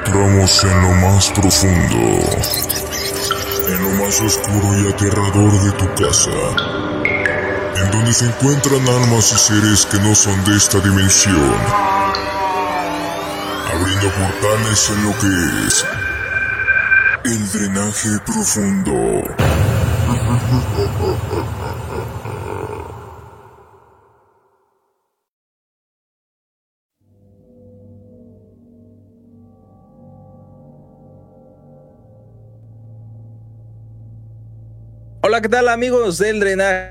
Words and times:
encontramos 0.00 0.64
en 0.64 0.82
lo 0.82 0.90
más 0.94 1.30
profundo, 1.30 1.98
en 3.68 3.82
lo 3.82 4.04
más 4.04 4.20
oscuro 4.20 4.78
y 4.78 4.88
aterrador 4.88 5.52
de 5.62 5.72
tu 5.72 5.94
casa, 5.94 6.30
en 7.76 7.90
donde 7.90 8.12
se 8.12 8.26
encuentran 8.26 8.88
almas 8.88 9.32
y 9.32 9.38
seres 9.38 9.86
que 9.86 9.98
no 9.98 10.14
son 10.14 10.42
de 10.44 10.56
esta 10.56 10.78
dimensión, 10.80 11.54
abriendo 13.72 14.10
portales 14.10 14.90
en 14.90 15.04
lo 15.04 15.12
que 15.18 15.66
es 15.66 15.84
el 17.24 17.52
drenaje 17.52 18.18
profundo. 18.24 18.94
Hola, 35.30 35.40
¿qué 35.40 35.48
tal 35.48 35.68
amigos 35.68 36.18
del 36.18 36.40
drenaje? 36.40 36.90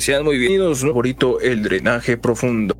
Sean 0.00 0.22
muy 0.22 0.36
bienvenidos, 0.36 0.82
favorito, 0.82 1.40
el 1.40 1.62
drenaje 1.62 2.18
profundo. 2.18 2.76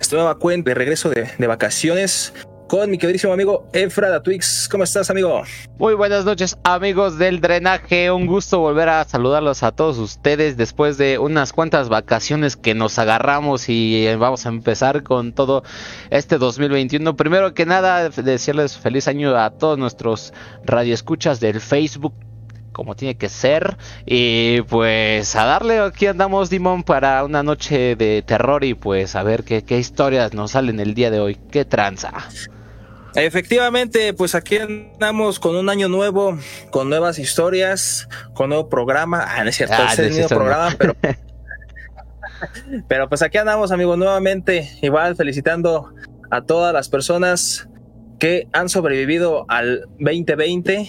Esta 0.00 0.16
nueva 0.16 0.38
cuenta 0.38 0.70
de 0.70 0.74
regreso 0.76 1.10
de, 1.10 1.28
de 1.36 1.46
vacaciones 1.46 2.32
con 2.70 2.88
mi 2.88 2.98
queridísimo 2.98 3.32
amigo 3.32 3.68
Efra 3.72 4.22
Twix. 4.22 4.68
¿Cómo 4.70 4.84
estás, 4.84 5.10
amigo? 5.10 5.42
Muy 5.76 5.94
buenas 5.94 6.24
noches, 6.24 6.56
amigos 6.62 7.18
del 7.18 7.40
drenaje. 7.40 8.12
Un 8.12 8.26
gusto 8.26 8.60
volver 8.60 8.88
a 8.88 9.04
saludarlos 9.04 9.64
a 9.64 9.72
todos 9.72 9.98
ustedes 9.98 10.56
después 10.56 10.96
de 10.96 11.18
unas 11.18 11.52
cuantas 11.52 11.88
vacaciones 11.88 12.56
que 12.56 12.76
nos 12.76 12.96
agarramos 13.00 13.68
y 13.68 14.06
vamos 14.14 14.46
a 14.46 14.50
empezar 14.50 15.02
con 15.02 15.32
todo 15.32 15.64
este 16.10 16.38
2021. 16.38 17.16
Primero 17.16 17.54
que 17.54 17.66
nada, 17.66 18.08
decirles 18.08 18.78
feliz 18.78 19.08
año 19.08 19.36
a 19.36 19.50
todos 19.50 19.76
nuestros 19.76 20.32
radioescuchas 20.64 21.40
del 21.40 21.60
Facebook 21.60 22.14
como 22.70 22.94
tiene 22.94 23.16
que 23.16 23.28
ser. 23.28 23.78
Y 24.06 24.62
pues 24.62 25.34
a 25.34 25.44
darle, 25.44 25.80
aquí 25.80 26.06
andamos, 26.06 26.50
Dimon, 26.50 26.84
para 26.84 27.24
una 27.24 27.42
noche 27.42 27.96
de 27.96 28.22
terror 28.24 28.62
y 28.62 28.74
pues 28.74 29.16
a 29.16 29.24
ver 29.24 29.42
qué, 29.42 29.64
qué 29.64 29.80
historias 29.80 30.34
nos 30.34 30.52
salen 30.52 30.78
el 30.78 30.94
día 30.94 31.10
de 31.10 31.18
hoy. 31.18 31.36
¿Qué 31.50 31.64
tranza? 31.64 32.12
Efectivamente, 33.14 34.14
pues 34.14 34.34
aquí 34.34 34.56
andamos 34.58 35.40
con 35.40 35.56
un 35.56 35.68
año 35.68 35.88
nuevo, 35.88 36.38
con 36.70 36.88
nuevas 36.88 37.18
historias, 37.18 38.08
con 38.34 38.50
nuevo 38.50 38.68
programa. 38.68 39.24
Ah, 39.26 39.42
no 39.44 39.50
es 39.50 39.56
cierto, 39.56 39.74
Ah, 39.78 39.92
es 39.96 40.18
no 40.18 40.28
programa, 40.28 40.74
pero, 40.78 40.96
pero 42.88 43.08
pues 43.08 43.22
aquí 43.22 43.38
andamos, 43.38 43.72
amigos, 43.72 43.98
nuevamente, 43.98 44.70
igual 44.82 45.16
felicitando 45.16 45.92
a 46.30 46.42
todas 46.42 46.72
las 46.72 46.88
personas 46.88 47.68
que 48.18 48.46
han 48.52 48.68
sobrevivido 48.68 49.46
al 49.48 49.88
2020 49.98 50.88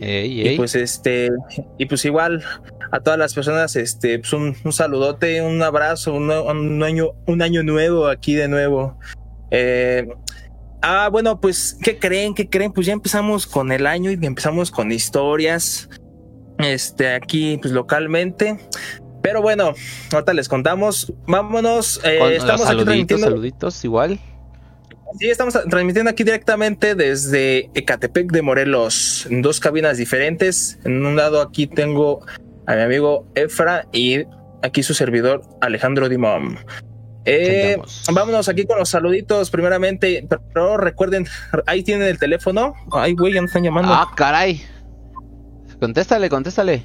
Ey, 0.00 0.32
y 0.32 0.48
ey. 0.48 0.56
pues 0.56 0.74
este 0.76 1.30
y 1.76 1.86
pues 1.86 2.04
igual 2.04 2.44
a 2.92 3.00
todas 3.00 3.18
las 3.18 3.34
personas 3.34 3.74
este 3.74 4.18
pues 4.20 4.32
un, 4.32 4.56
un 4.64 4.72
saludote, 4.72 5.42
un 5.42 5.60
abrazo, 5.62 6.14
un, 6.14 6.30
un 6.30 6.82
año 6.82 7.10
un 7.26 7.42
año 7.42 7.62
nuevo 7.62 8.06
aquí 8.06 8.34
de 8.34 8.48
nuevo. 8.48 8.98
Eh, 9.50 10.06
Ah, 10.82 11.08
bueno, 11.10 11.40
pues, 11.40 11.76
¿qué 11.82 11.98
creen? 11.98 12.34
¿Qué 12.34 12.48
creen? 12.48 12.72
Pues 12.72 12.86
ya 12.86 12.92
empezamos 12.92 13.46
con 13.46 13.72
el 13.72 13.86
año 13.86 14.10
y 14.10 14.18
empezamos 14.22 14.70
con 14.70 14.92
historias. 14.92 15.88
Este, 16.58 17.14
aquí, 17.14 17.58
pues 17.60 17.72
localmente. 17.72 18.58
Pero 19.22 19.42
bueno, 19.42 19.74
ahorita 20.12 20.32
les 20.34 20.48
contamos. 20.48 21.12
Vámonos. 21.26 22.00
eh, 22.04 22.18
Con 22.18 22.32
estamos 22.32 22.66
aquí 22.66 22.84
transmitiendo. 22.84 23.26
saluditos, 23.26 23.84
igual. 23.84 24.18
Sí, 25.18 25.28
estamos 25.30 25.54
transmitiendo 25.70 26.10
aquí 26.10 26.22
directamente 26.22 26.94
desde 26.94 27.70
Ecatepec 27.74 28.30
de 28.30 28.42
Morelos, 28.42 29.26
en 29.30 29.40
dos 29.42 29.58
cabinas 29.58 29.96
diferentes. 29.96 30.78
En 30.84 31.04
un 31.04 31.16
lado 31.16 31.40
aquí 31.40 31.66
tengo 31.66 32.24
a 32.66 32.74
mi 32.74 32.82
amigo 32.82 33.26
Efra 33.34 33.86
y 33.90 34.24
aquí 34.62 34.82
su 34.82 34.92
servidor 34.94 35.42
Alejandro 35.62 36.08
Dimom. 36.10 36.56
Eh, 37.24 37.76
vámonos 38.12 38.48
aquí 38.48 38.64
con 38.64 38.78
los 38.78 38.88
saluditos 38.88 39.50
primeramente, 39.50 40.26
pero 40.52 40.76
recuerden, 40.76 41.26
ahí 41.66 41.82
tienen 41.82 42.08
el 42.08 42.18
teléfono. 42.18 42.74
Ay, 42.92 43.14
güey, 43.14 43.34
ya 43.34 43.40
me 43.40 43.46
están 43.46 43.62
llamando. 43.62 43.92
Ah, 43.92 44.10
caray. 44.16 44.62
Contéstale, 45.80 46.28
contéstale. 46.28 46.82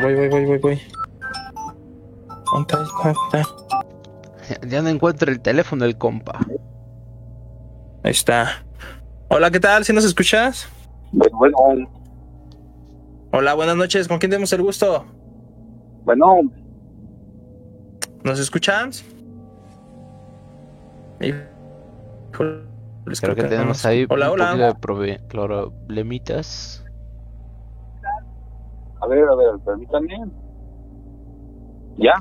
Voy, 0.00 0.14
voy, 0.14 0.28
voy, 0.28 0.44
voy, 0.46 0.58
voy. 0.58 0.80
Ya 4.68 4.82
no 4.82 4.88
encuentro 4.88 5.30
el 5.30 5.40
teléfono 5.40 5.84
del 5.84 5.96
compa. 5.96 6.38
Ahí 8.02 8.10
está. 8.10 8.64
Hola, 9.28 9.50
¿qué 9.50 9.60
tal? 9.60 9.84
¿Sí 9.84 9.92
nos 9.92 10.04
escuchas? 10.04 10.68
Bueno, 11.12 11.36
bueno, 11.38 11.56
Hola, 13.32 13.54
buenas 13.54 13.76
noches. 13.76 14.08
¿Con 14.08 14.18
quién 14.18 14.30
tenemos 14.30 14.52
el 14.52 14.62
gusto? 14.62 15.06
bueno, 16.04 16.40
¿Nos 18.24 18.38
escuchan? 18.38 18.90
Creo 23.20 23.34
que 23.34 23.42
tenemos 23.44 23.84
ahí 23.84 24.06
Hola, 24.08 24.30
un 24.30 24.40
hola. 24.40 24.74
poquito 24.76 25.00
de 25.00 25.18
problemitas. 25.28 26.84
a 29.00 29.06
ver, 29.08 29.24
a 29.28 29.34
ver, 29.34 29.50
permítanme. 29.64 30.30
¿Ya? 31.98 32.14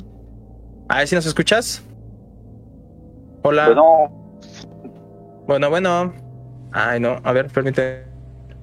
A 0.89 0.97
ver 0.99 1.07
si 1.07 1.15
nos 1.15 1.25
escuchas. 1.25 1.83
Hola. 3.43 3.67
Bueno, 3.67 4.09
Bueno, 5.47 5.69
bueno. 5.69 6.13
Ay, 6.71 6.99
no. 6.99 7.17
A 7.23 7.31
ver, 7.31 7.47
permite. 7.47 8.10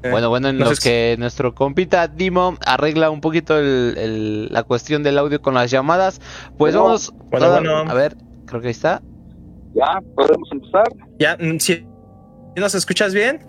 Bueno, 0.02 0.28
bueno, 0.28 0.48
en 0.48 0.58
no 0.58 0.66
los 0.66 0.78
si- 0.78 0.88
que 0.88 1.16
nuestro 1.18 1.54
compita 1.54 2.06
Dimo 2.08 2.56
arregla 2.64 3.10
un 3.10 3.20
poquito 3.20 3.58
el- 3.58 3.94
el- 3.98 4.48
la 4.52 4.62
cuestión 4.62 5.02
del 5.02 5.18
audio 5.18 5.42
con 5.42 5.54
las 5.54 5.70
llamadas, 5.70 6.20
pues 6.56 6.74
Bueno, 6.74 6.84
vamos 6.84 7.12
bueno, 7.30 7.46
toda- 7.46 7.58
bueno. 7.60 7.90
a 7.90 7.94
ver, 7.94 8.16
creo 8.46 8.60
que 8.60 8.68
ahí 8.68 8.72
está. 8.72 9.02
¿ya? 9.74 10.00
¿Podemos 10.14 10.48
empezar? 10.52 10.84
¿Ya? 11.18 11.36
mm, 11.38 11.58
¿Sí, 11.58 11.74
¿Sí 12.54 12.60
nos 12.60 12.74
escuchas 12.74 13.12
bien? 13.12 13.40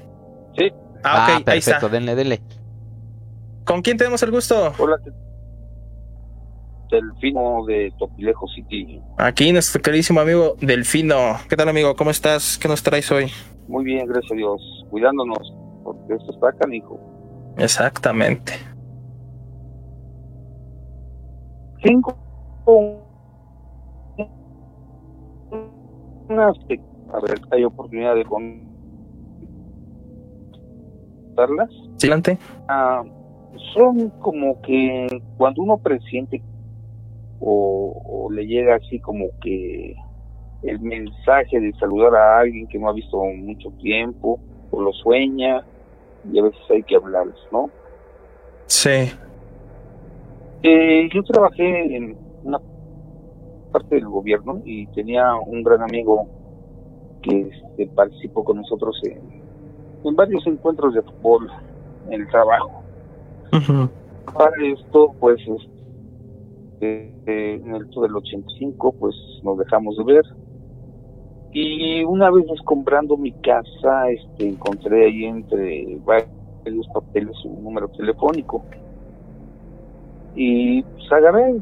Sí. 0.58 0.70
Ah, 1.04 1.24
ok. 1.26 1.30
ahí 1.38 1.44
perfecto, 1.44 1.72
está. 1.86 1.90
denle, 1.90 2.16
denle. 2.16 2.42
¿Con 3.64 3.82
quién 3.82 3.98
tenemos 3.98 4.22
el 4.24 4.32
gusto? 4.32 4.74
Hola, 4.80 4.98
Delfino 6.92 7.64
de 7.68 7.94
Topilejo 8.00 8.48
City. 8.48 9.00
Aquí 9.18 9.52
nuestro 9.52 9.80
queridísimo 9.82 10.20
amigo 10.22 10.56
Delfino. 10.60 11.38
¿Qué 11.48 11.56
tal, 11.56 11.70
amigo? 11.70 11.96
¿Cómo 11.96 12.10
estás? 12.10 12.58
¿Qué 12.58 12.68
nos 12.68 12.82
traes 12.82 13.12
hoy? 13.12 13.32
Muy 13.68 13.84
bien, 13.86 14.08
gracias 14.08 14.32
a 14.32 14.36
Dios. 14.36 14.60
Cuidándonos, 14.90 15.54
porque 15.90 16.14
esto 16.14 16.32
está 16.34 16.52
canijo. 16.54 17.00
Exactamente. 17.58 18.54
Cinco. 21.84 22.16
A 27.12 27.20
ver, 27.22 27.42
hay 27.50 27.64
oportunidad 27.64 28.14
de 28.14 28.24
contarlas. 31.36 31.70
Adelante. 31.96 32.38
Ah, 32.68 33.04
son 33.74 34.10
como 34.20 34.62
que 34.62 35.08
cuando 35.38 35.64
uno 35.64 35.80
presiente 35.80 36.44
o, 37.40 38.00
o 38.06 38.32
le 38.32 38.46
llega 38.46 38.76
así 38.76 39.00
como 39.00 39.26
que 39.42 39.96
el 40.62 40.80
mensaje 40.82 41.60
de 41.60 41.74
saludar 41.80 42.14
a 42.14 42.40
alguien 42.42 42.68
que 42.68 42.78
no 42.78 42.90
ha 42.90 42.94
visto 42.94 43.18
mucho 43.24 43.72
tiempo 43.80 44.40
o 44.70 44.82
lo 44.82 44.94
sueña 44.94 45.66
y 46.32 46.40
a 46.40 46.44
veces 46.44 46.62
hay 46.70 46.84
que 46.84 46.96
hablarles, 46.96 47.36
¿no? 47.52 47.70
Sí. 48.68 49.12
Eh, 50.64 51.10
yo 51.14 51.24
trabajé 51.24 51.96
en 51.96 52.18
una 52.44 52.60
parte 53.72 53.96
del 53.96 54.08
gobierno 54.08 54.62
y 54.66 54.88
tenía 54.88 55.34
un 55.36 55.64
gran 55.64 55.82
amigo 55.82 56.28
que 57.22 57.50
este, 57.50 57.88
participó 57.88 58.44
con 58.44 58.58
nosotros 58.58 59.00
en, 59.04 59.42
en 60.04 60.16
varios 60.16 60.46
encuentros 60.48 60.94
de 60.94 61.02
fútbol 61.02 61.50
en 62.10 62.22
el 62.22 62.28
trabajo. 62.30 62.84
Ujú. 63.54 63.90
Para 64.34 64.56
esto, 64.64 65.14
pues, 65.20 65.40
este, 66.80 67.54
en 67.54 67.76
el 67.76 67.90
del 67.90 68.16
85, 68.16 68.96
pues, 69.00 69.16
nos 69.44 69.58
dejamos 69.58 69.98
de 69.98 70.04
ver. 70.04 70.24
Y 71.52 72.04
una 72.04 72.30
vez 72.30 72.46
comprando 72.64 73.18
mi 73.18 73.32
casa, 73.34 74.10
este, 74.12 74.48
encontré 74.50 75.06
ahí 75.06 75.26
entre 75.26 75.98
varios 76.04 76.88
papeles 76.94 77.36
un 77.44 77.64
número 77.64 77.90
telefónico. 77.90 78.66
Y 80.36 80.84
pues 80.84 81.12
agarré, 81.12 81.56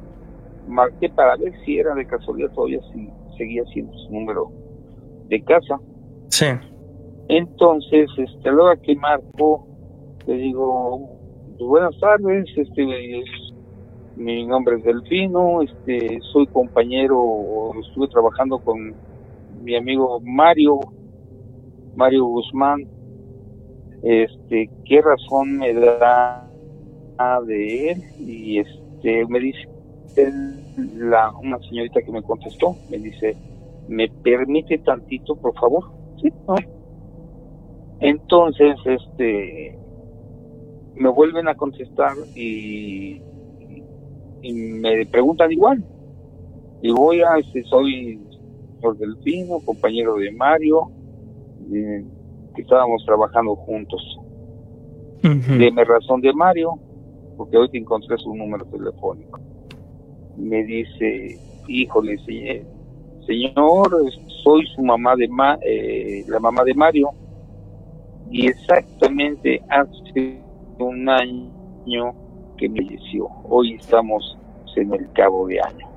marqué 0.65 1.09
para 1.09 1.37
ver 1.37 1.53
si 1.63 1.77
era 1.77 1.95
de 1.95 2.05
casualidad 2.05 2.51
todavía 2.53 2.79
si 2.91 3.09
seguía 3.37 3.63
siendo 3.71 3.93
su 3.93 4.13
número 4.13 4.51
de 5.29 5.41
casa. 5.41 5.79
Sí. 6.29 6.47
Entonces, 7.29 8.09
este, 8.17 8.49
a 8.49 8.51
la 8.51 8.63
hora 8.63 8.77
que 8.77 8.95
marco, 8.95 9.67
le 10.25 10.35
digo, 10.35 11.09
pues, 11.45 11.57
buenas 11.59 11.97
tardes, 11.99 12.45
este, 12.55 13.19
es- 13.19 13.53
mi 14.15 14.45
nombre 14.45 14.77
es 14.77 14.83
Delfino, 14.83 15.61
este, 15.61 16.19
soy 16.31 16.47
compañero, 16.47 17.19
o 17.19 17.79
estuve 17.79 18.07
trabajando 18.07 18.59
con 18.59 18.77
mi 19.61 19.75
amigo 19.75 20.19
Mario, 20.21 20.79
Mario 21.95 22.25
Guzmán, 22.25 22.87
este, 24.03 24.69
qué 24.85 25.01
razón 25.01 25.57
me 25.57 25.73
da 25.73 26.43
de 27.45 27.91
él 27.91 28.03
y 28.19 28.59
este 28.59 29.25
me 29.27 29.39
dice 29.39 29.67
la 30.95 31.31
una 31.31 31.57
señorita 31.59 32.01
que 32.03 32.11
me 32.11 32.21
contestó 32.21 32.75
me 32.91 32.99
dice 32.99 33.35
me 33.87 34.07
permite 34.07 34.77
tantito 34.77 35.35
por 35.35 35.55
favor 35.55 35.83
sí 36.21 36.31
entonces 37.99 38.77
este 38.85 39.77
me 40.95 41.09
vuelven 41.09 41.47
a 41.47 41.55
contestar 41.55 42.13
y, 42.35 43.21
me 44.43 45.05
preguntan 45.07 45.51
igual. 45.51 45.83
Digo 46.81 47.11
a 47.11 47.39
este 47.39 47.63
soy 47.63 48.21
por 48.81 48.97
Delfino 48.97 49.59
compañero 49.65 50.15
de 50.15 50.31
Mario 50.31 50.91
que 51.69 52.61
estábamos 52.61 53.03
trabajando 53.05 53.55
juntos 53.55 54.01
Deme 55.21 55.83
razón 55.83 56.21
de 56.21 56.33
Mario 56.33 56.79
porque 57.35 57.57
hoy 57.57 57.69
te 57.69 57.77
encontré 57.77 58.17
su 58.17 58.33
número 58.35 58.65
telefónico. 58.65 59.39
Me 60.37 60.63
dice, 60.63 61.37
híjole, 61.67 62.17
señor, 63.25 63.91
soy 64.43 64.65
su 64.75 64.81
mamá 64.81 65.15
de 65.15 65.27
Ma 65.27 65.57
eh, 65.61 66.23
la 66.27 66.39
mamá 66.39 66.63
de 66.63 66.73
Mario 66.73 67.09
y 68.31 68.47
exactamente 68.47 69.61
hace 69.69 70.41
un 70.79 71.09
año 71.09 72.13
que 72.57 72.69
me 72.69 72.83
falleció. 72.83 73.27
Hoy 73.49 73.73
estamos 73.73 74.37
en 74.75 74.93
el 74.93 75.11
cabo 75.13 75.47
de 75.47 75.59
año. 75.59 75.87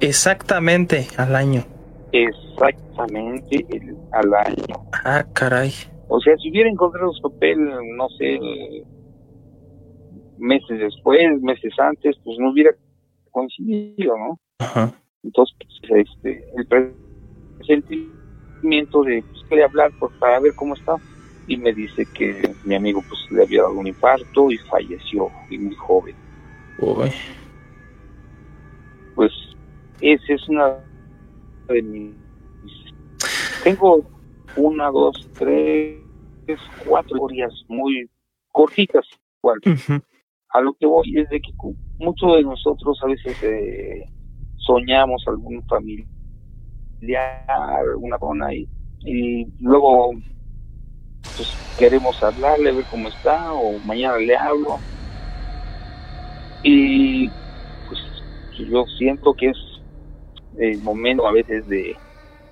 Exactamente 0.00 1.06
al 1.16 1.34
año. 1.34 1.64
Exactamente 2.24 3.66
el, 3.70 3.96
al 4.12 4.34
año. 4.34 4.88
Ah, 5.04 5.24
caray. 5.34 5.72
O 6.08 6.20
sea, 6.20 6.36
si 6.38 6.50
hubiera 6.50 6.70
encontrado 6.70 7.12
su 7.12 7.22
papel, 7.22 7.58
no 7.96 8.08
sé, 8.10 8.38
meses 10.38 10.78
después, 10.78 11.42
meses 11.42 11.72
antes, 11.78 12.16
pues 12.24 12.38
no 12.38 12.50
hubiera 12.52 12.70
coincidido, 13.30 14.14
¿no? 14.16 14.38
Entonces, 15.22 15.56
pues, 15.58 16.06
este, 16.08 16.44
el 16.56 16.66
presentimiento 17.58 19.02
de 19.02 19.22
pues, 19.48 19.64
hablar 19.64 19.90
pues, 19.98 20.12
para 20.18 20.40
ver 20.40 20.54
cómo 20.54 20.74
está 20.74 20.96
y 21.48 21.56
me 21.56 21.72
dice 21.72 22.06
que 22.14 22.54
mi 22.64 22.74
amigo 22.74 23.02
pues 23.08 23.30
le 23.30 23.42
había 23.42 23.62
dado 23.62 23.74
un 23.74 23.86
infarto 23.86 24.50
y 24.50 24.56
falleció 24.58 25.28
y 25.50 25.58
muy 25.58 25.74
joven. 25.74 26.14
Pues 29.14 29.32
esa 30.00 30.32
es 30.32 30.48
una 30.48 30.76
de 31.68 31.82
mis... 31.82 32.14
Tengo 33.62 34.04
una, 34.56 34.90
dos, 34.90 35.28
tres, 35.38 36.00
cuatro 36.86 37.16
historias 37.16 37.52
muy 37.68 38.08
cortitas, 38.52 39.06
igual. 39.42 39.60
A 40.50 40.60
lo 40.60 40.74
que 40.74 40.86
voy 40.86 41.18
es 41.18 41.28
de 41.28 41.40
que 41.40 41.52
muchos 41.98 42.36
de 42.36 42.42
nosotros 42.42 42.98
a 43.02 43.06
veces 43.06 43.36
eh, 43.42 44.04
soñamos 44.56 45.22
algún 45.26 45.62
familiar, 45.66 46.06
alguna 47.48 48.18
persona 48.18 48.54
y, 48.54 48.68
y 49.00 49.46
luego 49.60 50.12
pues, 51.36 51.56
queremos 51.78 52.22
hablarle, 52.22 52.72
ver 52.72 52.84
cómo 52.90 53.08
está 53.08 53.52
o 53.52 53.78
mañana 53.80 54.16
le 54.18 54.36
hablo. 54.36 54.78
Y 56.62 57.28
pues 57.88 58.00
yo 58.68 58.84
siento 58.98 59.34
que 59.34 59.50
es 59.50 59.75
el 60.58 60.78
momento 60.82 61.26
a 61.26 61.32
veces 61.32 61.66
de 61.68 61.96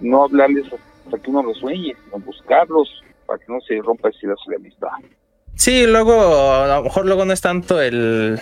no 0.01 0.25
hablarles 0.25 0.67
hasta 1.05 1.19
que 1.19 1.31
uno 1.31 1.43
los 1.43 1.59
sueñe, 1.59 1.95
sino 2.05 2.19
buscarlos 2.25 2.89
para 3.27 3.39
que 3.39 3.53
no 3.53 3.61
se 3.61 3.81
rompa 3.81 4.09
ese 4.11 4.27
lazo 4.27 4.43
de 4.49 4.57
amistad. 4.57 4.89
Sí, 5.55 5.87
luego, 5.87 6.53
a 6.53 6.67
lo 6.67 6.83
mejor 6.83 7.07
luego 7.07 7.25
no 7.25 7.33
es 7.33 7.41
tanto 7.41 7.81
el, 7.81 8.41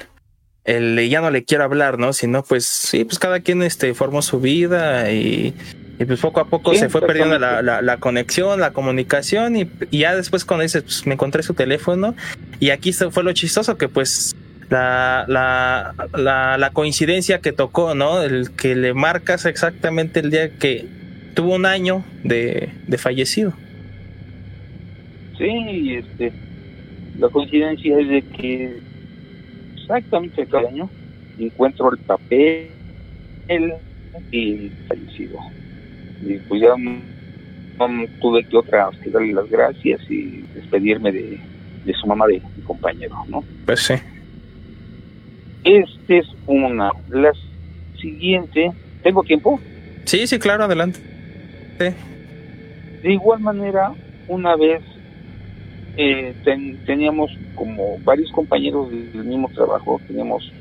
el 0.64 1.08
ya 1.08 1.20
no 1.20 1.30
le 1.30 1.44
quiero 1.44 1.64
hablar, 1.64 1.98
¿no? 1.98 2.12
Sino 2.12 2.42
pues 2.42 2.66
sí, 2.66 3.04
pues 3.04 3.18
cada 3.18 3.40
quien 3.40 3.62
este 3.62 3.94
formó 3.94 4.22
su 4.22 4.40
vida 4.40 5.10
y, 5.10 5.54
pues 6.06 6.20
poco 6.20 6.40
a 6.40 6.46
poco 6.46 6.74
se 6.74 6.88
fue 6.88 7.00
perdiendo 7.02 7.38
la, 7.38 7.62
la, 7.62 7.96
conexión, 7.98 8.58
la 8.58 8.72
comunicación 8.72 9.56
y, 9.56 9.70
ya 9.90 10.16
después 10.16 10.44
cuando 10.44 10.62
dices, 10.62 10.82
pues 10.82 11.06
me 11.06 11.14
encontré 11.14 11.42
su 11.42 11.54
teléfono 11.54 12.16
y 12.58 12.70
aquí 12.70 12.92
fue 12.92 13.22
lo 13.22 13.32
chistoso 13.32 13.76
que 13.76 13.88
pues 13.88 14.34
la, 14.72 15.26
la, 15.28 15.94
la, 16.16 16.56
la 16.56 16.70
coincidencia 16.70 17.40
que 17.40 17.52
tocó, 17.52 17.94
¿no? 17.94 18.22
El 18.22 18.52
que 18.52 18.74
le 18.74 18.94
marcas 18.94 19.44
exactamente 19.44 20.20
el 20.20 20.30
día 20.30 20.50
que 20.56 20.86
tuvo 21.34 21.54
un 21.54 21.66
año 21.66 22.04
de, 22.24 22.70
de 22.86 22.98
fallecido. 22.98 23.52
Sí, 25.36 25.94
este 25.94 26.32
la 27.18 27.28
coincidencia 27.28 27.98
es 27.98 28.08
de 28.08 28.22
que 28.22 28.80
exactamente 29.76 30.46
cada 30.46 30.68
año 30.68 30.88
encuentro 31.38 31.92
el 31.92 31.98
papel 31.98 32.68
y 34.30 34.70
fallecido. 34.88 35.38
Y 36.22 36.38
pues 36.48 36.62
ya 36.62 36.74
no, 36.78 38.06
tuve 38.20 38.44
que 38.44 38.56
otra 38.56 38.90
que 39.02 39.10
darle 39.10 39.34
las 39.34 39.50
gracias 39.50 40.00
y 40.08 40.42
despedirme 40.54 41.12
de, 41.12 41.38
su 42.00 42.06
mamá 42.06 42.26
de 42.26 42.40
mi 42.56 42.62
compañero, 42.62 43.14
¿no? 43.28 43.44
Pues 43.66 43.80
sí. 43.80 43.94
Este 45.64 46.18
es 46.18 46.26
una. 46.46 46.90
La 47.08 47.32
siguiente, 48.00 48.72
¿tengo 49.02 49.22
tiempo? 49.22 49.60
Sí, 50.04 50.26
sí, 50.26 50.38
claro, 50.38 50.64
adelante. 50.64 51.00
De 51.78 53.12
igual 53.12 53.40
manera, 53.40 53.92
una 54.28 54.56
vez 54.56 54.82
eh, 55.96 56.34
teníamos 56.86 57.30
como 57.54 57.98
varios 58.04 58.30
compañeros 58.32 58.90
del 58.90 59.24
mismo 59.24 59.48
trabajo, 59.48 60.00
teníamos 60.06 60.52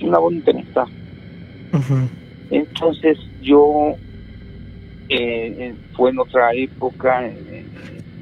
una 0.00 0.18
bonita 0.18 0.50
amistad. 0.50 0.86
Entonces 2.50 3.18
yo, 3.42 3.94
eh, 5.08 5.74
fue 5.94 6.10
en 6.10 6.18
otra 6.18 6.52
época, 6.54 7.26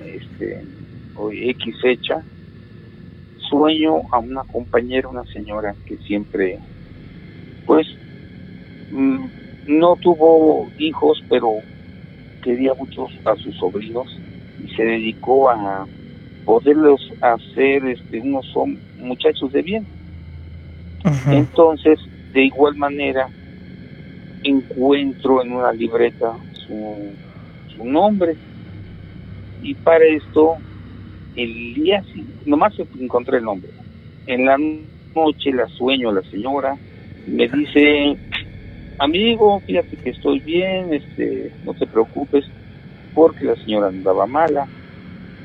este, 0.05 0.65
X 1.33 1.75
fecha, 1.81 2.23
sueño 3.49 4.03
a 4.12 4.19
una 4.19 4.43
compañera, 4.45 5.09
una 5.09 5.25
señora 5.25 5.75
que 5.87 5.97
siempre, 5.99 6.59
pues, 7.67 7.87
mm, 8.91 9.25
no 9.67 9.97
tuvo 9.97 10.69
hijos, 10.79 11.23
pero 11.29 11.55
quería 12.43 12.72
mucho 12.75 13.06
a 13.25 13.34
sus 13.37 13.55
sobrinos 13.56 14.06
y 14.63 14.69
se 14.75 14.82
dedicó 14.82 15.51
a 15.51 15.87
poderlos 16.44 17.01
hacer 17.20 17.87
este, 17.87 18.20
unos 18.20 18.46
son 18.53 18.79
muchachos 18.99 19.53
de 19.53 19.63
bien. 19.63 19.87
Entonces, 21.31 21.99
de 22.32 22.44
igual 22.44 22.77
manera, 22.77 23.29
encuentro 24.43 25.43
en 25.43 25.53
una 25.53 25.72
libreta 25.72 26.37
su, 26.67 27.13
su 27.77 27.84
nombre 27.84 28.37
y 29.63 29.75
para 29.75 30.05
esto, 30.05 30.56
el 31.39 31.75
día, 31.75 32.05
nomás 32.45 32.75
encontré 32.99 33.39
el 33.39 33.45
nombre. 33.45 33.71
En 34.27 34.45
la 34.45 34.59
noche 34.59 35.53
la 35.53 35.67
sueño 35.69 36.13
la 36.13 36.23
señora, 36.23 36.77
me 37.27 37.49
dice, 37.49 38.17
amigo, 38.99 39.61
fíjate 39.61 39.97
que 39.97 40.11
estoy 40.11 40.41
bien, 40.41 40.93
este, 40.93 41.53
no 41.65 41.75
te 41.75 41.87
preocupes, 41.87 42.45
porque 43.15 43.45
la 43.45 43.57
señora 43.57 43.89
andaba 43.89 44.27
mala 44.27 44.69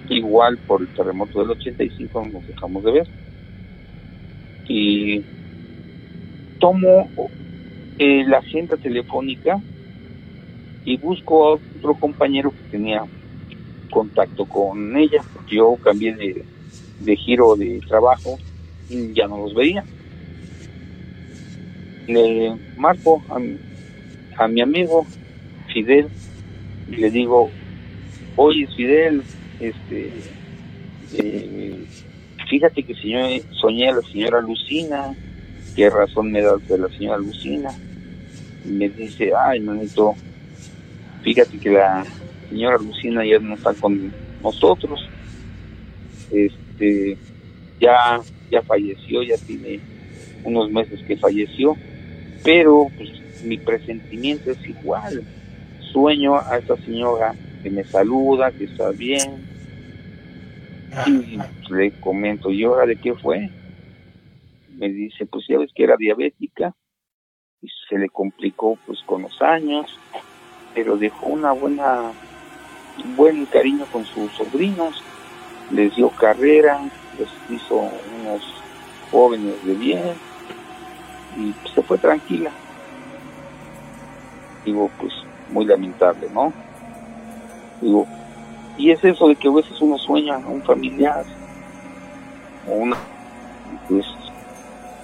igual 0.09 0.57
por 0.67 0.81
el 0.81 0.87
terremoto 0.89 1.39
del 1.39 1.51
85 1.51 2.27
nos 2.31 2.47
dejamos 2.47 2.83
de 2.83 2.91
ver. 2.91 3.07
Y 4.67 5.23
tomo 6.59 7.09
eh, 7.97 8.23
la 8.27 8.39
agenda 8.39 8.77
telefónica 8.77 9.61
y 10.85 10.97
busco 10.97 11.45
a 11.45 11.53
otro 11.55 11.95
compañero 11.95 12.51
que 12.51 12.63
tenía 12.71 13.03
contacto 13.93 14.45
con 14.45 14.97
ella, 14.97 15.23
porque 15.31 15.57
yo 15.57 15.77
cambié 15.77 16.15
de, 16.99 17.15
giro 17.15 17.55
de 17.55 17.79
trabajo 17.87 18.37
y 18.89 19.13
ya 19.13 19.27
no 19.27 19.37
los 19.37 19.53
veía. 19.53 19.85
Le 22.07 22.55
marco 22.75 23.21
a 23.29 23.39
mi, 23.39 23.57
a 24.37 24.47
mi 24.47 24.61
amigo 24.61 25.05
Fidel 25.71 26.09
y 26.87 26.95
le 26.95 27.11
digo, 27.11 27.49
oye 28.35 28.67
Fidel, 28.75 29.23
este, 29.59 30.11
eh, 31.13 31.85
fíjate 32.49 32.83
que 32.83 32.95
señor, 32.95 33.41
soñé 33.61 33.89
a 33.89 33.93
la 33.93 34.01
señora 34.01 34.41
Lucina, 34.41 35.15
¿qué 35.75 35.89
razón 35.89 36.31
me 36.31 36.41
das 36.41 36.67
de 36.67 36.77
la 36.77 36.89
señora 36.89 37.17
Lucina? 37.19 37.69
Y 38.65 38.69
me 38.69 38.89
dice, 38.89 39.31
ay, 39.47 39.61
manito, 39.61 40.15
fíjate 41.23 41.57
que 41.59 41.69
la 41.69 42.05
señora 42.53 42.77
Lucina 42.77 43.25
ya 43.25 43.39
no 43.39 43.55
está 43.55 43.73
con 43.73 44.13
nosotros, 44.39 45.01
este, 46.29 47.17
ya, 47.79 48.21
ya 48.51 48.61
falleció, 48.61 49.23
ya 49.23 49.37
tiene 49.37 49.81
unos 50.43 50.69
meses 50.69 50.99
que 51.07 51.17
falleció, 51.17 51.75
pero 52.43 52.91
pues 52.95 53.09
mi 53.43 53.57
presentimiento 53.57 54.51
es 54.51 54.59
igual, 54.67 55.25
sueño 55.91 56.35
a 56.35 56.59
esta 56.59 56.75
señora 56.77 57.33
que 57.63 57.71
me 57.71 57.83
saluda, 57.85 58.51
que 58.51 58.65
está 58.65 58.91
bien. 58.91 59.47
Y 61.07 61.39
le 61.73 61.91
comento, 61.99 62.51
¿y 62.51 62.63
ahora 62.65 62.85
de 62.85 62.97
qué 62.97 63.15
fue? 63.15 63.49
Me 64.77 64.89
dice, 64.89 65.25
pues 65.25 65.43
ya 65.49 65.57
ves 65.57 65.71
que 65.73 65.85
era 65.85 65.97
diabética 65.97 66.75
y 67.61 67.67
se 67.89 67.97
le 67.97 68.09
complicó 68.09 68.77
pues 68.85 68.99
con 69.07 69.23
los 69.23 69.41
años, 69.41 69.87
pero 70.75 70.97
dejó 70.97 71.27
una 71.27 71.51
buena, 71.51 72.11
buen 73.15 73.45
cariño 73.45 73.85
con 73.91 74.05
sus 74.05 74.31
sobrinos, 74.33 75.01
les 75.71 75.95
dio 75.95 76.09
carrera, 76.09 76.79
les 77.17 77.29
hizo 77.49 77.75
unos 77.75 78.41
jóvenes 79.11 79.63
de 79.65 79.73
bien 79.73 80.01
y 81.37 81.53
se 81.73 81.81
fue 81.81 81.97
tranquila. 81.97 82.51
Digo, 84.65 84.89
pues 84.99 85.13
muy 85.49 85.65
lamentable, 85.65 86.27
¿no? 86.33 86.53
Digo, 87.81 88.07
y 88.77 88.91
es 88.91 89.03
eso 89.03 89.27
de 89.27 89.35
que 89.35 89.47
a 89.47 89.51
veces 89.51 89.79
uno 89.81 89.97
sueña 89.97 90.35
a 90.35 90.47
un 90.47 90.61
familiar 90.63 91.23
o 92.67 92.73
una 92.73 92.97
pues 93.87 94.05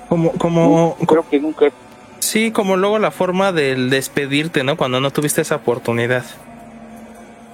como 0.08 0.32
como 0.34 0.96
creo 1.08 1.28
que 1.30 1.40
nunca 1.40 1.68
sí 2.20 2.52
como 2.52 2.78
luego 2.78 3.00
la 3.00 3.12
forma 3.12 3.52
del 3.52 3.90
despedirte 3.90 4.64
no 4.64 4.78
cuando 4.78 5.00
no 5.00 5.12
tuviste 5.12 5.42
esa 5.42 5.58
oportunidad 5.58 6.24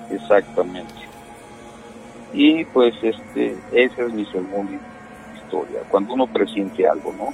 exactamente. 0.09 0.93
Y 2.33 2.65
pues 2.65 2.93
este 3.01 3.57
esa 3.71 4.03
es 4.03 4.13
mi 4.13 4.25
segunda 4.25 4.74
historia 5.35 5.81
cuando 5.89 6.13
uno 6.13 6.27
presiente 6.27 6.88
algo 6.88 7.13
no 7.13 7.33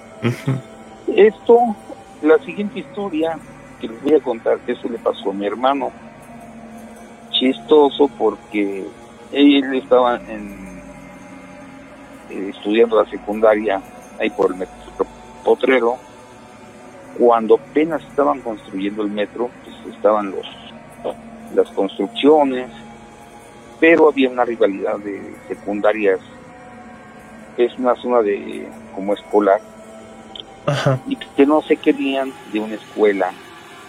esto 1.16 1.76
la 2.22 2.38
siguiente 2.40 2.80
historia 2.80 3.38
que 3.80 3.88
les 3.88 4.02
voy 4.04 4.14
a 4.14 4.20
contar 4.20 4.60
que 4.60 4.74
eso 4.74 4.88
le 4.88 5.00
pasó 5.00 5.32
a 5.32 5.34
mi 5.34 5.46
hermano. 5.46 5.92
Chistoso 7.32 8.08
porque 8.18 8.86
él 9.32 9.74
estaba 9.74 10.18
en, 10.28 10.82
eh, 12.30 12.52
estudiando 12.56 13.02
la 13.02 13.10
secundaria 13.10 13.82
ahí 14.20 14.30
por 14.30 14.52
el 14.52 14.58
metro 14.58 14.76
Potrero. 15.44 15.98
Cuando 17.18 17.56
apenas 17.56 18.02
estaban 18.04 18.40
construyendo 18.42 19.02
el 19.02 19.10
metro, 19.10 19.50
pues 19.64 19.96
estaban 19.96 20.32
los 20.32 20.46
las 21.56 21.70
construcciones, 21.72 22.70
pero 23.80 24.10
había 24.10 24.30
una 24.30 24.46
rivalidad 24.46 24.98
de 24.98 25.36
secundarias. 25.48 26.20
Es 27.58 27.78
una 27.78 27.96
zona 27.96 28.22
de 28.22 28.68
como 28.96 29.14
escolar 29.14 29.62
y 31.08 31.16
que 31.16 31.46
no 31.46 31.62
se 31.62 31.76
querían 31.76 32.32
de 32.54 32.60
una 32.60 32.76
escuela 32.76 33.32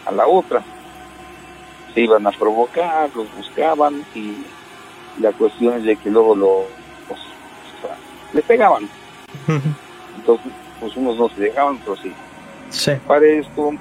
a 0.07 0.13
la 0.13 0.27
otra 0.27 0.63
se 1.95 2.01
iban 2.01 2.27
a 2.27 2.31
provocar, 2.31 3.11
los 3.15 3.35
buscaban 3.37 4.03
y 4.15 4.37
la 5.21 5.33
cuestión 5.33 5.75
es 5.75 5.85
de 5.85 5.97
que 5.97 6.11
luego 6.11 6.35
lo, 6.35 6.65
les 8.33 8.45
pegaban. 8.45 8.89
Entonces, 10.17 10.53
pues 10.81 10.97
unos 10.97 11.17
no 11.19 11.29
se 11.31 11.43
dejaban, 11.43 11.77
otros 11.83 12.01
sí. 12.03 12.13
sí. 12.71 12.93
Para 13.07 13.27
esto 13.27 13.73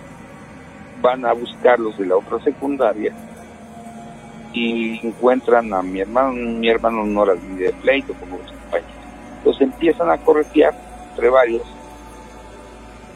van 1.01 1.25
a 1.25 1.33
buscarlos 1.33 1.97
de 1.97 2.05
la 2.05 2.17
otra 2.17 2.39
secundaria 2.43 3.13
y 4.53 5.05
encuentran 5.05 5.73
a 5.73 5.81
mi 5.81 6.01
hermano, 6.01 6.33
mi 6.33 6.69
hermano 6.69 7.05
no 7.05 7.23
era 7.23 7.35
ni 7.35 7.57
de 7.57 7.73
pleito 7.73 8.13
como 8.13 8.37
los 8.37 8.51
compañeros. 8.51 8.91
Entonces 9.37 9.61
empiezan 9.61 10.09
a 10.09 10.17
corretear 10.17 10.73
entre 11.11 11.29
varios 11.29 11.63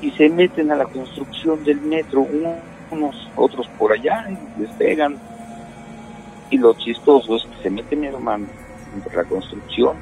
y 0.02 0.12
se 0.12 0.30
meten 0.30 0.72
a 0.72 0.76
la 0.76 0.86
construcción 0.86 1.64
del 1.64 1.82
metro. 1.82 2.22
Uno 2.22 2.56
unos 2.92 3.30
otros 3.36 3.68
por 3.78 3.92
allá 3.92 4.26
y 4.30 4.62
les 4.62 4.70
pegan. 4.72 5.18
Y 6.50 6.58
lo 6.58 6.74
chistoso 6.74 7.36
es 7.36 7.44
que 7.44 7.64
se 7.64 7.70
mete 7.70 7.96
mi 7.96 8.08
hermano 8.08 8.46
entre 8.96 9.16
la 9.16 9.24
construcción 9.24 9.98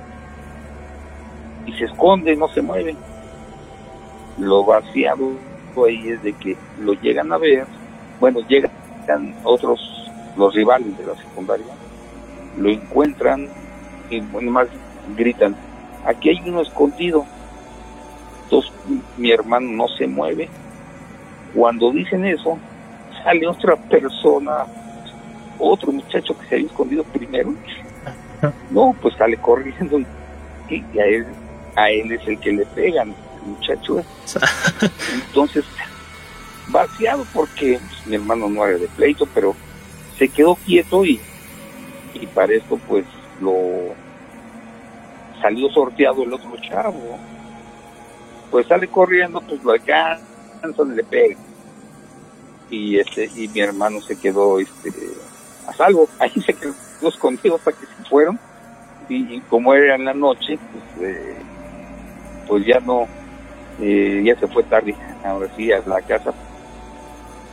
y 1.66 1.74
se 1.74 1.86
esconde, 1.86 2.36
no 2.36 2.48
se 2.50 2.62
mueve. 2.62 2.96
Lo 4.38 4.66
vaciado 4.66 5.32
ahí 5.88 6.10
es 6.10 6.22
de 6.22 6.34
que 6.34 6.56
lo 6.80 6.94
llegan 6.94 7.32
a 7.32 7.38
ver, 7.38 7.66
bueno, 8.20 8.42
llegan 8.48 8.72
otros, 9.44 9.80
los 10.38 10.54
rivales 10.54 10.98
de 10.98 11.06
la 11.06 11.16
secundaria, 11.16 11.74
lo 12.58 12.70
encuentran 12.70 13.50
y 14.10 14.20
bueno, 14.20 14.52
más 14.52 14.68
gritan, 15.16 15.56
aquí 16.06 16.30
hay 16.30 16.42
uno 16.46 16.62
escondido. 16.62 17.26
Entonces 18.44 18.72
mi 19.18 19.32
hermano 19.32 19.72
no 19.72 19.88
se 19.88 20.08
mueve. 20.08 20.50
Cuando 21.54 21.92
dicen 21.92 22.26
eso, 22.26 22.58
sale 23.24 23.48
otra 23.48 23.76
persona, 23.76 24.66
otro 25.60 25.92
muchacho 25.92 26.38
que 26.38 26.48
se 26.48 26.56
había 26.56 26.68
escondido 26.68 27.04
primero. 27.04 27.54
No, 28.72 28.94
pues 29.02 29.16
sale 29.16 29.38
corriendo 29.38 30.02
y, 30.70 31.00
a, 31.00 31.06
él, 31.06 31.26
a 31.78 31.90
él 31.90 32.12
es 32.12 32.28
el 32.28 32.38
que 32.40 32.52
le 32.52 32.66
pegan, 32.66 33.16
el 33.42 33.52
muchacho. 33.52 34.04
Entonces, 35.28 35.64
vaciado 36.68 37.26
porque 37.34 37.80
pues, 37.80 38.08
mi 38.08 38.16
hermano 38.16 38.50
no 38.50 38.66
era 38.66 38.78
de 38.78 38.88
pleito, 38.90 39.26
pero 39.34 39.56
se 40.18 40.30
quedó 40.30 40.56
quieto 40.56 41.06
y, 41.06 41.20
y 42.14 42.28
para 42.28 42.54
esto 42.54 42.80
pues 42.88 43.06
lo 43.42 43.54
salió 45.42 45.70
sorteado 45.70 46.24
el 46.24 46.34
otro 46.34 46.56
chavo. 46.58 47.18
Pues 48.50 48.68
sale 48.68 48.88
corriendo, 48.88 49.42
pues 49.42 49.64
lo 49.64 49.72
alcanzan, 49.72 50.96
le 50.96 51.04
pegan. 51.04 51.38
Y 52.70 52.98
este 52.98 53.30
y 53.36 53.48
mi 53.50 53.60
hermano 53.60 54.02
se 54.02 54.18
quedó 54.18 54.60
este 54.60 54.92
a 55.68 55.74
salvo. 55.74 56.08
Ahí 56.20 56.32
se 56.42 56.54
quedó 56.54 56.74
escondido 57.02 57.56
hasta 57.56 57.72
que 57.72 57.86
se 57.86 58.10
fueron. 58.10 58.40
Y, 59.10 59.42
como 59.42 59.74
era 59.74 59.96
en 59.96 60.06
la 60.06 60.14
noche 60.14 60.58
pues, 60.72 61.10
eh, 61.10 61.36
pues 62.48 62.66
ya 62.66 62.80
no 62.80 63.06
eh, 63.82 64.22
ya 64.24 64.40
se 64.40 64.48
fue 64.48 64.64
tarde. 64.64 64.96
Ahora 65.26 65.50
sí 65.56 65.72
a 65.72 65.80
la 65.86 66.02
casa 66.02 66.34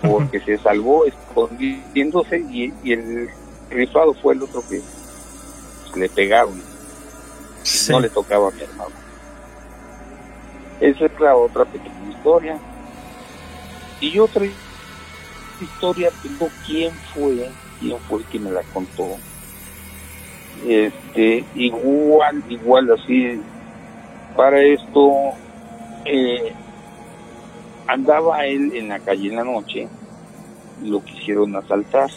porque 0.02 0.40
se 0.40 0.58
salvó 0.58 1.04
escondiéndose 1.04 2.38
y, 2.50 2.72
el 2.84 3.28
rifado 3.70 4.14
fue 4.14 4.34
el 4.34 4.42
otro 4.42 4.62
que 4.68 4.80
le 5.98 6.08
pegaron. 6.08 6.60
No 7.90 8.00
le 8.00 8.08
tocaba 8.08 8.48
a 8.48 8.50
mi 8.50 8.62
hermano. 8.62 8.94
Esa 10.80 11.06
es 11.06 11.20
la 11.20 11.36
otra 11.36 11.64
pequeña 11.64 12.10
historia. 12.10 12.58
Y 14.00 14.18
otra 14.18 14.46
historia 15.60 16.10
tengo 16.22 16.48
quién 16.66 16.92
fue, 17.14 17.50
quién 17.78 17.98
fue 18.08 18.20
el 18.20 18.24
que 18.26 18.38
me 18.38 18.50
la 18.50 18.62
contó. 18.72 19.16
Este, 20.66 21.44
igual, 21.54 22.42
igual 22.48 22.90
así, 22.92 23.40
para 24.36 24.62
esto, 24.62 25.12
eh, 26.06 26.52
andaba 27.90 28.46
él 28.46 28.72
en 28.74 28.88
la 28.88 29.00
calle 29.00 29.28
en 29.28 29.36
la 29.36 29.44
noche, 29.44 29.88
lo 30.82 31.04
quisieron 31.04 31.56
asaltar. 31.56 32.08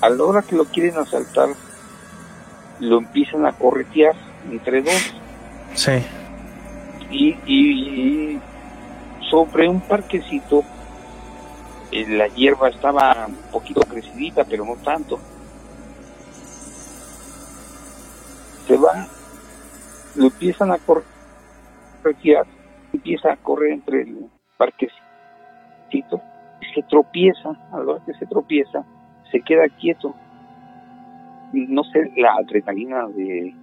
A 0.00 0.08
la 0.10 0.24
hora 0.24 0.42
que 0.42 0.56
lo 0.56 0.64
quieren 0.64 0.96
asaltar, 0.96 1.50
lo 2.80 2.98
empiezan 2.98 3.46
a 3.46 3.52
corretear 3.52 4.14
entre 4.50 4.82
dos. 4.82 5.14
Sí. 5.74 5.92
Y, 7.10 7.36
y, 7.46 8.34
y 8.34 8.40
sobre 9.30 9.68
un 9.68 9.80
parquecito 9.80 10.64
eh, 11.92 12.06
la 12.08 12.26
hierba 12.28 12.68
estaba 12.68 13.26
un 13.28 13.50
poquito 13.52 13.80
crecidita, 13.82 14.44
pero 14.44 14.64
no 14.64 14.76
tanto. 14.76 15.20
Se 18.66 18.76
va, 18.76 19.06
lo 20.14 20.24
empiezan 20.26 20.72
a 20.72 20.78
correr, 20.78 21.04
empieza 22.92 23.32
a 23.32 23.36
correr 23.36 23.72
entre 23.72 24.02
el 24.02 24.26
parquecito, 24.56 26.20
se 26.74 26.82
tropieza, 26.88 27.50
a 27.72 27.78
la 27.78 27.92
hora 27.92 28.04
que 28.04 28.14
se 28.14 28.26
tropieza, 28.26 28.84
se 29.30 29.40
queda 29.40 29.68
quieto. 29.68 30.14
No 31.52 31.82
sé, 31.84 32.12
la 32.16 32.34
adrenalina 32.34 33.08
de, 33.08 33.54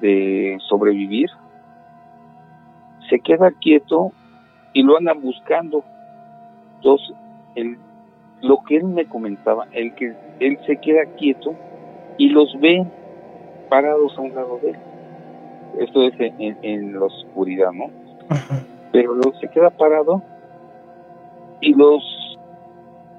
de 0.00 0.58
sobrevivir, 0.68 1.30
se 3.08 3.20
queda 3.20 3.52
quieto 3.52 4.12
y 4.72 4.82
lo 4.82 4.96
andan 4.96 5.20
buscando 5.20 5.84
entonces, 6.76 7.16
lo 8.42 8.62
que 8.64 8.76
él 8.76 8.84
me 8.84 9.06
comentaba, 9.06 9.66
el 9.72 9.94
que 9.94 10.14
él 10.40 10.58
se 10.66 10.76
queda 10.76 11.04
quieto 11.16 11.54
y 12.18 12.28
los 12.28 12.58
ve 12.60 12.86
parados 13.68 14.16
a 14.16 14.20
un 14.20 14.34
lado 14.34 14.58
de 14.62 14.70
él. 14.70 14.76
Esto 15.78 16.02
es 16.02 16.14
en, 16.18 16.98
la 16.98 17.04
oscuridad, 17.04 17.72
¿no? 17.72 17.90
Pero 18.92 19.14
luego 19.14 19.38
se 19.38 19.48
queda 19.48 19.70
parado 19.70 20.22
y 21.60 21.74
los 21.74 22.02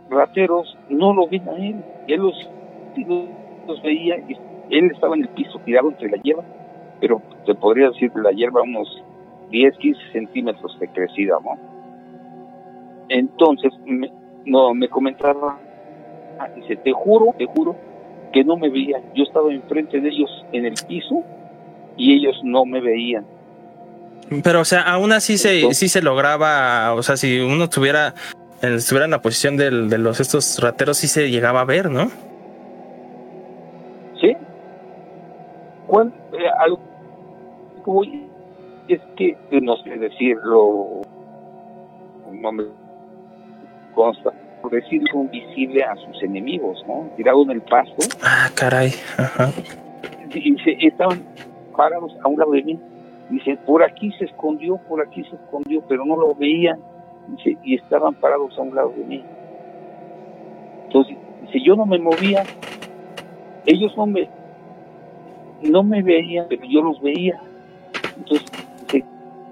rateros 0.09 0.77
no 0.89 1.13
lo 1.13 1.27
ven 1.27 1.47
a 1.47 1.55
él. 1.55 1.83
Él 2.07 2.21
los, 2.21 2.49
los 3.67 3.81
veía 3.83 4.17
y 4.19 4.37
él 4.69 4.91
estaba 4.93 5.15
en 5.15 5.23
el 5.23 5.29
piso 5.29 5.59
tirado 5.59 5.89
entre 5.89 6.09
la 6.09 6.17
hierba, 6.17 6.43
pero 6.99 7.21
te 7.45 7.55
podría 7.55 7.89
decir 7.89 8.11
que 8.11 8.19
la 8.19 8.31
hierba 8.31 8.61
unos 8.63 9.03
10, 9.49 9.77
15 9.77 10.01
centímetros 10.11 10.77
de 10.79 10.87
crecida, 10.89 11.37
¿no? 11.43 11.57
Entonces 13.09 13.71
no, 14.45 14.73
me 14.73 14.89
comentaba, 14.89 15.59
dice, 16.55 16.75
te 16.77 16.91
juro, 16.91 17.33
te 17.37 17.45
juro 17.45 17.75
que 18.33 18.43
no 18.43 18.57
me 18.57 18.69
veían. 18.69 19.01
Yo 19.15 19.23
estaba 19.23 19.51
enfrente 19.53 20.01
de 20.01 20.09
ellos 20.09 20.45
en 20.51 20.65
el 20.65 20.73
piso 20.87 21.23
y 21.97 22.13
ellos 22.13 22.39
no 22.43 22.65
me 22.65 22.79
veían. 22.81 23.25
Pero, 24.43 24.61
o 24.61 24.65
sea, 24.65 24.81
aún 24.81 25.11
así 25.13 25.37
se, 25.37 25.73
sí 25.73 25.87
se 25.87 26.01
lograba, 26.01 26.93
o 26.93 27.03
sea, 27.03 27.15
si 27.15 27.39
uno 27.39 27.65
estuviera, 27.65 28.13
estuviera 28.61 29.05
en 29.05 29.11
la 29.11 29.21
posición 29.21 29.55
del, 29.55 29.89
de 29.89 29.97
los 29.97 30.19
estos 30.19 30.59
rateros, 30.61 30.97
sí 30.97 31.07
se 31.07 31.29
llegaba 31.29 31.61
a 31.61 31.65
ver, 31.65 31.89
¿no? 31.89 32.11
Sí. 34.19 34.35
¿Cuál, 35.87 36.13
eh, 36.33 36.49
algo 36.59 36.81
es 38.89 38.99
que, 39.15 39.37
no 39.61 39.77
sé 39.77 39.91
decirlo, 39.91 41.01
no 42.31 42.51
me 42.51 42.63
consta, 43.93 44.31
por 44.61 44.71
decirlo, 44.71 45.21
invisible 45.21 45.83
a 45.83 45.95
sus 45.95 46.21
enemigos, 46.23 46.83
¿no? 46.87 47.09
Tirado 47.15 47.43
en 47.43 47.51
el 47.51 47.61
pasto. 47.61 48.07
Ah, 48.21 48.49
caray. 48.55 48.93
Ajá. 49.17 49.51
Y 50.33 50.55
se, 50.59 50.77
estaban 50.85 51.23
parados 51.77 52.13
a 52.21 52.27
un 52.27 52.37
lado 52.37 52.51
de 52.51 52.63
mí 52.63 52.79
Dice, 53.29 53.57
por 53.65 53.83
aquí 53.83 54.11
se 54.13 54.25
escondió, 54.25 54.77
por 54.77 55.01
aquí 55.01 55.23
se 55.25 55.35
escondió, 55.35 55.81
pero 55.87 56.05
no 56.05 56.15
lo 56.15 56.33
veían. 56.33 56.79
Dice, 57.27 57.57
y 57.63 57.75
estaban 57.75 58.13
parados 58.15 58.57
a 58.57 58.61
un 58.61 58.73
lado 58.73 58.93
de 58.95 59.03
mí. 59.03 59.23
Entonces, 60.85 61.17
dice, 61.41 61.59
yo 61.61 61.75
no 61.75 61.85
me 61.85 61.99
movía. 61.99 62.43
Ellos 63.65 63.91
no 63.97 64.05
me, 64.05 64.29
no 65.61 65.83
me 65.83 66.01
veían, 66.01 66.45
pero 66.47 66.63
yo 66.63 66.81
los 66.81 67.01
veía. 67.01 67.37
Entonces, 68.17 68.49
dice, 68.83 69.03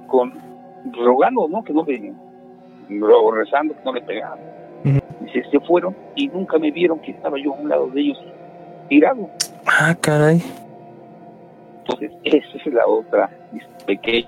con, 0.08 0.34
rogando, 0.94 1.50
¿no? 1.50 1.62
Que 1.62 1.74
no 1.74 1.84
me, 1.84 2.14
rezando 3.36 3.76
que 3.76 3.84
no 3.84 3.92
le 3.92 4.02
pegaban. 4.02 4.40
Dice, 5.20 5.44
se 5.52 5.60
fueron 5.60 5.94
y 6.16 6.30
nunca 6.30 6.58
me 6.58 6.72
vieron 6.72 7.00
que 7.00 7.12
estaba 7.12 7.38
yo 7.38 7.54
a 7.54 7.58
un 7.58 7.68
lado 7.68 7.88
de 7.88 8.00
ellos 8.00 8.24
tirado. 8.88 9.28
Ah, 9.66 9.94
caray. 10.00 10.42
Entonces, 11.88 12.12
esa 12.24 12.58
es 12.58 12.74
la 12.74 12.88
otra 12.88 13.30
pequeña 13.86 14.28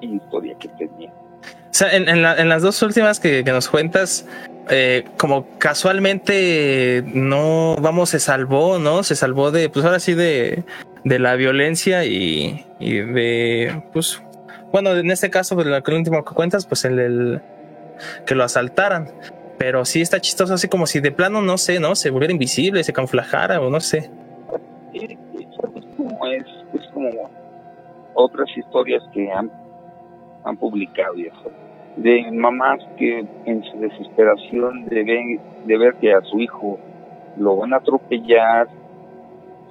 historia 0.00 0.56
que 0.58 0.68
tenía. 0.70 1.10
O 1.10 1.78
sea, 1.78 1.94
en, 1.94 2.08
en, 2.08 2.24
en 2.24 2.48
las 2.48 2.62
dos 2.62 2.80
últimas 2.82 3.20
que, 3.20 3.44
que 3.44 3.52
nos 3.52 3.68
cuentas, 3.68 4.26
eh, 4.68 5.04
como 5.18 5.46
casualmente 5.58 7.04
no, 7.06 7.76
vamos, 7.80 8.10
se 8.10 8.18
salvó, 8.18 8.78
¿no? 8.78 9.02
Se 9.02 9.14
salvó 9.14 9.50
de, 9.50 9.68
pues 9.68 9.84
ahora 9.84 10.00
sí, 10.00 10.14
de, 10.14 10.64
de 11.04 11.18
la 11.18 11.36
violencia 11.36 12.04
y, 12.04 12.66
y 12.80 12.94
de, 13.00 13.82
pues, 13.92 14.22
bueno, 14.72 14.96
en 14.96 15.10
este 15.10 15.30
caso, 15.30 15.54
pues, 15.54 15.66
lo 15.66 15.76
último 15.76 16.24
que 16.24 16.34
cuentas, 16.34 16.66
pues 16.66 16.84
el, 16.84 16.98
el 16.98 17.40
que 18.26 18.34
lo 18.34 18.44
asaltaran. 18.44 19.12
Pero 19.58 19.84
sí 19.84 20.02
está 20.02 20.20
chistoso, 20.20 20.54
así 20.54 20.68
como 20.68 20.86
si 20.86 21.00
de 21.00 21.12
plano, 21.12 21.40
no 21.40 21.56
sé, 21.58 21.78
¿no? 21.78 21.94
Se 21.94 22.10
volviera 22.10 22.32
invisible, 22.32 22.84
se 22.84 22.92
camuflajara 22.92 23.60
o 23.60 23.70
no 23.70 23.80
sé. 23.80 24.10
Otras 28.16 28.48
historias 28.56 29.02
que 29.12 29.30
han, 29.30 29.50
han 30.44 30.56
publicado 30.56 31.14
de 31.96 32.30
mamás 32.30 32.80
que 32.98 33.26
en 33.46 33.64
su 33.64 33.78
desesperación 33.78 34.86
de, 34.86 35.40
de 35.64 35.78
ver 35.78 35.94
que 35.94 36.12
a 36.12 36.20
su 36.22 36.40
hijo 36.40 36.78
lo 37.38 37.56
van 37.56 37.72
a 37.72 37.76
atropellar, 37.76 38.68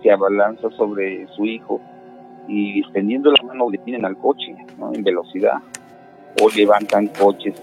se 0.01 0.11
abalanza 0.11 0.69
sobre 0.71 1.27
su 1.35 1.45
hijo 1.45 1.81
y 2.47 2.79
extendiendo 2.79 3.31
la 3.31 3.43
mano 3.43 3.69
le 3.69 3.77
tienen 3.79 4.05
al 4.05 4.17
coche 4.17 4.55
en 4.93 5.03
velocidad. 5.03 5.57
O 6.41 6.49
levantan 6.49 7.07
coches 7.07 7.55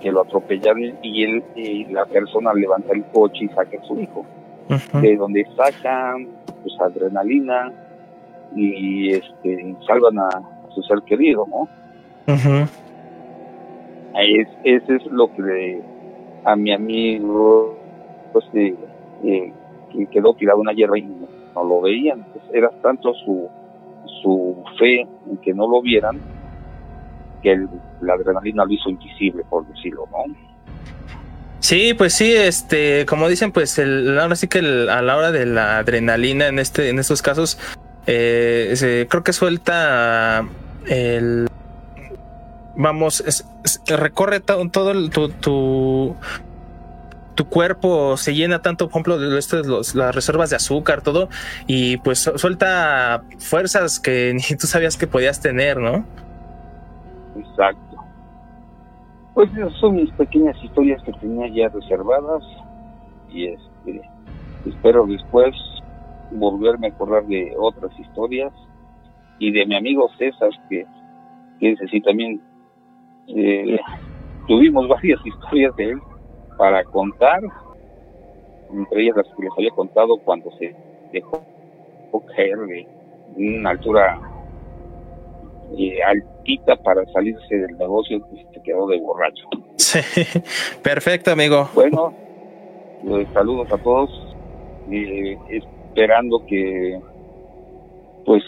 que 0.00 0.10
lo 0.10 0.22
atropellaron 0.22 0.98
y 1.02 1.24
él 1.24 1.44
y 1.54 1.84
la 1.86 2.06
persona 2.06 2.54
levanta 2.54 2.92
el 2.92 3.04
coche 3.06 3.44
y 3.44 3.48
saca 3.48 3.78
a 3.78 3.84
su 3.84 4.00
hijo. 4.00 4.24
De 5.00 5.16
donde 5.16 5.46
sacan 5.56 6.28
pues 6.62 6.74
adrenalina 6.80 7.70
y 8.54 9.10
este 9.10 9.76
salvan 9.86 10.18
a, 10.18 10.30
su 10.74 10.82
ser 10.82 11.02
querido, 11.02 11.46
¿no? 11.48 11.68
es, 14.14 14.48
ese 14.64 14.96
es 14.96 15.06
lo 15.06 15.32
que 15.34 15.82
a 16.44 16.56
mi 16.56 16.72
amigo 16.72 17.78
pues 18.32 18.44
eh, 18.54 18.74
eh, 19.22 19.52
que 19.92 20.06
quedó 20.06 20.34
tirado 20.34 20.58
una 20.58 20.72
hierba 20.72 20.98
y 20.98 21.02
no, 21.02 21.64
lo 21.64 21.80
veían. 21.80 22.26
Pues, 22.32 22.44
era 22.52 22.70
tanto 22.82 23.14
su, 23.24 23.48
su 24.22 24.64
fe 24.78 25.00
en 25.00 25.36
que 25.38 25.54
no 25.54 25.68
lo 25.68 25.80
vieran 25.80 26.20
que 27.42 27.56
la 28.00 28.14
adrenalina 28.14 28.64
lo 28.64 28.72
hizo 28.72 28.88
invisible, 28.88 29.44
por 29.48 29.66
decirlo, 29.68 30.08
¿no? 30.10 30.34
Sí, 31.60 31.94
pues 31.94 32.14
sí, 32.14 32.32
este, 32.32 33.06
como 33.06 33.28
dicen, 33.28 33.52
pues 33.52 33.78
el, 33.78 34.18
ahora 34.18 34.34
sí 34.34 34.48
que 34.48 34.58
a 34.58 35.02
la 35.02 35.16
hora 35.16 35.30
de 35.30 35.46
la 35.46 35.78
adrenalina 35.78 36.48
en 36.48 36.58
este, 36.58 36.88
en 36.88 36.98
estos 36.98 37.22
casos, 37.22 37.58
eh, 38.06 39.06
creo 39.08 39.22
que 39.22 39.32
suelta 39.32 40.46
el 40.86 41.48
vamos, 42.76 43.52
recorre 43.86 44.40
todo 44.40 44.90
el, 44.90 45.10
tu, 45.10 45.28
tu, 45.28 46.16
tu, 47.34 47.44
cuerpo, 47.46 48.16
se 48.16 48.34
llena 48.34 48.62
tanto, 48.62 48.86
por 48.88 48.92
ejemplo, 48.92 49.18
de 49.18 49.28
las 49.30 50.14
reservas 50.14 50.50
de 50.50 50.56
azúcar, 50.56 51.02
todo, 51.02 51.28
y 51.66 51.98
pues 51.98 52.30
suelta 52.36 53.22
fuerzas 53.38 54.00
que 54.00 54.34
ni 54.50 54.56
tú 54.56 54.66
sabías 54.66 54.96
que 54.96 55.06
podías 55.06 55.40
tener, 55.40 55.78
¿no? 55.78 56.04
Exacto. 57.36 57.80
Pues 59.34 59.50
esas 59.52 59.72
son 59.80 59.96
mis 59.96 60.10
pequeñas 60.12 60.56
historias 60.62 61.02
que 61.02 61.12
tenía 61.14 61.48
ya 61.48 61.68
reservadas 61.68 62.44
y 63.30 63.48
este, 63.48 64.02
espero 64.64 65.06
después 65.06 65.52
volverme 66.30 66.88
a 66.88 66.90
acordar 66.90 67.24
de 67.26 67.54
otras 67.58 67.98
historias 67.98 68.52
y 69.38 69.50
de 69.50 69.66
mi 69.66 69.76
amigo 69.76 70.08
César 70.18 70.50
que, 70.68 70.86
que 71.60 71.72
ese 71.72 71.86
sí 71.88 72.00
también 72.00 72.40
eh, 73.28 73.78
tuvimos 74.46 74.88
varias 74.88 75.20
historias 75.26 75.74
de 75.76 75.90
él 75.90 76.00
para 76.56 76.84
contar 76.84 77.40
entre 78.72 79.02
ellas 79.02 79.16
las 79.16 79.26
que 79.26 79.42
les 79.42 79.52
había 79.56 79.70
contado 79.70 80.18
cuando 80.18 80.50
se 80.58 80.74
dejó 81.12 81.44
caer 82.34 82.58
de 82.58 82.86
una 83.36 83.70
altura 83.70 84.20
eh, 85.76 86.02
altita 86.02 86.76
para 86.76 87.04
salirse 87.12 87.56
del 87.56 87.76
negocio 87.78 88.18
y 88.32 88.54
se 88.54 88.62
quedó 88.62 88.86
de 88.86 89.00
borracho. 89.00 89.48
Sí, 89.76 90.00
perfecto, 90.82 91.32
amigo. 91.32 91.68
Bueno, 91.74 92.14
pues, 93.02 93.26
saludos 93.32 93.72
a 93.72 93.78
todos, 93.78 94.10
eh, 94.90 95.36
esperando 95.94 96.44
que 96.46 97.00
pues 98.24 98.42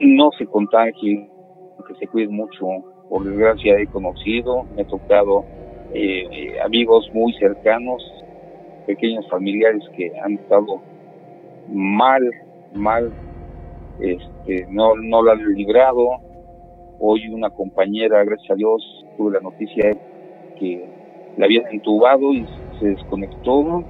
no 0.00 0.30
se 0.36 0.44
contagien, 0.46 1.30
que 1.86 1.94
se 1.94 2.08
cuiden 2.08 2.34
mucho. 2.34 2.66
Por 3.08 3.24
desgracia 3.24 3.78
he 3.78 3.86
conocido, 3.86 4.66
he 4.76 4.84
tocado 4.84 5.44
eh, 5.94 6.58
amigos 6.64 7.08
muy 7.14 7.32
cercanos, 7.34 8.02
pequeños 8.86 9.28
familiares 9.28 9.84
que 9.96 10.10
han 10.18 10.32
estado 10.32 10.82
mal, 11.68 12.28
mal, 12.74 13.12
este, 14.00 14.66
no, 14.68 14.96
no 14.96 15.22
la 15.22 15.32
han 15.32 15.54
librado. 15.54 16.08
Hoy 16.98 17.28
una 17.28 17.50
compañera, 17.50 18.24
gracias 18.24 18.50
a 18.50 18.54
Dios, 18.54 18.82
tuve 19.16 19.34
la 19.34 19.40
noticia 19.40 19.92
que 20.58 20.88
la 21.36 21.44
habían 21.44 21.72
intubado 21.72 22.32
y 22.32 22.44
se 22.80 22.86
desconectó. 22.86 23.84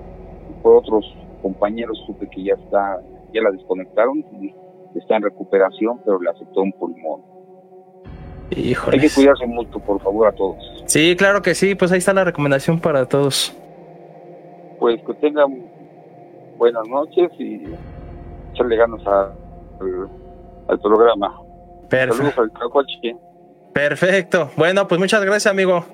Por 0.63 0.77
otros 0.77 1.05
compañeros 1.43 2.03
supe 2.07 2.29
que 2.29 2.45
ya 2.45 2.55
está, 2.55 3.01
ya 3.35 3.43
la 3.43 3.51
desconectaron 3.51 4.25
y 4.41 4.55
está 4.95 5.17
en 5.17 5.25
recuperación, 5.25 6.01
pero 6.05 6.21
le 6.21 6.31
aceptó 6.31 6.63
un 6.63 6.73
pulmón. 6.73 7.23
Hay 8.55 9.01
que 9.01 9.11
cuidarse 9.15 9.47
mucho, 9.47 9.79
por 9.81 10.01
favor, 10.03 10.29
a 10.29 10.33
todos. 10.33 10.57
Sí, 10.87 11.17
claro 11.17 11.43
que 11.43 11.55
sí, 11.55 11.75
pues 11.75 11.91
ahí 11.93 11.99
está 11.99 12.13
la 12.13 12.25
recomendación 12.25 12.81
para 12.81 13.07
todos. 13.07 13.57
Pues 14.79 15.01
que 15.07 15.15
tengan 15.15 15.67
buenas 16.59 16.87
noches 16.87 17.31
y 17.39 17.63
echarle 18.53 18.77
ganas 18.77 19.01
al, 19.07 20.81
programa. 20.81 21.41
Perfecto. 21.89 22.43
Perfecto. 23.73 24.51
Bueno, 24.57 24.87
pues 24.87 25.01
muchas 25.01 25.25
gracias, 25.25 25.47
amigo. 25.47 25.85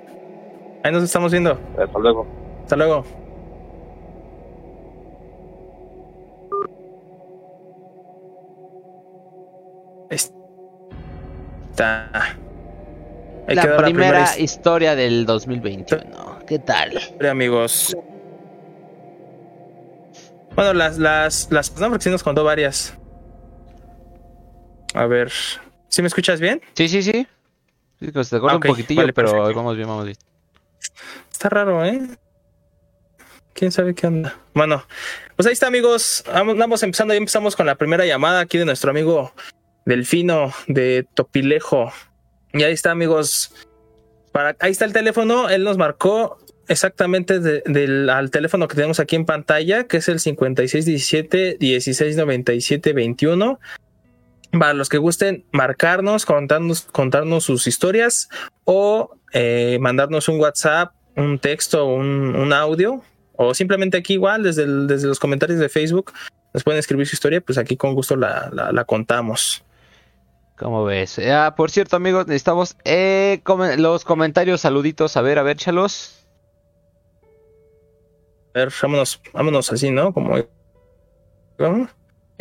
Ahí 0.83 0.93
nos 0.93 1.03
estamos 1.03 1.31
viendo. 1.31 1.59
Hasta 1.79 1.99
luego. 1.99 2.27
Hasta 2.65 2.77
luego. 2.77 3.28
La, 11.79 13.77
primera, 13.77 14.39
historia 14.39 14.95
del 14.95 15.27
2021. 15.27 16.41
¿Qué 16.47 16.59
tal? 16.59 16.99
amigos. 17.29 17.97
Bueno, 20.55 20.73
las, 20.73 20.99
las, 20.99 21.49
las 21.51 21.77
no, 21.79 21.89
porque 21.89 22.05
sí 22.05 22.11
nos 22.11 22.23
contó 22.23 22.43
varias. 22.45 22.95
A 24.95 25.07
ver. 25.07 25.31
¿Sí 25.89 26.03
me 26.03 26.09
escuchas 26.09 26.41
bien? 26.41 26.61
Sí, 26.75 26.89
sí, 26.89 27.03
sí. 27.03 27.27
sí 28.01 28.11
pues 28.13 28.31
te 28.31 28.41
un 28.41 28.61
poquitillo, 28.61 29.13
pero 29.15 29.55
vamos 29.55 29.77
bien, 29.77 29.89
vamos 29.89 30.05
bien. 30.05 30.17
Está 31.31 31.49
raro, 31.49 31.85
¿eh? 31.85 32.01
quién 33.59 33.73
sabe 33.73 33.95
qué 33.95 34.07
onda. 34.07 34.39
Bueno, 34.55 34.85
pues 35.35 35.47
ahí 35.47 35.53
está, 35.53 35.67
amigos. 35.67 36.23
Vamos, 36.33 36.57
vamos 36.57 36.83
empezando. 36.85 37.13
Ya 37.13 37.19
empezamos 37.19 37.57
con 37.57 37.67
la 37.67 37.75
primera 37.75 38.07
llamada 38.07 38.41
aquí 38.41 38.57
de 38.57 38.65
nuestro 38.65 38.91
amigo 38.91 39.33
Delfino 39.89 40.53
de 40.67 41.07
Topilejo. 41.15 41.91
Y 42.53 42.63
ahí 42.63 42.75
está, 42.75 42.91
amigos. 42.91 43.55
Para, 44.33 44.55
ahí 44.61 44.71
está 44.71 44.85
el 44.85 44.93
teléfono. 44.93 45.49
Él 45.49 45.65
nos 45.65 45.79
marcó 45.79 46.37
exactamente 46.69 47.41
del, 47.41 48.11
al 48.11 48.31
teléfono 48.31 48.69
que 48.69 48.75
tenemos 48.77 49.01
aquí 49.01 49.17
en 49.17 49.25
pantalla, 49.25 49.85
que 49.85 49.97
es 49.97 50.09
el 50.09 50.21
5617 50.21 51.57
1697 51.59 52.93
21. 52.93 53.59
Para 54.53 54.75
los 54.75 54.91
que 54.91 54.99
gusten 54.99 55.47
marcarnos, 55.53 56.27
contarnos, 56.27 56.83
contarnos 56.83 57.45
sus 57.45 57.67
historias 57.67 58.29
o 58.65 59.17
eh, 59.33 59.79
mandarnos 59.81 60.29
un 60.29 60.39
WhatsApp, 60.39 60.93
un 61.17 61.39
texto, 61.39 61.87
un, 61.87 62.37
un 62.37 62.53
audio, 62.53 63.03
o 63.37 63.55
simplemente 63.55 63.97
aquí 63.97 64.15
igual 64.15 64.43
desde, 64.43 64.67
desde 64.87 65.09
los 65.09 65.19
comentarios 65.19 65.61
de 65.61 65.71
Facebook 65.71 66.13
nos 66.53 66.65
pueden 66.65 66.79
escribir 66.79 67.07
su 67.07 67.15
historia, 67.15 67.41
pues 67.41 67.59
aquí 67.59 67.77
con 67.77 67.95
gusto 67.95 68.17
la, 68.17 68.51
la, 68.73 68.85
contamos. 68.85 69.65
¿Cómo 70.59 70.85
ves? 70.85 71.21
Ah, 71.21 71.55
por 71.57 71.71
cierto, 71.71 71.97
amigos, 71.97 72.27
necesitamos 72.27 72.77
eh, 72.85 73.41
los 73.77 74.05
comentarios, 74.05 74.61
saluditos. 74.61 75.17
A 75.17 75.23
ver, 75.23 75.39
a 75.39 75.43
ver, 75.45 75.57
chalos. 75.57 76.27
A 78.55 78.59
ver, 78.59 78.73
vámonos, 78.83 79.21
vámonos 79.33 79.73
así, 79.73 79.91
¿no? 79.91 80.13
Como. 80.13 80.37
Eh, 80.37 80.47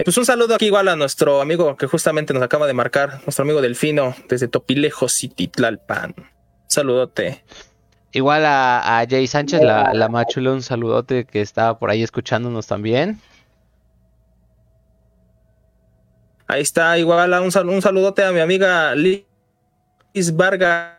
pues 0.03 0.17
un 0.17 0.25
saludo 0.25 0.56
aquí 0.56 0.65
igual 0.65 0.88
a 0.88 0.95
nuestro 0.95 1.41
amigo 1.41 1.77
que 1.77 1.86
justamente 1.86 2.34
nos 2.34 2.41
acaba 2.41 2.65
de 2.65 2.73
marcar, 2.73 3.21
nuestro 3.25 3.43
amigo 3.43 3.62
Delfino, 3.62 4.15
desde 4.27 4.47
Topilejo 4.47 5.10
City, 5.10 5.47
Tlalpan. 5.47 6.15
Saludote. 6.67 7.43
Igual 8.13 8.45
a, 8.45 9.06
Jay 9.08 9.27
Sánchez, 9.27 9.62
la, 9.62 9.93
la 9.93 10.10
machula, 10.10 10.53
un 10.53 10.63
saludote 10.63 11.25
que 11.25 11.41
estaba 11.41 11.77
por 11.77 11.91
ahí 11.91 12.01
escuchándonos 12.01 12.65
también. 12.65 13.21
Ahí 16.47 16.62
está, 16.62 16.97
igual 16.97 17.33
un, 17.33 17.69
un 17.69 17.81
saludote 17.81 18.23
a 18.23 18.31
mi 18.31 18.39
amiga 18.39 18.95
Liz 18.95 19.25
Vargas. 20.33 20.93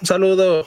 Un 0.00 0.06
saludo. 0.06 0.66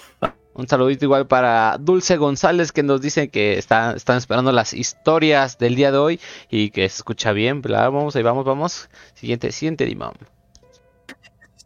Un 0.53 0.67
saludito 0.67 1.05
igual 1.05 1.27
para 1.27 1.77
Dulce 1.79 2.17
González 2.17 2.71
que 2.71 2.81
nos 2.81 2.99
dice 2.99 3.29
que 3.29 3.59
está, 3.59 3.93
están 3.95 4.17
esperando 4.17 4.51
las 4.51 4.73
historias 4.73 5.59
del 5.59 5.75
día 5.75 5.91
de 5.91 5.99
hoy 5.99 6.19
y 6.49 6.71
que 6.71 6.89
se 6.89 6.97
escucha 6.97 7.31
bien. 7.31 7.61
Vamos, 7.61 8.15
ahí 8.15 8.23
vamos, 8.23 8.43
vamos. 8.43 8.89
Siguiente, 9.13 9.51
siguiente, 9.51 9.85
Dimam. 9.85 10.15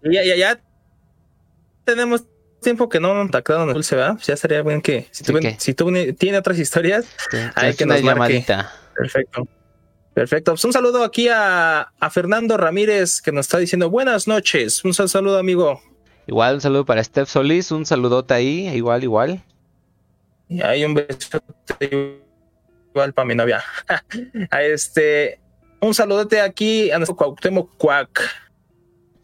Ya, 0.04 0.24
ya, 0.26 0.36
ya 0.36 0.60
tenemos 1.86 2.26
tiempo 2.62 2.90
que 2.90 3.00
no 3.00 3.14
contactaron 3.14 3.70
a 3.70 3.74
Dulce, 3.74 3.96
¿verdad? 3.96 4.16
Pues 4.16 4.28
ya 4.28 4.34
estaría 4.34 4.62
bien 4.62 4.82
que 4.82 5.08
si 5.12 5.24
tú, 5.24 5.40
si 5.58 5.74
tú 5.74 5.92
tiene 6.18 6.38
otras 6.38 6.60
historias, 6.60 7.06
hay 7.56 7.74
que 7.76 7.86
nos 7.86 8.02
llamadita. 8.02 8.74
Perfecto. 8.94 9.48
Perfecto. 10.14 10.52
Pues 10.52 10.66
un 10.66 10.74
saludo 10.74 11.04
aquí 11.04 11.30
a, 11.30 11.82
a, 12.00 12.10
Fernando 12.10 12.58
Ramírez 12.58 13.22
que 13.22 13.32
nos 13.32 13.46
está 13.46 13.58
diciendo 13.58 13.90
buenas 13.90 14.28
noches. 14.28 14.84
Un 14.84 14.94
saludo, 14.94 15.38
amigo. 15.38 15.82
Igual 16.28 16.56
un 16.56 16.62
saludo 16.62 16.86
para 16.86 17.04
Steph 17.04 17.30
Solís, 17.30 17.72
un 17.72 17.86
saludote 17.86 18.34
ahí, 18.34 18.68
igual, 18.70 19.04
igual. 19.04 19.42
Y 20.48 20.62
hay 20.62 20.84
un 20.84 20.94
beso 20.94 21.42
igual 21.80 23.14
para 23.14 23.26
mi 23.26 23.36
novia. 23.36 23.64
a 24.52 24.64
este, 24.64 25.40
un 25.80 25.94
saludote 25.94 26.42
aquí 26.42 26.92
a 26.92 26.98
nuestro 26.98 27.16
Cuauhtémoc 27.16 27.76
Cuac. 27.78 28.22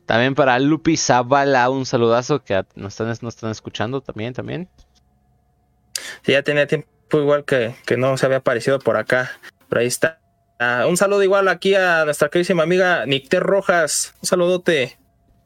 También 0.05 0.35
para 0.35 0.57
Lupi 0.57 0.95
Zavala, 0.95 1.69
un 1.69 1.85
saludazo 1.85 2.41
que 2.43 2.63
nos 2.75 2.93
están, 2.93 3.07
nos 3.21 3.35
están 3.35 3.51
escuchando 3.51 3.99
también, 3.99 4.33
también. 4.33 4.69
Sí, 6.23 6.31
ya 6.31 6.43
tenía 6.43 6.65
tiempo 6.65 6.87
igual 7.11 7.43
que, 7.43 7.75
que 7.85 7.97
no 7.97 8.17
se 8.17 8.25
había 8.25 8.37
aparecido 8.37 8.79
por 8.79 8.95
acá. 8.95 9.31
Pero 9.67 9.81
ahí 9.81 9.87
está. 9.87 10.19
Ah, 10.59 10.85
un 10.87 10.97
saludo 10.97 11.23
igual 11.23 11.47
aquí 11.47 11.75
a 11.75 12.05
nuestra 12.05 12.29
queridísima 12.29 12.63
amiga 12.63 13.05
Nicter 13.05 13.43
Rojas. 13.43 14.13
Un 14.21 14.27
saludote 14.27 14.97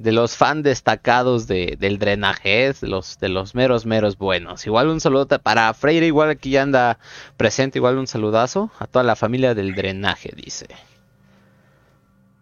de 0.02 0.12
los 0.12 0.36
fan 0.36 0.64
destacados 0.64 1.48
de, 1.48 1.78
del 1.80 2.00
drenaje, 2.00 2.74
de 2.74 2.88
los, 2.88 3.20
de 3.20 3.30
los 3.30 3.54
meros, 3.54 3.86
meros 3.86 4.18
buenos. 4.18 4.66
Igual 4.66 4.88
un 4.88 5.00
saludo 5.00 5.28
para 5.28 5.74
Freire, 5.74 6.08
igual 6.08 6.32
aquí 6.32 6.52
ya 6.52 6.64
anda 6.64 6.98
presente, 7.38 7.78
igual 7.78 7.98
un 7.98 8.08
saludazo 8.08 8.72
a 8.80 8.88
toda 8.88 9.04
la 9.04 9.16
familia 9.16 9.54
del 9.54 9.76
drenaje, 9.76 10.34
dice. 10.36 10.68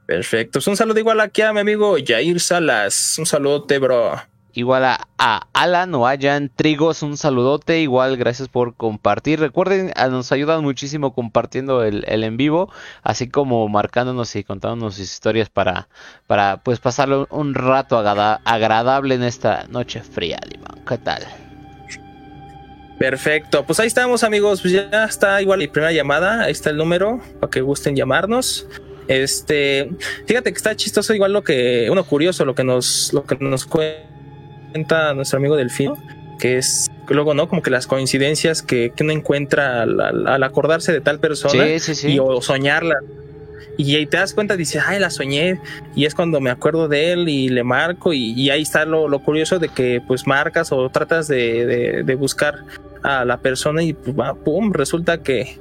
Perfecto, 0.05 0.53
pues 0.53 0.67
un 0.67 0.77
saludo 0.77 0.99
igual 0.99 1.19
aquí 1.19 1.41
a 1.41 1.53
mi 1.53 1.59
amigo 1.59 1.97
Jair 2.03 2.39
Salas, 2.39 3.15
un 3.19 3.25
saludote, 3.25 3.77
bro. 3.77 4.19
Igual 4.53 4.83
a, 4.83 5.07
Alan 5.53 5.93
o 5.93 6.07
Ayan 6.07 6.49
Trigos, 6.55 7.03
un 7.03 7.17
saludote. 7.17 7.81
Igual, 7.81 8.17
gracias 8.17 8.47
por 8.47 8.73
compartir. 8.73 9.39
Recuerden, 9.39 9.91
nos 10.09 10.31
ayudan 10.31 10.63
muchísimo 10.63 11.13
compartiendo 11.13 11.83
el, 11.83 12.03
en 12.07 12.37
vivo, 12.37 12.71
así 13.03 13.29
como 13.29 13.67
marcándonos 13.67 14.35
y 14.35 14.43
contándonos 14.43 14.95
sus 14.95 15.03
historias 15.03 15.49
para, 15.49 15.87
para 16.25 16.63
pues 16.63 16.79
pasarlo 16.79 17.27
un 17.29 17.53
rato 17.53 17.97
agradable 17.99 19.15
en 19.15 19.23
esta 19.23 19.65
noche 19.69 20.01
fría, 20.01 20.39
¿Qué 20.87 20.97
tal? 20.97 21.23
Perfecto, 22.97 23.65
pues 23.65 23.79
ahí 23.79 23.87
estamos 23.87 24.23
amigos, 24.23 24.61
pues 24.61 24.73
ya 24.73 25.05
está 25.05 25.41
igual 25.41 25.61
la 25.61 25.71
primera 25.71 25.93
llamada, 25.93 26.43
ahí 26.43 26.51
está 26.51 26.69
el 26.69 26.77
número 26.77 27.21
para 27.39 27.49
que 27.49 27.61
gusten 27.61 27.95
llamarnos. 27.95 28.67
Este, 29.07 29.89
fíjate 30.25 30.51
que 30.51 30.57
está 30.57 30.75
chistoso 30.75 31.13
igual 31.13 31.33
lo 31.33 31.43
que, 31.43 31.87
uno 31.89 32.03
curioso, 32.03 32.45
lo 32.45 32.55
que 32.55 32.63
nos, 32.63 33.13
lo 33.13 33.23
que 33.23 33.35
nos 33.35 33.65
cuenta 33.65 34.18
cuenta 34.71 35.13
nuestro 35.13 35.37
amigo 35.37 35.55
Delfino, 35.55 35.97
que 36.39 36.57
es 36.57 36.89
luego, 37.07 37.33
¿no? 37.33 37.49
Como 37.49 37.61
que 37.61 37.69
las 37.69 37.87
coincidencias 37.87 38.61
que, 38.61 38.93
uno 39.01 39.11
encuentra 39.11 39.83
al, 39.83 40.43
acordarse 40.43 40.91
de 40.91 41.01
tal 41.01 41.19
persona 41.19 41.65
y 41.67 42.19
o 42.19 42.41
soñarla. 42.41 42.95
Y 43.77 43.95
ahí 43.95 44.05
te 44.05 44.17
das 44.17 44.33
cuenta, 44.33 44.57
dices, 44.57 44.83
ay, 44.85 44.99
la 44.99 45.09
soñé. 45.09 45.59
Y 45.95 46.05
es 46.05 46.13
cuando 46.13 46.41
me 46.41 46.49
acuerdo 46.49 46.89
de 46.89 47.13
él 47.13 47.29
y 47.29 47.47
le 47.47 47.63
marco. 47.63 48.11
Y, 48.13 48.49
ahí 48.49 48.61
está 48.61 48.85
lo, 48.85 49.07
curioso 49.19 49.57
de 49.57 49.69
que 49.69 50.01
pues 50.05 50.27
marcas 50.27 50.71
o 50.71 50.89
tratas 50.89 51.27
de, 51.27 52.15
buscar 52.19 52.65
a 53.03 53.23
la 53.23 53.37
persona 53.37 53.81
y 53.81 53.93
pues, 53.93 54.15
pum, 54.43 54.73
resulta 54.73 55.23
que, 55.23 55.57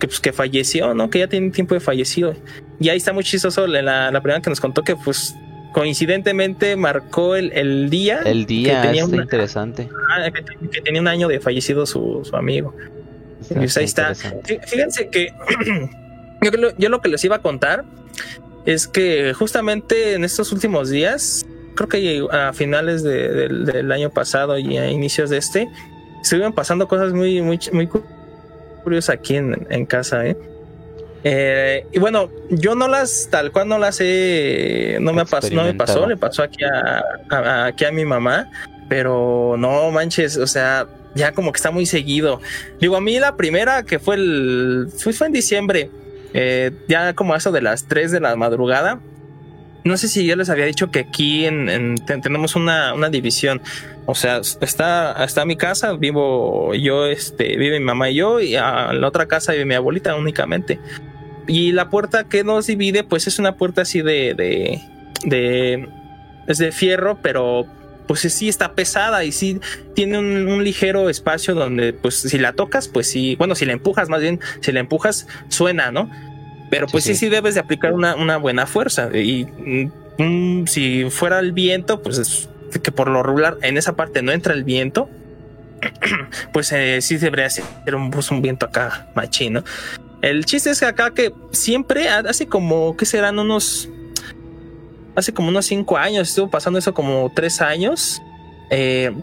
que, 0.00 0.08
pues, 0.08 0.18
que 0.18 0.32
falleció, 0.32 0.94
¿no? 0.94 1.10
Que 1.10 1.20
ya 1.20 1.28
tiene 1.28 1.50
tiempo 1.50 1.74
de 1.74 1.80
fallecido. 1.80 2.34
Y 2.80 2.88
ahí 2.88 2.96
está 2.96 3.12
muy 3.12 3.22
chistoso 3.22 3.68
la, 3.68 4.10
la 4.10 4.20
primera 4.20 4.42
que 4.42 4.50
nos 4.50 4.60
contó 4.60 4.82
que 4.82 4.96
pues 4.96 5.36
coincidentemente 5.74 6.76
marcó 6.76 7.34
el, 7.34 7.90
día. 7.90 8.20
El 8.24 8.46
día, 8.46 8.80
que 8.80 8.88
tenía 8.88 9.02
interesante. 9.02 9.88
Ah, 10.08 10.30
que, 10.30 10.80
tenía 10.80 11.00
un 11.00 11.08
año 11.08 11.26
de 11.26 11.40
fallecido 11.40 11.84
su, 11.84 12.22
amigo. 12.32 12.74
Pues 13.52 13.76
ahí 13.76 13.84
está. 13.84 14.14
Fíjense 14.14 15.08
que 15.08 15.34
yo, 16.78 16.88
lo 16.88 17.00
que 17.00 17.08
les 17.08 17.24
iba 17.24 17.36
a 17.36 17.42
contar 17.42 17.84
es 18.64 18.86
que 18.86 19.34
justamente 19.34 20.14
en 20.14 20.24
estos 20.24 20.52
últimos 20.52 20.90
días, 20.90 21.44
creo 21.74 21.88
que 21.88 22.24
a 22.30 22.52
finales 22.52 23.02
del 23.02 23.90
año 23.90 24.10
pasado 24.10 24.56
y 24.56 24.78
a 24.78 24.88
inicios 24.88 25.28
de 25.28 25.38
este, 25.38 25.68
estuvieron 26.22 26.52
pasando 26.52 26.86
cosas 26.86 27.12
muy, 27.12 27.42
muy, 27.42 27.58
muy 27.72 27.88
curiosas 28.84 29.16
aquí 29.16 29.34
en, 29.34 29.66
en 29.68 29.86
casa, 29.86 30.24
¿eh? 30.24 30.36
Eh, 31.26 31.86
y 31.90 31.98
bueno, 31.98 32.30
yo 32.50 32.74
no 32.74 32.86
las, 32.86 33.28
tal 33.30 33.50
cual 33.50 33.66
no 33.68 33.78
las 33.78 33.98
he, 34.00 34.98
no 35.00 35.14
me, 35.14 35.24
pasó, 35.24 35.48
no 35.54 35.64
me 35.64 35.72
pasó, 35.72 36.06
le 36.06 36.18
pasó 36.18 36.42
aquí 36.42 36.62
a, 36.64 37.64
aquí 37.66 37.86
a 37.86 37.92
mi 37.92 38.04
mamá, 38.04 38.50
pero 38.90 39.56
no 39.58 39.90
manches, 39.90 40.36
o 40.36 40.46
sea, 40.46 40.86
ya 41.14 41.32
como 41.32 41.50
que 41.50 41.56
está 41.56 41.70
muy 41.70 41.86
seguido. 41.86 42.40
Digo, 42.78 42.96
a 42.96 43.00
mí 43.00 43.18
la 43.18 43.36
primera 43.36 43.84
que 43.84 43.98
fue 43.98 44.16
el, 44.16 44.88
fue, 44.98 45.14
fue 45.14 45.28
en 45.28 45.32
diciembre, 45.32 45.90
eh, 46.34 46.72
ya 46.88 47.14
como 47.14 47.34
eso 47.34 47.52
de 47.52 47.62
las 47.62 47.86
3 47.88 48.12
de 48.12 48.20
la 48.20 48.36
madrugada. 48.36 49.00
No 49.84 49.98
sé 49.98 50.08
si 50.08 50.24
yo 50.26 50.34
les 50.34 50.48
había 50.48 50.64
dicho 50.64 50.90
que 50.90 51.00
aquí 51.00 51.44
en, 51.44 51.96
tenemos 52.06 52.56
una, 52.56 52.94
una, 52.94 53.10
división. 53.10 53.60
O 54.06 54.14
sea, 54.14 54.38
está, 54.38 55.24
está 55.24 55.44
mi 55.44 55.56
casa, 55.56 55.92
vivo 55.92 56.74
yo, 56.74 57.06
este, 57.06 57.56
vive 57.56 57.78
mi 57.78 57.84
mamá 57.84 58.08
y 58.08 58.16
yo, 58.16 58.40
y 58.40 58.56
a 58.56 58.94
la 58.94 59.06
otra 59.06 59.26
casa 59.26 59.52
vive 59.52 59.66
mi 59.66 59.74
abuelita 59.74 60.14
únicamente. 60.16 60.80
Y 61.46 61.72
la 61.72 61.90
puerta 61.90 62.24
que 62.24 62.44
nos 62.44 62.66
divide, 62.66 63.04
pues 63.04 63.26
es 63.26 63.38
una 63.38 63.56
puerta 63.56 63.82
así 63.82 64.02
de, 64.02 64.34
de, 64.34 64.80
de 65.24 65.88
es 66.46 66.58
de 66.58 66.72
fierro, 66.72 67.18
pero 67.22 67.66
pues 68.06 68.20
sí 68.20 68.48
está 68.48 68.74
pesada 68.74 69.24
y 69.24 69.32
sí 69.32 69.60
tiene 69.94 70.18
un, 70.18 70.62
ligero 70.62 71.08
espacio 71.08 71.54
donde, 71.54 71.92
pues 71.92 72.16
si 72.20 72.38
la 72.38 72.52
tocas, 72.52 72.88
pues 72.88 73.08
sí, 73.08 73.34
bueno, 73.36 73.54
si 73.54 73.64
la 73.64 73.72
empujas, 73.72 74.08
más 74.08 74.20
bien, 74.20 74.40
si 74.60 74.72
la 74.72 74.80
empujas, 74.80 75.26
suena, 75.48 75.90
¿no? 75.90 76.10
Pero 76.70 76.86
pues 76.86 77.04
sí, 77.04 77.14
sí, 77.14 77.28
debes 77.28 77.54
de 77.54 77.60
aplicar 77.60 77.92
una, 77.92 78.14
una 78.16 78.36
buena 78.36 78.66
fuerza. 78.66 79.08
Y 79.16 79.46
mm, 80.18 80.66
si 80.66 81.08
fuera 81.10 81.38
el 81.38 81.52
viento, 81.52 82.02
pues 82.02 82.18
es 82.18 82.48
que 82.82 82.90
por 82.90 83.08
lo 83.08 83.22
regular 83.22 83.58
en 83.62 83.76
esa 83.76 83.94
parte 83.94 84.22
no 84.22 84.32
entra 84.32 84.54
el 84.54 84.64
viento, 84.64 85.08
pues 86.52 86.72
eh, 86.72 87.00
sí 87.00 87.16
debería 87.16 87.48
ser 87.50 87.64
un, 87.94 88.10
pues, 88.10 88.30
un 88.30 88.42
viento 88.42 88.66
acá 88.66 89.08
machino. 89.14 89.64
El 90.24 90.46
chiste 90.46 90.70
es 90.70 90.80
que 90.80 90.86
acá 90.86 91.10
que 91.10 91.34
siempre, 91.50 92.08
hace 92.08 92.46
como, 92.46 92.96
¿qué 92.96 93.04
serán? 93.04 93.38
Unos, 93.38 93.90
hace 95.14 95.34
como 95.34 95.48
unos 95.48 95.66
cinco 95.66 95.98
años, 95.98 96.30
estuvo 96.30 96.48
pasando 96.48 96.78
eso 96.78 96.94
como 96.94 97.30
tres 97.34 97.60
años. 97.60 98.22
Eh, 98.70 99.14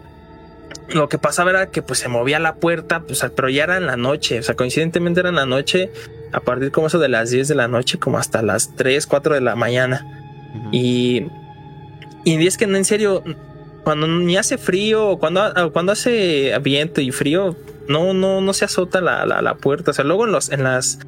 lo 0.90 1.08
que 1.08 1.18
pasaba 1.18 1.50
era 1.50 1.70
que 1.72 1.82
pues 1.82 1.98
se 1.98 2.08
movía 2.08 2.38
la 2.38 2.54
puerta, 2.54 3.00
pues, 3.00 3.26
pero 3.34 3.48
ya 3.48 3.64
era 3.64 3.78
en 3.78 3.86
la 3.86 3.96
noche, 3.96 4.38
o 4.38 4.42
sea, 4.44 4.54
coincidentemente 4.54 5.18
era 5.18 5.30
en 5.30 5.34
la 5.34 5.44
noche, 5.44 5.90
a 6.32 6.38
partir 6.38 6.70
como 6.70 6.86
eso 6.86 7.00
de 7.00 7.08
las 7.08 7.30
10 7.30 7.48
de 7.48 7.56
la 7.56 7.66
noche, 7.66 7.98
como 7.98 8.16
hasta 8.18 8.40
las 8.40 8.76
3, 8.76 9.04
4 9.04 9.34
de 9.34 9.40
la 9.40 9.56
mañana. 9.56 10.06
Y, 10.70 11.26
y 12.24 12.46
es 12.46 12.56
que 12.56 12.66
en 12.66 12.84
serio, 12.84 13.24
cuando 13.82 14.06
ni 14.06 14.36
hace 14.36 14.56
frío, 14.56 15.16
cuando, 15.18 15.72
cuando 15.72 15.90
hace 15.90 16.56
viento 16.62 17.00
y 17.00 17.10
frío, 17.10 17.56
no, 17.88 18.14
no, 18.14 18.40
no 18.40 18.52
se 18.52 18.64
azota 18.64 19.00
la, 19.00 19.24
la, 19.24 19.54
puerta. 19.54 19.90
O 19.90 19.94
sea, 19.94 20.04
luego 20.04 20.26
en 20.26 20.32
los, 20.32 20.50
en 20.50 20.64
las, 20.64 20.98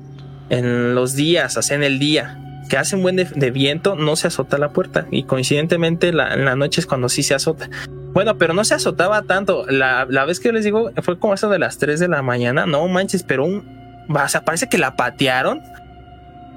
en 0.50 0.94
los 0.94 1.14
días, 1.14 1.56
o 1.56 1.74
en 1.74 1.82
el 1.82 1.98
día 1.98 2.40
que 2.68 2.76
hace 2.76 2.96
un 2.96 3.02
buen 3.02 3.16
de, 3.16 3.50
viento, 3.50 3.94
no 3.94 4.16
se 4.16 4.28
azota 4.28 4.58
la 4.58 4.70
puerta. 4.70 5.06
Y 5.10 5.24
coincidentemente 5.24 6.12
la, 6.12 6.34
en 6.34 6.44
la 6.44 6.56
noche 6.56 6.80
es 6.80 6.86
cuando 6.86 7.08
sí 7.08 7.22
se 7.22 7.34
azota. 7.34 7.68
Bueno, 8.12 8.38
pero 8.38 8.54
no 8.54 8.64
se 8.64 8.74
azotaba 8.74 9.22
tanto. 9.22 9.66
La, 9.68 10.06
la 10.08 10.24
vez 10.24 10.40
que 10.40 10.48
yo 10.48 10.52
les 10.52 10.64
digo 10.64 10.90
fue 11.02 11.18
como 11.18 11.34
eso 11.34 11.48
de 11.48 11.58
las 11.58 11.78
3 11.78 12.00
de 12.00 12.08
la 12.08 12.22
mañana. 12.22 12.66
No 12.66 12.86
manches, 12.88 13.22
pero 13.22 13.44
un. 13.44 14.06
O 14.08 14.28
sea, 14.28 14.44
parece 14.44 14.68
que 14.68 14.78
la 14.78 14.96
patearon. 14.96 15.60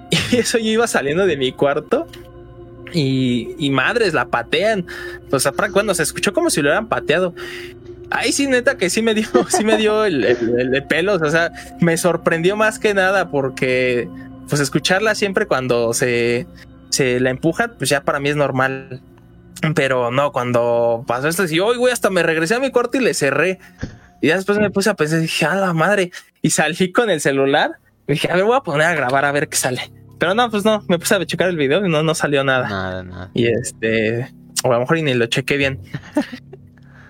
Y 0.31 0.37
eso 0.37 0.57
yo 0.57 0.69
iba 0.69 0.87
saliendo 0.87 1.25
de 1.25 1.35
mi 1.35 1.51
cuarto. 1.51 2.07
Y, 2.93 3.55
y 3.57 3.69
madres, 3.71 4.13
la 4.13 4.27
patean. 4.27 4.85
O 5.31 5.39
sea, 5.39 5.51
cuando 5.73 5.93
se 5.93 6.03
escuchó 6.03 6.31
como 6.31 6.49
si 6.49 6.61
lo 6.61 6.69
hubieran 6.69 6.87
pateado. 6.87 7.33
Ay, 8.09 8.31
sí, 8.31 8.47
neta, 8.47 8.77
que 8.77 8.89
sí 8.89 9.01
me 9.01 9.13
dio, 9.13 9.27
sí 9.49 9.63
me 9.63 9.77
dio 9.77 10.05
el, 10.05 10.23
el, 10.23 10.71
de 10.71 10.81
pelos. 10.81 11.21
O 11.21 11.29
sea, 11.29 11.51
me 11.81 11.97
sorprendió 11.97 12.55
más 12.55 12.79
que 12.79 12.93
nada 12.93 13.29
porque, 13.29 14.09
pues, 14.49 14.61
escucharla 14.61 15.15
siempre 15.15 15.45
cuando 15.45 15.93
se, 15.93 16.47
se 16.89 17.19
la 17.19 17.29
empuja, 17.29 17.69
pues 17.77 17.89
ya 17.89 18.01
para 18.01 18.19
mí 18.19 18.29
es 18.29 18.35
normal. 18.35 19.01
Pero 19.75 20.11
no, 20.11 20.31
cuando 20.31 21.03
pasó 21.07 21.27
esto, 21.27 21.45
y 21.49 21.59
hoy, 21.59 21.77
güey, 21.77 21.91
hasta 21.91 22.09
me 22.09 22.21
regresé 22.21 22.55
a 22.55 22.59
mi 22.59 22.69
cuarto 22.71 22.97
y 22.97 23.01
le 23.01 23.13
cerré. 23.13 23.59
Y 24.21 24.27
después 24.27 24.57
me 24.59 24.69
puse 24.69 24.89
a 24.89 24.93
pensar, 24.95 25.19
dije, 25.19 25.45
a 25.45 25.55
la 25.55 25.73
madre. 25.73 26.11
Y 26.41 26.51
salí 26.51 26.91
con 26.91 27.09
el 27.09 27.21
celular. 27.21 27.71
Y 28.07 28.13
dije, 28.13 28.31
a 28.31 28.35
ver, 28.35 28.45
voy 28.45 28.55
a 28.55 28.61
poner 28.61 28.87
a 28.87 28.93
grabar 28.93 29.25
a 29.25 29.31
ver 29.31 29.49
qué 29.49 29.57
sale. 29.57 29.91
Pero 30.19 30.33
no, 30.33 30.49
pues 30.49 30.65
no, 30.65 30.83
me 30.87 30.97
puse 30.97 31.15
a 31.15 31.25
checar 31.25 31.49
el 31.49 31.57
video 31.57 31.85
y 31.85 31.89
no, 31.89 32.03
no 32.03 32.15
salió 32.15 32.43
nada. 32.43 32.67
Nada, 32.67 33.03
nada. 33.03 33.31
Y 33.33 33.47
este, 33.47 34.33
o 34.63 34.71
a 34.71 34.75
lo 34.75 34.79
mejor 34.81 35.01
ni 35.01 35.13
lo 35.13 35.27
chequé 35.27 35.57
bien. 35.57 35.79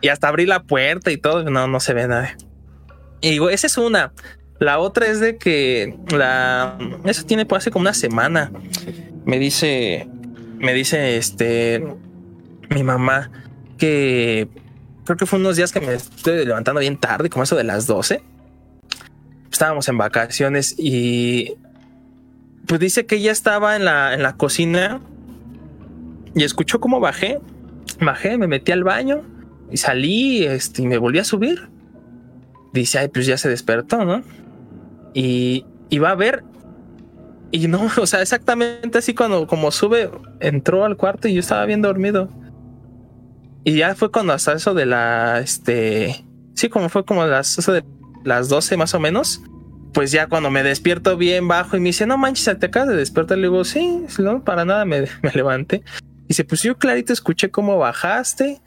Y 0.01 0.09
hasta 0.09 0.27
abrí 0.27 0.45
la 0.45 0.63
puerta 0.63 1.11
y 1.11 1.17
todo, 1.17 1.49
no, 1.49 1.67
no 1.67 1.79
se 1.79 1.93
ve 1.93 2.07
nada. 2.07 2.35
Y 3.21 3.31
digo, 3.31 3.49
esa 3.49 3.67
es 3.67 3.77
una. 3.77 4.13
La 4.59 4.79
otra 4.79 5.07
es 5.07 5.19
de 5.19 5.37
que 5.37 5.95
la, 6.09 6.77
eso 7.05 7.25
tiene 7.25 7.45
pues 7.45 7.63
hace 7.63 7.71
como 7.71 7.81
una 7.81 7.93
semana. 7.93 8.51
Me 9.25 9.39
dice, 9.39 10.07
me 10.57 10.73
dice 10.73 11.17
este, 11.17 11.83
mi 12.69 12.83
mamá 12.83 13.31
que 13.77 14.47
creo 15.05 15.17
que 15.17 15.25
fue 15.25 15.39
unos 15.39 15.55
días 15.55 15.71
que 15.71 15.79
me 15.79 15.93
estoy 15.93 16.45
levantando 16.45 16.79
bien 16.79 16.97
tarde, 16.97 17.29
como 17.29 17.43
eso 17.43 17.55
de 17.55 17.63
las 17.63 17.85
12. 17.87 18.23
Estábamos 19.51 19.87
en 19.89 19.97
vacaciones 19.97 20.75
y 20.77 21.55
pues 22.67 22.79
dice 22.79 23.05
que 23.05 23.15
ella 23.15 23.31
estaba 23.31 23.75
en 23.75 23.85
la, 23.85 24.13
en 24.13 24.23
la 24.23 24.33
cocina 24.37 25.01
y 26.35 26.43
escuchó 26.43 26.79
cómo 26.79 26.99
bajé. 26.99 27.39
Bajé, 27.99 28.37
me 28.37 28.47
metí 28.47 28.71
al 28.71 28.83
baño 28.83 29.23
y 29.71 29.77
salí 29.77 30.43
este, 30.45 30.83
y 30.83 30.87
me 30.87 30.97
volví 30.97 31.19
a 31.19 31.23
subir. 31.23 31.69
Dice, 32.73 32.99
ay, 32.99 33.07
pues 33.09 33.25
ya 33.25 33.37
se 33.37 33.49
despertó, 33.49 34.05
¿no? 34.05 34.23
Y, 35.13 35.65
y 35.89 35.99
va 35.99 36.11
a 36.11 36.15
ver. 36.15 36.43
Y 37.51 37.67
no, 37.67 37.87
o 38.01 38.05
sea, 38.05 38.21
exactamente 38.21 38.97
así 38.97 39.13
cuando 39.13 39.47
como 39.47 39.71
sube, 39.71 40.09
entró 40.39 40.85
al 40.85 40.97
cuarto 40.97 41.27
y 41.27 41.33
yo 41.33 41.39
estaba 41.39 41.65
bien 41.65 41.81
dormido. 41.81 42.29
Y 43.63 43.75
ya 43.75 43.95
fue 43.95 44.11
cuando 44.11 44.33
hasta 44.33 44.53
eso 44.53 44.73
de 44.73 44.85
la, 44.85 45.39
este, 45.39 46.25
sí, 46.53 46.69
como 46.69 46.87
fue 46.87 47.03
como 47.03 47.25
las, 47.25 47.57
eso 47.57 47.73
de 47.73 47.83
las 48.23 48.47
12 48.47 48.77
más 48.77 48.93
o 48.93 48.99
menos. 48.99 49.41
Pues 49.93 50.11
ya 50.11 50.27
cuando 50.27 50.51
me 50.51 50.63
despierto 50.63 51.17
bien 51.17 51.47
bajo 51.47 51.75
y 51.75 51.79
me 51.79 51.89
dice, 51.89 52.05
no 52.05 52.17
manches, 52.17 52.57
te 52.59 52.67
acabas 52.67 52.89
de 52.89 52.95
despertar. 52.95 53.37
Le 53.37 53.47
digo, 53.47 53.65
sí, 53.65 54.05
no, 54.19 54.43
para 54.43 54.63
nada 54.63 54.85
me, 54.85 55.01
me 55.21 55.31
levanté. 55.33 55.83
Dice, 56.27 56.43
pues 56.43 56.61
yo 56.61 56.77
clarito 56.77 57.13
escuché 57.13 57.49
cómo 57.49 57.77
bajaste, 57.77 58.61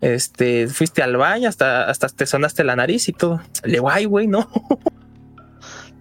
este, 0.00 0.68
fuiste 0.68 1.02
al 1.02 1.16
baño, 1.16 1.48
hasta, 1.48 1.84
hasta 1.84 2.08
te 2.08 2.26
sonaste 2.26 2.64
la 2.64 2.76
nariz 2.76 3.08
y 3.08 3.12
todo. 3.12 3.40
Le 3.64 3.72
digo, 3.72 3.90
ay, 3.90 4.06
güey, 4.06 4.26
no. 4.26 4.48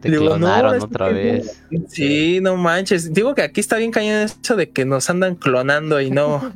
Te 0.02 0.10
clonaron 0.10 0.82
otra 0.82 1.10
vez. 1.10 1.62
Sí, 1.90 2.40
no 2.42 2.56
manches. 2.56 3.14
Digo 3.14 3.36
que 3.36 3.42
aquí 3.42 3.60
está 3.60 3.78
bien 3.78 3.92
cañón 3.92 4.30
eso 4.42 4.56
de 4.56 4.70
que 4.70 4.86
nos 4.86 5.10
andan 5.10 5.36
clonando 5.36 6.00
y 6.00 6.10
no, 6.10 6.54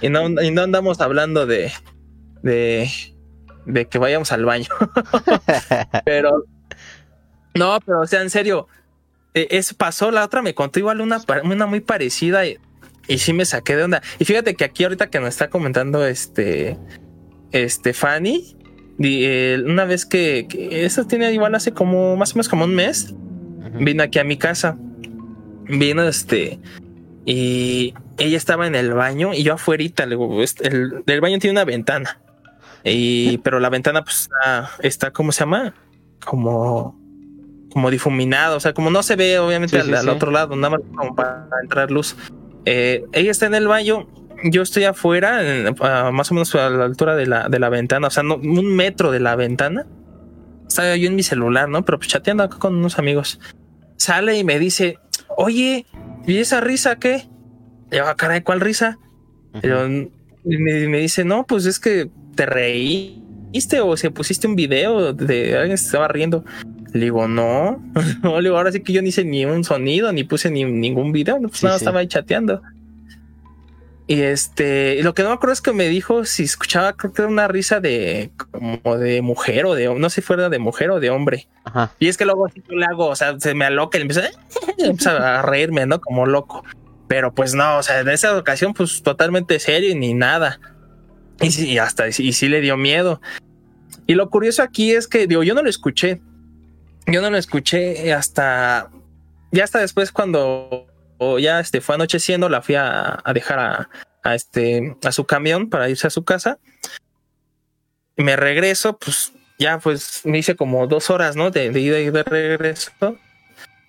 y 0.00 0.08
no, 0.08 0.26
y 0.42 0.50
no 0.50 0.62
andamos 0.62 1.00
hablando 1.00 1.46
de, 1.46 1.70
de, 2.42 2.90
de 3.66 3.86
que 3.86 3.98
vayamos 3.98 4.32
al 4.32 4.44
baño. 4.44 4.66
pero, 6.04 6.44
no, 7.54 7.78
pero 7.86 8.00
o 8.00 8.06
sea, 8.08 8.22
en 8.22 8.30
serio, 8.30 8.66
e, 9.34 9.46
eso 9.50 9.76
pasó. 9.76 10.10
La 10.10 10.24
otra 10.24 10.42
me 10.42 10.54
contó 10.54 10.80
igual 10.80 11.00
una, 11.00 11.22
una 11.44 11.66
muy 11.66 11.80
parecida 11.80 12.42
y, 13.08 13.18
sí 13.18 13.32
me 13.32 13.44
saqué 13.44 13.76
de 13.76 13.84
onda. 13.84 14.02
Y 14.18 14.24
fíjate 14.24 14.54
que 14.54 14.64
aquí 14.64 14.84
ahorita 14.84 15.08
que 15.08 15.20
nos 15.20 15.30
está 15.30 15.50
comentando 15.50 16.06
este, 16.06 16.78
este 17.52 17.92
Fanny, 17.92 18.56
una 18.98 19.84
vez 19.84 20.06
que, 20.06 20.46
eso 20.70 21.06
tiene 21.06 21.32
igual 21.32 21.54
hace 21.54 21.72
como 21.72 22.16
más 22.16 22.32
o 22.32 22.34
menos 22.36 22.48
como 22.48 22.64
un 22.64 22.74
mes, 22.74 23.14
vino 23.74 24.02
aquí 24.02 24.18
a 24.18 24.24
mi 24.24 24.36
casa. 24.36 24.76
Vino 25.66 26.02
este 26.02 26.60
y 27.24 27.94
ella 28.18 28.36
estaba 28.36 28.66
en 28.66 28.74
el 28.74 28.92
baño 28.92 29.32
y 29.32 29.42
yo 29.42 29.54
afuera, 29.54 29.82
le 30.04 30.10
digo, 30.10 30.42
el, 30.60 31.02
el, 31.06 31.20
baño 31.20 31.38
tiene 31.38 31.52
una 31.52 31.64
ventana. 31.64 32.20
Y, 32.84 33.38
pero 33.38 33.60
la 33.60 33.70
ventana 33.70 34.04
pues 34.04 34.22
está, 34.22 34.70
está 34.80 35.10
¿cómo 35.10 35.32
se 35.32 35.40
llama? 35.40 35.74
Como, 36.24 37.00
como 37.72 37.90
difuminado, 37.90 38.58
o 38.58 38.60
sea, 38.60 38.74
como 38.74 38.90
no 38.90 39.02
se 39.02 39.16
ve 39.16 39.38
obviamente 39.38 39.78
al, 39.78 40.08
otro 40.08 40.30
lado, 40.30 40.54
nada 40.54 40.76
más 40.76 40.80
como 40.94 41.14
para 41.14 41.48
entrar 41.62 41.90
luz. 41.90 42.14
Eh, 42.64 43.04
ella 43.12 43.30
está 43.30 43.46
en 43.46 43.54
el 43.54 43.68
baño, 43.68 44.08
yo 44.44 44.62
estoy 44.62 44.84
afuera, 44.84 45.40
más 46.12 46.30
o 46.30 46.34
menos 46.34 46.54
a 46.54 46.70
la 46.70 46.84
altura 46.84 47.16
de 47.16 47.26
la, 47.26 47.48
de 47.48 47.58
la 47.58 47.68
ventana, 47.68 48.08
o 48.08 48.10
sea, 48.10 48.22
no, 48.22 48.36
un 48.36 48.74
metro 48.74 49.10
de 49.10 49.20
la 49.20 49.36
ventana. 49.36 49.86
Estaba 50.68 50.96
yo 50.96 51.08
en 51.08 51.14
mi 51.14 51.22
celular, 51.22 51.68
¿no? 51.68 51.84
Pero 51.84 51.98
pues 51.98 52.08
chateando 52.08 52.42
acá 52.42 52.58
con 52.58 52.74
unos 52.74 52.98
amigos. 52.98 53.38
Sale 53.96 54.36
y 54.38 54.44
me 54.44 54.58
dice, 54.58 54.98
oye, 55.36 55.86
¿y 56.26 56.38
esa 56.38 56.60
risa 56.60 56.96
qué? 56.96 57.28
Le 57.90 57.98
digo, 57.98 58.06
ah, 58.06 58.16
caray, 58.16 58.42
¿cuál 58.42 58.60
risa? 58.60 58.98
Me, 59.62 60.98
dice, 60.98 61.24
no, 61.24 61.46
pues 61.46 61.66
es 61.66 61.78
que 61.78 62.10
te 62.34 62.46
reíste 62.46 63.80
o 63.80 63.96
se 63.96 64.10
pusiste 64.10 64.46
un 64.46 64.56
video 64.56 65.12
de 65.12 65.56
alguien 65.56 65.78
se 65.78 65.86
estaba 65.86 66.08
riendo. 66.08 66.44
Le 66.94 67.06
digo, 67.06 67.26
no, 67.26 67.82
no, 68.22 68.40
le 68.40 68.48
digo, 68.48 68.56
ahora 68.56 68.72
sí 68.72 68.80
que 68.80 68.92
yo 68.92 69.02
ni 69.02 69.08
hice 69.08 69.24
ni 69.24 69.44
un 69.44 69.64
sonido, 69.64 70.12
ni 70.12 70.24
puse 70.24 70.50
ni 70.50 70.64
ningún 70.64 71.12
video, 71.12 71.40
pues 71.40 71.62
nada, 71.62 71.76
estaba 71.76 72.00
ahí 72.00 72.06
chateando. 72.06 72.62
Y 74.06 74.20
este, 74.20 75.02
lo 75.02 75.12
que 75.12 75.22
no 75.22 75.30
me 75.30 75.34
acuerdo 75.34 75.54
es 75.54 75.60
que 75.60 75.72
me 75.72 75.88
dijo 75.88 76.24
si 76.24 76.44
escuchaba, 76.44 76.92
creo 76.92 77.12
que 77.12 77.22
era 77.22 77.30
una 77.30 77.48
risa 77.48 77.80
de 77.80 78.30
como 78.36 78.96
de 78.96 79.22
mujer 79.22 79.66
o 79.66 79.74
de 79.74 79.92
no 79.92 80.08
sé 80.08 80.16
si 80.16 80.20
fuera 80.20 80.48
de 80.48 80.58
mujer 80.58 80.90
o 80.90 81.00
de 81.00 81.10
hombre. 81.10 81.48
Y 81.98 82.08
es 82.08 82.16
que 82.16 82.26
luego 82.26 82.46
así 82.46 82.62
yo 82.68 82.76
le 82.76 82.84
hago, 82.84 83.08
o 83.08 83.16
sea, 83.16 83.40
se 83.40 83.54
me 83.54 83.64
aloca 83.64 83.98
y 83.98 84.02
empieza, 84.02 84.28
empieza 84.78 85.38
a 85.38 85.42
reírme, 85.42 85.86
¿no? 85.86 86.00
Como 86.00 86.26
loco. 86.26 86.64
Pero 87.08 87.34
pues 87.34 87.54
no, 87.54 87.78
o 87.78 87.82
sea, 87.82 88.00
en 88.00 88.08
esa 88.08 88.36
ocasión, 88.36 88.72
pues 88.72 89.02
totalmente 89.02 89.58
serio 89.58 89.94
ni 89.96 90.14
nada. 90.14 90.60
Y 91.40 91.50
sí, 91.50 91.78
hasta 91.78 92.06
y 92.08 92.12
sí 92.12 92.48
le 92.48 92.60
dio 92.60 92.76
miedo. 92.76 93.20
Y 94.06 94.14
lo 94.14 94.30
curioso 94.30 94.62
aquí 94.62 94.92
es 94.92 95.08
que, 95.08 95.26
digo, 95.26 95.42
yo 95.42 95.54
no 95.54 95.62
lo 95.62 95.70
escuché. 95.70 96.20
Yo 97.06 97.20
no 97.20 97.30
lo 97.30 97.36
escuché 97.36 98.12
hasta 98.12 98.90
ya 99.52 99.64
hasta 99.64 99.78
después 99.78 100.10
cuando 100.10 100.86
ya 101.40 101.60
este 101.60 101.80
fue 101.80 101.94
anocheciendo, 101.94 102.48
la 102.48 102.62
fui 102.62 102.74
a, 102.74 103.22
dejar 103.32 103.88
a, 104.22 104.34
este 104.34 104.96
a 105.04 105.12
su 105.12 105.24
camión 105.24 105.70
para 105.70 105.88
irse 105.88 106.06
a 106.06 106.10
su 106.10 106.24
casa. 106.24 106.58
Me 108.16 108.36
regreso, 108.36 108.98
pues 108.98 109.32
ya 109.58 109.78
pues 109.78 110.22
me 110.24 110.38
hice 110.38 110.56
como 110.56 110.86
dos 110.86 111.10
horas, 111.10 111.36
¿no? 111.36 111.50
De, 111.50 111.66
ida 111.66 112.00
y 112.00 112.10
de 112.10 112.22
regreso. 112.22 112.90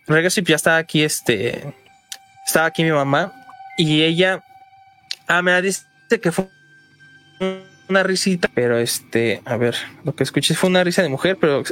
Regreso 0.08 0.40
y 0.40 0.44
ya 0.44 0.56
estaba 0.56 0.78
aquí, 0.78 1.04
este, 1.04 1.74
estaba 2.46 2.68
aquí 2.68 2.84
mi 2.84 2.92
mamá 2.92 3.34
y 3.78 4.04
ella, 4.04 4.44
ah, 5.28 5.42
me 5.42 5.60
dice 5.62 5.84
que 6.22 6.32
fue 6.32 6.48
una 7.90 8.04
risita, 8.04 8.50
pero 8.54 8.78
este, 8.78 9.42
a 9.46 9.58
ver, 9.58 9.76
lo 10.04 10.16
que 10.16 10.24
escuché 10.24 10.54
fue 10.54 10.70
una 10.70 10.84
risa 10.84 11.02
de 11.02 11.10
mujer, 11.10 11.38
pero 11.40 11.64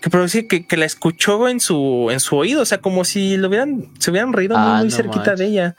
que 0.00 0.10
pero 0.10 0.26
que, 0.48 0.66
que, 0.66 0.76
la 0.76 0.84
escuchó 0.84 1.48
en 1.48 1.60
su 1.60 2.08
en 2.10 2.20
su 2.20 2.36
oído, 2.36 2.62
o 2.62 2.64
sea, 2.64 2.78
como 2.78 3.04
si 3.04 3.36
lo 3.36 3.48
hubieran 3.48 3.90
se 3.98 4.10
hubieran 4.10 4.32
reído 4.32 4.56
muy, 4.56 4.88
ah, 4.88 4.90
cerquita 4.90 5.34
de 5.34 5.46
ella. 5.46 5.76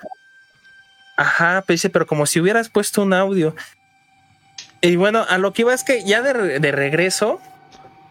Ajá, 1.18 1.64
pero 1.66 1.76
dice, 1.76 1.90
pero 1.90 2.08
como 2.08 2.26
si 2.26 2.40
hubieras 2.40 2.70
puesto 2.70 3.02
un 3.02 3.14
audio. 3.14 3.56
Y 4.82 4.96
bueno, 4.96 5.26
a 5.28 5.38
lo 5.38 5.52
que 5.52 5.64
iba 5.64 5.74
es 5.74 5.84
que 5.84 6.04
ya 6.06 6.22
de, 6.22 6.60
de 6.60 6.72
regreso, 6.72 7.42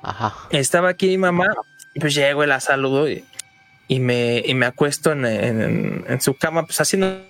Ajá. 0.02 0.34
estaba 0.50 0.90
aquí 0.90 1.08
mi 1.08 1.18
mamá, 1.18 1.46
y 1.94 2.00
pues 2.00 2.14
llego 2.14 2.44
y 2.44 2.46
la 2.46 2.60
saludo 2.60 3.08
y, 3.08 3.24
y 3.88 4.00
me, 4.00 4.42
y 4.44 4.54
me 4.54 4.66
acuesto 4.66 5.12
en, 5.12 5.24
en, 5.24 6.04
en, 6.06 6.20
su 6.20 6.34
cama, 6.34 6.66
pues 6.66 6.80
así 6.82 6.98
nada 6.98 7.22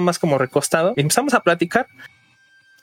más 0.00 0.18
como 0.18 0.38
recostado. 0.38 0.94
Y 0.96 1.02
empezamos 1.02 1.34
a 1.34 1.40
platicar. 1.40 1.86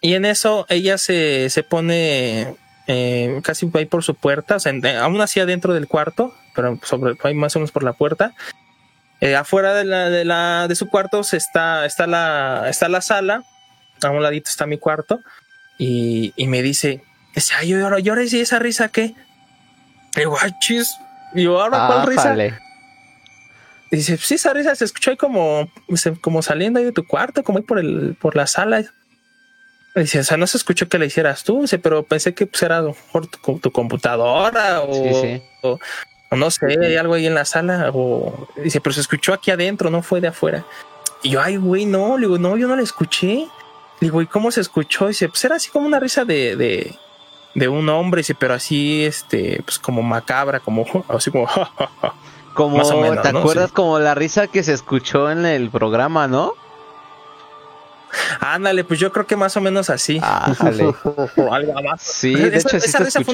Y 0.01 0.13
en 0.13 0.25
eso 0.25 0.67
ella 0.69 0.99
se, 0.99 1.49
se 1.49 1.63
pone 1.63 2.55
eh, 2.87 3.39
casi 3.43 3.69
ahí 3.73 3.85
por 3.85 4.03
su 4.03 4.15
puerta, 4.15 4.55
o 4.55 4.59
sea, 4.59 4.73
aún 5.01 5.21
así 5.21 5.39
adentro 5.39 5.73
del 5.73 5.87
cuarto, 5.87 6.33
pero 6.53 6.79
sobre, 6.83 7.15
ahí 7.23 7.33
más 7.33 7.55
o 7.55 7.59
menos 7.59 7.71
por 7.71 7.83
la 7.83 7.93
puerta. 7.93 8.33
Eh, 9.21 9.35
afuera 9.35 9.73
de, 9.73 9.85
la, 9.85 10.09
de, 10.09 10.25
la, 10.25 10.67
de 10.67 10.75
su 10.75 10.89
cuarto 10.89 11.23
se 11.23 11.37
está, 11.37 11.85
está, 11.85 12.05
la, 12.05 12.65
está 12.69 12.89
la 12.89 13.01
sala, 13.01 13.43
a 14.03 14.09
un 14.09 14.21
ladito 14.21 14.49
está 14.49 14.65
mi 14.65 14.77
cuarto, 14.77 15.21
y, 15.77 16.33
y 16.35 16.47
me 16.47 16.61
dice, 16.61 17.01
ay, 17.57 17.69
yo 17.69 17.79
lloro, 17.79 17.99
lloro, 17.99 18.21
y 18.21 18.39
esa 18.39 18.59
risa 18.59 18.89
qué? 18.89 19.15
Y 20.15 20.19
digo, 20.19 20.37
ay, 20.41 20.51
chis, 20.59 20.95
y 21.33 21.43
yo, 21.43 21.61
ahora, 21.61 21.87
¿cuál 21.87 22.07
risa? 22.07 22.35
Y 23.91 23.97
dice, 23.97 24.17
sí, 24.17 24.35
esa 24.35 24.53
risa 24.53 24.75
se 24.75 24.85
escuchó 24.85 25.11
ahí 25.11 25.17
como, 25.17 25.69
como 26.21 26.41
saliendo 26.41 26.79
ahí 26.79 26.85
de 26.85 26.91
tu 26.91 27.05
cuarto, 27.05 27.43
como 27.43 27.59
ahí 27.59 27.63
por, 27.63 27.79
el, 27.79 28.15
por 28.19 28.35
la 28.35 28.47
sala. 28.47 28.83
Dice, 29.95 30.19
o 30.19 30.23
sea, 30.23 30.35
no 30.35 30.45
se 30.45 30.57
escuchó 30.57 30.89
que 30.89 30.99
le 30.99 31.05
hicieras 31.05 31.43
tú, 31.43 31.61
dice, 31.61 31.79
pero 31.79 32.03
pensé 32.03 32.33
que 32.33 32.45
pues, 32.45 32.61
era 32.63 32.81
mejor 32.81 33.27
tu, 33.27 33.59
tu 33.59 33.71
computadora 33.71 34.81
o, 34.81 35.79
no 36.31 36.51
sé, 36.51 36.77
hay 36.81 36.97
algo 36.97 37.13
ahí 37.13 37.25
en 37.27 37.35
la 37.35 37.45
sala. 37.45 37.91
O 37.93 38.47
dice, 38.61 38.81
pero 38.81 38.93
se 38.93 39.01
escuchó 39.01 39.33
aquí 39.33 39.51
adentro, 39.51 39.89
no 39.89 40.01
fue 40.01 40.19
de 40.19 40.27
afuera. 40.27 40.65
Y 41.23 41.29
yo, 41.29 41.41
ay, 41.41 41.55
güey, 41.55 41.85
no, 41.85 42.17
le 42.17 42.27
digo, 42.27 42.37
no, 42.37 42.57
yo 42.57 42.67
no 42.67 42.75
la 42.75 42.81
escuché. 42.81 43.47
Le 44.01 44.07
digo, 44.07 44.21
¿y 44.21 44.27
cómo 44.27 44.51
se 44.51 44.61
escuchó? 44.61 45.07
Dice, 45.07 45.29
pues 45.29 45.43
era 45.45 45.55
así 45.55 45.69
como 45.71 45.87
una 45.87 45.99
risa 45.99 46.25
de, 46.25 46.57
de, 46.57 46.93
de 47.53 47.67
un 47.69 47.87
hombre, 47.87 48.19
dice, 48.19 48.35
pero 48.35 48.53
así, 48.53 49.05
este, 49.05 49.61
pues 49.63 49.79
como 49.79 50.01
macabra, 50.01 50.59
como 50.59 50.85
así 51.07 51.31
como, 51.31 51.47
como, 52.53 53.21
¿te 53.21 53.29
acuerdas 53.29 53.71
como 53.71 53.97
la 53.99 54.13
risa 54.13 54.47
que 54.47 54.61
se 54.61 54.73
escuchó 54.73 55.31
en 55.31 55.45
el 55.45 55.69
programa, 55.69 56.27
no? 56.27 56.53
Ándale, 58.39 58.83
pues 58.83 58.99
yo 58.99 59.11
creo 59.11 59.25
que 59.25 59.35
más 59.35 59.55
o 59.57 59.61
menos 59.61 59.89
así. 59.89 60.19
algo 60.23 61.73
más. 61.83 62.01
Sí, 62.01 62.35
de 62.35 62.57
hecho, 62.57 62.77
esa 62.77 62.99
risa 62.99 63.21
fue 63.23 63.33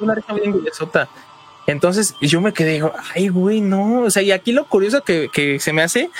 una, 0.00 0.14
risa 0.14 0.32
bien 0.32 0.52
gruesota. 0.52 1.08
Entonces 1.66 2.16
yo 2.20 2.40
me 2.40 2.52
quedé, 2.52 2.72
digo, 2.72 2.92
ay, 3.14 3.28
güey, 3.28 3.60
no. 3.60 4.02
O 4.02 4.10
sea, 4.10 4.22
y 4.22 4.32
aquí 4.32 4.52
lo 4.52 4.64
curioso 4.66 5.02
que, 5.02 5.28
que 5.32 5.60
se 5.60 5.72
me 5.72 5.82
hace 5.82 6.10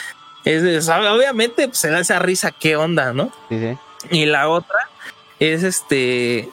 es, 0.44 0.88
obviamente, 0.88 1.68
pues 1.68 1.78
se 1.78 1.90
da 1.90 2.00
esa 2.00 2.18
risa, 2.18 2.50
qué 2.52 2.76
onda, 2.76 3.12
¿no? 3.12 3.32
Sí, 3.48 3.58
sí. 3.58 3.78
Y 4.10 4.26
la 4.26 4.48
otra 4.48 4.78
es 5.38 5.62
este, 5.62 6.48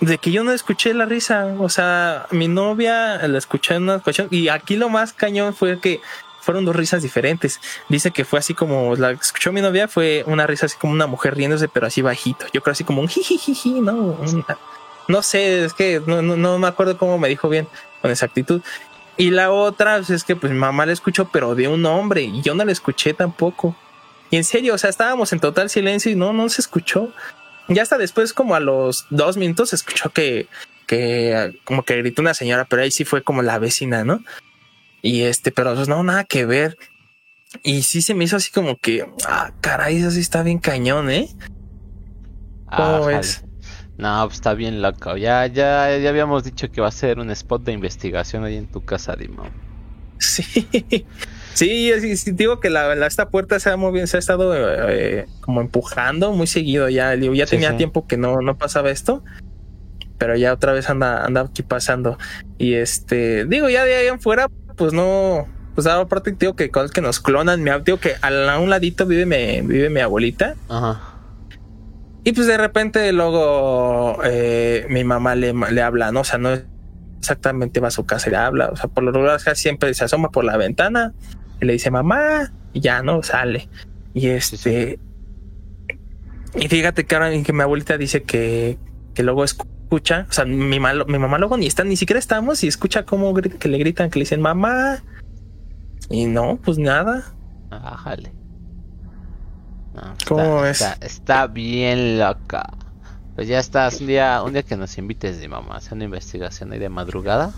de 0.00 0.18
que 0.18 0.30
yo 0.30 0.44
no 0.44 0.52
escuché 0.52 0.94
la 0.94 1.06
risa. 1.06 1.54
O 1.58 1.68
sea, 1.68 2.26
mi 2.30 2.48
novia 2.48 3.16
la 3.26 3.38
escuché 3.38 3.74
en 3.74 3.84
una 3.84 3.96
ocasión. 3.96 4.28
Y 4.30 4.48
aquí 4.48 4.76
lo 4.76 4.88
más 4.88 5.12
cañón 5.12 5.54
fue 5.54 5.80
que 5.80 6.00
fueron 6.50 6.64
dos 6.64 6.74
risas 6.74 7.00
diferentes. 7.00 7.60
Dice 7.88 8.10
que 8.10 8.24
fue 8.24 8.40
así 8.40 8.54
como 8.54 8.96
la 8.96 9.12
escuchó 9.12 9.52
mi 9.52 9.60
novia, 9.60 9.86
fue 9.86 10.24
una 10.26 10.48
risa 10.48 10.66
así 10.66 10.76
como 10.76 10.92
una 10.92 11.06
mujer 11.06 11.36
riéndose, 11.36 11.68
pero 11.68 11.86
así 11.86 12.02
bajito. 12.02 12.44
Yo 12.52 12.60
creo 12.60 12.72
así 12.72 12.82
como 12.82 13.00
un 13.00 13.06
jijijiji, 13.06 13.80
no, 13.80 14.18
no 15.06 15.22
sé, 15.22 15.64
es 15.64 15.74
que 15.74 16.02
no, 16.04 16.22
no, 16.22 16.58
me 16.58 16.66
acuerdo 16.66 16.98
cómo 16.98 17.18
me 17.18 17.28
dijo 17.28 17.48
bien 17.48 17.68
con 18.02 18.10
exactitud. 18.10 18.62
Y 19.16 19.30
la 19.30 19.52
otra 19.52 19.98
pues, 19.98 20.10
es 20.10 20.24
que 20.24 20.34
pues 20.34 20.52
mamá 20.52 20.86
la 20.86 20.92
escuchó, 20.92 21.28
pero 21.28 21.54
de 21.54 21.68
un 21.68 21.86
hombre 21.86 22.22
y 22.22 22.42
yo 22.42 22.56
no 22.56 22.64
la 22.64 22.72
escuché 22.72 23.14
tampoco. 23.14 23.76
Y 24.30 24.36
en 24.36 24.42
serio, 24.42 24.74
o 24.74 24.78
sea, 24.78 24.90
estábamos 24.90 25.32
en 25.32 25.38
total 25.38 25.70
silencio 25.70 26.10
y 26.10 26.16
no, 26.16 26.32
no 26.32 26.48
se 26.48 26.62
escuchó. 26.62 27.12
Ya 27.68 27.82
hasta 27.82 27.96
después, 27.96 28.32
como 28.32 28.56
a 28.56 28.60
los 28.60 29.06
dos 29.10 29.36
minutos, 29.36 29.68
se 29.68 29.76
escuchó 29.76 30.10
que, 30.10 30.48
que 30.88 31.60
como 31.62 31.84
que 31.84 31.96
gritó 31.98 32.22
una 32.22 32.34
señora, 32.34 32.64
pero 32.64 32.82
ahí 32.82 32.90
sí 32.90 33.04
fue 33.04 33.22
como 33.22 33.40
la 33.42 33.60
vecina, 33.60 34.02
¿no? 34.02 34.24
Y 35.02 35.22
este, 35.22 35.50
pero 35.52 35.74
pues 35.74 35.88
no, 35.88 36.02
nada 36.02 36.24
que 36.24 36.44
ver. 36.44 36.76
Y 37.62 37.82
sí 37.82 38.02
se 38.02 38.14
me 38.14 38.24
hizo 38.24 38.36
así 38.36 38.50
como 38.50 38.76
que, 38.76 39.04
ah, 39.26 39.52
caray, 39.60 39.96
eso 39.96 40.10
sí 40.10 40.20
está 40.20 40.42
bien 40.42 40.58
cañón, 40.58 41.10
¿eh? 41.10 41.28
¿Cómo 42.66 43.08
ah, 43.08 43.20
No, 43.98 44.24
pues 44.26 44.36
está 44.36 44.54
bien 44.54 44.82
loco. 44.82 45.16
Ya, 45.16 45.46
ya, 45.46 45.96
ya 45.98 46.08
habíamos 46.08 46.44
dicho 46.44 46.70
que 46.70 46.80
va 46.80 46.88
a 46.88 46.92
ser 46.92 47.18
un 47.18 47.30
spot 47.30 47.64
de 47.64 47.72
investigación 47.72 48.44
ahí 48.44 48.56
en 48.56 48.66
tu 48.66 48.84
casa, 48.84 49.16
Dimo. 49.16 49.44
Sí, 50.18 50.42
sí, 51.54 52.16
sí, 52.16 52.30
digo 52.32 52.60
que 52.60 52.70
la, 52.70 53.06
esta 53.06 53.30
puerta 53.30 53.58
se 53.58 53.70
ha 53.70 53.76
movido, 53.76 54.06
se 54.06 54.18
ha 54.18 54.20
estado 54.20 54.54
eh, 54.88 55.26
como 55.40 55.60
empujando 55.60 56.32
muy 56.32 56.46
seguido 56.46 56.88
ya. 56.88 57.14
ya 57.14 57.46
tenía 57.46 57.76
tiempo 57.76 58.06
que 58.06 58.16
no, 58.16 58.40
no 58.42 58.56
pasaba 58.58 58.90
esto 58.90 59.24
pero 60.20 60.36
ya 60.36 60.52
otra 60.52 60.74
vez 60.74 60.88
anda, 60.90 61.24
anda 61.24 61.40
aquí 61.40 61.62
pasando. 61.62 62.18
Y 62.58 62.74
este, 62.74 63.46
digo, 63.46 63.70
ya 63.70 63.86
de 63.86 63.94
ahí 63.96 64.06
en 64.06 64.20
fuera, 64.20 64.50
pues 64.80 64.94
no, 64.94 65.46
pues 65.74 65.86
aparte 65.86 66.32
digo 66.32 66.56
que 66.56 66.70
cosas 66.70 66.90
que 66.90 67.02
nos 67.02 67.20
clonan, 67.20 67.62
me 67.62 67.78
digo 67.80 68.00
que 68.00 68.14
a 68.22 68.58
un 68.58 68.70
ladito 68.70 69.04
vive 69.04 69.26
mi, 69.26 69.60
vive 69.60 69.90
mi 69.90 70.00
abuelita. 70.00 70.54
Ajá. 70.70 71.02
Y 72.24 72.32
pues 72.32 72.46
de 72.46 72.56
repente 72.56 73.12
luego 73.12 74.20
eh, 74.24 74.86
mi 74.88 75.04
mamá 75.04 75.34
le, 75.34 75.52
le 75.52 75.82
habla, 75.82 76.12
¿no? 76.12 76.20
O 76.20 76.24
sea, 76.24 76.38
no 76.38 76.48
exactamente 77.18 77.78
va 77.80 77.88
a 77.88 77.90
su 77.90 78.06
casa 78.06 78.30
y 78.30 78.32
le 78.32 78.38
habla. 78.38 78.70
O 78.70 78.76
sea, 78.76 78.88
por 78.88 79.04
lo 79.04 79.12
regular 79.12 79.38
siempre 79.54 79.92
se 79.92 80.02
asoma 80.02 80.30
por 80.30 80.44
la 80.44 80.56
ventana 80.56 81.12
y 81.60 81.66
le 81.66 81.74
dice 81.74 81.90
mamá 81.90 82.50
y 82.72 82.80
ya 82.80 83.02
no 83.02 83.22
sale. 83.22 83.68
Y 84.14 84.28
este. 84.28 84.98
Y 86.54 86.68
fíjate 86.68 87.04
que 87.04 87.14
ahora 87.14 87.30
que 87.42 87.52
mi 87.52 87.60
abuelita 87.60 87.98
dice 87.98 88.22
que, 88.22 88.78
que 89.12 89.22
luego 89.24 89.44
escucha 89.44 89.79
escucha, 89.90 90.24
o 90.30 90.32
sea, 90.32 90.44
mi, 90.44 90.78
malo, 90.78 91.04
mi 91.06 91.18
mamá 91.18 91.36
luego 91.38 91.56
ni 91.56 91.66
está, 91.66 91.82
ni 91.82 91.96
siquiera 91.96 92.20
estamos 92.20 92.62
y 92.62 92.68
escucha 92.68 93.04
cómo 93.04 93.34
que 93.34 93.68
le 93.68 93.76
gritan, 93.76 94.08
que 94.08 94.20
le 94.20 94.22
dicen 94.22 94.40
mamá. 94.40 95.02
Y 96.08 96.26
no, 96.26 96.60
pues 96.64 96.78
nada. 96.78 97.24
Bájale. 97.70 98.30
¿Cómo 100.28 100.64
es? 100.64 100.80
Está, 101.00 101.48
bien 101.48 102.20
loca. 102.20 102.72
Pues 103.34 103.48
ya 103.48 103.58
estás 103.58 104.00
un 104.00 104.06
día, 104.06 104.40
un 104.44 104.52
día 104.52 104.62
que 104.62 104.76
nos 104.76 104.96
invites 104.96 105.40
de 105.40 105.48
mamá, 105.48 105.78
hacer 105.78 105.94
una 105.94 106.04
investigación 106.04 106.70
ahí 106.70 106.78
de 106.78 106.88
madrugada. 106.88 107.52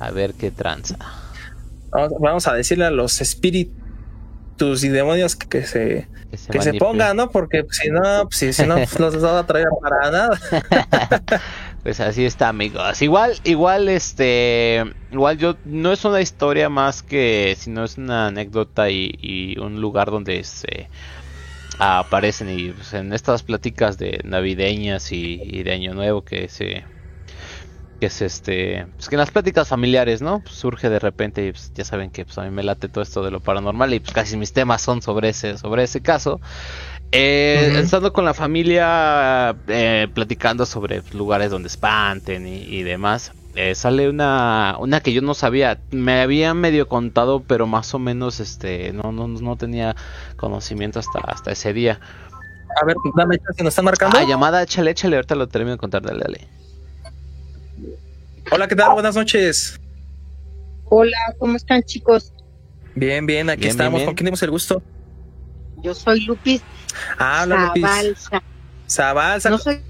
A 0.00 0.10
ver 0.10 0.32
qué 0.32 0.50
tranza. 0.50 0.96
Vamos, 2.18 2.48
a 2.48 2.54
decirle 2.54 2.86
a 2.86 2.90
los 2.90 3.20
espíritus 3.20 3.76
y 4.60 4.88
demonios 4.88 5.34
que 5.34 5.64
se, 5.64 6.08
que 6.50 6.62
se, 6.62 6.74
pongan, 6.74 7.16
¿no? 7.16 7.30
Porque 7.30 7.64
si 7.70 7.90
no, 7.90 8.24
pues, 8.24 8.36
si, 8.36 8.52
si 8.52 8.66
no, 8.66 8.76
pues, 8.76 8.98
los 8.98 9.22
va 9.22 9.40
a 9.40 9.46
traer 9.46 9.68
para 9.80 10.10
nada. 10.10 10.40
pues 11.82 12.00
así 12.00 12.24
está, 12.24 12.48
amigos. 12.48 13.02
Igual, 13.02 13.34
igual, 13.44 13.88
este, 13.88 14.84
igual 15.10 15.38
yo 15.38 15.56
no 15.64 15.92
es 15.92 16.04
una 16.04 16.20
historia 16.20 16.68
más 16.68 17.02
que, 17.02 17.56
sino 17.58 17.84
es 17.84 17.98
una 17.98 18.28
anécdota 18.28 18.88
y, 18.88 19.56
un 19.58 19.80
lugar 19.80 20.10
donde 20.10 20.44
se 20.44 20.88
aparecen 21.78 22.48
y 22.56 22.70
pues, 22.70 22.92
en 22.94 23.12
estas 23.12 23.42
pláticas 23.42 23.98
de 23.98 24.20
navideñas 24.22 25.10
y, 25.10 25.62
de 25.62 25.72
año 25.72 25.92
nuevo 25.94 26.22
que 26.22 26.48
se 26.48 26.84
que 28.02 28.06
es 28.06 28.20
este, 28.20 28.84
pues 28.96 29.08
que 29.08 29.14
en 29.14 29.20
las 29.20 29.30
pláticas 29.30 29.68
familiares, 29.68 30.22
¿no? 30.22 30.40
Pues 30.40 30.56
surge 30.56 30.90
de 30.90 30.98
repente 30.98 31.46
y 31.46 31.52
pues 31.52 31.72
ya 31.72 31.84
saben 31.84 32.10
que 32.10 32.24
pues 32.24 32.36
a 32.36 32.42
mí 32.42 32.50
me 32.50 32.64
late 32.64 32.88
todo 32.88 33.00
esto 33.00 33.22
de 33.22 33.30
lo 33.30 33.38
paranormal 33.38 33.94
y 33.94 34.00
pues 34.00 34.12
casi 34.12 34.36
mis 34.36 34.52
temas 34.52 34.82
son 34.82 35.02
sobre 35.02 35.28
ese, 35.28 35.56
sobre 35.56 35.84
ese 35.84 36.02
caso. 36.02 36.40
Eh, 37.12 37.72
Estando 37.76 38.12
con 38.12 38.24
la 38.24 38.34
familia, 38.34 39.54
eh, 39.68 40.08
platicando 40.12 40.66
sobre 40.66 41.04
lugares 41.12 41.52
donde 41.52 41.68
espanten 41.68 42.44
y, 42.48 42.82
demás, 42.82 43.30
eh, 43.54 43.76
sale 43.76 44.08
una, 44.08 44.74
una 44.80 44.98
que 45.00 45.12
yo 45.12 45.22
no 45.22 45.34
sabía, 45.34 45.78
me 45.92 46.22
había 46.22 46.54
medio 46.54 46.88
contado, 46.88 47.44
pero 47.46 47.68
más 47.68 47.94
o 47.94 48.00
menos, 48.00 48.40
este, 48.40 48.92
no, 48.92 49.12
no, 49.12 49.28
no 49.28 49.56
tenía 49.56 49.94
conocimiento 50.36 50.98
hasta, 50.98 51.20
hasta 51.20 51.52
ese 51.52 51.72
día. 51.72 52.00
A 52.82 52.84
ver, 52.84 52.96
dame 53.14 53.38
si 53.56 53.62
nos 53.62 53.70
está 53.70 53.82
marcando. 53.82 54.18
Ah, 54.18 54.24
llamada, 54.24 54.60
échale, 54.60 54.90
échale, 54.90 55.14
ahorita 55.14 55.36
lo 55.36 55.46
termino 55.46 55.70
de 55.70 55.78
contar, 55.78 56.02
dale, 56.02 56.18
dale. 56.18 56.61
Hola, 58.54 58.68
¿qué 58.68 58.76
tal? 58.76 58.92
Buenas 58.92 59.16
noches. 59.16 59.80
Hola, 60.84 61.16
¿cómo 61.38 61.56
están 61.56 61.82
chicos? 61.84 62.34
Bien, 62.94 63.24
bien, 63.24 63.48
aquí 63.48 63.66
estamos. 63.66 64.02
¿Con 64.02 64.08
quién 64.08 64.16
tenemos 64.26 64.42
el 64.42 64.50
gusto? 64.50 64.82
Yo 65.82 65.94
soy 65.94 66.20
Lupis. 66.26 66.60
Ah, 67.16 67.44
hola 67.44 67.68
Lupis. 67.68 68.28
Zabalza. 68.86 69.48
No 69.48 69.56
soy 69.56 69.80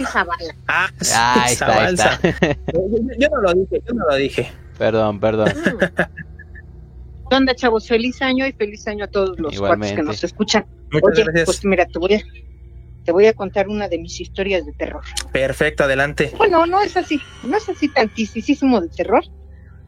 Zavala. 0.00 0.56
Ah, 0.66 0.90
ah 1.14 1.46
está, 1.48 1.88
está. 1.88 2.20
Yo, 3.16 3.28
no 3.28 3.42
lo 3.42 3.52
dije, 3.54 3.80
yo 3.86 3.94
no 3.94 4.06
lo 4.08 4.16
dije. 4.16 4.52
Perdón, 4.76 5.20
perdón. 5.20 5.52
¿Qué 7.30 7.36
onda, 7.36 7.54
chavos? 7.54 7.86
Feliz 7.86 8.20
año 8.22 8.44
y 8.44 8.52
feliz 8.54 8.88
año 8.88 9.04
a 9.04 9.08
todos 9.08 9.38
los 9.38 9.56
cuates 9.56 9.92
que 9.92 10.02
nos 10.02 10.24
escuchan. 10.24 10.66
Muchas 10.90 11.10
Oye, 11.12 11.22
gracias. 11.26 11.44
pues 11.44 11.64
mira, 11.64 11.86
te 11.86 11.96
voy 12.00 12.14
a 12.14 12.16
te 13.04 13.12
voy 13.12 13.26
a 13.26 13.34
contar 13.34 13.68
una 13.68 13.88
de 13.88 13.98
mis 13.98 14.20
historias 14.20 14.64
de 14.64 14.72
terror. 14.72 15.02
Perfecto, 15.32 15.84
adelante. 15.84 16.32
Bueno, 16.36 16.66
no 16.66 16.80
es 16.82 16.96
así, 16.96 17.20
no 17.42 17.56
es 17.56 17.68
así 17.68 17.88
tantísimo 17.88 18.80
de 18.80 18.88
terror, 18.88 19.24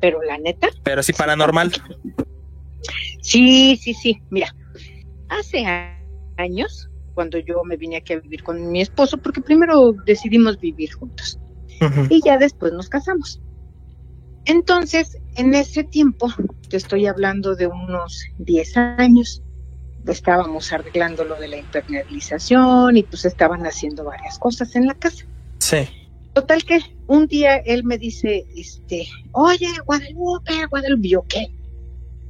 pero 0.00 0.22
la 0.22 0.38
neta. 0.38 0.68
Pero 0.82 1.02
sí 1.02 1.12
paranormal. 1.12 1.72
Sí, 3.22 3.76
sí, 3.82 3.94
sí. 3.94 4.20
Mira, 4.30 4.54
hace 5.28 5.64
años, 6.36 6.90
cuando 7.14 7.38
yo 7.38 7.62
me 7.64 7.76
vine 7.76 7.96
aquí 7.96 8.12
a 8.12 8.20
vivir 8.20 8.42
con 8.42 8.70
mi 8.70 8.82
esposo, 8.82 9.16
porque 9.18 9.40
primero 9.40 9.92
decidimos 10.04 10.60
vivir 10.60 10.92
juntos 10.92 11.40
y 12.08 12.20
ya 12.24 12.38
después 12.38 12.72
nos 12.72 12.88
casamos. 12.88 13.40
Entonces, 14.44 15.18
en 15.36 15.54
ese 15.54 15.82
tiempo, 15.82 16.32
te 16.68 16.76
estoy 16.76 17.06
hablando 17.06 17.56
de 17.56 17.66
unos 17.66 18.24
10 18.38 18.76
años, 18.76 19.42
estábamos 20.12 20.72
arreglando 20.72 21.24
lo 21.24 21.36
de 21.36 21.48
la 21.48 21.56
impermeabilización 21.58 22.96
y 22.96 23.02
pues 23.02 23.24
estaban 23.24 23.66
haciendo 23.66 24.04
varias 24.04 24.38
cosas 24.38 24.74
en 24.76 24.86
la 24.86 24.94
casa. 24.94 25.24
Sí. 25.58 25.88
Total 26.34 26.64
que 26.64 26.80
un 27.06 27.26
día 27.26 27.56
él 27.56 27.84
me 27.84 27.98
dice, 27.98 28.44
este, 28.54 29.06
oye, 29.32 29.68
Guadalupe, 29.86 30.66
Guadalupe, 30.70 31.08
yo 31.08 31.24
qué, 31.28 31.46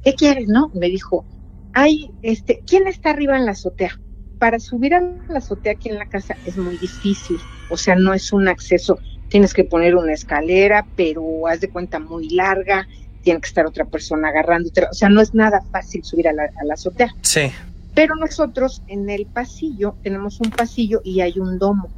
¿qué 0.03 0.13
quieres, 0.13 0.47
no? 0.47 0.71
Me 0.73 0.87
dijo, 0.87 1.25
ay, 1.73 2.09
este, 2.21 2.63
¿quién 2.65 2.87
está 2.87 3.09
arriba 3.09 3.35
en 3.35 3.45
la 3.45 3.51
azotea? 3.51 3.99
Para 4.39 4.59
subir 4.59 4.93
a 4.93 5.01
la 5.01 5.39
azotea 5.39 5.73
aquí 5.73 5.89
en 5.89 5.97
la 5.97 6.07
casa 6.07 6.37
es 6.45 6.57
muy 6.57 6.77
difícil, 6.77 7.37
o 7.69 7.75
sea, 7.75 7.95
no 7.95 8.13
es 8.13 8.31
un 8.31 8.47
acceso, 8.47 8.97
tienes 9.29 9.53
que 9.53 9.63
poner 9.63 9.95
una 9.95 10.13
escalera, 10.13 10.87
pero 10.95 11.47
haz 11.47 11.59
de 11.59 11.69
cuenta 11.69 11.99
muy 11.99 12.29
larga, 12.29 12.87
tiene 13.27 13.41
que 13.41 13.49
estar 13.49 13.65
otra 13.65 13.83
persona 13.83 14.29
agarrándote, 14.29 14.87
o 14.89 14.93
sea, 14.93 15.09
no 15.09 15.19
es 15.19 15.33
nada 15.33 15.61
fácil 15.69 16.01
subir 16.05 16.29
a 16.29 16.31
la, 16.31 16.43
a 16.43 16.63
la 16.63 16.75
azotea. 16.75 17.13
Sí. 17.23 17.51
Pero 17.93 18.15
nosotros 18.15 18.81
en 18.87 19.09
el 19.09 19.25
pasillo 19.25 19.97
tenemos 20.01 20.39
un 20.39 20.49
pasillo 20.49 21.01
y 21.03 21.19
hay 21.19 21.37
un 21.37 21.59
domo. 21.59 21.89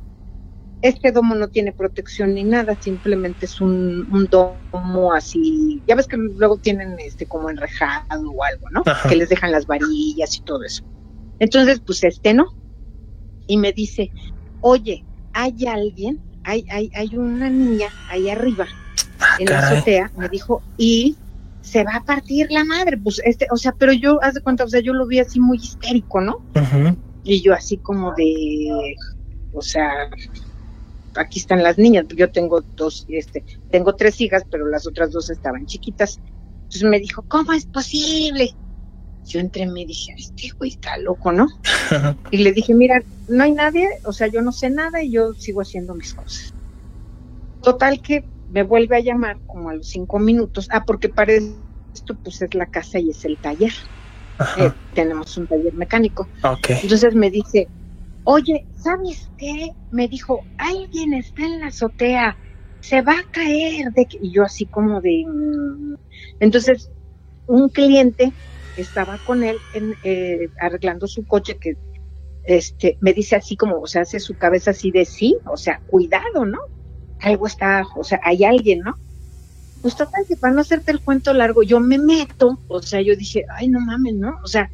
Este 0.81 1.11
domo 1.11 1.35
no 1.35 1.49
tiene 1.49 1.71
protección 1.71 2.33
ni 2.33 2.43
nada, 2.43 2.75
simplemente 2.81 3.45
es 3.45 3.61
un, 3.61 4.07
un 4.11 4.25
domo 4.25 5.13
así, 5.13 5.83
ya 5.87 5.93
ves 5.93 6.07
que 6.07 6.17
luego 6.17 6.57
tienen 6.57 6.95
este 6.97 7.27
como 7.27 7.51
enrejado 7.51 8.31
o 8.31 8.43
algo, 8.43 8.67
¿no? 8.71 8.81
Ajá. 8.87 9.07
Que 9.07 9.15
les 9.15 9.29
dejan 9.29 9.51
las 9.51 9.67
varillas 9.67 10.35
y 10.35 10.41
todo 10.41 10.63
eso. 10.63 10.83
Entonces, 11.37 11.79
pues 11.79 12.03
este 12.03 12.33
no. 12.33 12.55
Y 13.45 13.57
me 13.57 13.71
dice, 13.71 14.09
oye, 14.61 15.05
hay 15.33 15.67
alguien, 15.67 16.19
hay, 16.43 16.65
hay, 16.71 16.89
hay 16.95 17.15
una 17.15 17.51
niña 17.51 17.89
ahí 18.09 18.31
arriba 18.31 18.65
Ah, 19.19 19.35
en 19.39 19.45
la 19.47 19.59
azotea, 19.59 20.11
me 20.17 20.29
dijo, 20.29 20.61
y 20.77 21.15
se 21.61 21.83
va 21.83 21.95
a 21.95 22.03
partir 22.03 22.47
la 22.49 22.63
madre, 22.63 22.97
pues 22.97 23.21
este, 23.25 23.47
o 23.51 23.57
sea, 23.57 23.73
pero 23.77 23.93
yo, 23.93 24.21
haz 24.23 24.33
de 24.33 24.41
cuenta, 24.41 24.63
o 24.63 24.67
sea, 24.69 24.79
yo 24.81 24.93
lo 24.93 25.05
vi 25.05 25.19
así 25.19 25.39
muy 25.39 25.57
histérico, 25.57 26.21
¿no? 26.21 26.41
Y 27.23 27.41
yo 27.41 27.53
así 27.53 27.77
como 27.77 28.13
de, 28.15 28.95
o 29.53 29.61
sea, 29.61 29.91
aquí 31.15 31.39
están 31.39 31.61
las 31.61 31.77
niñas, 31.77 32.05
yo 32.15 32.31
tengo 32.31 32.61
dos, 32.75 33.05
este, 33.09 33.43
tengo 33.71 33.95
tres 33.95 34.19
hijas, 34.21 34.43
pero 34.49 34.67
las 34.67 34.87
otras 34.87 35.11
dos 35.11 35.29
estaban 35.29 35.65
chiquitas. 35.65 36.19
Entonces 36.63 36.83
me 36.83 36.99
dijo, 36.99 37.23
¿cómo 37.27 37.53
es 37.53 37.65
posible? 37.65 38.53
Yo 39.25 39.39
entré 39.39 39.63
y 39.63 39.67
me 39.67 39.85
dije, 39.85 40.13
este 40.17 40.49
güey 40.57 40.71
está 40.71 40.97
loco, 40.97 41.31
¿no? 41.31 41.47
Y 42.31 42.37
le 42.37 42.51
dije, 42.51 42.73
mira, 42.73 43.03
no 43.27 43.43
hay 43.43 43.51
nadie, 43.51 43.87
o 44.05 44.13
sea, 44.13 44.27
yo 44.27 44.41
no 44.41 44.51
sé 44.51 44.69
nada 44.69 45.03
y 45.03 45.11
yo 45.11 45.33
sigo 45.33 45.61
haciendo 45.61 45.93
mis 45.93 46.13
cosas. 46.13 46.53
Total 47.61 48.01
que 48.01 48.23
me 48.51 48.63
vuelve 48.63 48.97
a 48.97 48.99
llamar 48.99 49.37
como 49.45 49.69
a 49.69 49.75
los 49.75 49.87
cinco 49.87 50.19
minutos. 50.19 50.67
Ah, 50.71 50.83
porque 50.85 51.09
para 51.09 51.33
esto 51.33 52.15
pues 52.23 52.41
es 52.41 52.53
la 52.53 52.65
casa 52.65 52.99
y 52.99 53.09
es 53.09 53.23
el 53.25 53.37
taller. 53.37 53.73
Eh, 54.57 54.71
tenemos 54.93 55.35
un 55.37 55.47
taller 55.47 55.73
mecánico. 55.73 56.27
Entonces 56.67 57.13
me 57.15 57.29
dice, 57.29 57.67
oye, 58.23 58.65
¿sabes 58.75 59.29
qué? 59.37 59.71
Me 59.91 60.07
dijo, 60.07 60.41
alguien 60.57 61.13
está 61.13 61.45
en 61.45 61.59
la 61.59 61.67
azotea, 61.67 62.37
se 62.79 63.01
va 63.01 63.13
a 63.13 63.31
caer. 63.31 63.91
De 63.93 64.05
que-". 64.05 64.19
Y 64.21 64.31
yo 64.31 64.43
así 64.43 64.65
como 64.65 65.01
de... 65.01 65.25
mm. 65.27 65.95
Entonces, 66.39 66.89
un 67.47 67.69
cliente 67.69 68.31
estaba 68.77 69.17
con 69.25 69.43
él 69.43 69.57
en, 69.73 69.93
eh, 70.03 70.47
arreglando 70.59 71.07
su 71.07 71.25
coche 71.25 71.57
que 71.57 71.75
este 72.43 72.97
me 73.01 73.13
dice 73.13 73.35
así 73.35 73.57
como, 73.57 73.79
o 73.81 73.87
sea, 73.87 74.03
hace 74.03 74.19
su 74.19 74.35
cabeza 74.35 74.71
así 74.71 74.91
de 74.91 75.05
sí, 75.05 75.37
o 75.45 75.57
sea, 75.57 75.81
cuidado, 75.87 76.45
¿no? 76.45 76.59
Algo 77.21 77.47
está, 77.47 77.83
o 77.95 78.03
sea, 78.03 78.19
hay 78.23 78.43
alguien, 78.43 78.79
¿no? 78.79 78.95
Pues 79.81 79.95
total 79.95 80.25
que 80.27 80.35
para 80.37 80.53
no 80.53 80.61
hacerte 80.61 80.91
el 80.91 81.01
cuento 81.01 81.33
largo, 81.33 81.63
yo 81.63 81.79
me 81.79 81.97
meto, 81.97 82.59
o 82.67 82.81
sea, 82.81 83.01
yo 83.01 83.15
dije, 83.15 83.45
ay, 83.57 83.67
no 83.69 83.79
mames, 83.79 84.15
¿no? 84.15 84.35
O 84.43 84.47
sea, 84.47 84.69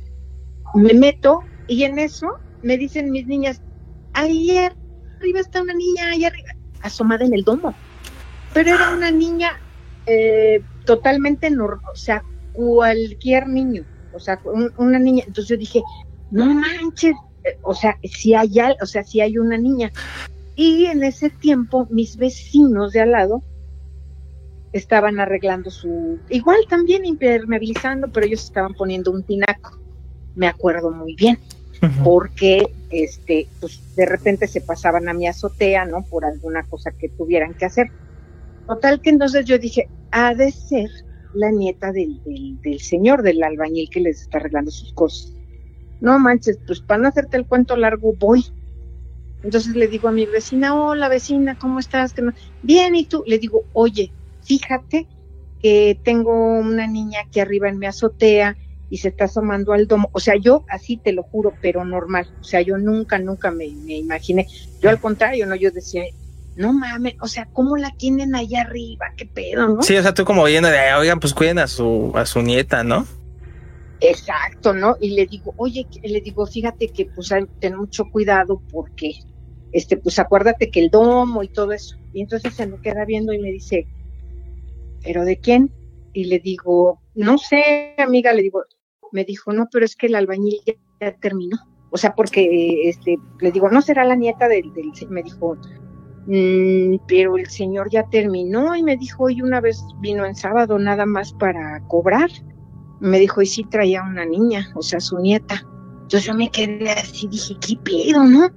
me 0.74 0.94
meto 0.94 1.42
y 1.68 1.84
en 1.84 2.00
eso 2.00 2.28
me 2.62 2.78
dicen 2.78 3.12
mis 3.12 3.28
niñas, 3.28 3.62
ahí 4.14 4.50
arriba 4.58 5.40
está 5.40 5.62
una 5.62 5.74
niña, 5.74 6.10
ahí 6.12 6.26
arriba, 6.26 6.50
asomada 6.82 7.26
en 7.26 7.34
el 7.34 7.44
domo. 7.44 7.76
Pero 8.54 8.74
era 8.74 8.90
una 8.92 9.12
niña 9.12 9.52
eh, 10.08 10.62
totalmente 10.86 11.50
normal, 11.50 11.82
o 11.94 11.98
sea, 11.98 12.22
cualquier 12.54 13.48
niño, 13.48 13.84
o 14.12 14.20
sea, 14.20 14.40
un- 14.46 14.72
una 14.78 15.00
niña. 15.00 15.24
Entonces 15.28 15.50
yo 15.50 15.58
dije, 15.58 15.82
no 16.32 16.46
manches, 16.54 17.16
eh, 17.44 17.58
o 17.64 17.74
sea, 17.74 17.98
si 18.04 18.34
hay, 18.34 18.60
al- 18.60 18.78
o 18.82 18.86
sea, 18.86 19.04
si 19.04 19.20
hay 19.22 19.38
una 19.38 19.58
niña. 19.58 19.92
Y 20.56 20.86
en 20.86 21.04
ese 21.04 21.30
tiempo, 21.30 21.88
mis 21.90 22.18
vecinos 22.18 22.94
de 22.94 23.02
al 23.02 23.12
lado 23.12 23.44
estaban 24.72 25.20
arreglando 25.20 25.70
su, 25.70 26.20
igual 26.30 26.58
también 26.70 27.06
impermeabilizando, 27.06 28.10
pero 28.10 28.26
ellos 28.26 28.44
estaban 28.44 28.74
poniendo 28.74 29.12
un 29.12 29.24
tinaco. 29.24 29.80
Me 30.36 30.48
acuerdo 30.48 30.92
muy 30.92 31.16
bien 31.16 31.40
porque 32.04 32.74
este 32.90 33.48
pues 33.60 33.80
de 33.96 34.06
repente 34.06 34.48
se 34.48 34.62
pasaban 34.62 35.08
a 35.08 35.14
mi 35.14 35.28
azotea 35.28 35.86
no 35.86 36.04
por 36.04 36.26
alguna 36.26 36.64
cosa 36.64 36.92
que 36.92 37.10
tuvieran 37.10 37.54
que 37.54 37.66
hacer. 37.66 37.88
Total 38.68 39.02
que 39.02 39.12
entonces 39.12 39.46
yo 39.46 39.58
dije 39.58 39.88
ha 40.12 40.34
de 40.34 40.52
ser 40.52 40.90
la 41.34 41.52
nieta 41.52 41.92
del, 41.92 42.22
del, 42.24 42.60
del 42.62 42.80
señor 42.80 43.22
del 43.22 43.44
albañil 43.44 43.90
que 43.90 44.00
les 44.00 44.22
está 44.22 44.38
arreglando 44.38 44.72
sus 44.72 44.94
cosas 44.94 45.36
no 46.02 46.20
manches 46.20 46.60
pues 46.66 46.82
para 46.82 47.02
no 47.02 47.08
hacerte 47.08 47.38
el 47.38 47.46
cuento 47.46 47.76
largo 47.76 48.14
voy 48.18 48.46
entonces 49.44 49.76
le 49.76 49.88
digo 49.88 50.08
a 50.08 50.12
mi 50.12 50.26
vecina 50.26 50.74
hola 50.74 51.08
vecina 51.08 51.58
cómo 51.58 51.80
estás 51.80 52.18
no? 52.18 52.34
bien 52.64 52.96
y 52.96 53.06
tú 53.06 53.24
le 53.28 53.38
digo 53.38 53.64
oye 53.74 54.12
fíjate 54.44 55.08
que 55.62 56.00
tengo 56.04 56.60
una 56.60 56.88
niña 56.88 57.22
aquí 57.26 57.40
arriba 57.40 57.70
en 57.70 57.80
mi 57.80 57.88
azotea 57.88 58.56
y 58.90 58.98
se 58.98 59.10
está 59.10 59.26
asomando 59.26 59.74
al 59.74 59.88
domo. 59.88 60.10
O 60.14 60.20
sea, 60.20 60.36
yo 60.36 60.66
así 60.70 60.98
te 60.98 61.12
lo 61.12 61.24
juro, 61.24 61.54
pero 61.62 61.84
normal. 61.86 62.30
O 62.40 62.44
sea, 62.44 62.62
yo 62.62 62.78
nunca, 62.78 63.18
nunca 63.18 63.52
me, 63.52 63.66
imaginé. 63.66 64.48
Yo 64.82 64.90
al 64.90 65.00
contrario, 65.00 65.46
¿no? 65.46 65.56
Yo 65.56 65.72
decía, 65.72 66.04
no 66.56 66.72
mames, 66.72 67.16
o 67.20 67.28
sea, 67.28 67.48
¿cómo 67.52 67.78
la 67.78 67.92
tienen 67.98 68.36
allá 68.36 68.62
arriba? 68.62 69.08
¿Qué 69.18 69.26
pedo, 69.26 69.68
no? 69.68 69.82
Sí, 69.82 69.98
o 69.98 70.02
sea, 70.02 70.14
tú 70.14 70.24
como 70.24 70.44
viendo 70.44 70.70
de, 70.70 70.94
oigan, 70.94 71.20
pues 71.20 71.34
cuiden 71.34 71.60
a 71.60 71.68
su, 71.68 72.12
a 72.16 72.26
su 72.26 72.42
nieta, 72.42 72.84
¿no? 72.84 73.08
Exacto, 74.02 74.74
¿no? 74.74 74.96
Y 75.00 75.12
le 75.12 75.26
digo, 75.26 75.54
oye, 75.58 75.88
le 76.04 76.22
digo, 76.22 76.46
fíjate 76.46 76.90
que 76.90 77.06
pues 77.06 77.30
ten 77.60 77.76
mucho 77.78 78.06
cuidado 78.10 78.62
porque, 78.72 79.12
este, 79.72 79.98
pues 79.98 80.20
acuérdate 80.20 80.70
que 80.70 80.82
el 80.82 80.90
domo 80.90 81.44
y 81.44 81.48
todo 81.48 81.72
eso. 81.72 81.98
Y 82.14 82.22
entonces 82.22 82.54
se 82.54 82.68
me 82.68 82.80
queda 82.82 83.06
viendo 83.06 83.32
y 83.34 83.40
me 83.40 83.52
dice, 83.52 83.88
¿pero 85.04 85.24
de 85.24 85.38
quién? 85.38 85.72
Y 86.14 86.26
le 86.26 86.40
digo, 86.40 87.00
no 87.14 87.38
sé, 87.38 87.96
amiga, 87.98 88.34
le 88.34 88.42
digo, 88.42 88.64
me 89.12 89.24
dijo, 89.24 89.54
no, 89.54 89.68
pero 89.72 89.86
es 89.86 89.96
que 89.96 90.08
el 90.08 90.16
albañil 90.16 90.60
ya, 90.66 91.16
terminó. 91.18 91.58
O 91.92 91.98
sea, 91.98 92.14
porque, 92.16 92.90
este, 92.90 93.18
le 93.40 93.52
digo, 93.52 93.70
no 93.70 93.82
será 93.82 94.04
la 94.06 94.16
nieta 94.16 94.50
del, 94.50 94.74
del, 94.74 94.92
me 95.10 95.24
dijo, 95.24 95.56
"Mm, 96.26 96.98
pero 97.08 97.38
el 97.38 97.48
señor 97.48 97.90
ya 97.90 98.10
terminó 98.10 98.76
y 98.76 98.84
me 98.84 98.98
dijo, 98.98 99.30
y 99.30 99.42
una 99.42 99.62
vez 99.62 99.82
vino 100.02 100.26
en 100.26 100.36
sábado 100.36 100.78
nada 100.80 101.06
más 101.06 101.32
para 101.34 101.82
cobrar 101.88 102.30
me 103.06 103.20
dijo, 103.20 103.42
y 103.42 103.46
sí 103.46 103.64
traía 103.64 104.04
una 104.04 104.26
niña, 104.26 104.70
o 104.76 104.82
sea, 104.82 105.00
su 105.00 105.18
nieta. 105.20 105.64
Entonces 106.04 106.26
yo 106.26 106.34
me 106.34 106.50
quedé 106.50 106.92
así, 106.92 107.28
dije, 107.28 107.56
¿qué 107.60 107.78
pedo, 107.84 108.24
no? 108.24 108.50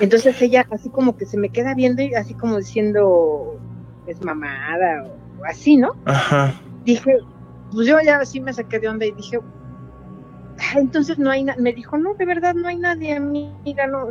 Entonces 0.00 0.40
ella 0.40 0.66
así 0.70 0.88
como 0.90 1.16
que 1.16 1.26
se 1.26 1.38
me 1.38 1.48
queda 1.50 1.74
viendo 1.74 2.02
y 2.02 2.14
así 2.14 2.34
como 2.34 2.58
diciendo, 2.58 3.58
es 4.06 4.22
mamada 4.22 5.04
o 5.40 5.44
así, 5.44 5.76
¿no? 5.76 5.92
Ajá. 6.06 6.54
Dije, 6.84 7.16
pues 7.72 7.86
yo 7.86 7.98
ya 8.04 8.18
así 8.18 8.40
me 8.40 8.52
saqué 8.52 8.78
de 8.78 8.88
onda 8.88 9.06
y 9.06 9.12
dije, 9.12 9.38
"Ah, 10.58 10.78
entonces 10.78 11.18
no 11.18 11.30
hay 11.30 11.44
nada. 11.44 11.60
Me 11.60 11.72
dijo, 11.72 11.96
no, 11.98 12.14
de 12.14 12.26
verdad 12.26 12.54
no 12.54 12.68
hay 12.68 12.76
nadie, 12.76 13.16
amiga, 13.16 13.86
no. 13.86 14.08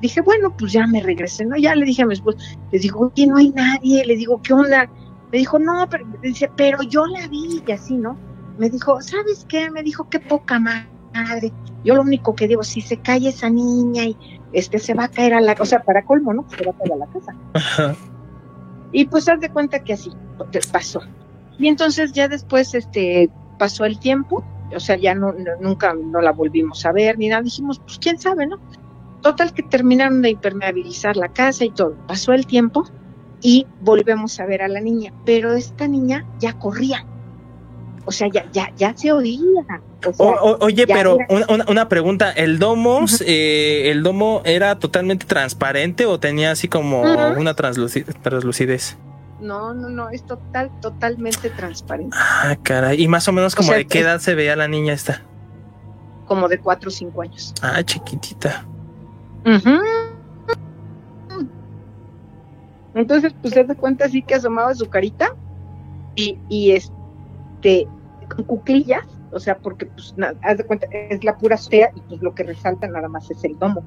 Dije, 0.00 0.20
bueno, 0.20 0.54
pues 0.56 0.72
ya 0.72 0.86
me 0.86 1.00
regresé, 1.00 1.44
¿no? 1.44 1.56
Ya 1.56 1.74
le 1.74 1.84
dije 1.84 2.02
a 2.02 2.06
mi 2.06 2.14
esposo, 2.14 2.38
le 2.72 2.78
digo, 2.78 3.12
oye, 3.14 3.26
no 3.26 3.36
hay 3.36 3.50
nadie, 3.50 4.04
le 4.04 4.16
digo, 4.16 4.40
¿qué 4.42 4.52
onda? 4.52 4.88
Me 5.32 5.38
dijo, 5.38 5.58
no, 5.58 5.86
pero, 5.88 6.04
dice, 6.22 6.50
pero 6.56 6.82
yo 6.82 7.06
la 7.06 7.26
vi 7.28 7.62
y 7.66 7.72
así, 7.72 7.96
¿no? 7.96 8.16
Me 8.58 8.70
dijo, 8.70 9.00
¿sabes 9.00 9.46
qué? 9.48 9.70
Me 9.70 9.82
dijo, 9.82 10.08
qué 10.08 10.20
poca 10.20 10.58
madre. 10.58 11.52
Yo 11.84 11.94
lo 11.94 12.02
único 12.02 12.34
que 12.34 12.48
digo, 12.48 12.62
si 12.62 12.80
se 12.80 12.98
cae 12.98 13.28
esa 13.28 13.50
niña 13.50 14.04
y 14.04 14.16
este 14.52 14.78
se 14.78 14.94
va 14.94 15.04
a 15.04 15.08
caer 15.08 15.34
a 15.34 15.40
la, 15.40 15.54
o 15.58 15.64
sea, 15.64 15.82
para 15.82 16.04
colmo, 16.04 16.32
¿no? 16.32 16.46
Se 16.56 16.64
va 16.64 16.70
a 16.72 16.74
caer 16.78 16.92
a 16.92 16.96
la 16.96 17.06
casa. 17.06 17.34
Ajá. 17.54 17.96
Y 18.92 19.06
pues 19.06 19.28
haz 19.28 19.40
de 19.40 19.48
cuenta 19.50 19.80
que 19.80 19.92
así 19.94 20.10
pasó. 20.72 21.00
Y 21.58 21.68
entonces 21.68 22.12
ya 22.12 22.28
después 22.28 22.74
este 22.74 23.28
pasó 23.58 23.84
el 23.84 23.98
tiempo, 23.98 24.44
o 24.74 24.80
sea, 24.80 24.96
ya 24.96 25.14
no, 25.14 25.32
no- 25.32 25.56
nunca 25.60 25.94
no 25.94 26.20
la 26.20 26.32
volvimos 26.32 26.84
a 26.86 26.92
ver 26.92 27.18
ni 27.18 27.28
nada. 27.28 27.42
Dijimos, 27.42 27.80
pues 27.80 27.98
quién 27.98 28.18
sabe, 28.18 28.46
¿no? 28.46 28.58
Total 29.22 29.52
que 29.52 29.62
terminaron 29.62 30.22
de 30.22 30.30
impermeabilizar 30.30 31.16
la 31.16 31.28
casa 31.28 31.64
y 31.64 31.70
todo. 31.70 31.96
Pasó 32.06 32.32
el 32.32 32.46
tiempo 32.46 32.84
y 33.40 33.66
volvemos 33.80 34.38
a 34.40 34.46
ver 34.46 34.62
a 34.62 34.68
la 34.68 34.80
niña, 34.80 35.12
pero 35.24 35.52
esta 35.54 35.86
niña 35.88 36.24
ya 36.38 36.52
corría. 36.58 37.04
O 38.06 38.12
sea, 38.12 38.28
ya 38.28 38.44
ya 38.52 38.70
ya 38.76 38.94
se 38.96 39.10
oía. 39.12 39.40
O 40.06 40.12
sea, 40.12 40.26
O- 40.26 40.32
o- 40.52 40.58
oye, 40.66 40.86
pero 40.86 41.16
era- 41.28 41.46
una, 41.48 41.64
una- 41.68 41.88
pregunta, 41.88 42.30
¿el 42.30 42.58
domo, 42.58 43.06
eh, 43.26 43.90
el 43.90 44.02
domo 44.02 44.42
era 44.44 44.78
totalmente 44.78 45.24
transparente 45.26 46.04
o 46.06 46.20
tenía 46.20 46.50
así 46.50 46.68
como 46.68 47.00
una 47.02 47.54
transluci- 47.56 48.04
translucidez? 48.22 48.96
no, 49.40 49.74
no, 49.74 49.88
no, 49.90 50.08
es 50.10 50.24
total, 50.24 50.70
totalmente 50.80 51.50
transparente. 51.50 52.16
Ah, 52.18 52.56
caray. 52.62 53.02
Y 53.02 53.08
más 53.08 53.26
o 53.28 53.32
menos 53.32 53.54
como 53.54 53.68
sea, 53.68 53.76
de 53.78 53.86
qué 53.86 54.00
edad 54.00 54.18
se 54.20 54.34
veía 54.34 54.56
la 54.56 54.68
niña 54.68 54.92
esta. 54.94 55.22
como 56.26 56.48
de 56.48 56.58
cuatro 56.58 56.88
o 56.88 56.90
cinco 56.92 57.20
años. 57.22 57.52
Ah, 57.60 57.82
chiquitita. 57.82 58.64
Entonces, 62.94 63.34
pues 63.40 63.52
se 63.54 63.64
da 63.64 63.74
cuenta 63.74 64.04
así 64.06 64.22
que 64.22 64.34
asomaba 64.34 64.74
su 64.74 64.88
carita 64.88 65.34
y, 66.14 66.38
y 66.48 66.70
este, 66.72 67.88
con 68.24 68.44
cuclillas, 68.44 69.04
o 69.32 69.38
sea, 69.40 69.56
porque 69.58 69.86
pues 69.86 70.14
na- 70.16 70.34
haz 70.42 70.58
de 70.58 70.64
cuenta, 70.64 70.86
es 70.92 71.22
la 71.24 71.36
pura 71.36 71.54
azotea 71.56 71.90
y 71.94 72.00
pues 72.02 72.22
lo 72.22 72.34
que 72.34 72.42
resalta 72.44 72.86
nada 72.88 73.08
más 73.08 73.30
es 73.30 73.42
el 73.44 73.58
domo. 73.58 73.82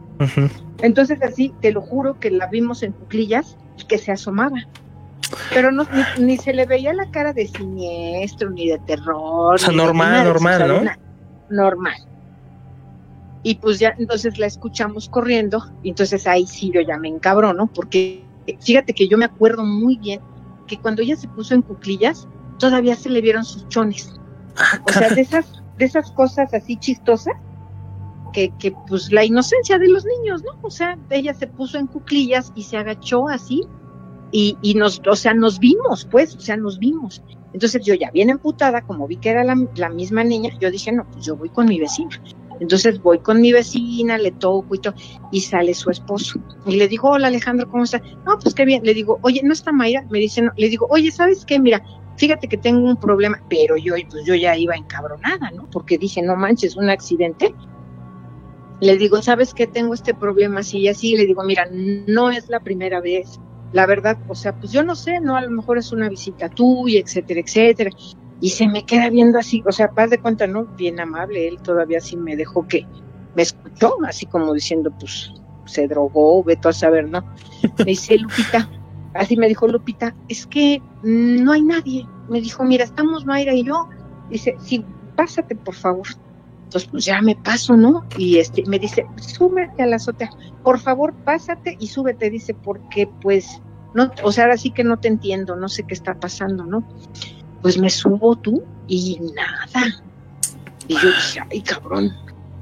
Entonces 0.82 1.22
así, 1.24 1.54
te 1.62 1.72
lo 1.72 1.82
juro 1.82 2.20
que 2.20 2.32
la 2.32 2.48
vimos 2.48 2.84
en 2.84 2.92
cuclillas 2.94 3.58
y 3.78 3.86
que 3.86 3.98
se 3.98 4.12
asomaba. 4.12 4.58
Pero 5.54 5.72
no, 5.72 5.86
ni, 6.18 6.26
ni 6.26 6.38
se 6.38 6.54
le 6.54 6.66
veía 6.66 6.94
la 6.94 7.10
cara 7.12 7.34
de 7.34 7.48
siniestro, 7.48 8.50
ni 8.50 8.70
de 8.70 8.80
terror. 8.80 9.56
O 9.56 9.58
sea, 9.58 9.74
normal, 9.74 10.12
nada 10.12 10.24
normal, 10.26 10.68
¿no? 10.68 10.82
una- 10.82 11.00
normal. 11.50 11.96
Y 13.44 13.56
pues 13.56 13.80
ya, 13.80 13.94
entonces 13.98 14.38
la 14.40 14.46
escuchamos 14.46 15.08
corriendo, 15.10 15.64
y 15.84 15.90
entonces 15.90 16.28
ahí 16.28 16.46
sí 16.48 16.72
yo 16.74 16.82
ya 16.82 16.98
me 16.98 17.08
encabrono, 17.08 17.68
porque 17.68 18.24
fíjate 18.62 18.94
que 18.94 19.08
yo 19.08 19.18
me 19.18 19.26
acuerdo 19.26 19.64
muy 19.64 19.98
bien 19.98 20.20
que 20.66 20.78
cuando 20.78 21.02
ella 21.02 21.16
se 21.16 21.28
puso 21.30 21.54
en 21.54 21.62
cuclillas, 21.62 22.28
todavía 22.60 22.96
se 22.96 23.10
le 23.10 23.22
vieron 23.22 23.46
sus 23.46 23.68
chones. 23.70 24.20
O 24.88 24.92
sea, 24.92 25.10
de 25.10 25.22
esas, 25.22 25.64
de 25.78 25.86
esas 25.86 26.12
cosas 26.12 26.54
así 26.54 26.78
chistosas, 26.78 27.36
que, 28.34 28.50
que 28.60 28.74
pues 28.88 29.12
la 29.12 29.24
inocencia 29.24 29.80
de 29.80 29.88
los 29.88 30.06
niños, 30.06 30.44
¿no? 30.44 30.60
O 30.62 30.70
sea, 30.70 30.98
ella 31.10 31.34
se 31.34 31.48
puso 31.48 31.78
en 31.78 31.88
cuclillas 31.88 32.52
y 32.56 32.64
se 32.64 32.78
agachó 32.78 33.28
así, 33.30 33.64
y, 34.32 34.58
y 34.62 34.74
nos, 34.74 35.02
o 35.10 35.16
sea, 35.16 35.34
nos 35.34 35.60
vimos, 35.60 36.08
pues, 36.10 36.36
o 36.36 36.40
sea, 36.40 36.58
nos 36.58 36.80
vimos. 36.80 37.24
Entonces 37.54 37.86
yo 37.86 37.94
ya 37.94 38.12
bien 38.12 38.30
emputada, 38.30 38.82
como 38.82 39.08
vi 39.08 39.18
que 39.18 39.30
era 39.30 39.44
la, 39.44 39.56
la 39.76 39.90
misma 39.90 40.24
niña, 40.24 40.52
yo 40.60 40.70
dije, 40.70 40.92
no, 40.92 41.06
pues 41.06 41.26
yo 41.26 41.36
voy 41.36 41.50
con 41.50 41.68
mi 41.68 41.80
vecina. 41.80 42.22
Entonces 42.60 43.02
voy 43.02 43.20
con 43.20 43.40
mi 43.40 43.52
vecina, 43.52 44.18
le 44.18 44.32
toco 44.32 44.76
y 44.76 44.80
todo, 44.80 44.96
y 45.32 45.42
sale 45.42 45.74
su 45.74 45.90
esposo. 45.90 46.40
Y 46.66 46.76
le 46.76 46.88
digo, 46.88 47.10
hola 47.10 47.28
Alejandro, 47.28 47.70
¿cómo 47.70 47.84
estás? 47.84 48.02
No, 48.26 48.38
pues 48.40 48.56
qué 48.56 48.66
bien. 48.66 48.84
Le 48.84 48.94
digo, 48.94 49.20
oye, 49.22 49.42
¿no 49.44 49.54
está 49.54 49.72
Mayra? 49.72 50.06
Me 50.10 50.20
dice, 50.20 50.42
no. 50.42 50.52
Le 50.58 50.70
digo, 50.70 50.88
oye, 50.90 51.12
¿sabes 51.12 51.46
qué? 51.46 51.60
Mira, 51.60 51.84
fíjate 52.18 52.48
que 52.48 52.58
tengo 52.58 52.88
un 52.88 52.98
problema, 52.98 53.42
pero 53.50 53.78
yo, 53.78 53.96
pues 54.10 54.26
yo 54.26 54.36
ya 54.36 54.58
iba 54.58 54.76
encabronada, 54.76 55.52
¿no? 55.52 55.70
Porque 55.72 55.98
dije, 55.98 56.22
no 56.22 56.36
manches, 56.36 56.76
un 56.76 56.90
accidente. 56.90 57.54
Le 58.82 58.98
digo, 58.98 59.22
¿sabes 59.22 59.54
qué? 59.54 59.66
Tengo 59.66 59.94
este 59.94 60.14
problema 60.14 60.60
así 60.60 60.80
y 60.80 60.88
así. 60.90 61.16
Le 61.16 61.26
digo, 61.26 61.44
mira, 61.44 61.68
no 61.72 62.30
es 62.30 62.50
la 62.50 62.60
primera 62.60 63.00
vez. 63.00 63.40
La 63.74 63.86
verdad, 63.86 64.18
o 64.28 64.36
sea, 64.36 64.56
pues 64.58 64.72
yo 64.72 64.84
no 64.84 64.96
sé, 64.96 65.20
¿no? 65.20 65.36
A 65.36 65.42
lo 65.42 65.50
mejor 65.50 65.78
es 65.78 65.92
una 65.92 66.10
visita 66.10 66.50
tuya, 66.50 67.00
etcétera, 67.00 67.40
etcétera. 67.40 67.92
Y 68.40 68.50
se 68.50 68.68
me 68.68 68.86
queda 68.86 69.10
viendo 69.10 69.40
así, 69.40 69.64
o 69.66 69.72
sea, 69.72 69.90
paz 69.92 70.10
de 70.10 70.20
cuenta, 70.20 70.46
¿no? 70.48 70.66
Bien 70.66 71.00
amable, 71.00 71.48
él 71.48 71.58
todavía 71.62 72.00
sí 72.00 72.16
me 72.16 72.36
dejó 72.36 72.68
que 72.68 72.86
me 73.36 73.42
escuchó, 73.42 73.96
así 74.08 74.26
como 74.28 74.54
diciendo, 74.54 74.92
pues, 75.00 75.34
se 75.66 75.88
drogó, 75.88 76.44
vete 76.44 76.70
a 76.70 76.74
saber, 76.74 77.10
¿no? 77.10 77.24
Me 77.80 77.86
dice, 77.86 78.18
Lupita, 78.18 78.70
así 79.18 79.38
me 79.38 79.48
dijo 79.48 79.68
Lupita, 79.68 80.16
es 80.28 80.46
que 80.46 80.82
mm, 81.04 81.44
no 81.44 81.52
hay 81.52 81.62
nadie. 81.62 82.08
Me 82.30 82.42
dijo, 82.42 82.64
mira, 82.64 82.84
estamos 82.84 83.26
Mayra 83.26 83.54
y 83.54 83.64
yo. 83.64 83.88
Dice, 84.30 84.56
sí, 84.60 84.84
pásate, 85.16 85.56
por 85.56 85.76
favor. 85.76 86.08
Entonces, 86.66 86.90
pues 86.92 87.06
ya 87.06 87.22
me 87.22 87.36
paso, 87.36 87.78
¿no? 87.78 88.06
Y 88.18 88.40
este, 88.40 88.64
me 88.66 88.78
dice, 88.78 89.06
súbete 89.16 89.84
a 89.84 89.86
la 89.86 89.96
azotea. 89.96 90.30
Por 90.64 90.80
favor, 90.80 91.14
pásate 91.14 91.78
y 91.80 91.88
súbete. 91.88 92.30
Dice, 92.30 92.54
porque 92.54 93.10
pues, 93.22 93.62
no, 93.94 94.12
o 94.24 94.32
sea, 94.32 94.46
ahora 94.46 94.58
sí 94.58 94.72
que 94.72 94.84
no 94.84 94.98
te 94.98 95.08
entiendo, 95.08 95.56
no 95.56 95.70
sé 95.70 95.84
qué 95.84 95.94
está 95.94 96.20
pasando, 96.20 96.66
¿no? 96.66 96.84
Pues 97.62 97.78
me 97.78 97.90
subo 97.90 98.36
tú 98.36 98.64
y 98.88 99.20
nada. 99.34 99.88
Y 100.90 100.96
yo 100.96 101.08
dije, 101.08 101.40
ay, 101.50 101.62
cabrón, 101.62 102.14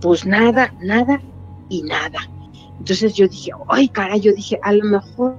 pues 0.01 0.26
nada, 0.26 0.74
nada 0.82 1.20
y 1.70 1.82
nada. 1.82 2.20
Entonces 2.78 3.16
yo 3.16 3.28
dije, 3.28 3.51
ay, 3.70 3.88
caray, 3.89 4.20
yo 4.20 4.34
dije, 4.34 4.60
a 4.62 4.72
lo 4.72 4.86
mejor 4.86 5.36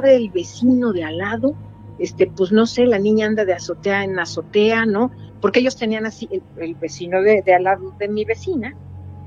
el 0.00 0.30
vecino 0.30 0.92
de 0.92 1.04
al 1.04 1.18
lado, 1.18 1.54
este, 1.98 2.26
pues 2.26 2.52
no 2.52 2.66
sé, 2.66 2.86
la 2.86 2.98
niña 2.98 3.26
anda 3.26 3.44
de 3.44 3.52
azotea 3.52 4.04
en 4.04 4.18
azotea, 4.18 4.86
¿no? 4.86 5.10
Porque 5.40 5.60
ellos 5.60 5.76
tenían 5.76 6.06
así, 6.06 6.28
el, 6.30 6.42
el 6.58 6.74
vecino 6.74 7.22
de, 7.22 7.42
de 7.42 7.54
al 7.54 7.64
lado 7.64 7.94
de 7.98 8.08
mi 8.08 8.24
vecina, 8.24 8.74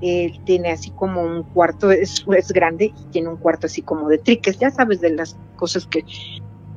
él 0.01 0.39
tiene 0.45 0.72
así 0.72 0.91
como 0.91 1.22
un 1.22 1.43
cuarto, 1.43 1.91
es, 1.91 2.26
es 2.36 2.51
grande 2.51 2.86
y 2.86 3.05
tiene 3.11 3.30
un 3.30 3.38
cuarto 3.38 3.68
así 3.68 3.82
como 3.82 4.09
de 4.09 4.18
triques, 4.18 4.59
ya 4.59 4.70
sabes 4.70 5.01
de 5.01 5.11
las 5.11 5.38
cosas 5.55 5.86
que... 5.88 6.03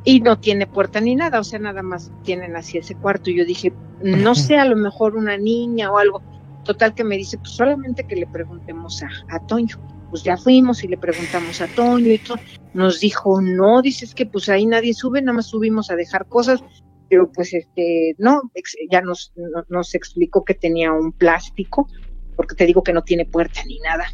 Y 0.04 0.20
no 0.20 0.38
tiene 0.38 0.66
puerta 0.66 1.00
ni 1.00 1.14
nada, 1.14 1.40
o 1.40 1.44
sea, 1.44 1.58
nada 1.58 1.82
más 1.82 2.12
tienen 2.22 2.56
así 2.56 2.78
ese 2.78 2.94
cuarto. 2.94 3.30
Y 3.30 3.36
yo 3.36 3.44
dije, 3.44 3.72
no 4.02 4.34
sé, 4.36 4.56
a 4.56 4.64
lo 4.64 4.76
mejor 4.76 5.16
una 5.16 5.36
niña 5.36 5.92
o 5.92 5.98
algo. 5.98 6.22
Total 6.64 6.94
que 6.94 7.04
me 7.04 7.16
dice, 7.16 7.36
pues 7.38 7.50
solamente 7.50 8.04
que 8.04 8.16
le 8.16 8.26
preguntemos 8.26 9.02
a, 9.02 9.08
a 9.28 9.40
Toño. 9.40 9.76
Pues 10.10 10.22
ya 10.22 10.36
fuimos 10.36 10.82
y 10.84 10.88
le 10.88 10.96
preguntamos 10.96 11.60
a 11.60 11.66
Toño 11.66 12.12
y 12.12 12.18
todo. 12.18 12.38
Nos 12.72 13.00
dijo, 13.00 13.40
no, 13.40 13.82
dices 13.82 14.14
que 14.14 14.26
pues 14.26 14.48
ahí 14.48 14.66
nadie 14.66 14.94
sube, 14.94 15.20
nada 15.22 15.36
más 15.36 15.48
subimos 15.48 15.90
a 15.90 15.96
dejar 15.96 16.26
cosas. 16.28 16.60
Pero 17.08 17.30
pues 17.32 17.54
este, 17.54 18.14
no, 18.18 18.42
ya 18.90 19.00
nos, 19.00 19.32
no- 19.34 19.64
nos 19.68 19.94
explicó 19.94 20.44
que 20.44 20.54
tenía 20.54 20.92
un 20.92 21.12
plástico, 21.12 21.88
porque 22.34 22.54
te 22.54 22.66
digo 22.66 22.82
que 22.82 22.92
no 22.92 23.02
tiene 23.02 23.24
puerta 23.26 23.60
ni 23.66 23.78
nada. 23.80 24.06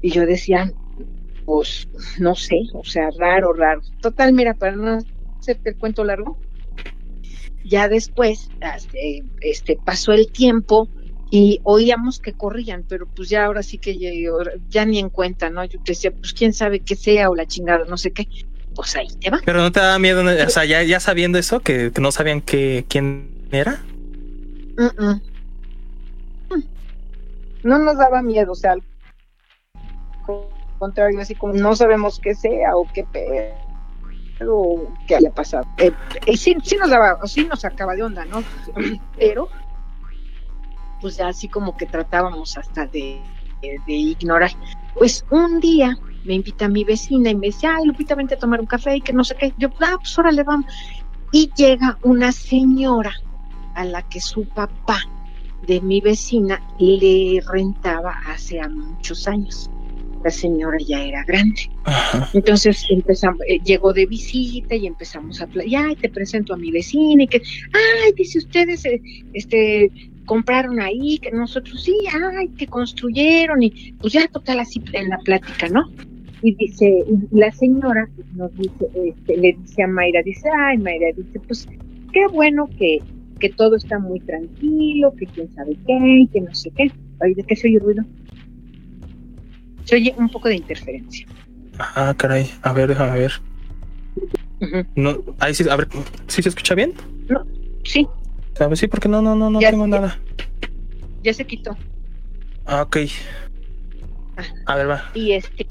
Y 0.00 0.10
yo 0.10 0.26
decía, 0.26 0.72
pues 1.44 1.88
no 2.18 2.34
sé, 2.34 2.60
o 2.74 2.84
sea, 2.84 3.10
raro, 3.18 3.52
raro. 3.52 3.80
Total, 4.00 4.32
mira, 4.32 4.54
para 4.54 4.76
no 4.76 4.98
hacerte 5.40 5.70
el 5.70 5.76
cuento 5.76 6.04
largo, 6.04 6.40
ya 7.64 7.88
después 7.88 8.52
este, 9.40 9.80
pasó 9.84 10.12
el 10.12 10.30
tiempo 10.32 10.90
y 11.34 11.60
oíamos 11.64 12.20
que 12.20 12.32
corrían, 12.32 12.84
pero 12.88 13.08
pues 13.08 13.28
ya 13.28 13.46
ahora 13.46 13.64
sí 13.64 13.78
que 13.78 13.98
ya, 13.98 14.08
ya 14.68 14.84
ni 14.84 15.00
en 15.00 15.10
cuenta, 15.10 15.50
¿no? 15.50 15.64
Yo 15.64 15.80
decía, 15.84 16.12
pues 16.12 16.32
quién 16.32 16.52
sabe 16.52 16.78
qué 16.78 16.94
sea 16.94 17.28
o 17.28 17.34
la 17.34 17.44
chingada, 17.44 17.84
no 17.86 17.96
sé 17.96 18.12
qué. 18.12 18.28
Pues 18.76 18.94
ahí 18.94 19.08
te 19.20 19.30
va. 19.30 19.40
Pero 19.44 19.58
no 19.60 19.72
te 19.72 19.80
daba 19.80 19.98
miedo, 19.98 20.22
o 20.22 20.48
sea, 20.48 20.64
ya, 20.64 20.84
ya 20.84 21.00
sabiendo 21.00 21.36
eso, 21.36 21.58
que, 21.58 21.90
que 21.90 22.00
no 22.00 22.12
sabían 22.12 22.40
que, 22.40 22.84
quién 22.88 23.48
era. 23.50 23.82
Mm. 24.76 25.10
Mm. 26.54 26.62
No 27.64 27.78
nos 27.80 27.98
daba 27.98 28.22
miedo, 28.22 28.52
o 28.52 28.54
sea, 28.54 28.70
al 28.72 28.82
co- 30.24 30.48
contrario, 30.78 31.20
así 31.20 31.34
como 31.34 31.54
no 31.54 31.74
sabemos 31.74 32.20
qué 32.20 32.36
sea 32.36 32.76
o 32.76 32.86
qué 32.92 33.04
pedo 33.12 34.56
o 34.56 34.94
qué 35.08 35.16
haya 35.16 35.32
pasado. 35.32 35.66
Eh, 35.78 35.90
eh, 36.26 36.36
sí, 36.36 36.56
sí 36.62 36.76
nos 36.76 36.90
daba, 36.90 37.18
sí 37.26 37.44
nos 37.44 37.62
sacaba 37.62 37.96
de 37.96 38.04
onda, 38.04 38.24
¿no? 38.24 38.44
Pero, 39.18 39.48
pues 41.04 41.18
ya 41.18 41.28
así 41.28 41.48
como 41.48 41.76
que 41.76 41.84
tratábamos 41.84 42.56
hasta 42.56 42.86
de, 42.86 43.20
de- 43.60 43.78
de 43.86 43.92
ignorar. 43.92 44.50
Pues 44.94 45.22
un 45.30 45.60
día 45.60 45.94
me 46.24 46.32
invita 46.32 46.66
mi 46.66 46.82
vecina 46.82 47.28
y 47.28 47.34
me 47.34 47.48
dice, 47.48 47.66
ay, 47.66 47.84
Lupita, 47.84 48.14
vente 48.14 48.36
a 48.36 48.38
tomar 48.38 48.58
un 48.58 48.64
café 48.66 48.96
y 48.96 49.02
que 49.02 49.12
no 49.12 49.22
sé 49.22 49.36
qué. 49.38 49.52
Yo, 49.58 49.68
ah, 49.82 49.96
pues 50.00 50.18
órale, 50.18 50.42
vamos. 50.44 50.64
Y 51.30 51.50
llega 51.54 51.98
una 52.04 52.32
señora 52.32 53.12
a 53.74 53.84
la 53.84 54.00
que 54.00 54.18
su 54.18 54.46
papá 54.46 54.98
de 55.66 55.82
mi 55.82 56.00
vecina 56.00 56.58
le 56.78 57.42
rentaba 57.52 58.14
hace 58.26 58.66
muchos 58.66 59.28
años. 59.28 59.68
La 60.24 60.30
señora 60.30 60.78
ya 60.88 61.02
era 61.04 61.22
grande. 61.26 61.60
Ajá. 61.84 62.30
Entonces 62.32 62.82
empezamos, 62.88 63.40
eh, 63.46 63.60
llegó 63.62 63.92
de 63.92 64.06
visita 64.06 64.74
y 64.74 64.86
empezamos 64.86 65.38
a 65.42 65.44
hablar, 65.44 65.66
ay, 65.86 65.96
te 65.96 66.08
presento 66.08 66.54
a 66.54 66.56
mi 66.56 66.70
vecina 66.70 67.24
y 67.24 67.26
que, 67.28 67.42
ay, 67.74 68.12
dice 68.16 68.38
ustedes, 68.38 68.86
eh, 68.86 69.02
este, 69.34 69.92
compraron 70.24 70.80
ahí, 70.80 71.18
que 71.18 71.30
nosotros 71.30 71.82
sí, 71.82 71.96
ay, 72.38 72.48
que 72.48 72.66
construyeron 72.66 73.62
y 73.62 73.92
pues 74.00 74.12
ya 74.12 74.26
total 74.28 74.60
así 74.60 74.82
en 74.92 75.08
la 75.08 75.18
plática, 75.18 75.68
¿no? 75.68 75.90
Y 76.42 76.54
dice, 76.56 77.04
y 77.08 77.36
la 77.36 77.50
señora 77.52 78.08
nos 78.34 78.54
dice, 78.56 78.88
este, 78.94 79.36
le 79.36 79.56
dice 79.58 79.82
a 79.82 79.88
Mayra, 79.88 80.22
dice, 80.22 80.48
ay, 80.66 80.78
Mayra, 80.78 81.08
dice, 81.16 81.40
pues 81.40 81.66
qué 82.12 82.26
bueno 82.32 82.68
que, 82.78 82.98
que 83.40 83.48
todo 83.48 83.76
está 83.76 83.98
muy 83.98 84.20
tranquilo, 84.20 85.14
que 85.16 85.26
quién 85.26 85.52
sabe 85.54 85.76
qué, 85.86 86.26
que 86.32 86.40
no 86.40 86.54
sé 86.54 86.70
qué. 86.76 86.90
Ay, 87.20 87.34
¿de 87.34 87.42
qué 87.44 87.56
se 87.56 87.68
oye 87.68 87.78
ruido? 87.78 88.04
Se 89.84 89.96
oye 89.96 90.14
un 90.18 90.28
poco 90.28 90.48
de 90.48 90.56
interferencia. 90.56 91.26
Ah, 91.78 92.14
caray. 92.16 92.50
A 92.62 92.72
ver, 92.72 92.88
déjame 92.88 93.18
ver. 93.18 93.32
No, 94.96 95.18
ahí 95.40 95.54
sí, 95.54 95.64
a 95.68 95.76
ver, 95.76 95.88
¿sí 96.28 96.42
se 96.42 96.48
escucha 96.48 96.74
bien? 96.74 96.94
Sí, 97.84 98.06
Ver, 98.58 98.76
sí, 98.76 98.86
porque 98.86 99.08
no, 99.08 99.20
no, 99.20 99.34
no, 99.34 99.50
no 99.50 99.60
Ya 99.60 99.70
tengo 99.70 99.86
nada. 99.86 100.18
ya 101.22 101.34
se 101.34 101.44
quitó. 101.44 101.76
Ah, 102.66 102.82
ok. 102.82 102.98
A 104.66 104.76
ver, 104.76 104.90
va. 104.90 105.10
Y 105.14 105.32
este 105.32 105.66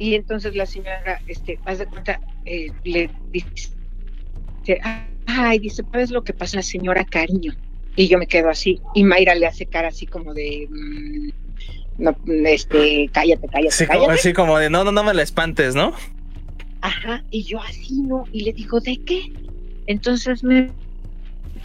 y 0.00 0.14
entonces 0.14 0.56
la 0.56 0.64
señora, 0.64 1.20
este, 1.26 1.58
haz 1.66 1.78
de 1.78 1.86
cuenta, 1.86 2.20
eh, 2.46 2.72
le 2.84 3.10
dice, 3.30 3.70
ay, 5.26 5.58
dice, 5.58 5.84
¿sabes 5.92 6.10
lo 6.10 6.24
que 6.24 6.32
pasa 6.32 6.56
la 6.56 6.62
señora 6.62 7.04
cariño? 7.04 7.54
Y 7.96 8.08
yo 8.08 8.16
me 8.16 8.26
quedo 8.26 8.48
así, 8.48 8.80
y 8.94 9.04
Mayra 9.04 9.34
le 9.34 9.46
hace 9.46 9.66
cara 9.66 9.88
así 9.88 10.06
como 10.06 10.32
de, 10.32 10.66
mm, 10.70 12.02
no, 12.02 12.16
este, 12.46 13.10
cállate, 13.12 13.46
cállate, 13.48 13.72
Sí, 13.72 13.86
como, 13.86 14.08
así 14.08 14.32
como 14.32 14.58
de, 14.58 14.70
no, 14.70 14.84
no, 14.84 14.90
no 14.90 15.04
me 15.04 15.12
la 15.12 15.22
espantes, 15.22 15.74
¿no? 15.74 15.92
Ajá, 16.80 17.22
y 17.30 17.42
yo 17.42 17.60
así, 17.60 18.00
¿no? 18.00 18.24
Y 18.32 18.44
le 18.44 18.54
digo, 18.54 18.80
¿de 18.80 18.96
qué? 19.04 19.30
Entonces 19.86 20.42
me 20.42 20.70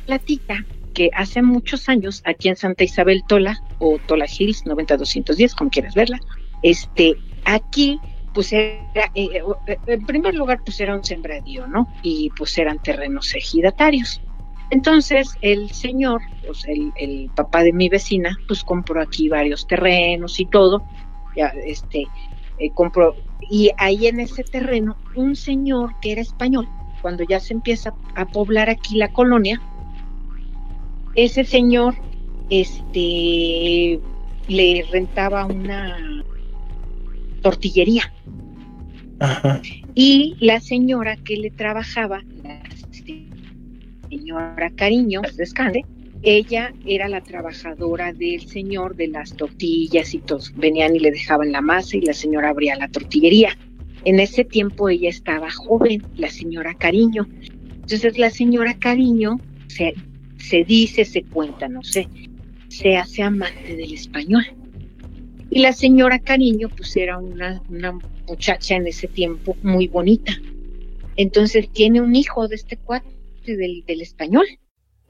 platica 0.05 0.65
que 0.93 1.09
hace 1.13 1.41
muchos 1.41 1.89
años, 1.89 2.21
aquí 2.25 2.47
en 2.47 2.55
Santa 2.55 2.83
Isabel 2.83 3.23
Tola, 3.27 3.59
o 3.79 3.99
Tola 4.07 4.25
Hills 4.25 4.65
90210, 4.65 5.55
como 5.55 5.69
quieras 5.69 5.93
verla, 5.93 6.19
este, 6.63 7.15
aquí 7.43 7.99
pues 8.33 8.51
era, 8.51 9.11
eh, 9.15 9.41
eh, 9.67 9.77
en 9.87 10.05
primer 10.05 10.35
lugar, 10.35 10.59
pues 10.63 10.79
era 10.81 10.93
un 10.93 11.03
sembradío, 11.03 11.67
¿no? 11.67 11.87
Y 12.03 12.29
pues 12.37 12.57
eran 12.57 12.81
terrenos 12.83 13.33
ejidatarios. 13.33 14.21
Entonces 14.71 15.37
el 15.41 15.71
señor, 15.71 16.21
pues 16.45 16.65
el, 16.67 16.91
el, 16.97 17.29
papá 17.35 17.63
de 17.63 17.71
mi 17.71 17.87
vecina, 17.87 18.37
pues 18.47 18.63
compró 18.63 19.01
aquí 19.01 19.29
varios 19.29 19.67
terrenos 19.67 20.39
y 20.39 20.45
todo, 20.45 20.83
ya 21.35 21.47
este, 21.65 22.07
eh, 22.57 22.71
compró, 22.73 23.15
y 23.49 23.71
ahí 23.77 24.07
en 24.07 24.19
ese 24.19 24.43
terreno, 24.43 24.97
un 25.15 25.35
señor 25.35 25.97
que 26.01 26.11
era 26.13 26.21
español, 26.21 26.67
cuando 27.01 27.23
ya 27.23 27.39
se 27.39 27.53
empieza 27.53 27.93
a 28.15 28.25
poblar 28.25 28.69
aquí 28.69 28.97
la 28.97 29.13
colonia, 29.13 29.61
ese 31.15 31.43
señor, 31.43 31.95
este, 32.49 33.99
le 34.47 34.85
rentaba 34.91 35.45
una 35.45 36.23
tortillería. 37.41 38.11
Y 39.95 40.35
la 40.39 40.59
señora 40.59 41.15
que 41.17 41.37
le 41.37 41.51
trabajaba, 41.51 42.21
la 42.43 42.61
señora 44.09 44.69
Cariño, 44.75 45.21
descanse, 45.37 45.85
ella 46.21 46.73
era 46.85 47.07
la 47.07 47.21
trabajadora 47.21 48.11
del 48.11 48.47
señor 48.47 48.95
de 48.95 49.07
las 49.07 49.35
tortillas 49.35 50.13
y 50.13 50.19
todos 50.19 50.53
venían 50.55 50.95
y 50.95 50.99
le 50.99 51.11
dejaban 51.11 51.51
la 51.51 51.61
masa 51.61 51.97
y 51.97 52.01
la 52.01 52.13
señora 52.13 52.49
abría 52.49 52.75
la 52.75 52.89
tortillería. 52.89 53.57
En 54.05 54.19
ese 54.19 54.43
tiempo 54.43 54.89
ella 54.89 55.09
estaba 55.09 55.49
joven, 55.51 56.03
la 56.17 56.29
señora 56.29 56.73
Cariño. 56.73 57.27
Entonces 57.75 58.17
la 58.17 58.31
señora 58.31 58.73
Cariño 58.77 59.39
se, 59.67 59.93
se 60.49 60.63
dice, 60.63 61.05
se 61.05 61.23
cuenta, 61.23 61.67
no 61.67 61.83
sé, 61.83 62.07
se 62.67 62.97
hace 62.97 63.23
amante 63.23 63.75
del 63.75 63.93
español. 63.93 64.45
Y 65.49 65.59
la 65.59 65.73
señora 65.73 66.19
Cariño, 66.19 66.69
pues 66.69 66.95
era 66.95 67.17
una, 67.17 67.61
una 67.69 67.97
muchacha 68.27 68.75
en 68.75 68.87
ese 68.87 69.07
tiempo 69.07 69.55
muy 69.63 69.87
bonita. 69.87 70.33
Entonces 71.15 71.69
tiene 71.71 72.01
un 72.01 72.15
hijo 72.15 72.47
de 72.47 72.55
este 72.55 72.77
cuate 72.77 73.07
del, 73.45 73.83
del 73.85 74.01
español. 74.01 74.45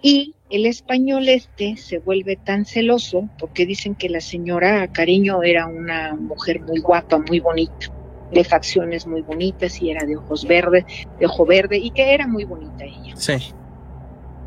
Y 0.01 0.35
el 0.51 0.67
español 0.67 1.27
este 1.29 1.77
se 1.77 1.97
vuelve 1.97 2.35
tan 2.35 2.65
celoso 2.65 3.27
porque 3.39 3.65
dicen 3.65 3.95
que 3.95 4.09
la 4.09 4.21
señora 4.21 4.91
Cariño 4.91 5.41
era 5.41 5.65
una 5.65 6.13
mujer 6.13 6.61
muy 6.61 6.79
guapa, 6.79 7.17
muy 7.17 7.39
bonita, 7.39 7.91
de 8.31 8.43
facciones 8.43 9.07
muy 9.07 9.21
bonitas 9.21 9.81
y 9.81 9.89
era 9.89 10.05
de 10.05 10.17
ojos 10.17 10.45
verdes, 10.45 10.85
de 11.19 11.25
ojo 11.25 11.45
verde 11.45 11.77
y 11.77 11.89
que 11.89 12.13
era 12.13 12.27
muy 12.27 12.43
bonita 12.43 12.83
ella. 12.83 13.15
Sí. 13.15 13.33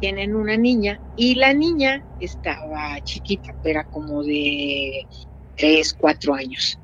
Tienen 0.01 0.35
una 0.35 0.57
niña 0.57 1.01
y 1.17 1.35
la 1.35 1.53
niña 1.53 2.05
estaba 2.19 3.01
chiquita, 3.03 3.55
era 3.65 3.85
como 3.85 4.23
de 4.23 5.07
tres, 5.57 5.93
cuatro 5.93 6.35
años. 6.35 6.79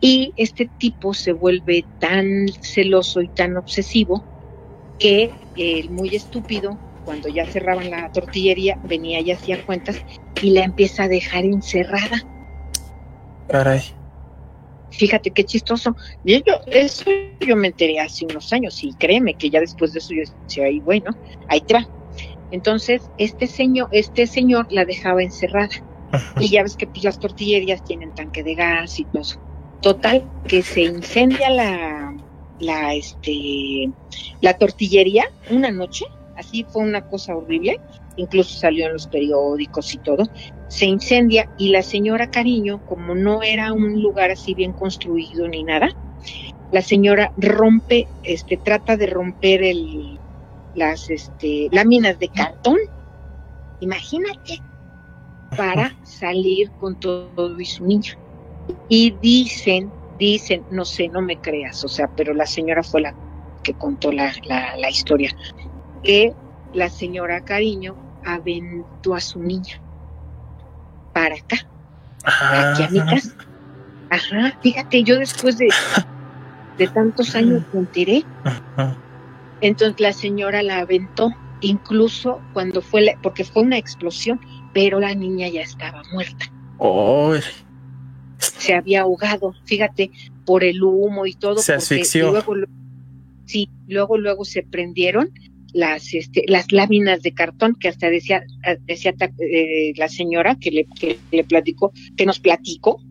Y 0.00 0.32
este 0.36 0.70
tipo 0.78 1.14
se 1.14 1.32
vuelve 1.32 1.86
tan 1.98 2.46
celoso 2.60 3.20
y 3.20 3.28
tan 3.28 3.56
obsesivo 3.56 4.24
que 4.98 5.32
el 5.56 5.90
muy 5.90 6.14
estúpido, 6.14 6.78
cuando 7.04 7.28
ya 7.28 7.46
cerraban 7.46 7.90
la 7.90 8.10
tortillería, 8.10 8.78
venía 8.82 9.20
y 9.20 9.30
hacía 9.30 9.64
cuentas 9.64 9.96
y 10.42 10.50
la 10.50 10.64
empieza 10.64 11.04
a 11.04 11.08
dejar 11.08 11.44
encerrada. 11.44 12.22
Caray. 13.48 13.80
Fíjate 14.90 15.30
qué 15.30 15.44
chistoso. 15.44 15.96
Y 16.24 16.42
yo, 16.42 16.60
eso 16.66 17.10
yo 17.40 17.56
me 17.56 17.68
enteré 17.68 17.98
hace 18.00 18.26
unos 18.26 18.52
años 18.52 18.82
y 18.82 18.92
créeme 18.94 19.34
que 19.34 19.50
ya 19.50 19.60
después 19.60 19.92
de 19.92 20.00
eso 20.00 20.14
yo 20.14 20.22
decía, 20.46 20.64
ahí 20.64 20.80
bueno, 20.80 21.10
ahí 21.48 21.60
te 21.62 21.74
va. 21.74 21.99
Entonces, 22.50 23.10
este 23.18 23.46
señor, 23.46 23.88
este 23.92 24.26
señor 24.26 24.66
la 24.70 24.84
dejaba 24.84 25.22
encerrada. 25.22 25.70
Y 26.40 26.48
ya 26.48 26.62
ves 26.62 26.76
que 26.76 26.86
pues, 26.86 27.04
las 27.04 27.20
tortillerías 27.20 27.84
tienen 27.84 28.12
tanque 28.14 28.42
de 28.42 28.54
gas 28.54 28.98
y 28.98 29.04
todo 29.04 29.22
eso. 29.22 29.40
Total, 29.80 30.24
que 30.46 30.62
se 30.62 30.82
incendia 30.82 31.48
la, 31.50 32.14
la, 32.58 32.94
este, 32.94 33.90
la 34.40 34.54
tortillería 34.58 35.24
una 35.50 35.70
noche, 35.70 36.04
así 36.36 36.64
fue 36.68 36.82
una 36.82 37.02
cosa 37.02 37.34
horrible, 37.34 37.80
incluso 38.16 38.58
salió 38.58 38.86
en 38.86 38.92
los 38.92 39.06
periódicos 39.06 39.94
y 39.94 39.98
todo, 39.98 40.28
se 40.68 40.86
incendia 40.86 41.50
y 41.58 41.70
la 41.70 41.82
señora 41.82 42.30
Cariño, 42.30 42.84
como 42.86 43.14
no 43.14 43.42
era 43.42 43.72
un 43.72 44.02
lugar 44.02 44.30
así 44.30 44.54
bien 44.54 44.72
construido 44.72 45.48
ni 45.48 45.64
nada, 45.64 45.88
la 46.72 46.82
señora 46.82 47.32
rompe, 47.36 48.06
este, 48.22 48.56
trata 48.56 48.96
de 48.96 49.06
romper 49.06 49.62
el, 49.62 50.19
las 50.74 51.10
este, 51.10 51.68
láminas 51.72 52.18
de 52.18 52.28
cartón, 52.28 52.78
imagínate, 53.80 54.62
para 55.56 55.94
salir 56.04 56.70
con 56.72 56.98
todo 57.00 57.58
y 57.58 57.64
su 57.64 57.84
niña. 57.84 58.16
Y 58.88 59.10
dicen, 59.20 59.90
dicen, 60.18 60.64
no 60.70 60.84
sé, 60.84 61.08
no 61.08 61.22
me 61.22 61.36
creas, 61.38 61.84
o 61.84 61.88
sea, 61.88 62.08
pero 62.16 62.34
la 62.34 62.46
señora 62.46 62.82
fue 62.82 63.00
la 63.00 63.14
que 63.62 63.74
contó 63.74 64.12
la, 64.12 64.32
la, 64.44 64.76
la 64.76 64.90
historia, 64.90 65.34
que 66.02 66.34
la 66.72 66.88
señora 66.88 67.40
Cariño 67.40 67.96
aventó 68.24 69.14
a 69.14 69.20
su 69.20 69.40
niña 69.40 69.80
para 71.12 71.34
acá, 71.34 71.66
aquí 72.24 72.82
a 72.84 72.88
mi 72.90 73.00
casa. 73.00 73.34
Ajá, 74.10 74.58
fíjate, 74.60 75.02
yo 75.02 75.18
después 75.18 75.58
de, 75.58 75.68
de 76.78 76.88
tantos 76.88 77.34
años 77.34 77.62
me 77.72 77.80
enteré. 77.80 78.24
Entonces 79.60 80.00
la 80.00 80.12
señora 80.12 80.62
la 80.62 80.78
aventó, 80.78 81.30
incluso 81.60 82.40
cuando 82.52 82.80
fue, 82.82 83.02
la, 83.02 83.18
porque 83.22 83.44
fue 83.44 83.62
una 83.62 83.78
explosión, 83.78 84.40
pero 84.72 85.00
la 85.00 85.14
niña 85.14 85.48
ya 85.48 85.62
estaba 85.62 86.02
muerta. 86.12 86.50
Oh, 86.78 87.34
Se 88.38 88.74
había 88.74 89.02
ahogado, 89.02 89.54
fíjate, 89.64 90.10
por 90.46 90.64
el 90.64 90.82
humo 90.82 91.26
y 91.26 91.34
todo. 91.34 91.58
se 91.58 91.74
asfixió. 91.74 92.30
Luego, 92.30 92.54
sí, 93.44 93.68
luego, 93.86 94.16
luego 94.16 94.44
se 94.44 94.62
prendieron 94.62 95.30
las, 95.72 96.14
este, 96.14 96.44
las 96.48 96.72
láminas 96.72 97.22
de 97.22 97.32
cartón 97.32 97.76
que 97.78 97.88
hasta 97.88 98.10
decía, 98.10 98.42
decía 98.86 99.14
eh, 99.38 99.92
la 99.96 100.08
señora 100.08 100.56
que 100.56 100.70
le, 100.70 100.86
que 100.98 101.18
le 101.30 101.44
platicó, 101.44 101.92
que 102.16 102.26
nos 102.26 102.40
platicó, 102.40 103.02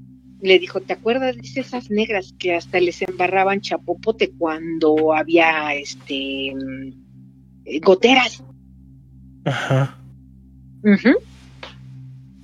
le 0.42 0.60
dijo, 0.60 0.80
¿te 0.82 0.94
acuerdas 0.94 1.36
de 1.36 1.62
esas 1.62 1.90
negras 1.90 2.34
que 2.38 2.56
hasta 2.56 2.80
les 2.80 3.02
embarraban 3.02 3.62
chapopote 3.62 4.32
cuando 4.32 5.14
había 5.14 5.74
este 5.74 6.54
goteras? 7.82 8.44
Ajá. 9.46 9.98
Uh 10.84 10.90
-huh. 10.90 11.18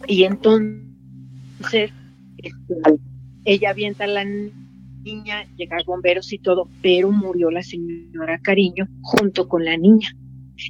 Y 0.08 0.24
entonces 0.24 1.92
este, 2.38 2.76
ella 3.46 3.70
avienta 3.70 4.04
a 4.04 4.08
la 4.08 4.26
niña, 4.26 5.46
llegan 5.56 5.82
bomberos 5.86 6.34
y 6.34 6.40
todo, 6.40 6.68
pero 6.82 7.12
murió 7.12 7.50
la 7.52 7.64
señora 7.64 8.40
Cariño 8.40 8.88
junto 9.02 9.48
con 9.48 9.64
la 9.64 9.78
niña. 9.78 10.10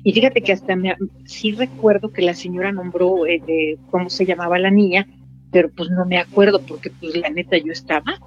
Y 0.03 0.13
fíjate 0.13 0.41
que 0.41 0.51
hasta 0.51 0.75
me, 0.75 0.95
sí 1.25 1.51
recuerdo 1.51 2.11
que 2.11 2.21
la 2.21 2.33
señora 2.33 2.71
nombró 2.71 3.25
eh, 3.25 3.41
eh, 3.47 3.77
cómo 3.91 4.09
se 4.09 4.25
llamaba 4.25 4.57
la 4.57 4.71
niña, 4.71 5.07
pero 5.55 5.69
pues 5.69 5.89
no 5.89 6.05
me 6.05 6.17
acuerdo 6.17 6.59
porque 6.67 6.89
pues 6.99 7.15
la 7.15 7.29
neta 7.29 7.57
yo 7.57 7.71
estaba. 7.71 8.19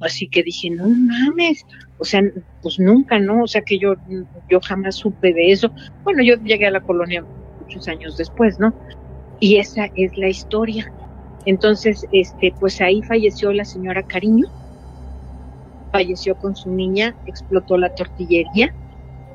Así 0.00 0.28
que 0.28 0.44
dije, 0.44 0.70
no 0.70 0.88
mames, 0.88 1.66
o 1.98 2.04
sea, 2.04 2.22
pues 2.62 2.78
nunca, 2.78 3.18
¿no? 3.18 3.42
O 3.42 3.46
sea 3.48 3.60
que 3.62 3.76
yo, 3.76 3.94
yo 4.48 4.60
jamás 4.60 4.94
supe 4.94 5.34
de 5.34 5.50
eso. 5.50 5.68
Bueno, 6.04 6.22
yo 6.22 6.36
llegué 6.44 6.64
a 6.64 6.70
la 6.70 6.80
colonia 6.80 7.24
muchos 7.60 7.88
años 7.88 8.16
después, 8.16 8.60
¿no? 8.60 8.72
Y 9.40 9.56
esa 9.56 9.86
es 9.96 10.16
la 10.16 10.28
historia. 10.28 10.92
Entonces, 11.44 12.06
este, 12.12 12.54
pues 12.60 12.80
ahí 12.80 13.02
falleció 13.02 13.52
la 13.52 13.64
señora 13.64 14.04
Cariño, 14.04 14.46
falleció 15.90 16.36
con 16.36 16.54
su 16.54 16.70
niña, 16.70 17.16
explotó 17.26 17.78
la 17.78 17.92
tortillería, 17.96 18.72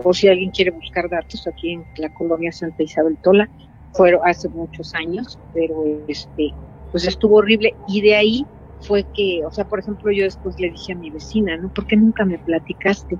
por 0.01 0.15
si 0.15 0.29
alguien 0.29 0.51
quiere 0.51 0.71
buscar 0.71 1.09
datos 1.09 1.45
aquí 1.47 1.73
en 1.73 1.83
la 1.97 2.13
colonia 2.13 2.53
Santa 2.53 2.83
Isabel 2.83 3.17
Tola, 3.21 3.49
fueron 3.91 4.21
hace 4.23 4.47
muchos 4.47 4.95
años, 4.95 5.37
pero 5.53 5.83
este, 6.07 6.53
pues 6.91 7.07
estuvo 7.07 7.37
horrible 7.37 7.75
y 7.87 8.01
de 8.01 8.15
ahí 8.15 8.45
fue 8.81 9.05
que, 9.13 9.41
o 9.45 9.51
sea, 9.51 9.65
por 9.65 9.79
ejemplo, 9.79 10.11
yo 10.11 10.23
después 10.23 10.59
le 10.59 10.69
dije 10.69 10.93
a 10.93 10.95
mi 10.95 11.09
vecina, 11.09 11.57
¿no? 11.57 11.69
¿Por 11.69 11.87
qué 11.87 11.95
nunca 11.95 12.25
me 12.25 12.39
platicaste? 12.39 13.17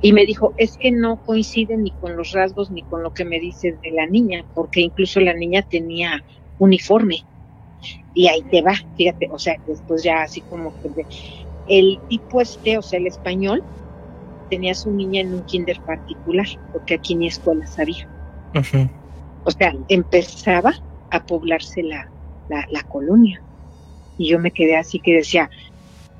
Y 0.00 0.12
me 0.12 0.26
dijo, 0.26 0.52
es 0.56 0.76
que 0.76 0.90
no 0.90 1.22
coincide 1.22 1.76
ni 1.76 1.90
con 1.92 2.16
los 2.16 2.32
rasgos 2.32 2.70
ni 2.70 2.82
con 2.82 3.02
lo 3.02 3.12
que 3.12 3.24
me 3.24 3.38
dices 3.38 3.80
de 3.82 3.90
la 3.92 4.06
niña, 4.06 4.44
porque 4.54 4.80
incluso 4.80 5.20
la 5.20 5.34
niña 5.34 5.62
tenía 5.62 6.24
uniforme. 6.58 7.24
Y 8.14 8.28
ahí 8.28 8.42
te 8.42 8.62
va, 8.62 8.74
fíjate, 8.96 9.28
o 9.30 9.38
sea, 9.38 9.56
después 9.66 10.02
ya 10.02 10.22
así 10.22 10.40
como 10.42 10.72
que 10.80 11.06
el 11.68 11.98
tipo 12.08 12.40
este, 12.40 12.78
o 12.78 12.82
sea, 12.82 12.98
el 12.98 13.06
español, 13.06 13.62
tenía 14.50 14.72
a 14.72 14.74
su 14.74 14.90
niña 14.90 15.22
en 15.22 15.34
un 15.34 15.42
kinder 15.44 15.80
particular, 15.80 16.46
porque 16.72 16.94
aquí 16.94 17.14
ni 17.14 17.28
escuelas 17.28 17.78
había. 17.78 18.06
Uh 18.54 18.58
-huh. 18.58 18.90
O 19.44 19.50
sea, 19.50 19.74
empezaba 19.88 20.74
a 21.10 21.24
poblarse 21.24 21.82
la, 21.82 22.11
la, 22.48 22.66
la 22.70 22.82
colonia. 22.82 23.42
Y 24.18 24.28
yo 24.28 24.38
me 24.38 24.50
quedé 24.50 24.76
así 24.76 25.00
que 25.00 25.14
decía, 25.14 25.50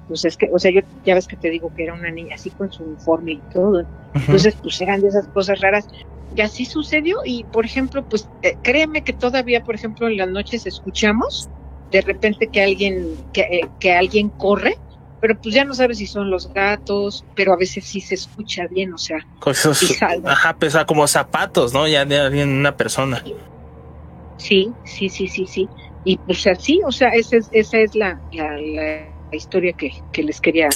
pues 0.08 0.24
es 0.24 0.36
que, 0.36 0.50
o 0.52 0.58
sea, 0.58 0.70
yo 0.70 0.80
ya 1.04 1.14
ves 1.14 1.26
que 1.26 1.36
te 1.36 1.50
digo 1.50 1.72
que 1.74 1.84
era 1.84 1.94
una 1.94 2.10
niña 2.10 2.34
así 2.34 2.50
con 2.50 2.72
su 2.72 2.84
uniforme 2.84 3.32
y 3.32 3.42
todo. 3.52 3.84
Entonces, 4.14 4.56
pues 4.62 4.80
eran 4.80 5.00
de 5.00 5.08
esas 5.08 5.26
cosas 5.28 5.60
raras. 5.60 5.86
que 6.34 6.42
así 6.42 6.64
sucedió 6.64 7.18
y 7.24 7.44
por 7.44 7.64
ejemplo, 7.64 8.04
pues 8.08 8.28
eh, 8.42 8.56
créeme 8.62 9.04
que 9.04 9.12
todavía, 9.12 9.62
por 9.62 9.74
ejemplo, 9.74 10.08
en 10.08 10.16
las 10.16 10.28
noches 10.28 10.66
escuchamos 10.66 11.48
de 11.90 12.00
repente 12.00 12.48
que 12.48 12.62
alguien 12.62 13.16
que, 13.32 13.42
eh, 13.42 13.68
que 13.78 13.92
alguien 13.92 14.30
corre, 14.30 14.78
pero 15.20 15.38
pues 15.40 15.54
ya 15.54 15.64
no 15.64 15.74
sabes 15.74 15.98
si 15.98 16.06
son 16.06 16.30
los 16.30 16.52
gatos, 16.52 17.24
pero 17.36 17.52
a 17.52 17.56
veces 17.56 17.84
sí 17.84 18.00
se 18.00 18.14
escucha 18.14 18.66
bien, 18.66 18.92
o 18.94 18.98
sea, 18.98 19.18
Cosas, 19.38 19.82
y 19.82 19.94
ajá, 20.24 20.56
pues 20.58 20.74
ah, 20.74 20.84
como 20.86 21.06
zapatos, 21.06 21.72
¿no? 21.72 21.86
Ya 21.86 22.04
de 22.04 22.18
alguien, 22.18 22.48
una 22.48 22.76
persona. 22.76 23.22
Sí, 24.38 24.72
sí, 24.84 25.08
sí, 25.08 25.28
sí, 25.28 25.46
sí. 25.46 25.68
Y 26.04 26.16
pues 26.18 26.46
así, 26.46 26.80
o 26.84 26.90
sea, 26.90 27.10
esa 27.10 27.36
es, 27.36 27.48
esa 27.52 27.78
es 27.78 27.94
la, 27.94 28.20
la, 28.32 28.56
la 28.60 29.36
historia 29.36 29.72
que, 29.72 29.92
que 30.12 30.22
les 30.22 30.40
quería. 30.40 30.68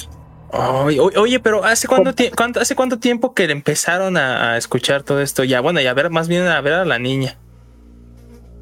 Oye, 1.16 1.41
pero 1.41 1.64
¿hace 1.64 1.89
cuánto, 1.89 2.12
¿hace 2.61 2.77
cuánto 2.77 2.99
tiempo 2.99 3.35
que 3.35 3.45
empezaron 3.45 4.16
a, 4.16 4.53
a 4.53 4.57
escuchar 4.57 5.03
todo 5.03 5.20
esto? 5.20 5.43
Ya, 5.45 5.61
bueno, 5.61 5.81
y 5.81 5.87
a 5.87 5.95
ver, 5.95 6.11
más 6.11 6.29
bien 6.29 6.47
a 6.47 6.61
ver 6.61 6.74
a 6.74 6.85
la 6.85 6.99
niña. 6.99 7.37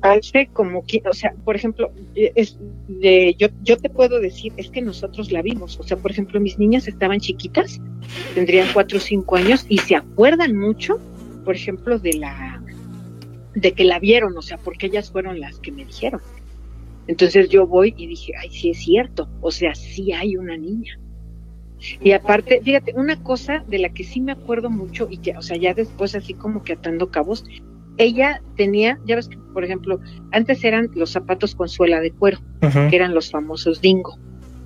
Hace 0.01 0.49
como 0.53 0.85
que, 0.85 1.03
o 1.09 1.13
sea, 1.13 1.33
por 1.45 1.57
ejemplo, 1.57 1.91
eh, 2.15 2.33
es 2.35 2.59
de, 2.89 3.35
yo, 3.39 3.49
yo 3.63 3.77
te 3.79 3.89
puedo 3.89 4.21
decir, 4.21 4.53
es 4.57 4.71
que 4.71 4.83
nosotros 4.83 5.31
la 5.33 5.41
vimos. 5.43 5.79
O 5.79 5.83
sea, 5.83 5.97
por 5.97 6.11
ejemplo, 6.11 6.41
mis 6.41 6.59
niñas 6.59 6.89
estaban 6.89 7.21
chiquitas, 7.21 7.81
tendrían 8.35 8.69
cuatro 8.73 8.99
o 8.99 9.01
cinco 9.01 9.37
años 9.37 9.65
y 9.69 9.79
se 9.79 9.97
acuerdan 9.97 10.57
mucho, 10.57 10.99
por 11.45 11.55
ejemplo, 11.55 11.99
de 11.99 12.15
la, 12.15 12.63
de 13.55 13.73
que 13.73 13.85
la 13.85 13.99
vieron, 13.99 14.37
o 14.37 14.43
sea, 14.43 14.59
porque 14.59 14.87
ellas 14.87 15.11
fueron 15.11 15.41
las 15.41 15.59
que 15.61 15.71
me 15.73 15.85
dijeron. 15.85 16.21
Entonces 17.07 17.49
yo 17.49 17.67
voy 17.67 17.95
y 17.97 18.07
dije, 18.07 18.33
ay, 18.41 18.51
sí 18.51 18.71
es 18.71 18.79
cierto, 18.79 19.29
o 19.41 19.51
sea, 19.51 19.75
sí 19.75 20.13
hay 20.13 20.37
una 20.37 20.57
niña. 20.57 20.99
Y 22.01 22.13
aparte, 22.13 22.61
fíjate, 22.63 22.95
una 22.97 23.23
cosa 23.23 23.63
de 23.69 23.79
la 23.79 23.91
que 23.91 24.05
sí 24.05 24.21
me 24.21 24.33
acuerdo 24.33 24.71
mucho 24.71 25.07
y 25.11 25.19
que, 25.19 25.37
o 25.37 25.43
sea, 25.43 25.57
ya 25.57 25.75
después 25.75 26.15
así 26.15 26.33
como 26.33 26.63
que 26.63 26.73
atando 26.73 27.11
cabos, 27.11 27.45
ella 27.99 28.41
tenía, 28.57 28.99
ya 29.05 29.17
ves 29.17 29.29
que, 29.29 29.37
por 29.53 29.65
ejemplo, 29.65 30.01
antes 30.33 30.65
eran 30.65 30.91
los 30.95 31.11
zapatos 31.11 31.55
con 31.55 31.69
suela 31.69 32.01
de 32.01 32.11
cuero, 32.11 32.39
que 32.61 32.97
eran 32.97 33.15
los 33.15 33.31
famosos 33.31 33.81
dingo. 33.81 34.19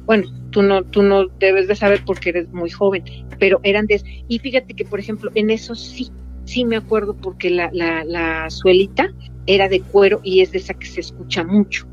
Bueno, 0.06 0.28
tú 0.50 0.62
no, 0.62 0.84
tú 0.84 1.02
no 1.02 1.26
debes 1.38 1.68
de 1.68 1.74
saber 1.74 2.02
porque 2.06 2.30
eres 2.30 2.48
muy 2.50 2.70
joven, 2.70 3.04
pero 3.38 3.60
eran 3.64 3.86
de, 3.86 4.00
y 4.28 4.38
fíjate 4.38 4.74
que, 4.74 4.84
por 4.84 5.00
ejemplo, 5.00 5.30
en 5.34 5.50
eso 5.50 5.74
sí, 5.74 6.10
sí 6.44 6.64
me 6.64 6.76
acuerdo 6.76 7.14
porque 7.14 7.50
la, 7.50 7.68
la, 7.72 8.04
la 8.04 8.48
suelita 8.48 9.12
era 9.46 9.68
de 9.68 9.80
cuero 9.80 10.20
y 10.22 10.40
es 10.40 10.52
de 10.52 10.58
esa 10.58 10.74
que 10.74 10.86
se 10.86 11.00
escucha 11.00 11.44
mucho. 11.44 11.86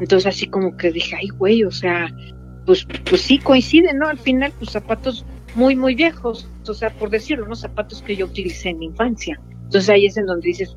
Entonces 0.00 0.26
así 0.26 0.46
como 0.46 0.76
que 0.76 0.92
dije, 0.92 1.16
ay 1.16 1.28
güey, 1.28 1.64
o 1.64 1.70
sea, 1.70 2.14
pues, 2.66 2.86
pues 3.08 3.22
sí 3.22 3.38
coinciden, 3.38 3.98
¿no? 3.98 4.08
Al 4.08 4.18
final, 4.18 4.52
pues 4.58 4.70
zapatos 4.70 5.24
muy, 5.54 5.74
muy 5.74 5.94
viejos, 5.94 6.48
o 6.68 6.74
sea, 6.74 6.90
por 6.90 7.10
decirlo, 7.10 7.46
¿no? 7.46 7.56
Zapatos 7.56 8.02
que 8.02 8.16
yo 8.16 8.26
utilicé 8.26 8.70
en 8.70 8.78
mi 8.78 8.86
infancia. 8.86 9.40
Entonces 9.64 9.88
ahí 9.88 10.06
es 10.06 10.16
en 10.16 10.26
donde 10.26 10.48
dices, 10.48 10.76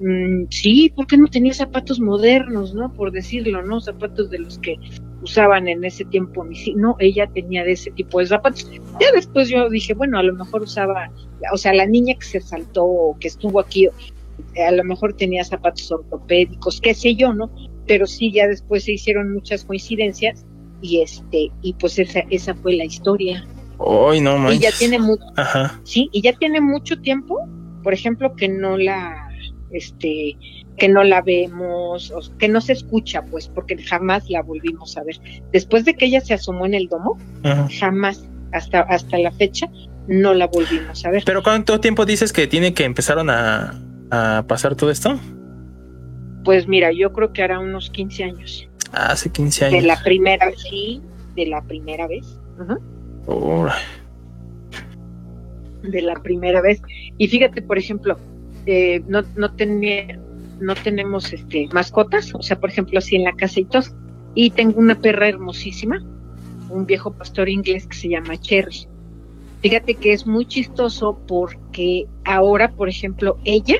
mm, 0.00 0.44
sí, 0.50 0.92
¿por 0.94 1.06
qué 1.06 1.16
no 1.16 1.26
tenía 1.26 1.52
zapatos 1.52 2.00
modernos, 2.00 2.74
no? 2.74 2.92
Por 2.92 3.12
decirlo, 3.12 3.62
¿no? 3.62 3.80
Zapatos 3.80 4.30
de 4.30 4.38
los 4.38 4.58
que 4.58 4.76
usaban 5.22 5.68
en 5.68 5.84
ese 5.84 6.04
tiempo 6.04 6.42
mis 6.42 6.74
no, 6.74 6.96
ella 6.98 7.28
tenía 7.32 7.64
de 7.64 7.72
ese 7.72 7.90
tipo 7.92 8.18
de 8.18 8.26
zapatos. 8.26 8.68
Ya 9.00 9.12
después 9.14 9.48
yo 9.48 9.68
dije, 9.68 9.94
bueno, 9.94 10.18
a 10.18 10.22
lo 10.22 10.34
mejor 10.34 10.62
usaba, 10.62 11.10
o 11.52 11.56
sea, 11.56 11.72
la 11.74 11.86
niña 11.86 12.14
que 12.14 12.26
se 12.26 12.40
saltó 12.40 12.84
o 12.84 13.18
que 13.18 13.28
estuvo 13.28 13.60
aquí, 13.60 13.88
a 14.66 14.70
lo 14.72 14.84
mejor 14.84 15.14
tenía 15.14 15.44
zapatos 15.44 15.90
ortopédicos, 15.90 16.80
qué 16.80 16.94
sé 16.94 17.14
yo, 17.14 17.32
¿no? 17.32 17.50
Pero 17.86 18.06
sí, 18.06 18.30
ya 18.32 18.46
después 18.46 18.84
se 18.84 18.92
hicieron 18.92 19.32
muchas 19.34 19.64
coincidencias 19.64 20.44
y 20.80 21.00
este, 21.00 21.50
y 21.62 21.72
pues 21.74 21.98
esa, 21.98 22.20
esa 22.30 22.54
fue 22.54 22.74
la 22.74 22.84
historia. 22.84 23.44
Ay, 23.78 24.20
no 24.20 24.36
Y 24.36 24.40
manches. 24.40 24.60
ya 24.60 24.70
tiene 24.78 24.98
mucho, 24.98 25.24
sí, 25.84 26.08
y 26.12 26.22
ya 26.22 26.32
tiene 26.34 26.60
mucho 26.60 27.00
tiempo, 27.00 27.36
por 27.82 27.92
ejemplo, 27.92 28.34
que 28.36 28.48
no 28.48 28.76
la, 28.76 29.28
este, 29.72 30.36
que 30.76 30.88
no 30.88 31.02
la 31.02 31.20
vemos, 31.22 32.10
o 32.12 32.20
que 32.38 32.48
no 32.48 32.60
se 32.60 32.74
escucha, 32.74 33.22
pues, 33.22 33.48
porque 33.48 33.76
jamás 33.82 34.28
la 34.30 34.42
volvimos 34.42 34.96
a 34.96 35.02
ver. 35.02 35.16
Después 35.52 35.84
de 35.84 35.94
que 35.94 36.06
ella 36.06 36.20
se 36.20 36.34
asomó 36.34 36.66
en 36.66 36.74
el 36.74 36.88
domo, 36.88 37.18
ajá. 37.42 37.68
jamás, 37.80 38.24
hasta, 38.52 38.80
hasta 38.82 39.18
la 39.18 39.32
fecha, 39.32 39.68
no 40.06 40.34
la 40.34 40.46
volvimos 40.46 41.04
a 41.04 41.10
ver. 41.10 41.22
Pero 41.26 41.42
¿cuánto 41.42 41.80
tiempo 41.80 42.04
dices 42.06 42.32
que 42.32 42.46
tiene 42.46 42.74
que 42.74 42.84
empezaron 42.84 43.30
a, 43.30 43.80
a 44.10 44.44
pasar 44.46 44.76
todo 44.76 44.90
esto? 44.90 45.18
Pues 46.44 46.66
mira, 46.66 46.92
yo 46.92 47.12
creo 47.12 47.32
que 47.32 47.42
hará 47.42 47.58
unos 47.58 47.90
15 47.90 48.24
años. 48.24 48.68
Hace 48.92 49.30
15 49.30 49.64
De 49.64 49.76
años. 49.76 49.84
la 49.84 50.02
primera 50.02 50.46
vez, 50.46 50.60
sí, 50.60 51.00
de 51.34 51.46
la 51.46 51.62
primera 51.62 52.06
vez. 52.06 52.38
Ajá. 52.60 52.78
De 55.82 56.02
la 56.02 56.14
primera 56.14 56.60
vez. 56.60 56.82
Y 57.18 57.28
fíjate, 57.28 57.62
por 57.62 57.78
ejemplo, 57.78 58.18
eh, 58.66 59.02
no, 59.06 59.22
no, 59.36 59.54
tenía, 59.54 60.18
no 60.60 60.74
tenemos 60.74 61.32
este, 61.32 61.68
mascotas, 61.72 62.34
o 62.34 62.42
sea, 62.42 62.58
por 62.60 62.70
ejemplo, 62.70 62.98
así 62.98 63.16
en 63.16 63.24
la 63.24 63.32
casa 63.32 63.60
y 63.60 63.64
todo. 63.64 63.84
Y 64.34 64.50
tengo 64.50 64.78
una 64.78 64.94
perra 64.94 65.28
hermosísima, 65.28 66.02
un 66.70 66.86
viejo 66.86 67.12
pastor 67.12 67.48
inglés 67.48 67.86
que 67.86 67.96
se 67.96 68.08
llama 68.08 68.38
Cherry. 68.40 68.86
Fíjate 69.60 69.94
que 69.94 70.12
es 70.12 70.26
muy 70.26 70.46
chistoso 70.46 71.18
porque 71.26 72.06
ahora, 72.24 72.72
por 72.72 72.88
ejemplo, 72.88 73.38
ella 73.44 73.76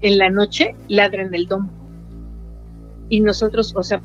en 0.00 0.18
la 0.18 0.30
noche 0.30 0.74
ladra 0.88 1.22
en 1.22 1.34
el 1.34 1.46
domo. 1.46 1.70
Y 3.08 3.20
nosotros, 3.20 3.72
o 3.76 3.82
sea, 3.82 4.00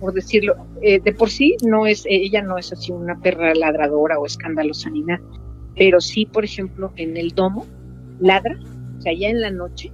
por 0.00 0.14
decirlo, 0.14 0.56
eh, 0.82 1.00
de 1.00 1.12
por 1.12 1.30
sí 1.30 1.56
no 1.66 1.86
es, 1.86 2.04
ella 2.08 2.42
no 2.42 2.56
es 2.56 2.72
así 2.72 2.92
una 2.92 3.18
perra 3.20 3.54
ladradora 3.54 4.18
o 4.18 4.26
escandalosa 4.26 4.90
ni 4.90 5.02
nada 5.02 5.20
pero 5.78 6.00
sí, 6.00 6.26
por 6.26 6.44
ejemplo, 6.44 6.92
en 6.96 7.16
el 7.16 7.30
domo, 7.30 7.64
ladra, 8.20 8.58
o 8.98 9.00
sea, 9.00 9.12
ya 9.14 9.28
en 9.28 9.40
la 9.40 9.50
noche, 9.50 9.92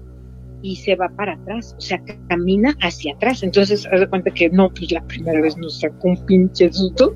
y 0.63 0.77
se 0.77 0.97
va 0.97 1.11
para 1.11 1.35
atrás, 1.35 1.75
o 1.77 1.81
sea, 1.81 2.03
camina 2.29 2.75
hacia 2.81 3.13
atrás. 3.15 3.43
Entonces, 3.43 3.87
haz 3.93 4.01
de 4.01 4.09
cuenta 4.09 4.31
que 4.31 4.49
no, 4.49 4.71
pues 4.71 4.91
la 4.91 5.03
primera 5.07 5.43
vez 5.43 5.59
nos 5.59 5.81
sacó 5.81 6.09
un 6.09 6.25
pinche 6.25 6.73
susto, 6.73 7.15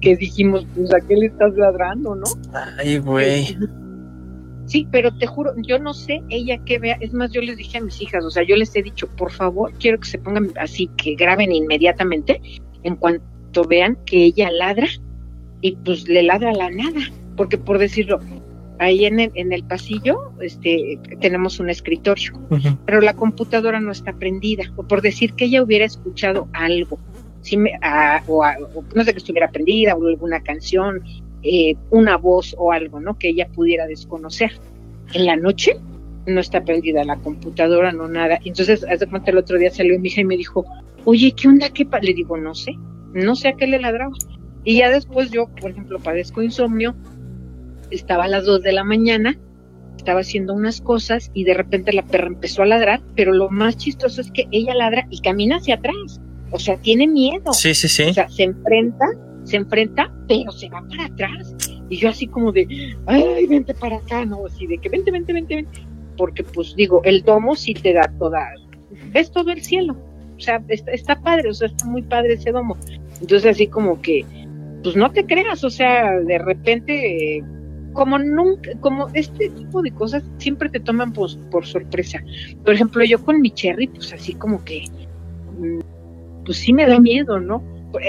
que 0.00 0.16
dijimos, 0.16 0.66
pues, 0.74 0.92
¿a 0.92 1.00
qué 1.06 1.14
le 1.14 1.26
estás 1.26 1.54
ladrando, 1.56 2.16
no? 2.16 2.26
Ay, 2.78 2.98
güey. 2.98 3.56
Sí, 4.68 4.86
pero 4.92 5.12
te 5.16 5.26
juro, 5.26 5.52
yo 5.56 5.78
no 5.78 5.94
sé 5.94 6.22
ella 6.28 6.58
que 6.64 6.78
vea, 6.78 6.96
es 7.00 7.12
más, 7.14 7.32
yo 7.32 7.40
les 7.40 7.56
dije 7.56 7.78
a 7.78 7.80
mis 7.80 8.00
hijas, 8.02 8.24
o 8.24 8.30
sea, 8.30 8.42
yo 8.44 8.54
les 8.54 8.76
he 8.76 8.82
dicho, 8.82 9.08
por 9.16 9.32
favor, 9.32 9.72
quiero 9.80 9.98
que 9.98 10.06
se 10.08 10.18
pongan 10.18 10.50
así, 10.60 10.88
que 10.96 11.14
graben 11.14 11.52
inmediatamente, 11.52 12.40
en 12.82 12.96
cuanto 12.96 13.64
vean 13.64 13.96
que 14.04 14.22
ella 14.24 14.50
ladra, 14.50 14.86
y 15.62 15.74
pues 15.76 16.06
le 16.06 16.22
ladra 16.22 16.50
a 16.50 16.54
la 16.54 16.70
nada, 16.70 17.00
porque 17.36 17.56
por 17.58 17.78
decirlo, 17.78 18.20
ahí 18.78 19.06
en 19.06 19.18
el, 19.20 19.32
en 19.34 19.52
el 19.52 19.64
pasillo 19.64 20.32
este, 20.40 21.00
tenemos 21.20 21.58
un 21.60 21.70
escritorio, 21.70 22.32
pero 22.86 23.00
la 23.00 23.14
computadora 23.14 23.80
no 23.80 23.90
está 23.90 24.12
prendida, 24.12 24.64
o 24.76 24.82
por 24.84 25.00
decir 25.02 25.32
que 25.32 25.46
ella 25.46 25.62
hubiera 25.62 25.84
escuchado 25.86 26.46
algo, 26.52 26.98
sí 27.40 27.56
me- 27.56 27.72
a- 27.82 28.22
o, 28.28 28.44
a- 28.44 28.56
o 28.74 28.84
no 28.94 29.02
sé 29.02 29.12
que 29.12 29.18
estuviera 29.18 29.50
prendida, 29.50 29.94
o 29.96 30.06
alguna 30.06 30.42
canción, 30.42 31.02
eh, 31.42 31.76
una 31.90 32.16
voz 32.16 32.54
o 32.58 32.72
algo, 32.72 33.00
¿no? 33.00 33.18
Que 33.18 33.30
ella 33.30 33.48
pudiera 33.48 33.86
desconocer. 33.86 34.52
En 35.12 35.26
la 35.26 35.36
noche 35.36 35.76
no 36.26 36.40
está 36.40 36.62
prendida 36.62 37.04
la 37.04 37.16
computadora, 37.16 37.92
no 37.92 38.08
nada. 38.08 38.38
Entonces, 38.44 38.84
hace 38.84 39.06
cuenta 39.06 39.30
el 39.30 39.38
otro 39.38 39.58
día 39.58 39.70
salió 39.70 39.98
mi 39.98 40.08
hija 40.08 40.20
y 40.20 40.24
me 40.24 40.36
dijo, 40.36 40.64
oye, 41.04 41.32
¿qué 41.32 41.48
onda? 41.48 41.70
¿Qué 41.70 41.86
pa-?" 41.86 42.00
Le 42.00 42.14
digo, 42.14 42.36
no 42.36 42.54
sé, 42.54 42.72
no 43.14 43.34
sé 43.34 43.48
a 43.48 43.52
qué 43.54 43.66
le 43.66 43.80
ladraba. 43.80 44.14
Y 44.64 44.78
ya 44.78 44.90
después 44.90 45.30
yo, 45.30 45.48
por 45.60 45.70
ejemplo, 45.70 45.98
padezco 45.98 46.42
insomnio, 46.42 46.94
estaba 47.90 48.24
a 48.24 48.28
las 48.28 48.44
2 48.44 48.62
de 48.62 48.72
la 48.72 48.84
mañana, 48.84 49.38
estaba 49.96 50.20
haciendo 50.20 50.52
unas 50.52 50.80
cosas 50.80 51.30
y 51.32 51.44
de 51.44 51.54
repente 51.54 51.92
la 51.92 52.02
perra 52.02 52.26
empezó 52.26 52.62
a 52.62 52.66
ladrar, 52.66 53.00
pero 53.14 53.32
lo 53.32 53.48
más 53.50 53.76
chistoso 53.76 54.20
es 54.20 54.30
que 54.30 54.46
ella 54.50 54.74
ladra 54.74 55.06
y 55.10 55.20
camina 55.20 55.56
hacia 55.56 55.76
atrás. 55.76 56.20
O 56.50 56.58
sea, 56.58 56.76
tiene 56.76 57.06
miedo. 57.06 57.52
Sí, 57.52 57.74
sí, 57.74 57.88
sí. 57.88 58.04
O 58.04 58.14
sea, 58.14 58.28
se 58.28 58.44
enfrenta, 58.44 59.06
se 59.48 59.56
enfrenta, 59.56 60.12
pero 60.28 60.52
se 60.52 60.68
va 60.68 60.84
para 60.88 61.06
atrás. 61.06 61.54
Y 61.88 61.96
yo 61.96 62.10
así 62.10 62.26
como 62.26 62.52
de, 62.52 62.66
ay, 63.06 63.46
vente 63.46 63.74
para 63.74 63.96
acá, 63.96 64.24
¿no? 64.24 64.46
Así 64.46 64.66
de 64.66 64.78
que 64.78 64.88
vente, 64.88 65.10
vente, 65.10 65.32
vente, 65.32 65.56
vente. 65.56 65.80
Porque 66.16 66.44
pues 66.44 66.74
digo, 66.76 67.00
el 67.04 67.22
domo 67.22 67.56
sí 67.56 67.74
te 67.74 67.94
da 67.94 68.12
toda, 68.18 68.46
ves 69.12 69.30
todo 69.30 69.50
el 69.50 69.62
cielo. 69.62 69.96
O 70.36 70.40
sea, 70.40 70.62
está, 70.68 70.92
está 70.92 71.20
padre, 71.20 71.48
o 71.48 71.54
sea, 71.54 71.68
está 71.68 71.86
muy 71.86 72.02
padre 72.02 72.34
ese 72.34 72.52
domo. 72.52 72.76
Entonces 73.20 73.46
así 73.46 73.66
como 73.66 74.00
que, 74.02 74.24
pues 74.82 74.96
no 74.96 75.10
te 75.10 75.24
creas, 75.24 75.64
o 75.64 75.70
sea, 75.70 76.20
de 76.20 76.38
repente, 76.38 77.42
como 77.94 78.18
nunca, 78.18 78.70
como 78.80 79.08
este 79.14 79.48
tipo 79.50 79.82
de 79.82 79.90
cosas 79.92 80.22
siempre 80.36 80.68
te 80.68 80.80
toman 80.80 81.12
por, 81.12 81.30
por 81.50 81.66
sorpresa. 81.66 82.22
Por 82.64 82.74
ejemplo, 82.74 83.02
yo 83.04 83.24
con 83.24 83.40
mi 83.40 83.50
cherry, 83.50 83.86
pues 83.88 84.12
así 84.12 84.34
como 84.34 84.62
que, 84.64 84.84
mm, 85.58 85.80
pues 86.44 86.58
sí 86.58 86.72
me 86.72 86.86
da 86.86 87.00
miedo, 87.00 87.40
¿no? 87.40 87.62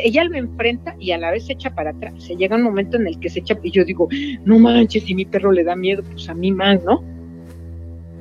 Ella 0.03 0.23
lo 0.25 0.35
enfrenta 0.35 0.95
y 0.99 1.11
a 1.11 1.17
la 1.17 1.31
vez 1.31 1.45
se 1.45 1.53
echa 1.53 1.73
para 1.73 1.91
atrás. 1.91 2.13
Se 2.17 2.35
llega 2.35 2.55
un 2.55 2.63
momento 2.63 2.97
en 2.97 3.07
el 3.07 3.19
que 3.19 3.29
se 3.29 3.39
echa 3.39 3.57
y 3.63 3.71
yo 3.71 3.85
digo, 3.85 4.07
no 4.45 4.59
manches, 4.59 5.03
si 5.03 5.15
mi 5.15 5.25
perro 5.25 5.51
le 5.51 5.63
da 5.63 5.75
miedo, 5.75 6.03
pues 6.03 6.27
a 6.29 6.33
mí 6.33 6.51
más, 6.51 6.83
¿no? 6.83 7.03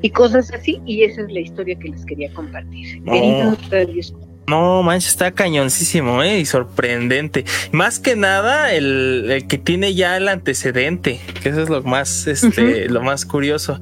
Y 0.00 0.10
cosas 0.10 0.52
así, 0.52 0.80
y 0.86 1.02
esa 1.02 1.22
es 1.22 1.32
la 1.32 1.40
historia 1.40 1.76
que 1.76 1.88
les 1.88 2.04
quería 2.04 2.32
compartir. 2.32 3.02
No. 3.02 3.12
Querida 3.12 3.52
Octavio, 3.52 4.02
No, 4.46 4.82
manches, 4.84 5.10
está 5.10 5.32
cañoncísimo, 5.32 6.22
¿eh? 6.22 6.38
Y 6.38 6.44
sorprendente. 6.44 7.44
Más 7.72 7.98
que 7.98 8.14
nada, 8.14 8.72
el, 8.72 9.28
el 9.28 9.48
que 9.48 9.58
tiene 9.58 9.94
ya 9.94 10.16
el 10.16 10.28
antecedente, 10.28 11.20
que 11.42 11.48
eso 11.48 11.62
es 11.62 11.68
lo 11.68 11.82
más, 11.82 12.28
este, 12.28 12.88
lo 12.88 13.02
más 13.02 13.26
curioso. 13.26 13.80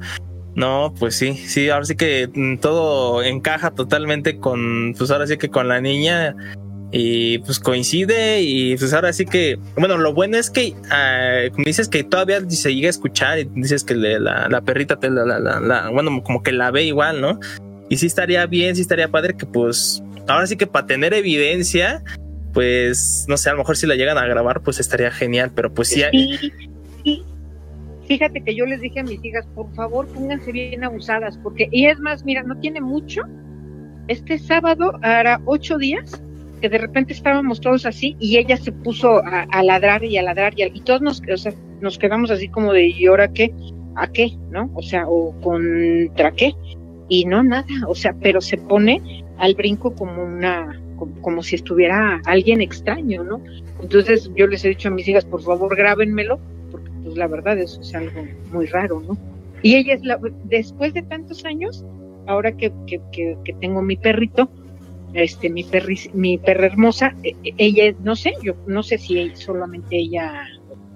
No, 0.55 0.95
pues 0.99 1.15
sí, 1.15 1.35
sí, 1.35 1.69
ahora 1.69 1.85
sí 1.85 1.95
que 1.95 2.27
mm, 2.33 2.57
todo 2.57 3.21
encaja 3.21 3.69
totalmente 3.69 4.39
con, 4.39 4.95
pues 4.97 5.11
ahora 5.11 5.27
sí 5.27 5.37
que 5.37 5.49
con 5.49 5.67
la 5.67 5.81
niña 5.81 6.35
y 6.91 7.39
pues 7.39 7.59
coincide 7.59 8.41
y 8.41 8.77
pues 8.77 8.93
ahora 8.93 9.11
sí 9.11 9.25
que, 9.25 9.59
bueno, 9.77 9.97
lo 9.97 10.13
bueno 10.13 10.37
es 10.37 10.49
que 10.49 10.73
uh, 10.73 11.63
dices 11.63 11.89
que 11.89 12.03
todavía 12.03 12.41
se 12.49 12.73
llega 12.73 12.87
a 12.87 12.91
escuchar 12.91 13.39
y 13.39 13.43
dices 13.55 13.83
que 13.83 13.95
la, 13.95 14.61
perrita 14.61 14.97
bueno, 15.91 16.23
como 16.23 16.43
que 16.43 16.51
la 16.53 16.71
ve 16.71 16.83
igual, 16.83 17.19
¿no? 17.19 17.39
Y 17.89 17.97
sí 17.97 18.05
estaría 18.05 18.45
bien, 18.45 18.75
sí 18.75 18.81
estaría 18.81 19.09
padre 19.09 19.35
que 19.35 19.45
pues 19.45 20.01
ahora 20.27 20.47
sí 20.47 20.55
que 20.55 20.67
para 20.67 20.87
tener 20.87 21.13
evidencia, 21.13 22.03
pues 22.53 23.25
no 23.27 23.35
sé, 23.35 23.49
a 23.49 23.53
lo 23.53 23.59
mejor 23.59 23.75
si 23.75 23.85
la 23.85 23.95
llegan 23.95 24.17
a 24.17 24.25
grabar, 24.25 24.61
pues 24.61 24.79
estaría 24.79 25.11
genial, 25.11 25.51
pero 25.53 25.73
pues 25.73 25.89
sí. 25.89 26.03
sí, 26.11 26.51
sí. 27.03 27.23
Fíjate 28.07 28.41
que 28.41 28.55
yo 28.55 28.65
les 28.65 28.79
dije 28.79 29.01
a 29.01 29.03
mis 29.03 29.23
hijas, 29.25 29.45
por 29.53 29.73
favor, 29.75 30.07
pónganse 30.07 30.53
bien 30.53 30.81
abusadas, 30.85 31.37
porque, 31.43 31.67
y 31.71 31.87
es 31.87 31.99
más, 31.99 32.23
mira, 32.23 32.41
no 32.43 32.57
tiene 32.59 32.79
mucho. 32.79 33.23
Este 34.07 34.39
sábado 34.39 34.93
hará 35.01 35.41
ocho 35.45 35.77
días 35.77 36.21
que 36.57 36.69
de 36.69 36.77
repente 36.77 37.13
estábamos 37.13 37.61
todos 37.61 37.85
así 37.85 38.15
y 38.19 38.37
ella 38.37 38.57
se 38.57 38.71
puso 38.71 39.21
a, 39.23 39.63
ladrar 39.63 40.03
y 40.03 40.17
a 40.17 40.23
ladrar 40.23 40.53
y, 40.57 40.63
y 40.63 40.81
todos 40.81 41.01
nos, 41.01 41.21
o 41.31 41.37
sea, 41.37 41.53
nos 41.81 41.97
quedamos 41.97 42.31
así 42.31 42.47
como 42.47 42.73
de, 42.73 42.87
¿y 42.87 43.05
ahora 43.05 43.27
qué? 43.29 43.53
¿A 43.95 44.07
qué? 44.07 44.31
¿No? 44.51 44.69
O 44.73 44.81
sea, 44.81 45.07
¿o 45.07 45.33
contra 45.41 46.31
qué? 46.31 46.53
Y 47.09 47.25
no, 47.25 47.43
nada, 47.43 47.65
o 47.87 47.95
sea, 47.95 48.13
pero 48.21 48.41
se 48.41 48.57
pone 48.57 49.23
al 49.37 49.55
brinco 49.55 49.93
como 49.95 50.23
una, 50.23 50.79
como, 50.97 51.21
como, 51.21 51.43
si 51.43 51.55
estuviera 51.55 52.21
alguien 52.25 52.61
extraño, 52.61 53.23
¿no? 53.23 53.41
Entonces 53.81 54.29
yo 54.35 54.47
les 54.47 54.65
he 54.65 54.69
dicho 54.69 54.89
a 54.89 54.91
mis 54.91 55.07
hijas, 55.07 55.25
por 55.25 55.41
favor, 55.41 55.75
grábenmelo, 55.75 56.39
porque 56.71 56.89
pues 57.03 57.15
la 57.15 57.27
verdad 57.27 57.57
eso 57.57 57.79
es 57.81 57.95
algo 57.95 58.25
muy 58.51 58.65
raro, 58.65 59.01
¿no? 59.01 59.17
Y 59.63 59.75
ella 59.75 59.93
es 59.93 60.03
la, 60.03 60.19
después 60.45 60.93
de 60.93 61.01
tantos 61.03 61.45
años, 61.45 61.85
ahora 62.27 62.51
que, 62.51 62.71
que, 62.87 62.99
que, 63.11 63.37
que 63.45 63.53
tengo 63.53 63.81
mi 63.81 63.95
perrito, 63.95 64.49
este 65.13 65.49
mi 65.49 65.63
perri, 65.63 65.99
mi 66.13 66.37
perra 66.37 66.67
hermosa, 66.67 67.15
ella, 67.57 67.95
no 68.03 68.15
sé, 68.15 68.33
yo 68.43 68.55
no 68.67 68.83
sé 68.83 68.97
si 68.97 69.31
solamente 69.35 69.97
ella, 69.97 70.45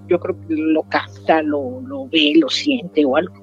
yo 0.08 0.20
creo 0.20 0.38
que 0.40 0.54
lo 0.54 0.82
capta, 0.84 1.42
lo, 1.42 1.80
lo 1.86 2.06
ve, 2.08 2.34
lo 2.36 2.48
siente 2.48 3.04
o 3.04 3.16
algo. 3.16 3.34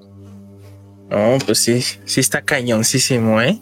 No, 1.10 1.38
pues 1.46 1.58
sí, 1.58 1.82
sí 1.82 2.20
está 2.20 2.42
cañoncísimo, 2.44 3.42
¿eh? 3.42 3.60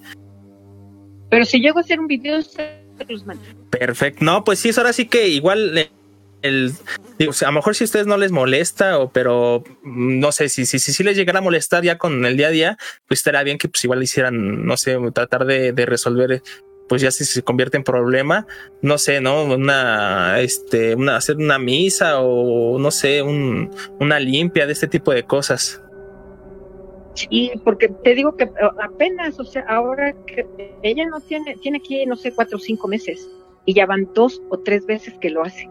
Pero 1.30 1.46
si 1.46 1.60
llego 1.60 1.78
a 1.80 1.82
hacer 1.82 2.00
un 2.00 2.08
video, 2.08 2.42
se 2.42 2.82
los 3.08 3.26
mando. 3.26 3.44
Perfecto. 3.70 4.24
No, 4.24 4.44
pues 4.44 4.60
sí, 4.60 4.70
es 4.70 4.78
ahora 4.78 4.94
sí 4.94 5.06
que 5.08 5.28
igual 5.30 5.78
el, 5.78 5.90
el 6.42 6.74
digo, 7.18 7.32
a 7.42 7.46
lo 7.46 7.52
mejor 7.54 7.76
si 7.76 7.84
a 7.84 7.86
ustedes 7.86 8.08
no 8.08 8.18
les 8.18 8.32
molesta, 8.32 9.00
o 9.00 9.12
pero 9.12 9.64
no 9.84 10.32
sé, 10.32 10.50
si, 10.50 10.66
si, 10.66 10.80
si, 10.80 10.92
si 10.92 11.04
les 11.04 11.16
llegara 11.16 11.40
a 11.40 11.42
molestar 11.42 11.84
ya 11.84 11.98
con 11.98 12.26
el 12.26 12.38
día 12.38 12.48
a 12.48 12.52
día, 12.52 12.78
pues 13.08 13.20
estaría 13.20 13.44
bien 13.44 13.58
que 13.58 13.70
pues 13.70 13.84
igual 13.84 14.04
hicieran, 14.04 14.66
no 14.66 14.78
sé, 14.78 14.98
tratar 15.14 15.46
de, 15.46 15.72
de 15.72 15.86
resolver 15.86 16.42
pues 16.88 17.02
ya 17.02 17.12
si 17.12 17.26
se 17.26 17.44
convierte 17.44 17.78
en 17.78 17.84
problema, 17.84 18.48
no 18.82 18.98
sé, 18.98 19.22
¿no? 19.22 19.44
Una, 19.44 20.40
este, 20.40 20.96
una, 20.96 21.18
hacer 21.18 21.38
una 21.38 21.60
misa 21.60 22.22
o 22.22 22.80
no 22.80 22.92
sé, 22.92 23.22
un, 23.22 23.70
una 24.00 24.20
limpia 24.20 24.66
de 24.66 24.74
este 24.74 24.88
tipo 24.88 25.12
de 25.12 25.24
cosas. 25.24 25.82
Sí, 27.14 27.52
porque 27.64 27.90
te 27.90 28.14
digo 28.14 28.36
que 28.36 28.50
apenas, 28.80 29.40
o 29.40 29.44
sea, 29.44 29.66
ahora 29.68 30.14
que 30.28 30.46
ella 30.84 31.06
no 31.08 31.20
tiene, 31.20 31.56
tiene 31.62 31.80
aquí, 31.80 32.06
no 32.06 32.16
sé, 32.16 32.32
cuatro 32.32 32.58
o 32.58 32.60
cinco 32.60 32.88
meses 32.88 33.28
y 33.66 33.74
ya 33.74 33.86
van 33.86 34.08
dos 34.14 34.42
o 34.50 34.60
tres 34.60 34.86
veces 34.86 35.16
que 35.20 35.32
lo 35.32 35.44
hace. 35.44 35.68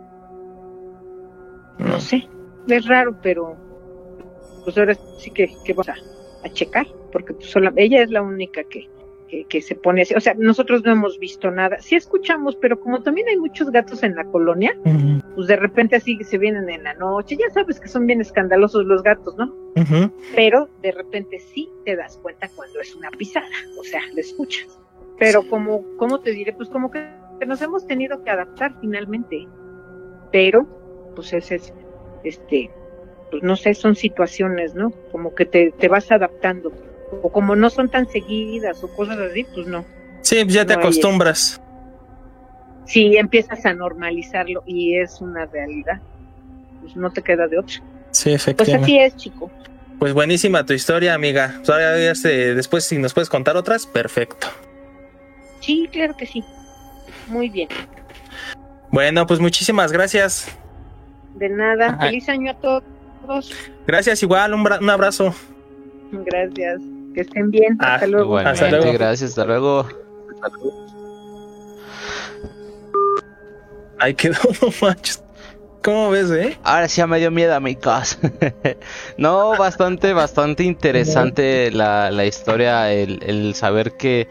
No 1.79 2.01
sé, 2.01 2.29
es 2.69 2.87
raro, 2.87 3.17
pero 3.23 3.57
pues 4.65 4.77
ahora 4.77 4.97
sí 5.19 5.31
que, 5.31 5.49
que 5.65 5.73
vamos 5.73 5.89
a, 5.89 5.95
a 6.45 6.53
checar, 6.53 6.87
porque 7.13 7.35
pues 7.35 7.47
sola, 7.47 7.73
ella 7.77 8.03
es 8.03 8.11
la 8.11 8.23
única 8.23 8.65
que, 8.65 8.91
que, 9.29 9.45
que, 9.45 9.63
se 9.63 9.75
pone 9.75 10.03
así. 10.03 10.15
O 10.15 10.21
sea, 10.21 10.35
nosotros 10.35 10.85
no 10.85 10.93
hemos 10.93 11.19
visto 11.19 11.51
nada. 11.51 11.79
Sí 11.81 11.97
escuchamos, 11.97 12.57
pero 12.57 12.81
como 12.81 13.03
también 13.03 13.29
hay 13.29 13.37
muchos 13.37 13.71
gatos 13.71 14.03
en 14.03 14.15
la 14.15 14.25
colonia, 14.25 14.77
uh 14.85 14.89
-huh. 14.89 15.23
pues 15.35 15.47
de 15.47 15.57
repente 15.57 15.97
así 15.97 16.19
se 16.23 16.39
vienen 16.39 16.69
en 16.71 16.85
la 16.85 16.95
noche. 16.95 17.37
Ya 17.37 17.51
sabes 17.53 17.81
que 17.81 17.89
son 17.89 18.07
bien 18.07 18.21
escandalosos 18.21 18.85
los 18.85 19.03
gatos, 19.03 19.37
¿no? 19.37 19.47
Uh 19.77 19.81
-huh. 19.81 20.13
Pero 20.35 20.69
de 20.83 20.93
repente 20.93 21.39
sí 21.39 21.69
te 21.85 21.97
das 21.97 22.19
cuenta 22.23 22.49
cuando 22.55 22.81
es 22.81 22.95
una 22.95 23.11
pisada. 23.11 23.47
O 23.79 23.85
sea, 23.85 24.01
lo 24.13 24.21
escuchas. 24.21 24.79
Pero 25.19 25.49
como, 25.49 25.85
¿cómo 25.97 26.21
te 26.21 26.33
diré? 26.33 26.53
Pues 26.53 26.69
como 26.69 26.91
que 26.91 27.09
nos 27.47 27.61
hemos 27.63 27.87
tenido 27.87 28.23
que 28.23 28.31
adaptar 28.31 28.75
finalmente. 28.81 29.47
Pero, 30.33 30.67
pues 31.15 31.33
ese 31.33 31.57
es, 31.57 31.73
este, 32.25 32.71
pues 33.31 33.43
no 33.43 33.57
sé, 33.57 33.75
son 33.75 33.95
situaciones, 33.95 34.75
¿no? 34.75 34.91
Como 35.13 35.35
que 35.35 35.47
te, 35.47 35.73
te 35.73 35.89
vas 35.89 36.11
adaptando 36.11 36.73
o 37.23 37.31
como 37.31 37.57
no 37.57 37.71
son 37.71 37.89
tan 37.89 38.09
seguidas 38.09 38.83
o 38.83 38.89
cosas 38.89 39.19
así, 39.19 39.45
pues 39.55 39.67
no. 39.67 39.85
Sí, 40.23 40.45
ya 40.47 40.65
te 40.67 40.75
no 40.75 40.81
acostumbras. 40.81 41.61
Sí, 42.87 43.17
empiezas 43.17 43.65
a 43.67 43.75
normalizarlo 43.75 44.63
y 44.67 44.97
es 44.97 45.21
una 45.21 45.47
realidad. 45.47 46.01
Pues 46.81 46.97
no 46.97 47.11
te 47.11 47.23
queda 47.23 47.49
de 47.49 47.59
otra. 47.59 47.77
Sí, 48.13 48.33
efectivamente. 48.33 48.79
Pues 48.79 48.83
así 48.83 48.99
es, 48.99 49.17
chico. 49.17 49.51
Pues 49.99 50.13
buenísima 50.13 50.65
tu 50.65 50.73
historia, 50.73 51.15
amiga. 51.15 51.61
Todavía 51.65 52.13
después, 52.13 52.85
si 52.85 52.99
nos 52.99 53.15
puedes 53.15 53.29
contar 53.29 53.57
otras, 53.57 53.87
perfecto. 53.87 54.49
Sí, 55.61 55.89
claro 55.91 56.17
que 56.17 56.27
sí. 56.27 56.45
Muy 57.29 57.49
bien. 57.49 57.69
Bueno, 58.91 59.27
pues 59.27 59.41
muchísimas 59.41 59.91
gracias. 59.91 60.49
De 61.35 61.49
nada. 61.49 61.89
Ajá. 61.89 62.07
Feliz 62.07 62.29
año 62.29 62.53
a 62.53 62.55
todos. 62.55 63.53
Gracias, 63.87 64.23
igual. 64.23 64.55
Un, 64.55 64.61
un 64.61 64.91
abrazo. 64.91 65.35
Gracias. 66.13 66.81
Que 67.17 67.23
estén 67.23 67.51
bien. 67.51 67.79
Ah, 67.81 67.95
hasta 67.95 68.07
luego. 68.09 68.37
Hasta 68.37 68.69
luego. 68.69 68.93
Gracias. 68.93 69.31
Hasta 69.31 69.47
luego. 69.47 69.89
Ay, 73.99 74.13
quedó, 74.13 74.37
no 74.61 74.69
manches. 74.83 75.23
¿Cómo 75.83 76.11
ves, 76.11 76.31
eh? 76.31 76.59
Ahora 76.63 76.91
sí 76.91 77.03
me 77.07 77.19
dio 77.19 77.31
miedo 77.31 77.55
a 77.55 77.61
mi 77.61 77.75
casa. 77.75 78.19
no, 79.17 79.57
bastante, 79.57 80.13
bastante 80.13 80.65
interesante 80.65 81.71
la, 81.71 82.11
la 82.11 82.27
historia, 82.27 82.93
el, 82.93 83.19
el 83.23 83.55
saber 83.55 83.93
que 83.97 84.29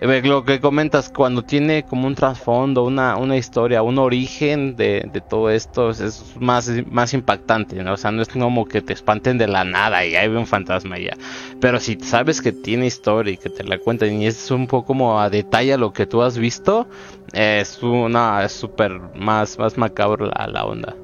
lo 0.00 0.44
que 0.44 0.60
comentas, 0.60 1.10
cuando 1.10 1.42
tiene 1.42 1.84
como 1.84 2.06
un 2.06 2.14
trasfondo, 2.14 2.84
una, 2.84 3.16
una 3.16 3.36
historia, 3.36 3.82
un 3.82 3.98
origen 3.98 4.74
de, 4.74 5.06
de 5.12 5.20
todo 5.20 5.50
esto, 5.50 5.90
es, 5.90 6.00
es, 6.00 6.36
más, 6.40 6.70
más 6.90 7.12
impactante, 7.12 7.82
¿no? 7.82 7.92
O 7.92 7.96
sea, 7.96 8.10
no 8.10 8.22
es 8.22 8.28
como 8.28 8.64
que 8.64 8.80
te 8.80 8.94
espanten 8.94 9.36
de 9.36 9.46
la 9.46 9.64
nada 9.64 10.06
y 10.06 10.16
hay 10.16 10.28
un 10.28 10.46
fantasma 10.46 10.98
ya. 10.98 11.16
Pero 11.60 11.78
si 11.80 11.98
sabes 12.00 12.40
que 12.40 12.52
tiene 12.52 12.86
historia 12.86 13.34
y 13.34 13.36
que 13.36 13.50
te 13.50 13.62
la 13.62 13.78
cuentan 13.78 14.22
y 14.22 14.26
es 14.26 14.50
un 14.50 14.66
poco 14.66 14.86
como 14.86 15.20
a 15.20 15.28
detalle 15.28 15.76
lo 15.76 15.92
que 15.92 16.06
tú 16.06 16.22
has 16.22 16.38
visto, 16.38 16.88
es 17.32 17.82
una, 17.82 18.42
es 18.44 18.52
súper 18.52 18.98
más, 19.14 19.58
más 19.58 19.76
macabro 19.76 20.26
la, 20.26 20.46
la 20.46 20.64
onda. 20.64 20.96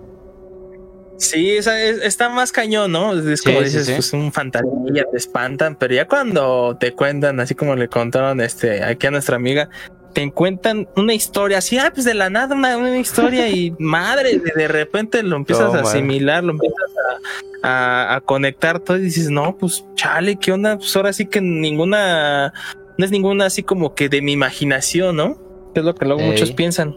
Sí, 1.19 1.59
o 1.59 1.63
sea, 1.63 1.83
es, 1.83 1.99
está 2.03 2.29
más 2.29 2.53
cañón, 2.53 2.93
¿no? 2.93 3.13
Es 3.15 3.43
como 3.43 3.59
sí, 3.59 3.65
dices, 3.65 3.87
sí, 3.87 3.93
sí. 3.93 3.97
pues 3.97 4.13
un 4.13 4.33
fantasmilla, 4.33 5.05
te 5.11 5.17
espantan, 5.17 5.77
pero 5.77 5.95
ya 5.95 6.07
cuando 6.07 6.77
te 6.79 6.93
cuentan, 6.93 7.41
así 7.41 7.55
como 7.55 7.75
le 7.75 7.89
contaron 7.89 8.41
este 8.41 8.85
aquí 8.85 9.07
a 9.07 9.11
nuestra 9.11 9.37
amiga, 9.37 9.69
te 10.13 10.31
cuentan 10.31 10.89
una 10.97 11.15
historia 11.15 11.59
así, 11.59 11.79
ah, 11.79 11.91
pues 11.93 12.05
de 12.05 12.15
la 12.15 12.31
nada 12.31 12.55
una, 12.55 12.77
una 12.77 12.99
historia 12.99 13.49
y 13.49 13.75
madre, 13.79 14.39
de, 14.39 14.53
de, 14.55 14.69
repente 14.69 15.23
lo 15.23 15.37
empiezas 15.37 15.71
oh, 15.71 15.75
a 15.75 15.81
asimilar, 15.81 16.45
lo 16.45 16.53
empiezas 16.53 16.91
a, 17.63 17.69
a, 17.69 18.17
a, 18.17 18.21
conectar 18.21 18.81
todo 18.81 18.99
y 18.99 19.03
dices, 19.03 19.31
no, 19.31 19.57
pues 19.57 19.85
chale, 19.95 20.37
¿qué 20.37 20.53
onda? 20.53 20.77
Pues 20.77 20.95
ahora 20.97 21.13
sí 21.13 21.27
que 21.27 21.41
ninguna, 21.41 22.53
no 22.97 23.05
es 23.05 23.11
ninguna 23.11 23.47
así 23.47 23.63
como 23.63 23.95
que 23.95 24.09
de 24.09 24.23
mi 24.23 24.33
imaginación, 24.33 25.17
¿no? 25.17 25.39
Es 25.75 25.85
lo 25.85 25.95
que 25.95 26.07
luego 26.07 26.23
Ey. 26.23 26.31
muchos 26.31 26.53
piensan. 26.53 26.97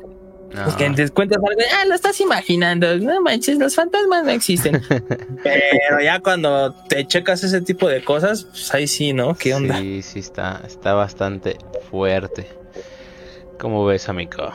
No. 0.53 0.63
Pues 0.63 0.75
que 0.77 0.89
te 0.89 1.09
cuentas 1.09 1.37
algo, 1.37 1.61
ah, 1.79 1.85
lo 1.85 1.93
estás 1.93 2.19
imaginando, 2.21 2.97
no 2.97 3.21
manches, 3.21 3.59
los 3.59 3.75
fantasmas 3.75 4.23
no 4.23 4.31
existen. 4.31 4.81
Pero 5.43 6.01
ya 6.01 6.19
cuando 6.21 6.73
te 6.87 7.05
checas 7.05 7.43
ese 7.43 7.61
tipo 7.61 7.87
de 7.87 8.03
cosas, 8.03 8.45
pues 8.45 8.73
ahí 8.73 8.87
sí, 8.87 9.13
¿no? 9.13 9.35
¿Qué 9.35 9.53
onda? 9.53 9.77
Sí, 9.77 10.01
sí, 10.01 10.19
está, 10.19 10.61
está 10.65 10.93
bastante 10.93 11.57
fuerte. 11.91 12.47
¿Cómo 13.59 13.85
ves, 13.85 14.09
amigo? 14.09 14.51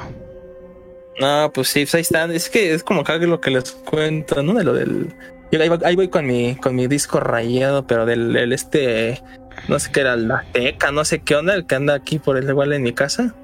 No, 1.21 1.53
pues 1.53 1.69
sí, 1.69 1.85
pues 1.85 1.95
ahí 1.95 2.01
están. 2.01 2.33
Es 2.33 2.49
que 2.51 2.75
es 2.75 2.83
como 2.83 3.05
que 3.05 3.19
lo 3.19 3.41
que 3.41 3.51
les 3.51 3.71
cuento, 3.73 4.43
¿no? 4.43 4.55
De 4.55 4.65
lo 4.65 4.73
del. 4.73 5.15
Yo 5.53 5.61
ahí 5.61 5.69
voy, 5.69 5.79
ahí 5.85 5.95
voy 5.95 6.09
con 6.09 6.27
mi, 6.27 6.57
con 6.57 6.75
mi 6.75 6.89
disco 6.89 7.21
rayado, 7.21 7.87
pero 7.87 8.07
del, 8.07 8.33
del 8.33 8.53
este. 8.53 9.23
No 9.69 9.79
sé 9.79 9.93
qué 9.93 10.01
era, 10.01 10.17
la 10.17 10.45
teca, 10.53 10.91
no 10.91 11.05
sé 11.05 11.21
qué 11.21 11.37
onda, 11.37 11.55
el 11.55 11.67
que 11.67 11.77
anda 11.77 11.95
aquí 11.95 12.19
por 12.19 12.37
el 12.37 12.49
igual 12.49 12.73
en 12.73 12.83
mi 12.83 12.93
casa. 12.93 13.35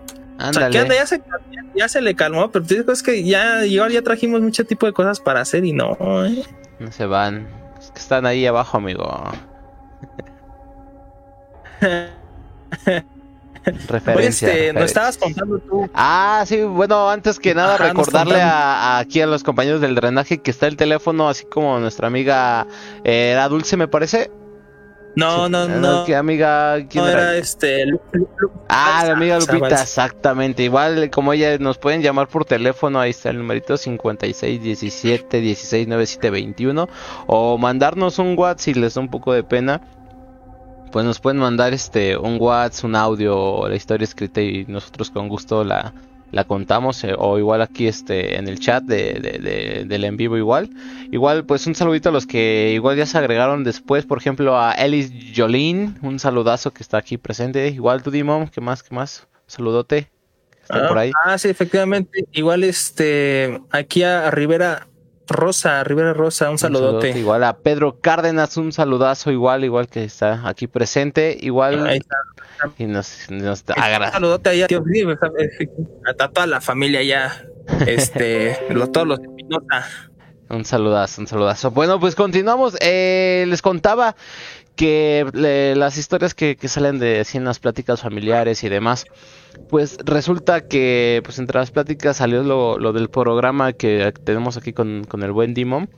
Ándale. 0.40 0.68
O 0.68 0.72
sea, 0.72 0.82
anda? 0.82 0.94
Ya 0.94 1.06
se, 1.06 1.22
ya 1.74 1.88
se 1.88 2.00
le 2.00 2.14
calmó, 2.14 2.50
pero 2.50 2.64
es 2.92 3.02
que 3.02 3.22
ya, 3.24 3.66
igual 3.66 3.92
ya 3.92 4.02
trajimos 4.02 4.40
mucho 4.40 4.64
tipo 4.64 4.86
de 4.86 4.92
cosas 4.92 5.20
para 5.20 5.40
hacer 5.40 5.64
y 5.64 5.72
no, 5.72 5.96
¿eh? 6.24 6.42
No 6.78 6.90
se 6.90 7.04
van. 7.06 7.46
Es 7.78 7.90
que 7.90 7.98
están 7.98 8.24
ahí 8.24 8.46
abajo, 8.46 8.78
amigo. 8.78 9.06
Referencia. 13.88 14.48
Oye, 14.48 14.68
este, 14.68 14.72
nos 14.72 14.84
estabas 14.84 15.18
contando 15.18 15.58
tú. 15.58 15.90
Ah, 15.92 16.42
sí, 16.46 16.62
bueno, 16.62 17.10
antes 17.10 17.38
que 17.38 17.54
nada, 17.54 17.74
Ajá, 17.74 17.88
recordarle 17.88 18.40
a, 18.40 18.96
a, 18.96 18.98
aquí 18.98 19.20
a 19.20 19.26
los 19.26 19.42
compañeros 19.42 19.82
del 19.82 19.94
drenaje 19.94 20.40
que 20.40 20.50
está 20.50 20.66
el 20.66 20.76
teléfono, 20.76 21.28
así 21.28 21.44
como 21.44 21.78
nuestra 21.78 22.06
amiga 22.06 22.66
eh, 23.04 23.32
era 23.32 23.46
Dulce, 23.48 23.76
me 23.76 23.88
parece. 23.88 24.30
No, 25.16 25.48
no, 25.48 25.58
Ah, 25.62 25.66
no. 25.66 26.04
¿Qué 26.04 26.14
amiga? 26.14 26.76
¿Quién 26.88 27.04
No 27.04 27.10
era? 27.10 27.22
era 27.22 27.36
este. 27.36 27.84
Lu- 27.86 28.00
Lu- 28.12 28.28
Lu- 28.38 28.50
Ah, 28.68 29.02
la 29.06 29.14
amiga 29.14 29.38
Lupita, 29.40 29.82
exactamente. 29.82 30.62
Igual 30.62 31.10
como 31.10 31.32
ella 31.32 31.58
nos 31.58 31.78
pueden 31.78 32.00
llamar 32.02 32.28
por 32.28 32.44
teléfono, 32.44 33.00
ahí 33.00 33.10
está 33.10 33.30
el 33.30 33.38
numerito 33.38 33.76
56 33.76 34.62
17 34.62 35.40
16 35.40 35.88
97 35.88 36.30
21 36.30 36.88
o 37.26 37.58
mandarnos 37.58 38.18
un 38.20 38.38
WhatsApp 38.38 38.60
si 38.60 38.74
les 38.74 38.94
da 38.94 39.00
un 39.00 39.08
poco 39.10 39.32
de 39.32 39.42
pena. 39.42 39.80
Pues 40.92 41.04
nos 41.04 41.20
pueden 41.20 41.40
mandar 41.40 41.72
este 41.72 42.16
un 42.16 42.36
WhatsApp, 42.40 42.84
un 42.84 42.96
audio 42.96 43.68
la 43.68 43.74
historia 43.76 44.04
escrita 44.04 44.40
y 44.40 44.64
nosotros 44.66 45.10
con 45.10 45.28
gusto 45.28 45.64
la, 45.64 45.92
la 46.32 46.44
contamos 46.44 47.02
eh, 47.04 47.14
o 47.18 47.38
igual 47.38 47.60
aquí 47.62 47.86
este 47.86 48.36
en 48.36 48.46
el 48.48 48.58
chat 48.60 48.84
de, 48.84 49.14
de- 49.14 49.38
de- 49.38 49.84
del 49.86 50.04
en 50.04 50.16
vivo 50.16 50.36
igual. 50.36 50.70
Igual 51.10 51.44
pues 51.44 51.66
un 51.66 51.74
saludito 51.74 52.08
a 52.08 52.12
los 52.12 52.26
que 52.26 52.72
igual 52.74 52.96
ya 52.96 53.06
se 53.06 53.18
agregaron 53.18 53.64
después, 53.64 54.06
por 54.06 54.18
ejemplo 54.18 54.58
a 54.58 54.72
Ellis 54.74 55.12
Jolín, 55.36 55.96
un 56.02 56.18
saludazo 56.18 56.72
que 56.72 56.82
está 56.82 56.98
aquí 56.98 57.16
presente. 57.18 57.68
Igual 57.68 58.02
tú 58.02 58.10
Dimon, 58.10 58.48
¿qué 58.48 58.60
más? 58.60 58.82
¿Qué 58.82 58.94
más? 58.94 59.26
Saludote. 59.46 60.08
Está 60.62 60.84
Ah, 60.84 60.88
por 60.88 60.98
ahí. 60.98 61.10
ah, 61.24 61.36
sí, 61.36 61.48
efectivamente. 61.48 62.24
Igual 62.32 62.62
este. 62.62 63.60
Aquí 63.70 64.04
a, 64.04 64.28
a 64.28 64.30
Rivera 64.30 64.86
Rosa, 65.30 65.82
Rivera 65.84 66.12
Rosa, 66.12 66.46
un 66.46 66.52
Un 66.52 66.58
saludote. 66.58 67.18
Igual 67.18 67.44
a 67.44 67.56
Pedro 67.58 67.98
Cárdenas, 68.00 68.56
un 68.56 68.72
saludazo 68.72 69.30
igual, 69.30 69.64
igual 69.64 69.88
que 69.88 70.04
está 70.04 70.46
aquí 70.48 70.66
presente. 70.66 71.36
Igual 71.40 71.86
Ahí 71.86 71.98
está. 71.98 72.16
y 72.78 72.86
nos, 72.86 73.30
nos 73.30 73.64
Un 73.68 74.12
saludote 74.12 74.50
allá, 74.50 74.66
tío. 74.66 74.82
Sí, 74.92 75.04
a 76.06 76.28
toda 76.28 76.46
la 76.46 76.60
familia 76.60 77.02
ya. 77.02 77.44
Este, 77.86 78.58
los, 78.70 78.92
todos 78.92 79.06
los 79.06 79.20
Espinosa. 79.20 79.86
Un 80.48 80.64
saludazo, 80.64 81.20
un 81.20 81.26
saludazo. 81.28 81.70
Bueno, 81.70 82.00
pues 82.00 82.14
continuamos. 82.16 82.76
Eh, 82.80 83.44
les 83.48 83.62
contaba 83.62 84.16
que 84.74 85.26
eh, 85.34 85.74
las 85.76 85.96
historias 85.96 86.34
que, 86.34 86.56
que 86.56 86.66
salen 86.66 86.98
de 86.98 87.20
así 87.20 87.38
en 87.38 87.44
las 87.44 87.58
pláticas 87.58 88.00
familiares 88.00 88.64
y 88.64 88.68
demás, 88.68 89.04
pues 89.68 89.98
resulta 90.04 90.66
que 90.68 91.20
pues 91.24 91.38
entre 91.38 91.58
las 91.58 91.70
pláticas 91.70 92.18
salió 92.18 92.42
lo, 92.42 92.78
lo 92.78 92.92
del 92.92 93.08
programa 93.08 93.72
que 93.72 94.12
tenemos 94.24 94.56
aquí 94.56 94.72
con, 94.72 95.04
con 95.04 95.22
el 95.22 95.32
buen 95.32 95.54
Dimon. 95.54 95.88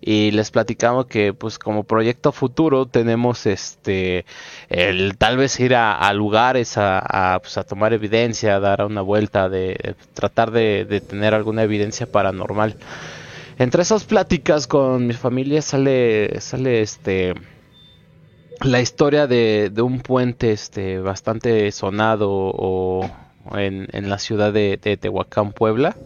Y 0.00 0.30
les 0.32 0.50
platicamos 0.50 1.06
que 1.06 1.32
pues 1.32 1.58
como 1.58 1.84
proyecto 1.84 2.32
futuro 2.32 2.86
tenemos 2.86 3.46
este 3.46 4.24
el 4.68 5.16
tal 5.16 5.36
vez 5.36 5.58
ir 5.60 5.74
a, 5.74 6.12
lugares 6.12 6.76
a, 6.76 7.34
a, 7.34 7.38
pues, 7.40 7.56
a 7.56 7.64
tomar 7.64 7.92
evidencia, 7.92 8.56
a 8.56 8.60
dar 8.60 8.84
una 8.84 9.00
vuelta, 9.00 9.48
de 9.48 9.94
tratar 10.14 10.50
de, 10.50 10.84
de 10.84 11.00
tener 11.00 11.34
alguna 11.34 11.62
evidencia 11.62 12.06
paranormal. 12.06 12.76
Entre 13.58 13.82
esas 13.82 14.04
pláticas 14.04 14.66
con 14.66 15.06
mi 15.06 15.14
familia 15.14 15.62
sale, 15.62 16.40
sale 16.40 16.82
este 16.82 17.34
la 18.64 18.80
historia 18.80 19.26
de, 19.26 19.70
de 19.72 19.82
un 19.82 20.00
puente 20.00 20.52
este 20.52 20.98
bastante 21.00 21.70
sonado 21.72 22.30
o, 22.30 23.10
en, 23.54 23.88
en 23.92 24.08
la 24.08 24.18
ciudad 24.18 24.52
de, 24.52 24.78
Tehuacán, 24.78 25.52
Puebla. 25.52 25.96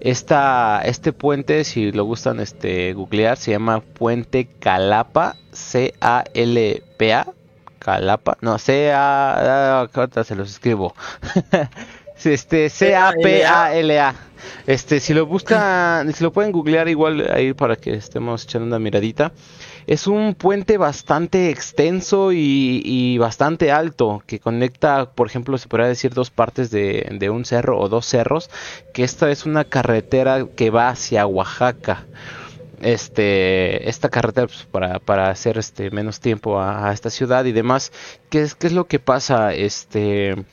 Esta, 0.00 0.82
este 0.84 1.12
puente, 1.12 1.62
si 1.64 1.92
lo 1.92 2.04
gustan 2.04 2.40
este, 2.40 2.92
googlear, 2.92 3.36
se 3.36 3.52
llama 3.52 3.80
Puente 3.80 4.48
Calapa, 4.58 5.36
C-A-L-P-A, 5.52 7.28
Calapa, 7.78 8.36
no, 8.40 8.58
C-A, 8.58 9.84
ah, 9.84 10.24
se 10.24 10.34
los 10.34 10.50
escribo. 10.50 10.94
este, 12.24 12.68
C-A-P-A-L-A. 12.68 14.14
Este, 14.66 14.98
si 14.98 15.14
lo 15.14 15.26
buscan, 15.26 16.12
si 16.12 16.24
lo 16.24 16.32
pueden 16.32 16.50
googlear 16.50 16.88
igual 16.88 17.30
ahí 17.32 17.52
para 17.52 17.76
que 17.76 17.94
estemos 17.94 18.42
echando 18.42 18.66
una 18.66 18.80
miradita. 18.80 19.32
Es 19.86 20.06
un 20.06 20.34
puente 20.34 20.78
bastante 20.78 21.50
extenso 21.50 22.32
y, 22.32 22.82
y 22.84 23.18
bastante 23.18 23.70
alto 23.72 24.22
que 24.26 24.38
conecta, 24.38 25.10
por 25.10 25.26
ejemplo, 25.26 25.58
se 25.58 25.68
podría 25.68 25.88
decir 25.88 26.14
dos 26.14 26.30
partes 26.30 26.70
de, 26.70 27.08
de 27.18 27.30
un 27.30 27.44
cerro 27.44 27.78
o 27.78 27.88
dos 27.88 28.06
cerros, 28.06 28.50
que 28.94 29.04
esta 29.04 29.30
es 29.30 29.46
una 29.46 29.64
carretera 29.64 30.46
que 30.56 30.70
va 30.70 30.88
hacia 30.88 31.26
Oaxaca. 31.26 32.06
Este 32.80 33.88
esta 33.88 34.08
carretera 34.08 34.48
pues, 34.48 34.64
para, 34.64 34.98
para 34.98 35.30
hacer 35.30 35.56
este 35.56 35.90
menos 35.92 36.18
tiempo 36.18 36.58
a, 36.58 36.88
a 36.88 36.92
esta 36.92 37.10
ciudad 37.10 37.44
y 37.44 37.52
demás 37.52 37.92
qué 38.28 38.42
es 38.42 38.56
qué 38.56 38.66
es 38.66 38.72
lo 38.72 38.86
que 38.86 38.98
pasa 38.98 39.54
este 39.54 40.44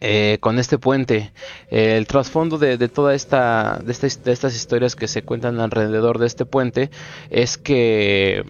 eh, 0.00 0.38
con 0.40 0.58
este 0.58 0.78
puente. 0.78 1.32
Eh, 1.70 1.96
el 1.96 2.06
trasfondo 2.06 2.58
de, 2.58 2.76
de 2.78 2.88
toda 2.88 3.14
esta 3.14 3.78
de, 3.84 3.92
esta- 3.92 4.06
de 4.24 4.32
estas 4.32 4.54
historias 4.54 4.96
que 4.96 5.08
se 5.08 5.22
cuentan 5.22 5.60
alrededor 5.60 6.18
de 6.18 6.26
este 6.26 6.44
puente 6.46 6.90
es 7.30 7.58
que 7.58 8.44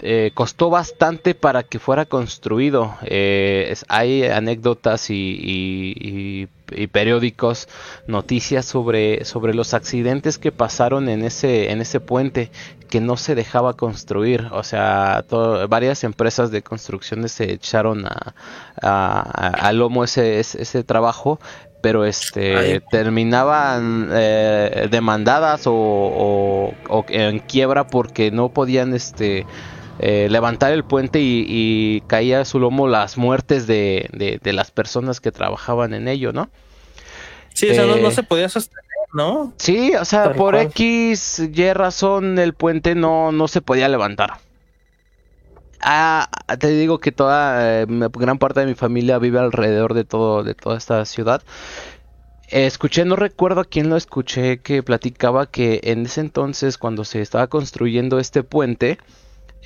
eh, 0.00 0.30
costó 0.34 0.68
bastante 0.70 1.34
para 1.34 1.62
que 1.62 1.78
fuera 1.78 2.04
construido. 2.04 2.94
Eh, 3.04 3.68
es- 3.70 3.84
hay 3.88 4.24
anécdotas 4.24 5.10
y, 5.10 5.14
y- 5.14 5.94
y- 5.98 6.48
y 6.82 6.86
periódicos, 6.88 7.68
noticias 8.08 8.64
sobre, 8.66 9.24
sobre 9.24 9.54
los 9.54 9.72
accidentes 9.74 10.36
que 10.38 10.50
pasaron 10.52 11.08
en 11.08 11.22
ese, 11.24 11.70
en 11.70 11.80
ese 11.80 12.00
puente 12.00 12.50
que 12.90 13.00
no 13.00 13.16
se 13.16 13.34
dejaba 13.34 13.74
construir. 13.74 14.48
O 14.50 14.62
sea, 14.64 15.24
varias 15.68 16.02
empresas 16.04 16.50
de 16.50 16.62
construcciones 16.62 17.32
se 17.32 17.52
echaron 17.52 18.04
a, 18.06 18.34
a, 18.82 19.72
lomo 19.72 20.04
ese, 20.04 20.40
ese, 20.40 20.62
ese 20.62 20.84
trabajo. 20.84 21.38
Pero 21.82 22.04
este 22.04 22.56
Ay. 22.56 22.80
terminaban 22.90 24.08
eh, 24.12 24.88
demandadas 24.90 25.66
o, 25.68 25.72
o- 25.74 26.74
o 26.88 27.04
en 27.08 27.38
quiebra 27.40 27.86
porque 27.86 28.30
no 28.32 28.48
podían 28.48 28.92
este 28.94 29.46
eh, 29.98 30.28
levantar 30.30 30.72
el 30.72 30.84
puente 30.84 31.20
y, 31.20 31.44
y 31.48 32.02
caía 32.06 32.40
a 32.40 32.44
su 32.44 32.60
lomo 32.60 32.88
las 32.88 33.16
muertes 33.18 33.66
de, 33.66 34.08
de- 34.12 34.40
de 34.42 34.52
las 34.52 34.70
personas 34.70 35.20
que 35.20 35.32
trabajaban 35.32 35.94
en 35.94 36.08
ello, 36.08 36.32
¿no? 36.32 36.50
Sí, 37.54 37.70
o 37.70 37.74
sea, 37.74 37.86
no, 37.86 37.96
Eh, 37.96 38.02
no 38.02 38.10
se 38.10 38.22
podía 38.22 38.48
sostener, 38.48 38.84
¿no? 39.12 39.54
Sí, 39.58 39.92
o 39.94 40.04
sea, 40.04 40.28
Tal 40.28 40.34
por 40.34 40.54
cual. 40.54 40.66
X, 40.70 41.38
Y 41.52 41.72
razón 41.72 42.38
el 42.38 42.54
puente 42.54 42.94
no, 42.94 43.32
no 43.32 43.48
se 43.48 43.60
podía 43.62 43.88
levantar. 43.88 44.38
Ah, 45.80 46.28
te 46.58 46.68
digo 46.68 47.00
que 47.00 47.12
toda 47.12 47.82
eh, 47.82 47.86
gran 48.12 48.38
parte 48.38 48.60
de 48.60 48.66
mi 48.66 48.74
familia 48.74 49.18
vive 49.18 49.38
alrededor 49.38 49.94
de 49.94 50.04
todo, 50.04 50.42
de 50.42 50.54
toda 50.54 50.78
esta 50.78 51.04
ciudad. 51.04 51.42
Eh, 52.48 52.66
Escuché, 52.66 53.04
no 53.04 53.16
recuerdo 53.16 53.60
a 53.60 53.64
quién 53.64 53.88
lo 53.90 53.96
escuché, 53.96 54.60
que 54.62 54.82
platicaba 54.82 55.46
que 55.50 55.80
en 55.84 56.06
ese 56.06 56.20
entonces, 56.20 56.78
cuando 56.78 57.04
se 57.04 57.20
estaba 57.20 57.48
construyendo 57.48 58.18
este 58.18 58.42
puente, 58.44 58.98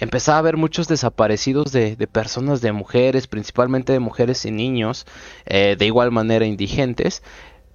empezaba 0.01 0.37
a 0.37 0.41
haber 0.41 0.57
muchos 0.57 0.89
desaparecidos 0.89 1.73
de, 1.73 1.95
de 1.95 2.07
personas, 2.07 2.61
de 2.61 2.73
mujeres, 2.73 3.27
principalmente 3.27 3.93
de 3.93 4.01
mujeres 4.01 4.45
y 4.45 4.51
niños, 4.51 5.07
eh, 5.47 5.77
de 5.79 5.87
igual 5.87 6.11
manera 6.11 6.47
indigentes, 6.47 7.23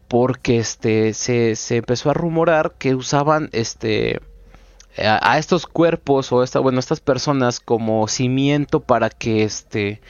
porque 0.07 0.57
este 0.57 1.13
se, 1.13 1.55
se 1.55 1.77
empezó 1.77 2.09
a 2.09 2.13
rumorar 2.13 2.73
que 2.77 2.95
usaban 2.95 3.49
este 3.53 4.19
a, 4.97 5.33
a 5.33 5.37
estos 5.37 5.67
cuerpos 5.67 6.31
o 6.31 6.43
esta, 6.43 6.59
bueno, 6.59 6.79
estas 6.79 6.99
personas 6.99 7.59
como 7.59 8.07
cimiento 8.07 8.79
para 8.79 9.09
que 9.09 9.43
este 9.43 10.01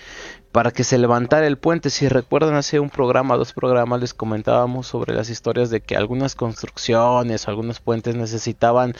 para 0.55 0.71
que 0.71 0.85
se 0.85 0.97
levantara 0.97 1.47
el 1.47 1.57
puente. 1.57 1.89
Si 1.89 2.07
recuerdan 2.07 2.55
hace 2.55 2.79
un 2.79 2.89
programa, 2.89 3.35
dos 3.35 3.51
programas 3.51 3.99
les 3.99 4.13
comentábamos 4.13 4.87
sobre 4.87 5.13
las 5.13 5.29
historias 5.29 5.69
de 5.69 5.81
que 5.81 5.97
algunas 5.97 6.33
construcciones 6.33 7.49
algunos 7.49 7.81
puentes 7.81 8.15
necesitaban, 8.15 8.93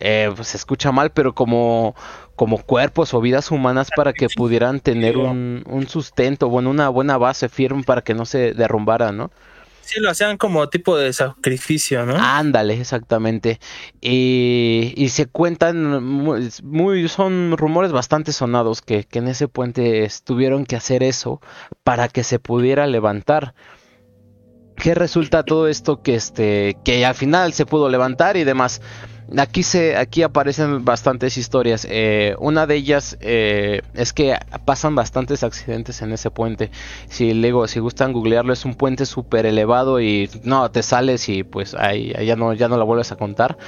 eh, 0.00 0.30
pues, 0.36 0.48
se 0.48 0.58
escucha 0.58 0.92
mal, 0.92 1.08
pero 1.08 1.34
como 1.34 1.94
como 2.36 2.58
cuerpos 2.58 3.14
o 3.14 3.22
vidas 3.22 3.50
humanas 3.50 3.88
para 3.96 4.12
que 4.12 4.28
pudieran 4.28 4.80
tener 4.80 5.16
un, 5.16 5.64
un 5.66 5.88
sustento, 5.88 6.50
bueno, 6.50 6.68
una 6.68 6.90
buena 6.90 7.16
base 7.16 7.48
firme 7.48 7.84
para 7.84 8.02
que 8.02 8.12
no 8.12 8.26
se 8.26 8.52
derrumbara, 8.52 9.10
¿no? 9.10 9.30
Sí, 9.88 10.00
lo 10.00 10.10
hacían 10.10 10.36
como 10.36 10.68
tipo 10.68 10.98
de 10.98 11.14
sacrificio, 11.14 12.04
¿no? 12.04 12.14
Ándale, 12.14 12.78
exactamente. 12.78 13.58
Y, 14.02 14.92
y 14.94 15.08
se 15.08 15.24
cuentan, 15.24 16.04
muy, 16.04 17.08
son 17.08 17.56
rumores 17.56 17.90
bastante 17.90 18.32
sonados 18.32 18.82
que, 18.82 19.04
que 19.04 19.20
en 19.20 19.28
ese 19.28 19.48
puente 19.48 20.06
tuvieron 20.24 20.66
que 20.66 20.76
hacer 20.76 21.02
eso 21.02 21.40
para 21.84 22.08
que 22.08 22.22
se 22.22 22.38
pudiera 22.38 22.86
levantar. 22.86 23.54
¿Qué 24.76 24.94
resulta 24.94 25.42
todo 25.42 25.68
esto 25.68 26.02
que 26.02 26.16
este 26.16 26.76
que 26.84 27.06
al 27.06 27.14
final 27.14 27.54
se 27.54 27.64
pudo 27.64 27.88
levantar 27.88 28.36
y 28.36 28.44
demás? 28.44 28.82
Aquí 29.36 29.62
se 29.62 29.96
aquí 29.96 30.22
aparecen 30.22 30.86
bastantes 30.86 31.36
historias. 31.36 31.86
Eh, 31.90 32.34
una 32.38 32.66
de 32.66 32.76
ellas 32.76 33.18
eh, 33.20 33.82
es 33.92 34.14
que 34.14 34.34
pasan 34.64 34.94
bastantes 34.94 35.42
accidentes 35.42 36.00
en 36.00 36.12
ese 36.12 36.30
puente. 36.30 36.70
Si 37.08 37.34
luego 37.34 37.68
si 37.68 37.78
gustan 37.78 38.14
googlearlo 38.14 38.54
es 38.54 38.64
un 38.64 38.74
puente 38.74 39.04
súper 39.04 39.44
elevado 39.44 40.00
y 40.00 40.30
no 40.44 40.70
te 40.70 40.82
sales 40.82 41.28
y 41.28 41.42
pues 41.42 41.74
ahí, 41.74 42.14
ya 42.24 42.36
no 42.36 42.54
ya 42.54 42.68
no 42.68 42.78
la 42.78 42.84
vuelves 42.84 43.12
a 43.12 43.16
contar. 43.16 43.58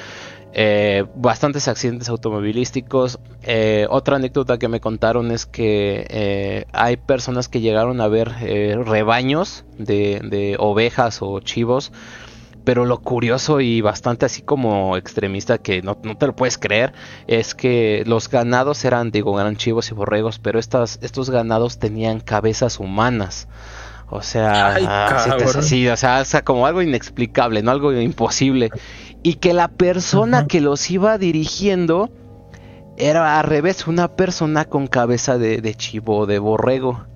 Eh, 0.53 1.05
bastantes 1.15 1.69
accidentes 1.69 2.09
automovilísticos. 2.09 3.19
Otra 3.91 4.17
anécdota 4.17 4.59
que 4.59 4.69
me 4.69 4.81
contaron 4.81 5.31
es 5.31 5.45
que 5.45 6.67
hay 6.73 6.97
personas 6.97 7.49
que 7.49 7.61
llegaron 7.61 8.01
a 8.01 8.09
ver 8.09 8.31
rebaños 8.31 9.67
de 9.77 10.57
ovejas 10.59 11.19
o 11.21 11.41
chivos 11.41 11.93
Pero 12.65 12.85
lo 12.85 13.01
curioso 13.01 13.61
y 13.61 13.81
bastante 13.81 14.27
así 14.27 14.43
como 14.43 14.97
extremista 14.97 15.59
que 15.59 15.83
no, 15.83 15.97
te 15.97 16.27
lo 16.27 16.37
puedes 16.37 16.59
creer 16.59 16.93
es 17.27 17.55
que 17.55 18.03
los 18.07 18.29
ganados 18.29 18.85
eran, 18.85 19.11
digo, 19.11 19.41
eran 19.41 19.57
chivos 19.57 19.91
y 19.91 19.95
borregos, 19.95 20.39
pero 20.39 20.59
estas, 20.59 20.99
estos 21.03 21.31
ganados 21.31 21.79
tenían 21.79 22.21
cabezas 22.21 22.79
humanas. 22.79 23.49
O 24.13 24.23
sea, 24.23 24.75
así, 24.75 25.89
o 25.89 25.97
sea, 25.97 26.21
o 26.21 26.25
sea, 26.25 26.43
como 26.43 26.67
algo 26.67 26.83
inexplicable, 26.83 27.63
no 27.63 27.71
algo 27.71 27.93
imposible. 27.93 28.71
Y 29.23 29.35
que 29.35 29.55
la 29.55 29.69
persona 29.69 30.47
que 30.47 30.61
los 30.61 30.91
iba 30.91 31.17
dirigiendo 31.17 32.11
era 32.97 33.39
al 33.39 33.47
revés, 33.47 33.87
una 33.87 34.09
persona 34.09 34.65
con 34.65 34.89
cabeza 34.89 35.39
de, 35.39 35.61
de 35.61 35.75
chivo, 35.75 36.27
de 36.27 36.39
borrego. 36.41 37.07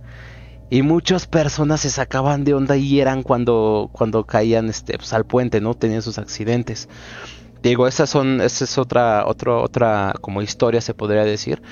Y 0.70 0.82
muchas 0.82 1.26
personas 1.26 1.80
se 1.80 1.90
sacaban 1.90 2.44
de 2.44 2.54
onda 2.54 2.76
y 2.76 3.00
eran 3.00 3.22
cuando, 3.22 3.90
cuando 3.92 4.24
caían 4.24 4.68
este, 4.68 4.96
pues, 4.96 5.12
al 5.12 5.24
puente, 5.24 5.60
¿no? 5.60 5.74
Tenían 5.74 6.02
sus 6.02 6.18
accidentes. 6.18 6.88
Digo, 7.62 7.86
esas 7.86 8.10
son, 8.10 8.40
esa 8.40 8.64
es 8.64 8.76
otra, 8.78 9.26
otra, 9.26 9.56
otra 9.56 10.14
como 10.20 10.42
historia 10.42 10.80
se 10.80 10.94
podría 10.94 11.24
decir. 11.24 11.62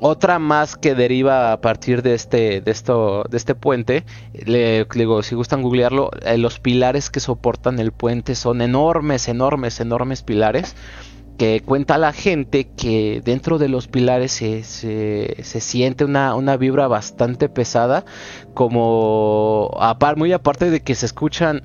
Otra 0.00 0.38
más 0.38 0.76
que 0.76 0.94
deriva 0.94 1.52
a 1.52 1.60
partir 1.60 2.02
de 2.02 2.14
este, 2.14 2.60
de 2.60 2.70
esto, 2.70 3.24
de 3.28 3.36
este 3.36 3.56
puente, 3.56 4.04
le, 4.32 4.84
digo, 4.84 5.24
si 5.24 5.34
gustan 5.34 5.62
googlearlo, 5.62 6.10
eh, 6.24 6.38
los 6.38 6.60
pilares 6.60 7.10
que 7.10 7.18
soportan 7.18 7.80
el 7.80 7.90
puente 7.90 8.36
son 8.36 8.62
enormes, 8.62 9.26
enormes, 9.26 9.80
enormes 9.80 10.22
pilares 10.22 10.76
que 11.38 11.62
cuenta 11.64 11.96
la 11.96 12.12
gente 12.12 12.68
que 12.76 13.22
dentro 13.24 13.58
de 13.58 13.68
los 13.68 13.86
pilares 13.86 14.32
se, 14.32 14.64
se, 14.64 15.60
siente 15.60 16.04
una, 16.04 16.34
una, 16.34 16.56
vibra 16.56 16.88
bastante 16.88 17.48
pesada, 17.48 18.04
como 18.54 19.70
muy 20.16 20.32
aparte 20.32 20.68
de 20.68 20.80
que 20.80 20.94
se 20.96 21.06
escuchan 21.06 21.62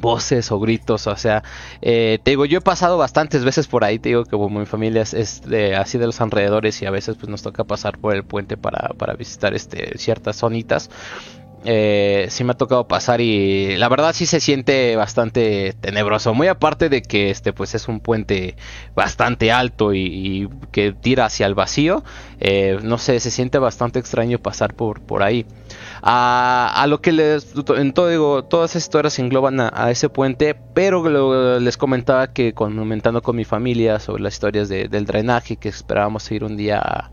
voces 0.00 0.52
o 0.52 0.60
gritos, 0.60 1.06
o 1.06 1.16
sea, 1.16 1.42
eh, 1.82 2.18
te 2.22 2.32
digo, 2.32 2.44
yo 2.44 2.58
he 2.58 2.60
pasado 2.60 2.96
bastantes 2.96 3.44
veces 3.44 3.66
por 3.66 3.84
ahí, 3.84 3.98
te 3.98 4.10
digo 4.10 4.24
que 4.24 4.30
como 4.30 4.60
mi 4.60 4.66
familia 4.66 5.02
es, 5.02 5.42
así 5.76 5.98
de 5.98 6.06
los 6.06 6.20
alrededores 6.20 6.80
y 6.82 6.86
a 6.86 6.90
veces 6.90 7.16
pues 7.16 7.28
nos 7.28 7.42
toca 7.42 7.64
pasar 7.64 7.98
por 7.98 8.14
el 8.14 8.24
puente 8.24 8.56
para, 8.56 8.90
para 8.96 9.14
visitar 9.14 9.54
este, 9.54 9.98
ciertas 9.98 10.36
zonitas 10.38 10.90
eh, 11.64 12.26
sí 12.28 12.44
me 12.44 12.52
ha 12.52 12.56
tocado 12.56 12.86
pasar 12.86 13.20
y 13.20 13.76
la 13.76 13.88
verdad 13.88 14.12
sí 14.12 14.26
se 14.26 14.40
siente 14.40 14.96
bastante 14.96 15.74
tenebroso. 15.80 16.34
Muy 16.34 16.48
aparte 16.48 16.88
de 16.88 17.02
que 17.02 17.30
este 17.30 17.52
pues 17.52 17.74
es 17.74 17.88
un 17.88 18.00
puente 18.00 18.56
bastante 18.94 19.50
alto 19.50 19.94
y, 19.94 20.48
que 20.72 20.92
tira 20.92 21.26
hacia 21.26 21.46
el 21.46 21.54
vacío. 21.54 22.04
Eh, 22.40 22.78
no 22.82 22.98
sé, 22.98 23.18
se 23.20 23.30
siente 23.30 23.58
bastante 23.58 23.98
extraño 23.98 24.38
pasar 24.38 24.74
por, 24.74 25.00
por 25.00 25.22
ahí. 25.22 25.46
A, 26.06 26.84
lo 26.86 27.00
que 27.00 27.12
les 27.12 27.54
en 27.76 27.94
todo 27.94 28.08
digo, 28.08 28.44
todas 28.44 28.72
esas 28.72 28.82
historias 28.82 29.14
se 29.14 29.22
engloban 29.22 29.58
a, 29.58 29.90
ese 29.90 30.10
puente, 30.10 30.54
pero 30.74 31.58
les 31.58 31.78
comentaba 31.78 32.26
que 32.32 32.52
comentando 32.52 33.22
con 33.22 33.36
mi 33.36 33.44
familia 33.46 33.98
sobre 34.00 34.22
las 34.22 34.34
historias 34.34 34.68
del 34.68 35.06
drenaje, 35.06 35.56
que 35.56 35.70
esperábamos 35.70 36.30
ir 36.30 36.44
un 36.44 36.58
día 36.58 36.78
a, 36.78 37.10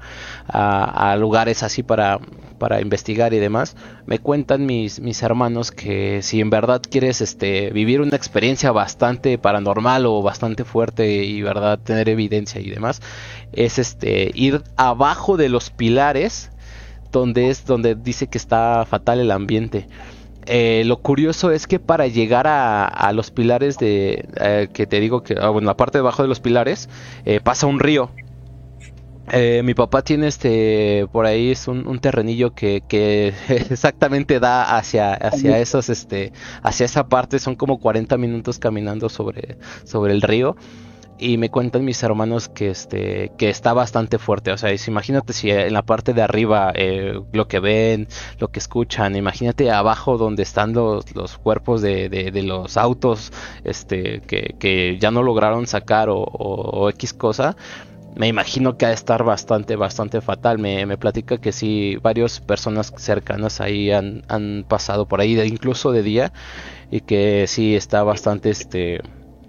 lugares 1.18 1.64
así 1.64 1.84
para, 1.84 2.20
para 2.58 2.82
investigar 2.82 3.34
y 3.34 3.40
demás, 3.40 3.76
me 4.06 4.20
cuentan 4.20 4.66
mis, 4.66 5.00
mis 5.00 5.24
hermanos 5.24 5.72
que 5.72 6.22
si 6.22 6.42
en 6.42 6.50
verdad 6.50 6.82
quieres 6.88 7.22
este, 7.22 7.72
vivir 7.72 8.02
una 8.02 8.16
experiencia 8.16 8.72
bastante 8.72 9.38
paranormal 9.38 10.06
o 10.06 10.22
bastante 10.22 10.64
fuerte 10.64 11.24
y 11.24 11.42
verdad 11.42 11.80
tener 11.80 12.10
evidencia 12.10 12.62
y 12.62 12.70
demás, 12.70 13.02
es 13.54 13.80
este 13.80 14.32
ir 14.34 14.64
abajo 14.78 15.38
de 15.38 15.50
los 15.50 15.70
pilares 15.70 16.52
donde 17.12 17.50
es 17.50 17.66
donde 17.66 17.96
dice 17.96 18.28
que 18.28 18.38
está 18.38 18.86
fatal 18.86 19.20
el 19.20 19.32
ambiente. 19.32 19.88
Eh, 20.46 20.84
lo 20.86 20.98
curioso 20.98 21.52
es 21.52 21.68
que 21.68 21.80
para 21.80 22.08
llegar 22.08 22.48
a, 22.48 23.12
los 23.14 23.30
pilares 23.30 23.78
de 23.78 24.26
eh, 24.40 24.70
que 24.74 24.88
te 24.88 25.00
digo 25.00 25.22
que 25.22 25.36
ah, 25.40 25.50
bueno 25.50 25.68
la 25.68 25.78
parte 25.78 26.00
debajo 26.00 26.24
de 26.24 26.28
los 26.28 26.40
pilares 26.40 26.90
eh, 27.26 27.40
pasa 27.44 27.68
un 27.68 27.80
río 27.80 28.10
mi 29.64 29.74
papá 29.74 30.02
tiene 30.02 30.28
este 30.28 31.08
por 31.12 31.26
ahí 31.26 31.52
es 31.52 31.68
un, 31.68 32.00
terrenillo 32.00 32.54
que, 32.54 32.84
que, 32.88 33.34
exactamente 33.70 34.40
da 34.40 34.78
hacia 34.78 35.14
hacia 35.14 35.60
esos 35.60 35.90
este 35.90 36.34
hacia 36.64 36.86
esa 36.86 37.08
parte 37.08 37.40
son 37.40 37.56
como 37.56 37.80
40 37.80 38.18
minutos 38.18 38.60
caminando 38.60 39.10
sobre 39.10 39.58
sobre 39.86 40.14
el 40.14 40.22
río 40.22 40.56
y 41.22 41.38
me 41.38 41.50
cuentan 41.52 41.86
mis 41.86 42.02
hermanos 42.02 42.50
que 42.50 42.72
este 42.72 43.32
que 43.38 43.50
está 43.52 43.74
bastante 43.74 44.18
fuerte 44.18 44.52
o 44.52 44.58
sea 44.58 44.74
imagínate 44.88 45.34
si 45.34 45.52
en 45.52 45.72
la 45.72 45.84
parte 45.84 46.14
de 46.14 46.24
arriba 46.24 46.74
eh, 46.76 47.22
lo 47.32 47.48
que 47.48 47.60
ven 47.60 48.08
lo 48.40 48.48
que 48.48 48.58
escuchan 48.58 49.16
imagínate 49.16 49.70
abajo 49.70 50.18
donde 50.18 50.42
están 50.42 50.74
los, 50.74 51.16
los 51.16 51.38
cuerpos 51.38 51.84
de, 51.84 52.10
de, 52.10 52.42
los 52.42 52.76
autos 52.76 53.32
este 53.64 54.22
que, 54.22 54.56
que, 54.58 54.98
ya 55.00 55.12
no 55.12 55.22
lograron 55.22 55.68
sacar 55.68 56.10
o, 56.10 56.24
o, 56.24 56.90
x 56.90 57.14
cosa 57.14 57.56
me 58.16 58.28
imagino 58.28 58.78
que 58.78 58.86
ha 58.86 58.90
de 58.90 58.96
estar 58.96 59.24
bastante, 59.24 59.76
bastante 59.76 60.22
fatal. 60.22 60.60
Me, 60.60 60.86
me 60.86 60.98
platica 60.98 61.38
que 61.38 61.52
sí, 61.52 61.98
varias 62.02 62.40
personas 62.40 62.94
cercanas 62.98 63.62
ahí 63.62 63.92
han, 63.92 64.24
han 64.28 64.66
pasado 64.68 65.08
por 65.08 65.22
ahí, 65.22 65.40
incluso 65.42 65.92
de 65.92 66.04
día, 66.04 66.34
y 66.92 67.02
que 67.02 67.46
sí 67.48 67.76
está 67.76 68.04
bastante, 68.04 68.50
este, 68.50 69.02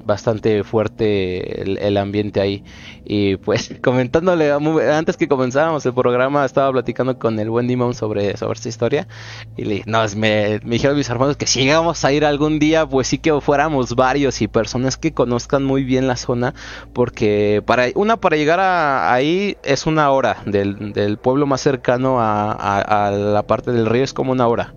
bastante 0.04 0.64
fuerte 0.64 1.62
el, 1.62 1.96
ambiente 1.96 2.40
ahí. 2.40 2.64
Y 3.04 3.36
pues 3.36 3.74
comentándole, 3.82 4.52
antes 4.52 5.16
que 5.16 5.28
comenzáramos 5.28 5.84
el 5.86 5.94
programa, 5.94 6.44
estaba 6.44 6.70
platicando 6.72 7.18
con 7.18 7.38
el 7.38 7.50
buen 7.50 7.66
Dimon 7.66 7.94
sobre, 7.94 8.36
sobre 8.36 8.54
esta 8.54 8.68
historia. 8.68 9.08
Y 9.56 9.64
le, 9.64 9.82
no, 9.86 10.02
me, 10.16 10.58
dijeron 10.60 10.96
mis 10.96 11.08
hermanos 11.08 11.36
que 11.36 11.46
si 11.46 11.60
llegamos 11.60 12.04
a 12.04 12.12
ir 12.12 12.24
algún 12.24 12.58
día, 12.58 12.86
pues 12.86 13.08
sí 13.08 13.18
que 13.18 13.40
fuéramos 13.40 13.94
varios 13.94 14.40
y 14.42 14.48
personas 14.48 14.96
que 14.96 15.12
conozcan 15.12 15.64
muy 15.64 15.84
bien 15.84 16.06
la 16.06 16.16
zona. 16.16 16.54
Porque 16.92 17.62
para 17.64 17.86
una 17.94 18.16
para 18.16 18.36
llegar 18.36 18.60
a, 18.60 19.12
ahí 19.12 19.56
es 19.62 19.86
una 19.86 20.10
hora. 20.10 20.36
Del, 20.46 20.92
del 20.92 21.18
pueblo 21.18 21.46
más 21.46 21.60
cercano 21.60 22.20
a, 22.20 22.52
a 22.52 23.10
la 23.10 23.42
parte 23.44 23.72
del 23.72 23.86
río 23.86 24.04
es 24.04 24.12
como 24.12 24.32
una 24.32 24.46
hora 24.46 24.74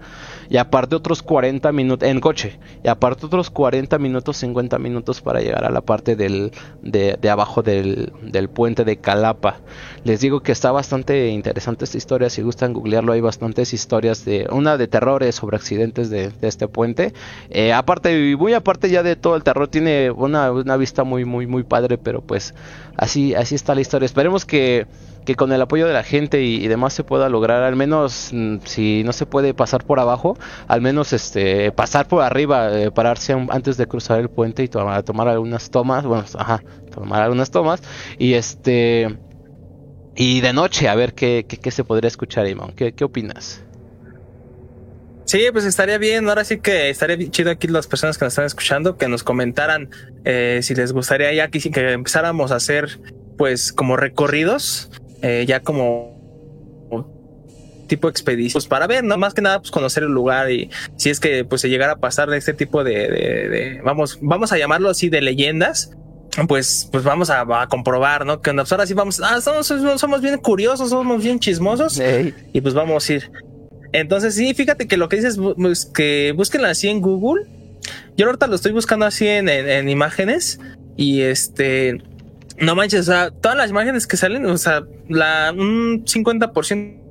y 0.50 0.58
aparte 0.58 0.96
otros 0.96 1.22
40 1.24 1.72
minutos 1.72 2.08
en 2.08 2.20
coche 2.20 2.60
y 2.84 2.88
aparte 2.88 3.26
otros 3.26 3.50
40 3.50 3.98
minutos 4.00 4.38
50 4.38 4.78
minutos 4.80 5.22
para 5.22 5.42
llegar 5.42 5.66
a 5.66 5.70
la 5.70 5.82
parte 5.82 6.16
del 6.16 6.52
de, 6.82 7.18
abajo 7.30 7.62
del, 7.62 8.12
del, 8.22 8.50
puente 8.50 8.84
de 8.84 8.98
Calapa 8.98 9.58
les 10.06 10.22
digo 10.22 10.42
que 10.42 10.52
está 10.52 10.72
bastante 10.72 11.30
interesante 11.30 11.84
esta 11.84 11.98
historia 11.98 12.30
si 12.30 12.44
gustan 12.44 12.74
googlearlo 12.74 13.12
hay 13.12 13.22
bastantes 13.22 13.74
historias 13.74 14.24
de 14.24 14.48
una 14.52 14.78
de 14.78 14.88
terrores 14.88 15.34
sobre 15.34 15.58
accidentes 15.58 16.12
de, 16.12 16.32
este 16.42 16.68
puente. 16.68 17.12
Eh, 17.50 17.74
aparte 17.74 18.36
muy 18.38 18.54
aparte 18.54 18.92
ya 18.92 19.02
de 19.02 19.16
todo 19.16 19.36
el 19.36 19.44
terror 19.44 19.68
tiene 19.68 20.12
una, 20.12 20.52
una 20.52 20.78
vista 20.78 21.04
muy 21.04 21.26
muy 21.26 21.48
muy 21.48 21.64
padre 21.64 21.98
pero 21.98 22.22
pues 22.22 22.54
así 22.96 23.34
así 23.34 23.56
está 23.56 23.74
la 23.74 23.82
historia. 23.82 24.06
Esperemos 24.06 24.46
que 24.46 24.86
que 25.26 25.34
con 25.34 25.52
el 25.52 25.60
apoyo 25.60 25.88
de 25.88 25.94
la 25.94 26.04
gente 26.04 26.44
y, 26.44 26.68
demás 26.68 26.94
se 26.94 27.04
pueda 27.04 27.30
lograr, 27.30 27.64
al 27.64 27.76
menos 27.76 28.30
mm, 28.32 28.58
si 28.64 29.04
no 29.04 29.12
se 29.12 29.26
puede 29.26 29.56
pasar 29.56 29.84
por 29.84 30.00
abajo, 30.00 30.38
al 30.68 30.82
menos 30.82 31.14
este 31.14 31.72
pasar 31.72 32.08
por 32.08 32.22
arriba, 32.22 32.72
eh, 32.80 32.92
pararse 32.92 33.34
antes 33.50 33.76
de 33.78 33.88
cruzar 33.88 34.20
el 34.20 34.30
puente 34.30 34.62
y 34.62 34.68
tomar 34.68 35.28
algunas 35.28 35.72
tomas, 35.72 36.06
bueno, 36.06 36.26
ajá, 36.38 36.62
tomar 36.94 37.24
algunas 37.24 37.50
tomas. 37.50 37.82
Y 38.20 38.34
este 38.34 39.18
y 40.16 40.42
de 40.42 40.54
noche 40.54 40.88
a 40.88 40.96
ver 40.96 41.14
qué, 41.14 41.46
qué, 41.48 41.72
se 41.72 41.84
podría 41.84 42.08
escuchar, 42.08 42.48
Imán. 42.48 42.74
¿Qué, 42.76 42.94
¿Qué 42.94 43.04
opinas? 43.04 43.62
Sí, 45.26 45.44
pues 45.52 45.66
estaría 45.66 45.98
bien. 45.98 46.30
Ahora 46.30 46.46
sí 46.46 46.60
que 46.60 46.90
estaría 46.90 47.18
chido 47.30 47.52
aquí 47.52 47.68
las 47.68 47.88
personas 47.88 48.18
que 48.18 48.26
nos 48.26 48.34
están 48.34 48.46
escuchando 48.46 48.98
que 48.98 49.08
nos 49.08 49.24
comentaran 49.24 49.90
eh, 50.24 50.60
si 50.62 50.76
les 50.76 50.94
gustaría 50.94 51.34
ya 51.34 51.50
que, 51.50 51.60
que 51.60 51.92
empezáramos 51.92 52.52
a 52.52 52.56
hacer 52.56 53.00
pues 53.38 53.74
como 53.74 53.98
recorridos 53.98 54.90
eh, 55.22 55.46
ya 55.48 55.62
como 55.62 56.16
tipo 57.88 58.10
expedición 58.10 58.54
pues 58.54 58.68
para 58.68 58.88
ver, 58.88 59.04
¿no? 59.04 59.18
Más 59.18 59.34
que 59.34 59.42
nada, 59.42 59.60
pues 59.60 59.72
conocer 59.72 60.04
el 60.04 60.10
lugar 60.10 60.52
y 60.52 60.70
si 60.98 61.10
es 61.10 61.20
que 61.20 61.46
pues 61.46 61.62
se 61.62 61.70
llegara 61.70 61.94
a 61.94 61.98
pasar 61.98 62.30
de 62.30 62.38
este 62.38 62.54
tipo 62.54 62.84
de, 62.84 63.82
vamos, 63.84 64.20
vamos 64.22 64.52
a 64.52 64.58
llamarlo 64.58 64.90
así 64.90 65.10
de 65.10 65.22
leyendas, 65.22 65.92
pues, 66.48 66.90
pues 66.92 67.04
vamos 67.04 67.30
a, 67.30 67.46
comprobar, 67.70 68.26
¿no? 68.26 68.42
Que 68.42 68.54
pues 68.54 68.72
ahora 68.72 68.86
sí 68.86 68.94
vamos, 68.94 69.22
ah, 69.24 69.40
somos, 69.42 69.68
somos 70.00 70.22
bien 70.22 70.38
curiosos, 70.38 70.90
somos 70.90 71.24
bien 71.24 71.40
chismosos 71.40 72.02
y 72.54 72.62
pues 72.62 72.74
vamos 72.74 73.10
a 73.10 73.14
ir. 73.14 73.32
Entonces 73.94 74.36
sí, 74.36 74.54
fíjate 74.54 74.88
que 74.88 74.98
lo 74.98 75.08
que 75.08 75.18
dices, 75.18 75.40
pues, 75.56 75.86
que 75.86 76.34
busquen 76.36 76.66
así 76.66 76.90
en 76.90 77.02
Google. 77.02 77.46
Yo 78.18 78.26
ahorita 78.26 78.48
lo 78.48 78.56
estoy 78.56 78.72
buscando 78.72 79.06
así 79.06 79.28
en, 79.28 79.48
en 79.48 79.90
imágenes 79.90 80.60
y 80.98 81.22
este 81.22 82.02
no 82.58 82.76
manches, 82.76 83.02
o 83.02 83.04
sea, 83.04 83.32
todas 83.32 83.58
las 83.58 83.70
imágenes 83.70 84.08
que 84.08 84.18
salen, 84.18 84.46
o 84.46 84.58
sea, 84.58 84.84
la, 85.10 85.54
un 85.56 86.06
50% 86.06 87.02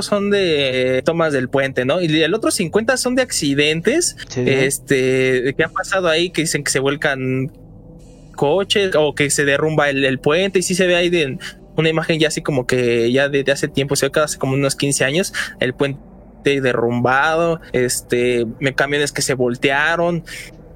son 0.00 0.30
de 0.30 1.02
tomas 1.04 1.32
del 1.32 1.48
puente, 1.48 1.84
¿no? 1.84 2.00
Y 2.00 2.22
el 2.22 2.34
otro 2.34 2.50
50 2.50 2.96
son 2.96 3.14
de 3.14 3.22
accidentes, 3.22 4.16
este, 4.36 5.54
que 5.54 5.64
ha 5.64 5.68
pasado 5.68 6.08
ahí, 6.08 6.30
que 6.30 6.42
dicen 6.42 6.64
que 6.64 6.70
se 6.70 6.78
vuelcan 6.78 7.52
coches 8.34 8.94
o 8.96 9.14
que 9.14 9.30
se 9.30 9.44
derrumba 9.44 9.90
el, 9.90 10.18
puente 10.18 10.58
y 10.58 10.62
sí 10.62 10.74
se 10.74 10.86
ve 10.86 10.96
ahí 10.96 11.10
de 11.10 11.38
una 11.76 11.88
imagen 11.88 12.18
ya 12.18 12.28
así 12.28 12.42
como 12.42 12.66
que 12.66 13.10
ya 13.10 13.28
desde 13.28 13.52
hace 13.52 13.68
tiempo, 13.68 13.96
se 13.96 14.06
ve 14.06 14.12
que 14.12 14.20
hace 14.20 14.38
como 14.38 14.54
unos 14.54 14.76
15 14.76 15.04
años, 15.04 15.32
el 15.60 15.74
puente 15.74 16.60
derrumbado, 16.60 17.60
este, 17.72 18.46
camiones 18.76 19.12
que 19.12 19.22
se 19.22 19.34
voltearon 19.34 20.24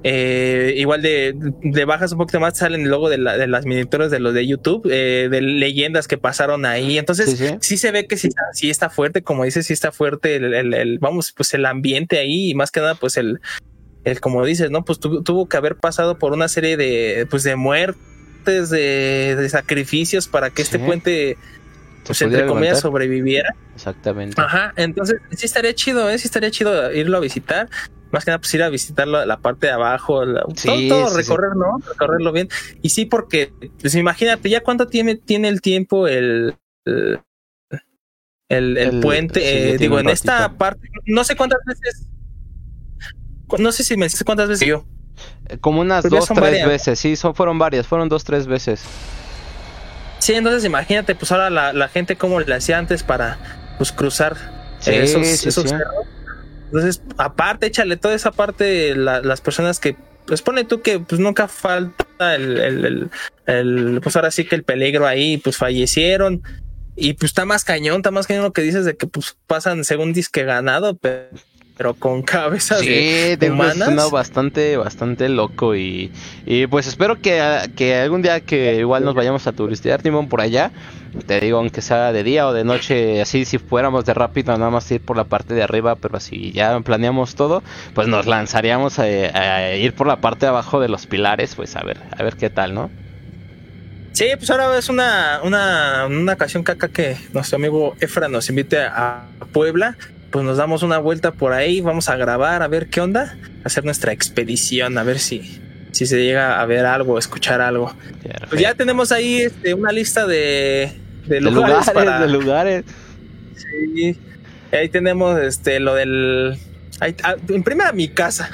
eh, 0.04 0.74
igual 0.76 1.02
de, 1.02 1.34
de, 1.36 1.84
bajas 1.84 2.12
un 2.12 2.18
poquito 2.18 2.38
más 2.38 2.56
salen 2.56 2.82
el 2.82 2.88
logo 2.88 3.08
de, 3.08 3.18
la, 3.18 3.36
de 3.36 3.48
las 3.48 3.66
miniaturas 3.66 4.12
de 4.12 4.20
los 4.20 4.32
de 4.32 4.46
YouTube, 4.46 4.88
eh, 4.90 5.28
de 5.28 5.40
leyendas 5.40 6.06
que 6.06 6.16
pasaron 6.18 6.66
ahí. 6.66 6.98
Entonces 6.98 7.56
sí, 7.60 7.76
se 7.76 7.90
ve 7.90 8.06
que 8.06 8.16
sí, 8.16 8.28
sí, 8.52 8.70
está 8.70 8.90
fuerte, 8.90 9.22
como 9.22 9.44
dices, 9.44 9.66
sí 9.66 9.72
está 9.72 9.90
fuerte 9.90 10.36
el, 10.36 10.54
el, 10.54 10.98
vamos, 11.00 11.32
pues 11.32 11.52
el 11.54 11.66
ambiente 11.66 12.18
ahí 12.18 12.50
y 12.50 12.54
más 12.54 12.70
que 12.70 12.80
nada 12.80 12.94
pues 12.94 13.16
el, 13.16 13.40
el 14.10 14.20
como 14.20 14.44
dices, 14.44 14.70
¿no? 14.70 14.84
Pues 14.84 14.98
tuvo 15.00 15.48
que 15.48 15.56
haber 15.56 15.76
pasado 15.76 16.18
por 16.18 16.32
una 16.32 16.48
serie 16.48 16.76
de, 16.76 17.26
pues 17.30 17.42
de 17.42 17.56
muertes, 17.56 18.70
de, 18.70 19.36
de 19.36 19.48
sacrificios 19.48 20.28
para 20.28 20.50
que 20.50 20.62
este 20.62 20.78
puente 20.78 21.36
pues 22.04 22.22
entre 22.22 22.46
comillas 22.46 22.80
sobreviviera. 22.80 23.54
Exactamente. 23.74 24.40
Ajá, 24.40 24.72
entonces 24.76 25.20
sí 25.30 25.46
estaría 25.46 25.74
chido, 25.74 26.08
¿eh? 26.08 26.18
sí 26.18 26.26
estaría 26.26 26.50
chido 26.50 26.92
irlo 26.92 27.18
a 27.18 27.20
visitar 27.20 27.68
más 28.10 28.24
que 28.24 28.30
nada 28.30 28.38
pues 28.38 28.54
ir 28.54 28.62
a 28.62 28.68
visitar 28.68 29.06
la, 29.06 29.38
parte 29.38 29.66
de 29.66 29.72
abajo, 29.72 30.24
todo, 30.24 31.16
recorrer, 31.16 31.56
¿no? 31.56 31.78
Recorrerlo 31.86 32.32
bien. 32.32 32.48
Y 32.82 32.90
sí, 32.90 33.04
porque, 33.04 33.52
pues 33.80 33.94
imagínate, 33.94 34.48
ya 34.48 34.62
cuánto 34.62 34.86
tiene, 34.86 35.16
tiene 35.16 35.48
el 35.48 35.60
tiempo 35.60 36.08
el, 36.08 36.56
el, 38.48 39.00
puente, 39.00 39.72
eh, 39.72 39.78
digo, 39.78 39.98
en 39.98 40.08
esta 40.08 40.56
parte, 40.56 40.88
no 41.06 41.24
sé 41.24 41.36
cuántas 41.36 41.60
veces, 41.66 42.06
no 43.58 43.72
sé 43.72 43.84
si 43.84 43.96
me 43.96 44.06
dices 44.06 44.24
cuántas 44.24 44.48
veces 44.48 44.66
yo. 44.66 44.84
Eh, 45.48 45.58
como 45.58 45.80
unas 45.80 46.02
pues 46.02 46.12
dos, 46.12 46.28
tres 46.28 46.66
veces, 46.66 46.98
sí, 46.98 47.16
son, 47.16 47.34
fueron 47.34 47.58
varias, 47.58 47.86
fueron 47.86 48.08
dos, 48.08 48.24
tres 48.24 48.46
veces. 48.46 48.82
Sí, 50.18 50.34
entonces 50.34 50.64
imagínate, 50.64 51.14
pues 51.14 51.32
ahora 51.32 51.48
la, 51.50 51.72
la 51.72 51.88
gente 51.88 52.16
como 52.16 52.40
le 52.40 52.54
hacía 52.54 52.78
antes 52.78 53.02
para, 53.02 53.38
pues 53.78 53.92
cruzar 53.92 54.36
esos, 54.84 55.26
esos 55.26 55.74
entonces, 56.68 57.02
aparte, 57.16 57.66
échale 57.66 57.96
toda 57.96 58.14
esa 58.14 58.30
parte, 58.30 58.94
las 58.94 59.40
personas 59.40 59.80
que, 59.80 59.96
pues 60.26 60.42
pone 60.42 60.64
tú 60.64 60.82
que 60.82 61.00
pues 61.00 61.18
nunca 61.18 61.48
falta 61.48 62.34
el, 62.34 63.10
el, 63.46 64.00
pues 64.02 64.16
ahora 64.16 64.30
sí 64.30 64.44
que 64.44 64.54
el 64.54 64.64
peligro 64.64 65.06
ahí, 65.06 65.38
pues 65.38 65.56
fallecieron. 65.56 66.42
Y 66.94 67.14
pues 67.14 67.30
está 67.30 67.46
más 67.46 67.64
cañón, 67.64 67.96
está 67.96 68.10
más 68.10 68.26
cañón 68.26 68.42
lo 68.42 68.52
que 68.52 68.60
dices 68.60 68.84
de 68.84 68.96
que 68.96 69.06
pues 69.06 69.36
pasan 69.46 69.84
según 69.84 70.12
disque 70.12 70.44
ganado, 70.44 70.96
pero 70.96 71.30
con 71.98 72.22
cabezas 72.24 72.80
sí, 72.80 73.36
de, 73.36 73.50
humanas. 73.50 74.10
bastante, 74.10 74.76
bastante 74.76 75.28
loco 75.28 75.76
y, 75.76 76.10
y 76.44 76.66
pues 76.66 76.86
espero 76.86 77.20
que, 77.20 77.40
que, 77.76 77.96
algún 77.96 78.22
día 78.22 78.40
que 78.40 78.76
igual 78.76 79.04
nos 79.04 79.14
vayamos 79.14 79.46
a 79.46 79.52
turistear, 79.52 80.02
Timón, 80.02 80.28
por 80.28 80.40
allá, 80.40 80.72
te 81.26 81.40
digo, 81.40 81.58
aunque 81.58 81.80
sea 81.80 82.12
de 82.12 82.22
día 82.22 82.48
o 82.48 82.52
de 82.52 82.64
noche, 82.64 83.20
así 83.20 83.44
si 83.44 83.58
fuéramos 83.58 84.04
de 84.04 84.14
rápido, 84.14 84.56
nada 84.58 84.70
más 84.70 84.90
ir 84.90 85.00
por 85.00 85.16
la 85.16 85.24
parte 85.24 85.54
de 85.54 85.62
arriba, 85.62 85.96
pero 85.96 86.16
así 86.16 86.52
ya 86.52 86.78
planeamos 86.80 87.34
todo, 87.34 87.62
pues 87.94 88.08
nos 88.08 88.26
lanzaríamos 88.26 88.98
a, 88.98 89.74
ir 89.74 89.94
por 89.94 90.06
la 90.06 90.20
parte 90.20 90.46
de 90.46 90.50
abajo 90.50 90.80
de 90.80 90.88
los 90.88 91.06
pilares, 91.06 91.54
pues 91.54 91.76
a 91.76 91.82
ver, 91.82 91.98
a 92.16 92.22
ver 92.22 92.36
qué 92.36 92.50
tal, 92.50 92.74
¿no? 92.74 92.90
Sí, 94.12 94.26
pues 94.36 94.50
ahora 94.50 94.76
es 94.76 94.88
una, 94.88 95.40
una, 95.44 96.06
una 96.06 96.32
ocasión 96.32 96.64
caca 96.64 96.88
que 96.88 97.16
nuestro 97.32 97.56
amigo 97.56 97.94
Efra 98.00 98.28
nos 98.28 98.48
invite 98.48 98.80
a 98.80 99.26
Puebla. 99.52 99.96
Pues 100.30 100.44
nos 100.44 100.58
damos 100.58 100.82
una 100.82 100.98
vuelta 100.98 101.32
por 101.32 101.52
ahí, 101.52 101.80
vamos 101.80 102.08
a 102.08 102.16
grabar, 102.16 102.62
a 102.62 102.68
ver 102.68 102.88
qué 102.88 103.00
onda, 103.00 103.38
hacer 103.64 103.84
nuestra 103.84 104.12
expedición, 104.12 104.98
a 104.98 105.02
ver 105.02 105.18
si, 105.18 105.60
si 105.92 106.06
se 106.06 106.22
llega 106.22 106.60
a 106.60 106.66
ver 106.66 106.84
algo, 106.84 107.18
escuchar 107.18 107.60
algo. 107.60 107.94
Pues 108.50 108.60
ya 108.60 108.74
tenemos 108.74 109.10
ahí 109.10 109.42
este, 109.42 109.72
una 109.72 109.90
lista 109.90 110.26
de, 110.26 110.92
de, 111.26 111.40
lugares, 111.40 111.90
para... 111.90 112.20
de 112.20 112.28
lugares. 112.28 112.84
Sí. 113.56 114.18
Ahí 114.70 114.90
tenemos 114.90 115.40
este 115.40 115.80
lo 115.80 115.94
del 115.94 116.58
ah, 117.00 117.36
en 117.48 117.62
primera 117.62 117.92
mi 117.92 118.08
casa. 118.08 118.50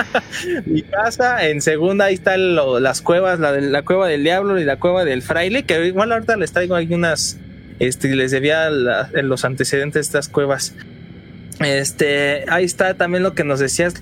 mi 0.66 0.82
casa, 0.82 1.48
en 1.48 1.60
segunda 1.60 2.04
ahí 2.04 2.14
están 2.14 2.54
las 2.54 3.02
cuevas, 3.02 3.40
la 3.40 3.50
de 3.50 3.62
la 3.62 3.82
cueva 3.82 4.06
del 4.06 4.22
diablo 4.22 4.60
y 4.60 4.64
la 4.64 4.78
cueva 4.78 5.04
del 5.04 5.22
fraile, 5.22 5.64
que 5.64 5.84
igual 5.86 6.12
ahorita 6.12 6.36
les 6.36 6.52
traigo 6.52 6.76
algunas 6.76 7.38
este 7.80 8.14
les 8.14 8.30
debía 8.30 8.70
los 8.70 9.44
antecedentes 9.44 9.94
de 9.94 10.00
estas 10.00 10.28
cuevas. 10.28 10.74
Este, 11.60 12.44
ahí 12.48 12.64
está 12.64 12.94
también 12.94 13.22
lo 13.22 13.34
que 13.34 13.44
nos 13.44 13.60
decías 13.60 13.94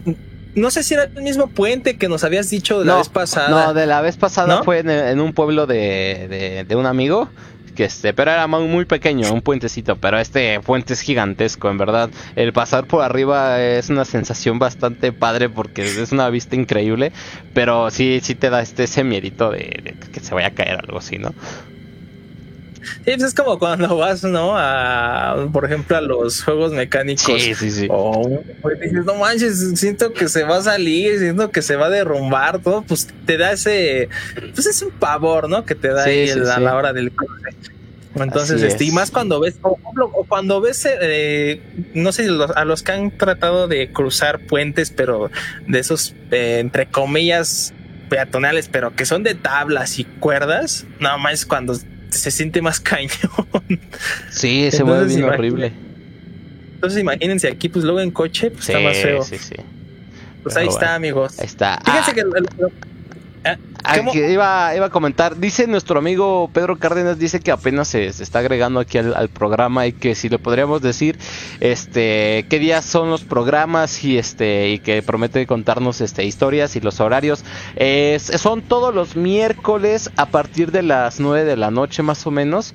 no 0.58 0.70
sé 0.70 0.82
si 0.82 0.94
era 0.94 1.04
el 1.04 1.22
mismo 1.22 1.48
puente 1.48 1.96
que 1.96 2.08
nos 2.08 2.24
habías 2.24 2.50
dicho 2.50 2.80
de 2.80 2.86
la 2.86 2.96
vez 2.96 3.08
pasada. 3.08 3.48
No, 3.48 3.74
de 3.74 3.86
la 3.86 4.00
vez 4.00 4.16
pasada 4.16 4.62
fue 4.62 4.80
en, 4.80 5.20
un 5.20 5.32
pueblo 5.32 5.66
de, 5.66 6.64
de, 6.66 6.76
un 6.76 6.86
amigo. 6.86 7.28
Que 7.76 7.84
este, 7.84 8.12
pero 8.12 8.32
era 8.32 8.48
muy 8.48 8.86
pequeño, 8.86 9.32
un 9.32 9.40
puentecito, 9.40 9.94
pero 9.94 10.18
este 10.18 10.58
puente 10.58 10.94
es 10.94 11.00
gigantesco, 11.00 11.70
en 11.70 11.78
verdad. 11.78 12.10
El 12.34 12.52
pasar 12.52 12.86
por 12.88 13.04
arriba 13.04 13.62
es 13.62 13.88
una 13.88 14.04
sensación 14.04 14.58
bastante 14.58 15.12
padre 15.12 15.48
porque 15.48 15.82
es 15.82 16.10
una 16.10 16.28
vista 16.28 16.56
increíble, 16.56 17.12
pero 17.54 17.92
sí, 17.92 18.18
sí 18.20 18.34
te 18.34 18.50
da 18.50 18.62
este 18.62 18.84
ese 18.84 19.04
miedito 19.04 19.52
de, 19.52 19.80
de 19.84 19.94
que 20.12 20.18
se 20.18 20.34
vaya 20.34 20.48
a 20.48 20.54
caer 20.54 20.80
algo 20.80 20.98
así, 20.98 21.18
¿no? 21.18 21.32
Sí, 23.04 23.12
pues 23.12 23.22
es 23.22 23.34
como 23.34 23.58
cuando 23.58 23.96
vas, 23.96 24.24
¿no? 24.24 24.56
A, 24.56 25.48
por 25.52 25.64
ejemplo, 25.64 25.96
a 25.96 26.00
los 26.00 26.42
juegos 26.42 26.72
mecánicos. 26.72 27.40
Sí, 27.40 27.54
sí, 27.54 27.70
sí. 27.70 27.88
O 27.90 28.42
pues 28.62 28.80
dices, 28.80 29.04
no 29.04 29.14
manches, 29.16 29.78
siento 29.78 30.12
que 30.12 30.28
se 30.28 30.44
va 30.44 30.58
a 30.58 30.62
salir, 30.62 31.18
siento 31.18 31.50
que 31.50 31.62
se 31.62 31.76
va 31.76 31.86
a 31.86 31.90
derrumbar, 31.90 32.60
todo, 32.60 32.82
pues 32.82 33.08
te 33.26 33.36
da 33.36 33.52
ese, 33.52 34.08
pues 34.54 34.66
es 34.66 34.82
un 34.82 34.90
pavor, 34.90 35.48
¿no? 35.48 35.64
Que 35.64 35.74
te 35.74 35.88
da 35.88 36.04
ahí 36.04 36.30
a 36.30 36.58
la 36.60 36.74
hora 36.74 36.92
del 36.92 37.12
cruce. 37.12 37.56
Entonces, 38.14 38.62
este, 38.62 38.84
y 38.84 38.90
más 38.90 39.10
cuando 39.10 39.40
ves, 39.40 39.56
o, 39.62 39.76
cuando 40.26 40.60
ves, 40.60 40.86
eh, 40.88 41.60
no 41.94 42.12
sé, 42.12 42.28
a 42.54 42.64
los 42.64 42.82
que 42.82 42.92
han 42.92 43.16
tratado 43.16 43.68
de 43.68 43.92
cruzar 43.92 44.40
puentes, 44.40 44.90
pero 44.90 45.30
de 45.66 45.78
esos, 45.78 46.14
eh, 46.30 46.58
entre 46.58 46.86
comillas, 46.86 47.74
peatonales, 48.08 48.68
pero 48.68 48.94
que 48.94 49.04
son 49.04 49.22
de 49.22 49.34
tablas 49.34 49.98
y 49.98 50.04
cuerdas, 50.04 50.86
nada 51.00 51.18
más 51.18 51.46
cuando 51.46 51.78
se 52.10 52.30
siente 52.30 52.62
más 52.62 52.80
cañón. 52.80 53.10
Sí, 54.30 54.70
se 54.70 54.84
mueve 54.84 55.06
bien 55.06 55.24
horrible. 55.24 55.72
Entonces 56.74 57.00
imagínense 57.00 57.48
aquí, 57.48 57.68
pues 57.68 57.84
luego 57.84 58.00
en 58.00 58.10
coche, 58.10 58.50
pues 58.50 58.68
está 58.68 58.80
más 58.80 58.96
feo. 58.96 59.22
Sí, 59.22 59.36
sí. 59.38 59.56
Pues 60.42 60.56
ahí 60.56 60.68
está, 60.68 60.94
amigos. 60.94 61.38
Ahí 61.38 61.46
está. 61.46 61.80
Fíjense 61.84 62.10
ah. 62.10 62.14
que 62.14 62.20
Ah, 62.20 62.68
iba, 64.14 64.74
iba 64.74 64.86
a 64.86 64.90
comentar, 64.90 65.36
dice 65.36 65.66
nuestro 65.66 65.98
amigo 65.98 66.50
Pedro 66.52 66.78
Cárdenas, 66.78 67.18
dice 67.18 67.40
que 67.40 67.50
apenas 67.50 67.88
se, 67.88 68.06
está 68.06 68.40
agregando 68.40 68.80
aquí 68.80 68.98
al, 68.98 69.28
programa 69.28 69.86
y 69.86 69.92
que 69.92 70.14
si 70.14 70.28
le 70.28 70.38
podríamos 70.38 70.82
decir 70.82 71.18
este 71.60 72.46
qué 72.48 72.58
días 72.58 72.84
son 72.84 73.10
los 73.10 73.22
programas 73.24 74.04
y 74.04 74.18
este 74.18 74.70
y 74.70 74.78
que 74.78 75.02
promete 75.02 75.46
contarnos 75.46 76.00
este 76.00 76.24
historias 76.24 76.76
y 76.76 76.80
los 76.80 77.00
horarios. 77.00 77.44
son 78.18 78.62
todos 78.62 78.94
los 78.94 79.16
miércoles 79.16 80.10
a 80.16 80.26
partir 80.26 80.72
de 80.72 80.82
las 80.82 81.20
9 81.20 81.44
de 81.44 81.56
la 81.56 81.70
noche 81.70 82.02
más 82.02 82.26
o 82.26 82.30
menos. 82.30 82.74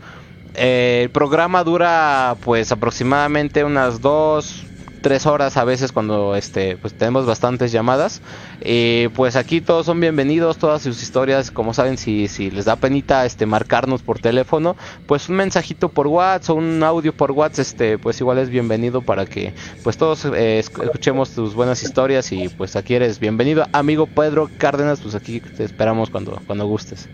Eh, 0.55 1.01
el 1.03 1.09
programa 1.09 1.63
dura 1.63 2.35
pues 2.43 2.71
aproximadamente 2.71 3.63
unas 3.63 4.01
dos 4.01 4.63
tres 5.03 5.27
horas 5.27 5.57
a 5.57 5.65
veces 5.65 5.91
cuando 5.91 6.35
este 6.35 6.77
pues 6.77 6.93
tenemos 6.93 7.27
bastantes 7.27 7.71
llamadas. 7.71 8.21
Y 8.65 9.09
pues 9.09 9.35
aquí 9.35 9.61
todos 9.61 9.85
son 9.85 9.99
bienvenidos 9.99 10.57
todas 10.57 10.81
sus 10.81 11.03
historias 11.03 11.51
como 11.51 11.75
saben 11.75 11.97
si, 11.99 12.27
si 12.27 12.49
les 12.49 12.65
da 12.65 12.77
penita 12.77 13.25
este 13.25 13.45
marcarnos 13.45 14.01
por 14.01 14.17
teléfono 14.19 14.75
pues 15.05 15.29
un 15.29 15.35
mensajito 15.35 15.89
por 15.89 16.07
WhatsApp 16.07 16.55
o 16.55 16.59
un 16.59 16.81
audio 16.81 17.13
por 17.13 17.31
WhatsApp 17.31 17.59
este 17.59 17.97
pues 17.99 18.19
igual 18.21 18.39
es 18.39 18.49
bienvenido 18.49 19.01
para 19.01 19.25
que 19.25 19.53
pues 19.83 19.97
todos 19.97 20.25
eh, 20.25 20.59
escuchemos 20.59 21.31
tus 21.31 21.53
buenas 21.53 21.83
historias 21.83 22.31
y 22.31 22.49
pues 22.49 22.75
aquí 22.75 22.95
eres 22.95 23.19
bienvenido. 23.19 23.67
Amigo 23.73 24.07
Pedro 24.07 24.49
Cárdenas 24.57 25.01
pues 25.01 25.13
aquí 25.13 25.41
te 25.41 25.65
esperamos 25.65 26.09
cuando 26.09 26.41
cuando 26.47 26.65
gustes. 26.65 27.09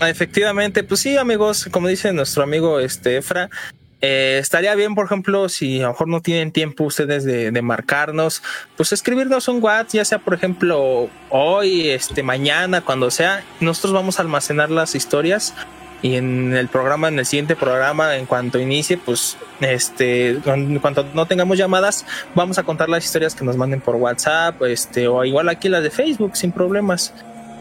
Efectivamente, 0.00 0.82
pues 0.82 1.00
sí, 1.00 1.16
amigos, 1.16 1.68
como 1.70 1.86
dice 1.86 2.12
nuestro 2.12 2.42
amigo 2.42 2.80
este 2.80 3.16
Efra, 3.16 3.48
eh, 4.00 4.38
estaría 4.40 4.74
bien, 4.74 4.94
por 4.94 5.06
ejemplo, 5.06 5.48
si 5.48 5.80
a 5.80 5.84
lo 5.84 5.88
mejor 5.90 6.08
no 6.08 6.20
tienen 6.20 6.52
tiempo 6.52 6.84
ustedes 6.84 7.24
de, 7.24 7.62
marcarnos, 7.62 8.42
pues 8.76 8.92
escribirnos 8.92 9.48
un 9.48 9.62
WhatsApp, 9.62 9.94
ya 9.94 10.04
sea, 10.04 10.18
por 10.18 10.34
ejemplo, 10.34 11.08
hoy, 11.30 11.88
este, 11.88 12.22
mañana, 12.22 12.82
cuando 12.82 13.10
sea. 13.10 13.44
Nosotros 13.60 13.92
vamos 13.92 14.18
a 14.18 14.22
almacenar 14.22 14.70
las 14.70 14.94
historias 14.94 15.54
y 16.02 16.16
en 16.16 16.54
el 16.54 16.68
programa, 16.68 17.08
en 17.08 17.18
el 17.18 17.24
siguiente 17.24 17.56
programa, 17.56 18.16
en 18.16 18.26
cuanto 18.26 18.58
inicie, 18.58 18.98
pues, 18.98 19.38
este, 19.60 20.32
en 20.44 20.78
cuanto 20.80 21.06
no 21.14 21.24
tengamos 21.24 21.56
llamadas, 21.56 22.04
vamos 22.34 22.58
a 22.58 22.62
contar 22.62 22.90
las 22.90 23.06
historias 23.06 23.34
que 23.34 23.42
nos 23.42 23.56
manden 23.56 23.80
por 23.80 23.96
WhatsApp, 23.96 24.62
este, 24.64 25.08
o 25.08 25.24
igual 25.24 25.48
aquí 25.48 25.70
las 25.70 25.82
de 25.82 25.90
Facebook, 25.90 26.36
sin 26.36 26.52
problemas. 26.52 27.14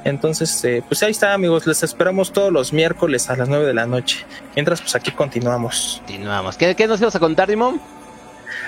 Entonces, 0.04 0.64
eh, 0.66 0.84
pues 0.88 1.02
ahí 1.04 1.12
está, 1.12 1.34
amigos. 1.34 1.66
Les 1.66 1.82
esperamos 1.84 2.34
todos 2.34 2.52
los 2.52 2.74
miércoles 2.74 3.30
a 3.30 3.36
las 3.36 3.48
9 3.48 3.66
de 3.66 3.74
la 3.74 3.86
noche. 3.86 4.26
Mientras, 4.56 4.82
pues 4.82 4.96
aquí 4.96 5.12
continuamos. 5.12 6.02
Continuamos. 6.06 6.58
¿Qué, 6.58 6.88
nos 6.88 7.00
ibas 7.00 7.16
a 7.16 7.20
contar, 7.20 7.50
Dimon? 7.50 7.80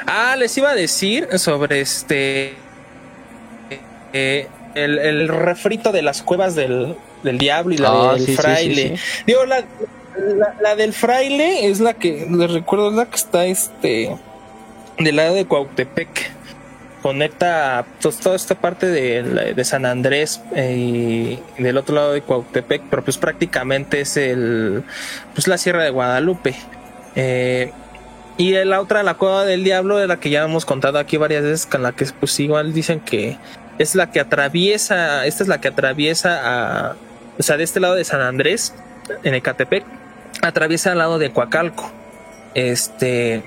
Ah, 0.08 0.36
les 0.38 0.58
iba 0.58 0.70
a 0.70 0.76
decir 0.76 1.28
sobre 1.38 1.82
este. 1.82 2.56
Eh, 4.14 4.48
el, 4.76 5.28
refrito 5.28 5.92
de 5.92 6.02
las 6.02 6.22
cuevas 6.22 6.56
del, 6.56 6.96
diablo 7.24 7.74
y 7.74 7.78
la 7.78 8.12
ah, 8.12 8.16
del 8.16 8.36
fraile. 8.36 8.98
Digo, 9.26 9.46
la, 9.46 9.66
la, 10.62 10.76
del 10.76 10.94
fraile 10.94 11.68
es 11.68 11.82
la 11.82 11.94
que, 11.94 12.28
les 12.30 12.52
recuerdo, 12.52 12.90
es 12.90 12.96
la 12.96 13.06
que 13.08 13.16
está 13.16 13.46
este. 13.46 14.16
del 14.98 15.16
lado 15.18 15.36
de 15.36 15.46
Cuautepec 15.46 16.36
conecta 17.06 17.86
pues, 18.02 18.18
toda 18.18 18.36
esta 18.36 18.56
parte 18.56 18.88
de, 18.88 19.64
San 19.64 19.86
Andrés 19.86 20.42
eh, 20.56 20.76
y 20.76 21.62
del 21.62 21.78
otro 21.78 21.94
lado 21.94 22.14
de 22.14 22.24
Cuautepec, 22.24 22.82
pero 22.90 23.04
pues 23.04 23.20
prácticamente 23.20 24.02
es 24.02 24.18
el 24.18 24.82
pues 25.36 25.48
la 25.48 25.60
Sierra 25.60 25.84
de 25.84 25.92
Guadalupe. 25.92 26.56
Eh, 27.16 27.72
y 28.38 28.54
la 28.54 28.82
otra, 28.82 29.04
la 29.04 29.14
Cueva 29.14 29.46
del 29.46 29.64
Diablo, 29.64 29.98
de 29.98 30.08
la 30.08 30.20
que 30.20 30.32
ya 30.32 30.46
hemos 30.46 30.66
contado 30.66 30.98
aquí 30.98 31.18
varias 31.18 31.44
veces, 31.44 31.68
con 31.68 31.84
la 31.84 31.92
que 31.92 32.08
pues 32.20 32.40
igual 32.40 32.74
dicen 32.74 33.00
que 33.02 33.38
es 33.78 33.94
la 33.94 34.10
que 34.10 34.20
atraviesa, 34.20 35.28
esta 35.28 35.44
es 35.44 35.48
la 35.48 35.62
que 35.62 35.68
atraviesa 35.68 36.40
a, 36.90 36.96
o 37.38 37.44
sea, 37.44 37.56
de 37.58 37.66
este 37.66 37.80
lado 37.80 37.94
de 37.94 38.04
San 38.04 38.22
Andrés, 38.22 38.74
en 39.24 39.36
Ecatepec, 39.36 39.86
atraviesa 40.42 40.94
al 40.94 40.98
lado 40.98 41.20
de 41.20 41.32
Coacalco. 41.32 41.92
Este, 42.56 43.44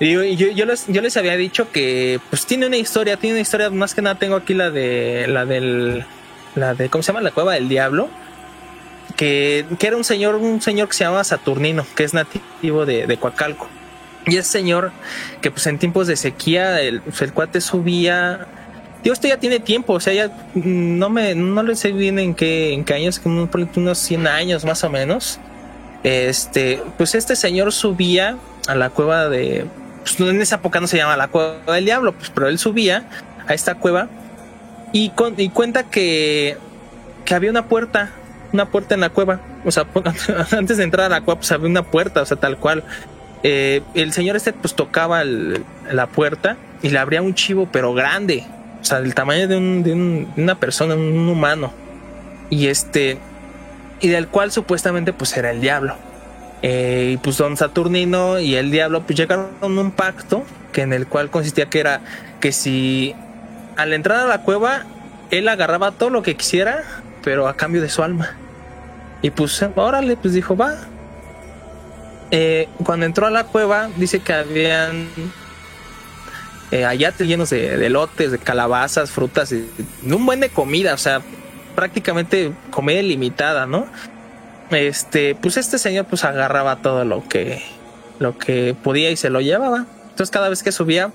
yo, 0.00 0.22
yo, 0.22 0.64
les, 1.02 1.16
había 1.16 1.36
dicho 1.36 1.70
que 1.70 2.20
pues 2.30 2.46
tiene 2.46 2.66
una 2.66 2.76
historia, 2.76 3.16
tiene 3.16 3.36
una 3.36 3.42
historia, 3.42 3.70
más 3.70 3.94
que 3.94 4.02
nada 4.02 4.16
tengo 4.16 4.36
aquí 4.36 4.54
la 4.54 4.70
de 4.70 5.26
la 5.28 5.44
del 5.44 6.04
la 6.54 6.74
de 6.74 6.88
¿cómo 6.88 7.02
se 7.02 7.08
llama? 7.08 7.20
la 7.20 7.30
cueva 7.30 7.54
del 7.54 7.68
diablo. 7.68 8.08
Que, 9.16 9.64
que 9.80 9.88
era 9.88 9.96
un 9.96 10.04
señor, 10.04 10.36
un 10.36 10.60
señor 10.62 10.88
que 10.88 10.94
se 10.94 11.02
llama 11.02 11.24
Saturnino, 11.24 11.84
que 11.96 12.04
es 12.04 12.14
nativo 12.14 12.86
de, 12.86 13.06
de 13.06 13.16
Coacalco. 13.16 13.68
Y 14.26 14.36
ese 14.36 14.48
señor 14.48 14.92
que 15.40 15.50
pues 15.50 15.66
en 15.66 15.78
tiempos 15.78 16.06
de 16.06 16.16
sequía 16.16 16.80
el, 16.80 17.00
pues, 17.00 17.20
el 17.22 17.32
cuate 17.32 17.60
subía 17.60 18.46
Digo, 19.02 19.12
esto 19.12 19.28
ya 19.28 19.38
tiene 19.38 19.60
tiempo, 19.60 19.94
o 19.94 20.00
sea, 20.00 20.12
ya 20.12 20.32
no 20.54 21.08
me, 21.08 21.34
no 21.34 21.62
le 21.62 21.76
sé 21.76 21.92
bien 21.92 22.18
en 22.18 22.34
qué, 22.34 22.72
en 22.72 22.84
qué 22.84 22.94
años, 22.94 23.20
como 23.20 23.48
unos 23.76 23.98
100 23.98 24.26
años 24.26 24.64
más 24.64 24.82
o 24.82 24.90
menos. 24.90 25.38
Este, 26.02 26.82
pues 26.96 27.14
este 27.14 27.36
señor 27.36 27.72
subía 27.72 28.36
a 28.66 28.74
la 28.74 28.90
cueva 28.90 29.28
de, 29.28 29.66
pues 30.16 30.30
en 30.30 30.40
esa 30.40 30.56
época 30.56 30.80
no 30.80 30.86
se 30.86 30.96
llama 30.96 31.16
la 31.16 31.28
cueva 31.28 31.74
del 31.74 31.84
diablo, 31.84 32.12
pues, 32.12 32.30
pero 32.30 32.48
él 32.48 32.58
subía 32.58 33.08
a 33.46 33.54
esta 33.54 33.74
cueva 33.74 34.08
y, 34.92 35.12
y 35.36 35.48
cuenta 35.50 35.84
que, 35.84 36.56
que 37.24 37.34
había 37.34 37.50
una 37.50 37.66
puerta, 37.66 38.10
una 38.52 38.70
puerta 38.70 38.94
en 38.94 39.00
la 39.00 39.10
cueva, 39.10 39.40
o 39.64 39.70
sea, 39.70 39.86
antes 40.56 40.76
de 40.76 40.84
entrar 40.84 41.06
a 41.06 41.08
la 41.08 41.20
cueva, 41.22 41.40
pues 41.40 41.52
había 41.52 41.68
una 41.68 41.82
puerta, 41.82 42.22
o 42.22 42.26
sea, 42.26 42.36
tal 42.36 42.58
cual. 42.58 42.84
Eh, 43.44 43.82
el 43.94 44.12
señor 44.12 44.34
este 44.34 44.52
pues 44.52 44.74
tocaba 44.74 45.22
la 45.22 46.06
puerta 46.08 46.56
y 46.82 46.88
le 46.88 46.98
abría 46.98 47.22
un 47.22 47.34
chivo, 47.34 47.68
pero 47.70 47.94
grande, 47.94 48.44
o 48.80 48.84
sea, 48.84 49.00
del 49.00 49.14
tamaño 49.14 49.46
de, 49.46 49.56
un, 49.56 50.32
una 50.36 50.54
persona, 50.56 50.94
un 50.94 51.28
humano. 51.28 51.72
Y 52.50 52.68
este, 52.68 53.18
y 54.00 54.08
del 54.08 54.28
cual 54.28 54.50
supuestamente 54.50 55.12
pues 55.12 55.36
era 55.36 55.50
el 55.50 55.60
diablo. 55.60 55.96
Eh, 56.62 57.12
y 57.14 57.16
pues 57.18 57.38
don 57.38 57.56
Saturnino 57.56 58.40
y 58.40 58.56
el 58.56 58.70
diablo 58.70 59.02
pues 59.02 59.16
llegaron 59.16 59.50
a 59.60 59.66
un 59.66 59.92
pacto 59.92 60.44
que 60.72 60.82
en 60.82 60.92
el 60.92 61.06
cual 61.06 61.30
consistía 61.30 61.66
que 61.66 61.78
era 61.78 62.00
que 62.40 62.50
si 62.50 63.14
al 63.76 63.92
entrar 63.92 64.18
a 64.18 64.26
la 64.26 64.42
cueva 64.42 64.84
él 65.30 65.48
agarraba 65.48 65.92
todo 65.92 66.10
lo 66.10 66.22
que 66.22 66.36
quisiera, 66.36 66.82
pero 67.22 67.48
a 67.48 67.56
cambio 67.56 67.82
de 67.82 67.88
su 67.88 68.02
alma. 68.02 68.34
Y 69.22 69.30
pues 69.30 69.62
órale, 69.74 70.16
pues 70.16 70.34
dijo, 70.34 70.56
va. 70.56 70.76
Eh, 72.30 72.68
cuando 72.84 73.06
entró 73.06 73.26
a 73.26 73.30
la 73.30 73.44
cueva, 73.44 73.88
dice 73.96 74.20
que 74.20 74.32
habían 74.32 75.08
eh, 76.70 76.84
ayates 76.84 77.26
llenos 77.26 77.50
de, 77.50 77.88
lotes, 77.88 78.32
de 78.32 78.38
calabazas, 78.38 79.10
frutas, 79.10 79.52
y 79.52 79.68
un 80.04 80.24
buen 80.24 80.40
de 80.40 80.50
comida, 80.50 80.94
o 80.94 80.98
sea, 80.98 81.20
prácticamente 81.74 82.52
comida 82.70 83.00
ilimitada, 83.00 83.66
¿no? 83.66 83.86
Este, 84.70 85.34
pues 85.34 85.56
este 85.56 85.78
señor 85.78 86.06
pues 86.06 86.24
agarraba 86.24 86.76
todo 86.82 87.04
lo 87.04 87.26
que, 87.26 87.62
lo 88.18 88.36
que 88.36 88.76
podía 88.82 89.10
y 89.10 89.16
se 89.16 89.30
lo 89.30 89.40
llevaba. 89.40 89.86
Entonces 90.10 90.30
cada 90.30 90.48
vez 90.48 90.62
que 90.62 90.72
subía, 90.72 91.12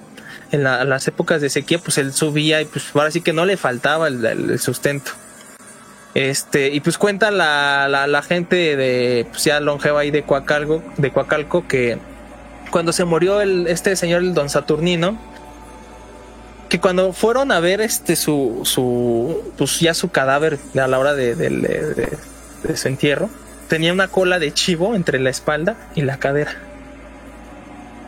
en, 0.51 0.63
las 0.63 1.07
épocas 1.07 1.41
de 1.41 1.49
sequía, 1.49 1.80
pues 1.80 1.97
él 1.97 2.13
subía 2.13 2.61
y 2.61 2.65
pues 2.65 2.85
ahora 2.93 3.11
sí 3.11 3.21
que 3.21 3.34
no 3.34 3.45
le 3.45 3.57
faltaba 3.57 4.07
el, 4.07 4.59
sustento. 4.59 5.11
Este, 6.13 6.69
y 6.69 6.80
pues 6.80 6.97
cuenta 6.97 7.31
la, 7.31 7.88
la, 8.07 8.21
gente 8.21 8.75
de, 8.75 9.25
pues 9.31 9.43
ya 9.45 9.59
longeva 9.59 10.01
ahí 10.01 10.11
de 10.11 10.23
Coacalco, 10.23 10.84
de 10.97 11.11
Coacalco, 11.11 11.67
que 11.67 11.97
cuando 12.69 12.93
se 12.93 13.03
murió 13.03 13.41
este 13.41 13.95
señor, 13.95 14.21
el 14.21 14.35
don 14.35 14.49
Saturnino, 14.49 15.17
que 16.69 16.80
cuando 16.80 17.13
fueron 17.13 17.51
a 17.51 17.59
ver 17.59 17.81
este 17.81 18.15
su, 18.15 18.61
su 18.63 19.53
pues 19.57 19.80
ya 19.80 19.93
su 19.93 20.09
cadáver 20.09 20.59
a 20.80 20.88
la 20.88 20.99
hora 20.99 21.13
de, 21.13 21.35
de, 21.35 22.17
su 22.75 22.88
entierro, 22.88 23.30
tenía 23.68 23.94
una 23.94 24.07
cola 24.07 24.40
de 24.40 24.53
chivo 24.53 24.95
entre 24.95 25.19
la 25.19 25.30
espalda 25.30 25.76
y 25.95 26.02
la 26.02 26.18
cadera. 26.18 26.56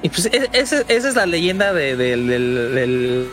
Y 0.02 0.10
pues 0.10 0.28
e, 0.28 0.50
esa 0.54 0.84
es 0.88 1.16
la 1.16 1.26
leyenda 1.26 1.74
de, 1.74 1.96
de, 1.96 3.28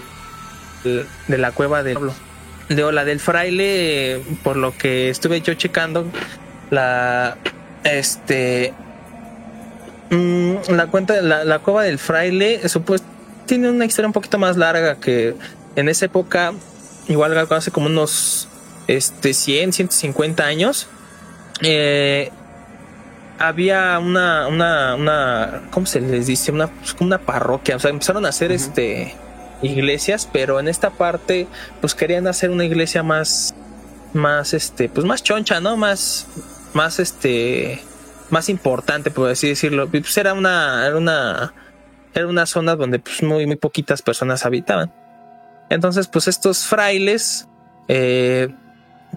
de 1.29 1.39
la 1.39 1.53
cueva 1.53 1.83
del 1.83 1.99
De 2.69 2.93
la 2.93 3.05
del 3.05 3.21
fraile, 3.21 4.23
por 4.43 4.57
lo 4.57 4.77
que 4.77 5.11
estuve 5.11 5.41
yo 5.43 5.55
checando, 5.55 6.07
la 6.71 7.37
este 7.85 8.73
mm, 10.11 10.55
la 10.71 10.87
cuenta 10.87 11.21
la, 11.21 11.45
la 11.45 11.59
cueva 11.59 11.83
del 11.83 11.99
fraile 11.99 12.69
supuesto 12.69 13.07
tiene 13.47 13.71
una 13.71 13.85
historia 13.85 14.07
un 14.07 14.13
poquito 14.13 14.39
más 14.39 14.57
larga 14.57 14.97
que 14.97 15.35
en 15.77 15.89
esa 15.89 16.07
época, 16.07 16.53
igual 17.09 17.37
hace 17.51 17.71
como 17.71 17.87
unos 17.87 18.49
este, 18.87 19.35
100, 19.35 19.73
150 19.73 20.45
años, 20.45 20.89
eh, 21.61 22.31
había 23.39 23.99
una, 23.99 24.47
una, 24.49 24.95
una, 24.95 25.63
¿cómo 25.71 25.87
se 25.87 26.01
les 26.01 26.27
dice? 26.27 26.53
Una, 26.53 26.69
pues, 26.69 26.97
una 27.01 27.19
parroquia, 27.19 27.77
o 27.77 27.79
sea, 27.79 27.91
empezaron 27.91 28.25
a 28.25 28.31
hacer 28.31 28.53
este 28.53 29.15
iglesias, 29.63 30.29
pero 30.33 30.61
en 30.61 30.69
esta 30.69 30.91
parte, 30.91 31.47
pues 31.81 31.95
querían 31.95 32.27
hacer 32.27 32.51
una 32.51 32.65
iglesia 32.65 33.03
más, 33.03 33.55
más, 34.13 34.55
este, 34.55 34.89
pues 34.89 35.07
más 35.07 35.23
choncha, 35.23 35.61
¿no? 35.61 35.77
Más, 35.77 36.27
más, 36.73 36.99
este, 36.99 37.81
más 38.31 38.49
importante, 38.49 39.11
por 39.11 39.31
así 39.31 39.49
decirlo. 39.49 39.89
Pues 39.89 40.17
era 40.17 40.35
una, 40.35 40.87
era 40.87 40.97
una, 40.97 41.55
era 42.15 42.27
una 42.27 42.47
zona 42.47 42.77
donde 42.77 42.99
pues, 42.99 43.23
muy, 43.23 43.47
muy 43.47 43.57
poquitas 43.57 44.03
personas 44.03 44.45
habitaban. 44.45 44.93
Entonces, 45.71 46.09
pues 46.09 46.29
estos 46.29 46.67
frailes 46.67 47.49
eh, 47.89 48.49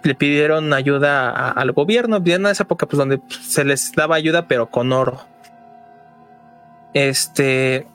le 0.03 0.15
pidieron 0.15 0.73
ayuda 0.73 1.51
al 1.51 1.71
gobierno, 1.71 2.21
en 2.23 2.45
esa 2.45 2.63
época 2.63 2.85
pues 2.85 2.97
donde 2.97 3.21
se 3.29 3.63
les 3.63 3.91
daba 3.93 4.15
ayuda 4.15 4.47
pero 4.47 4.67
con 4.67 4.91
oro. 4.91 5.21
Este... 6.93 7.87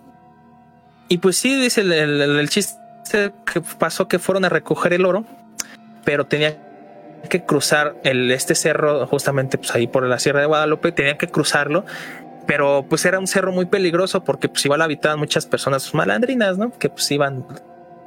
Y 1.09 1.18
pues 1.18 1.36
sí, 1.36 1.60
dice 1.60 1.81
el, 1.81 2.48
chiste 2.48 2.78
que 3.44 3.60
pasó 3.78 4.06
que 4.06 4.20
fueron 4.20 4.44
a 4.44 4.48
recoger 4.48 4.93
el 4.93 5.05
oro, 5.05 5.24
pero 6.05 6.27
tenía 6.27 6.56
que 7.28 7.44
cruzar 7.44 7.97
el, 8.05 8.31
este 8.31 8.55
cerro 8.55 9.06
justamente 9.09 9.59
pues 9.59 9.74
ahí 9.74 9.89
por 9.89 10.05
la 10.05 10.18
Sierra 10.20 10.40
de 10.40 10.47
Guadalupe, 10.47 10.93
tenían 10.93 11.18
que 11.18 11.27
cruzarlo 11.27 11.85
pero 12.51 12.85
pues 12.89 13.05
era 13.05 13.20
un 13.20 13.28
cerro 13.28 13.52
muy 13.52 13.66
peligroso 13.66 14.24
porque 14.24 14.48
pues 14.48 14.64
igual 14.64 14.82
habitaban 14.82 15.20
muchas 15.20 15.47
personas 15.47 15.94
malandrinas, 15.94 16.59
¿no? 16.59 16.72
Que 16.72 16.89
pues 16.89 17.09
iban, 17.12 17.47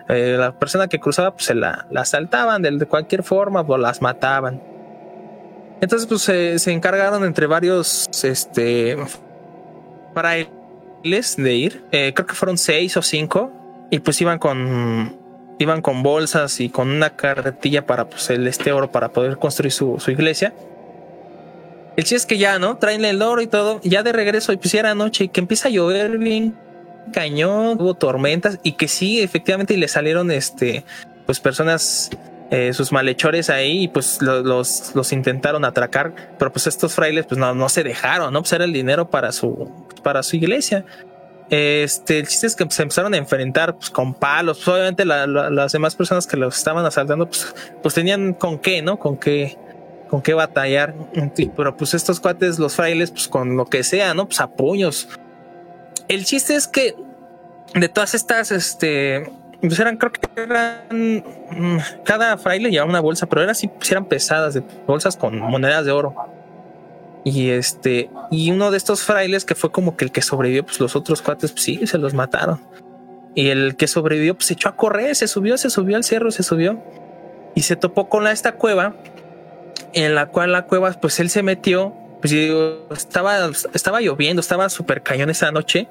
eh, 0.10 0.36
la 0.38 0.58
persona 0.58 0.88
que 0.88 1.00
cruzaba 1.00 1.32
pues 1.32 1.46
se 1.46 1.56
la, 1.56 1.88
asaltaban 1.96 2.62
de, 2.62 2.86
cualquier 2.86 3.24
forma 3.24 3.62
o 3.62 3.78
las 3.78 4.02
mataban. 4.02 4.62
Entonces 5.82 6.08
pues 6.08 6.62
se 6.62 6.72
encargaron 6.72 7.26
entre 7.26 7.48
varios, 7.48 8.10
este, 8.24 8.98
frailes 10.14 11.36
de 11.36 11.54
ir, 11.54 11.84
eh, 11.92 12.14
creo 12.14 12.26
que 12.26 12.36
fueron 12.36 12.58
seis 12.58 12.96
o 12.98 13.02
cinco 13.02 13.52
y 13.90 14.00
pues 14.00 14.22
iban 14.22 14.40
con, 14.40 15.18
iban 15.60 15.82
con 15.82 16.04
bolsas 16.04 16.60
y 16.60 16.70
con 16.70 16.90
una 16.90 17.12
carretilla 17.16 17.86
para 17.86 18.10
pues 18.10 18.30
el 18.30 18.48
este 18.48 18.72
oro 18.72 18.92
para 18.92 19.10
poder 19.10 19.38
construir 19.38 19.72
su, 19.72 20.00
su 20.00 20.12
iglesia. 20.12 20.54
El 21.96 22.06
chiste 22.06 22.16
es 22.16 22.26
que 22.26 22.38
ya, 22.40 22.58
¿no? 22.58 22.78
Traen 22.78 23.06
el 23.06 23.22
oro 23.22 23.42
y 23.42 23.48
todo. 23.48 23.80
Ya 23.84 24.02
de 24.02 24.12
regreso, 24.12 24.52
y 24.52 24.58
pues 24.58 24.72
ya 24.72 24.80
era 24.80 24.96
noche 24.96 25.26
y 25.26 25.30
que 25.30 25.40
empieza 25.40 25.68
a 25.68 25.72
llover 25.72 26.18
bien 26.18 26.56
cañón, 27.12 27.78
hubo 27.80 27.94
tormentas 27.94 28.60
y 28.64 28.74
que 28.74 28.88
sí, 28.88 29.22
efectivamente, 29.22 29.74
y 29.74 29.78
le 29.78 29.88
salieron 29.88 30.32
este, 30.32 30.86
pues 31.26 31.40
personas, 31.40 32.10
eh, 32.52 32.74
sus 32.74 32.92
malhechores 32.92 33.50
ahí 33.50 33.84
y 33.84 33.88
pues 33.88 34.22
los, 34.22 34.94
los, 34.96 35.12
intentaron 35.12 35.66
atracar, 35.66 36.14
pero 36.38 36.52
pues 36.52 36.68
estos 36.68 36.94
frailes 36.94 37.26
pues 37.26 37.40
no, 37.40 37.54
no 37.56 37.70
se 37.70 37.84
dejaron, 37.84 38.34
¿no? 38.34 38.42
Pues 38.42 38.54
era 38.54 38.66
el 38.66 38.74
dinero 38.74 39.10
para 39.10 39.32
su, 39.32 39.72
para 40.04 40.24
su 40.24 40.36
iglesia. 40.36 40.86
Este, 41.50 42.20
el 42.20 42.28
chiste 42.28 42.48
es 42.48 42.56
que 42.56 42.66
se 42.70 42.82
empezaron 42.82 43.14
a 43.14 43.18
enfrentar 43.18 43.76
pues, 43.76 43.90
con 43.90 44.14
palos. 44.14 44.58
Pues, 44.58 44.68
obviamente 44.70 45.06
las 45.06 45.72
demás 45.72 45.96
personas 45.96 46.26
que 46.26 46.38
los 46.38 46.58
estaban 46.58 46.86
asaltando, 46.86 47.28
pues, 47.28 47.54
pues 47.82 47.94
tenían 47.94 48.34
con 48.34 48.60
qué, 48.60 48.82
¿no? 48.82 48.98
Con 48.98 49.18
qué 49.18 49.58
con 50.14 50.22
qué 50.22 50.36
batallar. 50.36 50.94
Pero 51.36 51.76
pues 51.76 51.96
estos 51.96 52.20
cuates, 52.20 52.60
los 52.60 52.76
frailes, 52.76 53.10
pues 53.10 53.28
con 53.28 53.58
lo 53.58 53.66
que 53.66 53.84
sea, 53.84 54.14
¿no? 54.14 54.28
Pues 54.28 54.42
a 54.42 54.48
puños. 54.48 55.10
El 56.08 56.26
chiste 56.26 56.56
es 56.56 56.68
que 56.68 56.96
de 57.74 57.90
todas 57.90 58.14
estas, 58.14 58.52
este, 58.52 59.32
pues 59.62 59.80
eran, 59.80 59.98
creo 59.98 60.12
que 60.12 60.20
eran, 60.36 60.82
mm, 60.90 61.78
cada 62.04 62.38
fraile 62.38 62.70
llevaba 62.70 62.90
una 62.90 63.00
bolsa, 63.00 63.26
pero 63.28 63.42
eran 63.42 63.52
así, 63.52 63.68
pues 63.68 63.92
eran 63.92 64.06
pesadas, 64.06 64.54
de 64.54 64.64
bolsas 64.86 65.18
con 65.18 65.38
monedas 65.40 65.86
de 65.86 65.92
oro. 65.92 66.14
Y 67.24 67.50
este, 67.52 68.10
y 68.32 68.52
uno 68.52 68.70
de 68.70 68.78
estos 68.78 69.04
frailes 69.04 69.46
que 69.46 69.56
fue 69.56 69.72
como 69.72 69.96
que 69.96 70.06
el 70.06 70.12
que 70.12 70.22
sobrevivió, 70.22 70.66
pues 70.66 70.80
los 70.80 70.96
otros 70.96 71.22
cuates, 71.22 71.52
pues 71.52 71.64
sí, 71.64 71.88
se 71.88 71.98
los 71.98 72.14
mataron. 72.14 72.62
y 73.36 73.50
el 73.50 73.76
que 73.76 73.88
sobrevivió 73.88 74.36
pues 74.36 74.48
se 74.48 74.54
echó 74.54 74.70
a 74.70 74.76
correr, 74.76 75.16
se 75.16 75.28
subió, 75.28 75.58
se 75.58 75.70
subió 75.70 75.96
al 75.98 76.04
cerro, 76.04 76.30
se 76.32 76.44
subió 76.44 76.80
y 77.56 77.64
se 77.64 77.76
topó 77.76 78.10
con 78.10 78.28
esta 78.28 78.54
cueva 78.54 78.96
en 79.94 80.16
la 80.16 80.28
cual 80.28 80.52
la 80.52 80.66
cueva 80.66 80.92
pues 80.94 81.20
él 81.20 81.30
se 81.30 81.44
metió, 81.44 81.96
pues 82.24 82.98
estaba, 82.98 83.50
estaba 83.74 84.02
lloviendo, 84.02 84.40
estaba 84.40 84.70
súper 84.70 85.04
cañón 85.04 85.30
esa 85.30 85.52
noche, 85.52 85.88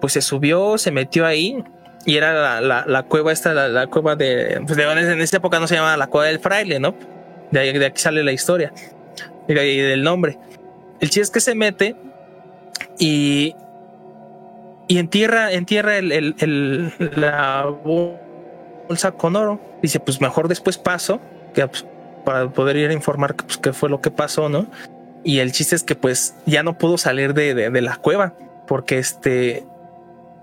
pues 0.00 0.12
se 0.12 0.22
subió, 0.22 0.78
se 0.78 0.92
metió 0.92 1.26
ahí 1.26 1.64
y 2.06 2.16
era 2.16 2.60
la, 2.60 3.02
cueva 3.02 3.32
esta, 3.32 3.52
la, 3.52 3.86
cueva 3.88 4.14
de, 4.14 4.62
pues 4.64 4.76
de 4.76 4.84
en 4.84 5.20
esa 5.20 5.36
época 5.38 5.58
no 5.58 5.66
se 5.66 5.74
llamaba 5.74 5.96
la 5.96 6.06
cueva 6.06 6.28
del 6.28 6.38
fraile, 6.38 6.78
¿no? 6.78 6.94
De, 7.50 7.84
aquí 7.84 8.00
sale 8.00 8.22
la 8.22 8.32
historia 8.32 8.72
y 9.48 9.54
del 9.54 10.02
nombre. 10.02 10.38
El 11.00 11.10
chiste 11.10 11.22
es 11.22 11.30
que 11.30 11.40
se 11.40 11.54
mete 11.54 11.96
y 12.98 13.54
y 14.88 14.98
entierra, 14.98 15.52
entierra 15.52 15.98
el, 15.98 16.12
el, 16.12 16.92
la 17.16 17.66
bolsa 17.66 19.12
con 19.12 19.36
oro. 19.36 19.60
Dice, 19.82 20.00
pues 20.00 20.20
mejor 20.20 20.48
después 20.48 20.78
paso, 20.78 21.20
que, 21.52 21.66
pues, 21.68 21.86
para 22.24 22.48
poder 22.48 22.76
ir 22.76 22.90
a 22.90 22.94
informar 22.94 23.36
pues, 23.36 23.58
qué 23.58 23.74
fue 23.74 23.90
lo 23.90 24.00
que 24.00 24.10
pasó, 24.10 24.48
¿no? 24.48 24.66
Y 25.28 25.40
el 25.40 25.52
chiste 25.52 25.76
es 25.76 25.82
que 25.82 25.94
pues 25.94 26.34
ya 26.46 26.62
no 26.62 26.78
pudo 26.78 26.96
salir 26.96 27.34
de, 27.34 27.52
de, 27.52 27.82
la 27.82 27.96
cueva, 27.96 28.32
porque 28.66 28.96
este, 28.96 29.66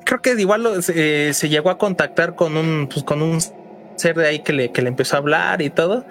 creo 0.04 0.22
que 0.22 0.40
igual 0.40 0.64
eh, 0.94 1.32
se 1.34 1.50
llegó 1.50 1.72
a 1.72 1.80
contactar 1.80 2.36
con 2.36 2.56
un, 2.56 2.88
pues, 2.88 3.04
con 3.04 3.24
un 3.24 3.42
ser 3.96 4.16
de 4.16 4.28
ahí 4.28 4.40
que 4.44 4.54
le, 4.54 4.72
que 4.72 4.84
le 4.84 4.90
empezó 4.90 5.16
a 5.16 5.20
hablar 5.22 5.64
y 5.64 5.72
todo. 5.72 6.06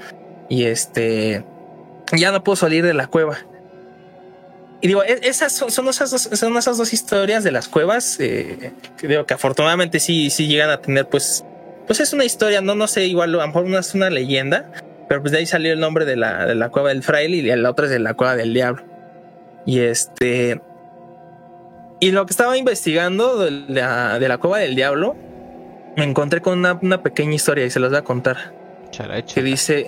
Y 0.49 0.65
este, 0.65 1.45
ya 2.17 2.33
no 2.33 2.43
pudo 2.43 2.57
salir 2.57 2.85
de 2.85 2.95
la 2.95 3.07
cueva. 3.07 3.39
Y 4.81 4.89
digo, 4.89 5.05
e-, 5.05 5.21
esas 5.23 5.53
son, 5.53 5.89
esas, 5.89 6.11
dos, 6.11 6.23
son 6.33 6.57
esas 6.57 6.77
dos 6.77 6.93
historias 6.93 7.45
de 7.45 7.53
las 7.53 7.69
cuevas 7.69 8.19
eh, 8.19 8.73
que 8.99 9.07
digo 9.07 9.25
que 9.25 9.35
afortunadamente 9.35 10.01
sí, 10.01 10.31
sí 10.31 10.49
llegan 10.49 10.71
a 10.71 10.81
tener, 10.81 11.09
pues, 11.09 11.45
pues 11.87 12.01
es 12.01 12.13
una 12.13 12.25
historia, 12.25 12.61
no, 12.61 12.75
no 12.75 12.89
sé, 12.89 13.07
igual 13.07 13.37
a 13.37 13.39
lo 13.39 13.47
mejor 13.47 13.67
una, 13.67 13.79
es 13.79 13.95
una 13.95 14.11
leyenda, 14.11 14.73
pero 15.15 15.23
pues 15.23 15.31
de 15.31 15.39
ahí 15.39 15.47
salió 15.47 15.73
el 15.73 15.79
nombre 15.79 16.05
de 16.05 16.17
la, 16.17 16.45
de 16.45 16.57
la 16.57 16.71
cueva 16.71 16.89
del 16.89 17.05
fraile 17.05 17.37
y 17.37 17.43
la 17.43 17.71
otra 17.71 17.85
es 17.85 17.93
de 17.93 18.01
la 18.01 18.15
cueva 18.15 18.35
del 18.35 18.53
diablo. 18.53 18.83
Y 19.65 19.79
este, 19.79 20.61
y 22.01 22.11
lo 22.11 22.27
que 22.27 22.33
estaba 22.33 22.59
investigando 22.59 23.39
de 23.39 23.53
la, 23.69 24.19
de 24.19 24.27
la 24.27 24.39
cueva 24.39 24.59
del 24.59 24.75
diablo, 24.75 25.15
me 25.97 26.03
encontré 26.03 26.41
con 26.41 26.59
una, 26.59 26.81
una 26.83 27.01
pequeña 27.05 27.33
historia 27.33 27.65
y 27.65 27.71
se 27.71 27.79
las 27.79 27.91
voy 27.91 27.99
a 28.01 28.03
contar. 28.03 28.53
Que 29.33 29.45
dice, 29.45 29.87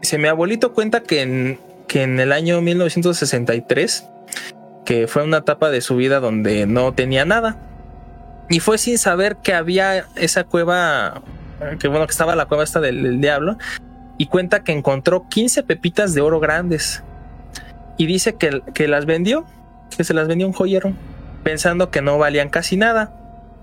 dice, 0.00 0.18
mi 0.18 0.28
abuelito 0.28 0.72
cuenta 0.72 1.02
que 1.02 1.22
en, 1.22 1.58
que 1.88 2.04
en 2.04 2.20
el 2.20 2.30
año 2.30 2.62
1963, 2.62 4.08
que 4.84 5.08
fue 5.08 5.24
una 5.24 5.38
etapa 5.38 5.70
de 5.70 5.80
su 5.80 5.96
vida 5.96 6.20
donde 6.20 6.66
no 6.66 6.94
tenía 6.94 7.24
nada, 7.24 7.56
y 8.48 8.60
fue 8.60 8.78
sin 8.78 8.96
saber 8.96 9.38
que 9.38 9.54
había 9.54 10.06
esa 10.14 10.44
cueva, 10.44 11.20
que 11.80 11.88
bueno, 11.88 12.06
que 12.06 12.12
estaba 12.12 12.36
la 12.36 12.46
cueva 12.46 12.62
esta 12.62 12.78
del, 12.78 13.20
diablo, 13.20 13.58
y 14.18 14.26
cuenta 14.26 14.64
que 14.64 14.72
encontró 14.72 15.28
15 15.28 15.62
pepitas 15.62 16.14
de 16.14 16.20
oro 16.20 16.40
grandes, 16.40 17.02
y 17.98 18.06
dice 18.06 18.34
que, 18.34 18.62
que 18.74 18.88
las 18.88 19.06
vendió, 19.06 19.46
que 19.96 20.04
se 20.04 20.14
las 20.14 20.28
vendió 20.28 20.46
un 20.46 20.52
joyero, 20.52 20.92
pensando 21.42 21.90
que 21.90 22.02
no 22.02 22.18
valían 22.18 22.48
casi 22.48 22.76
nada, 22.76 23.14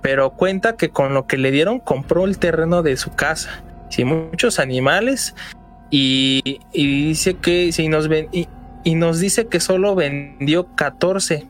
pero 0.01 0.31
cuenta 0.31 0.75
que 0.75 0.89
con 0.89 1.13
lo 1.13 1.27
que 1.27 1.37
le 1.37 1.51
dieron 1.51 1.79
compró 1.79 2.25
el 2.25 2.37
terreno 2.37 2.83
de 2.83 2.97
su 2.97 3.13
casa, 3.13 3.63
y 3.97 4.05
muchos 4.05 4.59
animales 4.59 5.35
y, 5.89 6.59
dice 6.73 7.35
que 7.35 7.71
si 7.71 7.87
nos 7.87 8.07
ven 8.07 8.27
y, 8.31 8.47
nos 8.95 9.19
dice 9.19 9.47
que 9.47 9.59
solo 9.59 9.93
vendió 9.93 10.73
14. 10.75 11.47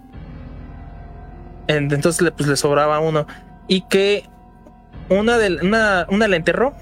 Entonces 1.68 2.32
pues, 2.36 2.50
le 2.50 2.58
sobraba 2.58 3.00
uno. 3.00 3.26
Y 3.70 3.82
que 3.82 4.26
una, 5.10 5.38
de, 5.38 5.66
una, 5.66 6.06
una 6.10 6.26
enterró. 6.26 6.74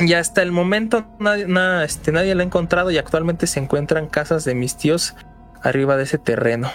Y 0.00 0.12
hasta 0.14 0.42
el 0.42 0.52
momento 0.52 1.06
nadie, 1.18 1.46
este, 1.84 2.12
nadie 2.12 2.34
la 2.34 2.42
ha 2.42 2.46
encontrado 2.46 2.90
y 2.90 2.98
actualmente 2.98 3.46
se 3.46 3.60
encuentran 3.60 4.08
casas 4.08 4.44
de 4.44 4.54
mis 4.54 4.76
tíos 4.76 5.16
arriba 5.62 5.96
de 5.96 6.04
ese 6.04 6.18
terreno. 6.18 6.70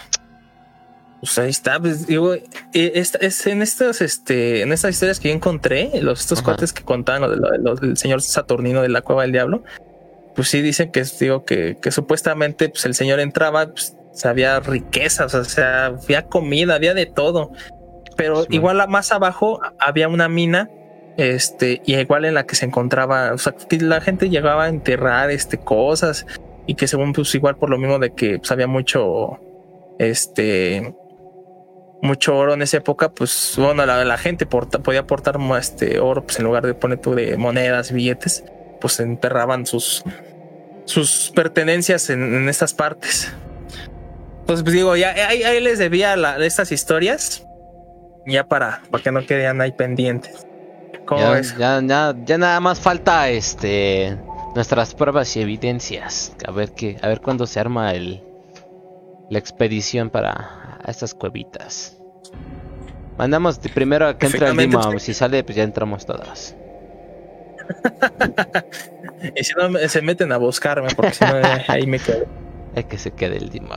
Pues 1.22 1.40
ahí 1.40 1.50
está, 1.50 1.80
pues 1.80 2.06
digo, 2.06 2.36
es, 2.74 3.48
en 3.48 3.62
estas, 3.62 4.02
este, 4.02 4.62
en 4.62 4.74
estas 4.74 4.92
historias 4.92 5.22
que 5.22 5.30
yo 5.30 5.36
encontré, 5.36 5.90
los 6.02 6.20
estos 6.20 6.42
cuates 6.42 6.74
que 6.74 6.84
contaban 6.84 7.22
lo, 7.64 7.76
del 7.76 7.96
señor 7.96 8.22
Saturnino 8.22 8.82
de 8.82 8.90
la 8.90 9.02
cueva 9.02 9.22
del 9.22 9.32
diablo, 9.32 9.64
pues 10.36 10.50
sí 10.50 10.62
dicen 10.62 10.92
que 10.92 11.06
digo 11.22 11.46
que, 11.46 11.78
que 11.82 11.92
supuestamente 11.92 12.68
pues 12.68 12.86
el 12.86 12.94
señor 12.94 13.22
entraba, 13.22 13.68
pues 13.68 13.96
había 14.26 14.60
riquezas, 14.60 15.34
o 15.34 15.46
sea, 15.46 15.86
había 15.86 16.24
comida, 16.24 16.76
había 16.76 16.94
de 16.94 17.06
todo. 17.06 17.52
Pero 18.18 18.46
igual 18.50 18.86
más 18.90 19.14
abajo 19.14 19.62
había 19.80 20.10
una 20.10 20.28
mina, 20.28 20.70
este, 21.18 21.82
y 21.86 21.96
igual 21.96 22.26
en 22.26 22.34
la 22.34 22.46
que 22.46 22.56
se 22.56 22.66
encontraba, 22.66 23.34
o 23.34 23.38
sea, 23.38 23.54
que 23.54 23.78
la 23.78 24.02
gente 24.02 24.30
llegaba 24.30 24.66
a 24.66 24.70
enterrar 24.70 25.30
este 25.32 25.58
cosas 25.58 26.26
y 26.66 26.76
que 26.76 26.88
según 26.88 27.14
pues 27.14 27.34
igual 27.36 27.58
por 27.58 27.70
lo 27.70 27.78
mismo 27.78 28.00
de 28.00 28.14
que 28.14 28.40
pues, 28.40 28.52
había 28.52 28.68
mucho 28.68 29.40
este 30.00 30.96
mucho 32.02 32.36
oro 32.36 32.54
en 32.54 32.62
esa 32.62 32.78
época, 32.78 33.14
pues 33.14 33.54
bueno, 33.58 33.86
la, 33.86 34.04
la 34.04 34.18
gente 34.18 34.46
podía 34.46 35.00
aportar 35.00 35.38
este 35.58 36.00
oro, 36.02 36.24
pues 36.24 36.38
en 36.38 36.44
lugar 36.44 36.66
de 36.66 36.74
poner 36.74 37.00
tú 37.00 37.16
de 37.16 37.38
monedas, 37.38 37.94
billetes, 37.94 38.44
pues 38.82 39.00
enterraban 39.00 39.66
sus, 39.66 40.04
sus 40.84 41.32
pertenencias 41.34 42.10
en, 42.10 42.50
estas 42.50 42.74
partes. 42.74 43.32
Entonces, 44.42 44.64
pues 44.64 44.74
digo, 44.74 44.98
ya 44.98 45.12
ahí, 45.12 45.62
les 45.62 45.80
debía 45.80 46.16
estas 46.40 46.74
historias, 46.74 47.46
ya 48.26 48.50
para, 48.50 48.82
para 48.92 49.02
que 49.02 49.12
no 49.14 49.26
queden 49.26 49.62
ahí 49.62 49.72
pendientes. 49.72 50.46
¿Cómo 51.06 51.22
ya, 51.22 51.82
Ya, 51.82 52.16
ya, 52.26 52.38
nada 52.38 52.60
más 52.60 52.80
falta 52.80 53.30
este 53.30 54.18
nuestras 54.56 54.94
pruebas 54.94 55.36
y 55.36 55.42
evidencias. 55.42 56.34
A 56.48 56.52
ver 56.52 56.72
qué, 56.72 56.98
a 57.02 57.08
ver 57.08 57.22
cuándo 57.22 57.48
se 57.48 57.60
arma 57.60 57.94
el 57.94 58.24
la 59.30 59.40
expedición 59.40 60.10
para 60.10 60.80
a 60.84 60.92
estas 60.92 61.14
cuevitas. 61.14 61.98
Mandamos 63.18 63.60
primero 63.74 64.08
a 64.08 64.18
que 64.18 64.26
entre 64.28 64.50
el 64.50 64.58
Dimo. 64.58 65.00
Si 65.00 65.14
sale, 65.14 65.44
pues 65.44 65.56
ya 65.56 65.64
entramos 65.64 66.06
todas. 66.06 66.56
y 69.36 69.44
si 69.44 69.54
no, 69.54 69.78
se 69.88 70.02
meten 70.02 70.32
a 70.32 70.38
buscarme, 70.38 70.90
porque 70.96 71.14
si 71.14 71.24
no, 71.24 71.34
ahí 71.68 71.88
me 71.88 72.00
quedo. 72.00 72.26
Hay 72.76 72.86
que 72.86 72.98
se 72.98 73.12
quede 73.12 73.38
el 73.38 73.50
Dimo. 73.50 73.76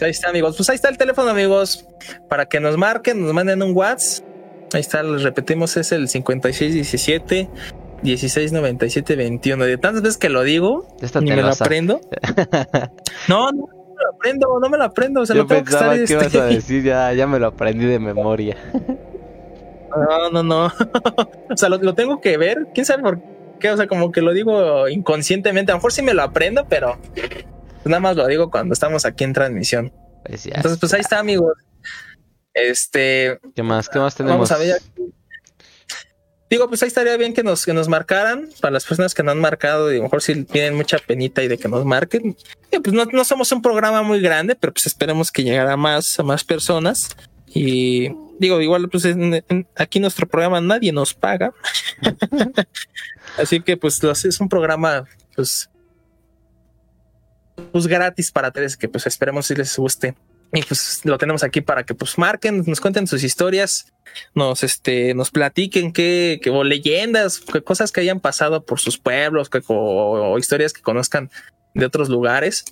ahí 0.00 0.10
está, 0.10 0.28
amigos. 0.28 0.56
Pues 0.56 0.70
ahí 0.70 0.76
está 0.76 0.88
el 0.88 0.96
teléfono, 0.96 1.30
amigos. 1.30 1.84
Para 2.28 2.46
que 2.46 2.60
nos 2.60 2.76
marquen, 2.76 3.24
nos 3.24 3.32
manden 3.32 3.60
un 3.62 3.76
WhatsApp. 3.76 4.25
Ahí 4.72 4.80
está, 4.80 5.02
les 5.02 5.22
repetimos, 5.22 5.76
es 5.76 5.92
el 5.92 6.08
5617 6.08 7.48
1697 8.02 9.16
21. 9.16 9.64
De 9.64 9.78
tantas 9.78 10.02
veces 10.02 10.18
que 10.18 10.28
lo 10.28 10.42
digo, 10.42 10.86
ni 11.20 11.30
me 11.30 11.42
lo 11.42 11.48
aprendo. 11.48 12.00
no, 13.28 13.50
no, 13.52 13.68
lo 13.68 14.14
aprendo, 14.14 14.60
no 14.60 14.68
me 14.68 14.78
lo 14.78 14.84
aprendo. 14.84 15.22
O 15.22 15.26
sea, 15.26 15.36
Yo 15.36 15.46
pensaba 15.46 15.94
que, 15.94 16.12
ibas 16.12 16.34
a 16.34 16.46
decir, 16.46 16.82
ya, 16.82 17.12
ya 17.12 17.26
me 17.26 17.38
lo 17.38 17.48
aprendí 17.48 17.86
de 17.86 17.98
memoria. 17.98 18.56
No, 19.96 20.30
no, 20.30 20.42
no. 20.42 20.66
o 21.50 21.56
sea, 21.56 21.68
lo, 21.68 21.94
tengo 21.94 22.20
que 22.20 22.36
ver. 22.36 22.68
¿Quién 22.74 22.84
sabe 22.84 23.02
por 23.02 23.20
qué? 23.58 23.70
O 23.70 23.76
sea, 23.76 23.86
como 23.86 24.12
que 24.12 24.20
lo 24.20 24.32
digo 24.32 24.88
inconscientemente. 24.88 25.72
A 25.72 25.74
lo 25.74 25.78
mejor 25.78 25.92
sí 25.92 26.02
me 26.02 26.14
lo 26.14 26.22
aprendo, 26.22 26.66
pero 26.68 26.98
nada 27.84 28.00
más 28.00 28.16
lo 28.16 28.26
digo 28.26 28.50
cuando 28.50 28.74
estamos 28.74 29.06
aquí 29.06 29.24
en 29.24 29.32
transmisión. 29.32 29.92
Pues 30.24 30.46
Entonces, 30.46 30.78
pues 30.78 30.92
ahí 30.92 31.00
está, 31.00 31.18
amigos. 31.18 31.54
Este. 32.56 33.38
¿Qué 33.54 33.62
más? 33.62 33.88
¿Qué 33.88 33.98
más 33.98 34.14
tenemos? 34.14 34.48
Vamos 34.48 34.52
a 34.52 34.56
ver 34.56 34.80
Digo, 36.48 36.68
pues 36.68 36.82
ahí 36.82 36.88
estaría 36.88 37.16
bien 37.16 37.34
que 37.34 37.42
nos, 37.42 37.66
que 37.66 37.74
nos 37.74 37.88
marcaran. 37.88 38.48
Para 38.60 38.72
las 38.72 38.84
personas 38.84 39.14
que 39.14 39.22
no 39.22 39.32
han 39.32 39.40
marcado, 39.40 39.92
y 39.92 39.96
a 39.96 39.98
lo 39.98 40.04
mejor 40.04 40.22
si 40.22 40.44
tienen 40.44 40.74
mucha 40.74 40.98
penita 40.98 41.42
y 41.42 41.48
de 41.48 41.58
que 41.58 41.68
nos 41.68 41.84
marquen. 41.84 42.36
pues 42.70 42.92
no, 42.92 43.04
no, 43.04 43.24
somos 43.24 43.50
un 43.52 43.60
programa 43.60 44.02
muy 44.02 44.20
grande, 44.20 44.54
pero 44.54 44.72
pues 44.72 44.86
esperemos 44.86 45.30
que 45.30 45.42
llegara 45.42 45.72
a 45.72 45.76
más, 45.76 46.18
a 46.18 46.22
más 46.22 46.44
personas. 46.44 47.08
Y 47.48 48.10
digo, 48.38 48.60
igual, 48.60 48.88
pues 48.88 49.04
aquí 49.74 50.00
nuestro 50.00 50.26
programa 50.26 50.60
nadie 50.60 50.92
nos 50.92 51.14
paga. 51.14 51.52
Así 53.36 53.60
que 53.60 53.76
pues 53.76 54.02
es 54.02 54.40
un 54.40 54.48
programa, 54.48 55.04
pues, 55.34 55.68
pues 57.72 57.86
gratis 57.86 58.30
para 58.30 58.48
ustedes 58.48 58.76
que 58.76 58.88
pues 58.88 59.06
esperemos 59.06 59.46
si 59.46 59.56
les 59.56 59.76
guste. 59.76 60.14
Y 60.52 60.62
pues 60.62 61.00
lo 61.04 61.18
tenemos 61.18 61.42
aquí 61.42 61.60
para 61.60 61.84
que 61.84 61.94
pues 61.94 62.18
marquen, 62.18 62.64
nos 62.66 62.80
cuenten 62.80 63.06
sus 63.06 63.22
historias, 63.24 63.92
nos 64.34 64.62
este, 64.62 65.14
nos 65.14 65.30
platiquen 65.30 65.92
qué, 65.92 66.40
qué 66.42 66.50
o 66.50 66.64
leyendas, 66.64 67.40
qué 67.40 67.62
cosas 67.62 67.92
que 67.92 68.00
hayan 68.00 68.20
pasado 68.20 68.64
por 68.64 68.80
sus 68.80 68.98
pueblos, 68.98 69.50
o, 69.68 70.38
historias 70.38 70.72
que 70.72 70.82
conozcan 70.82 71.30
de 71.74 71.86
otros 71.86 72.08
lugares. 72.08 72.64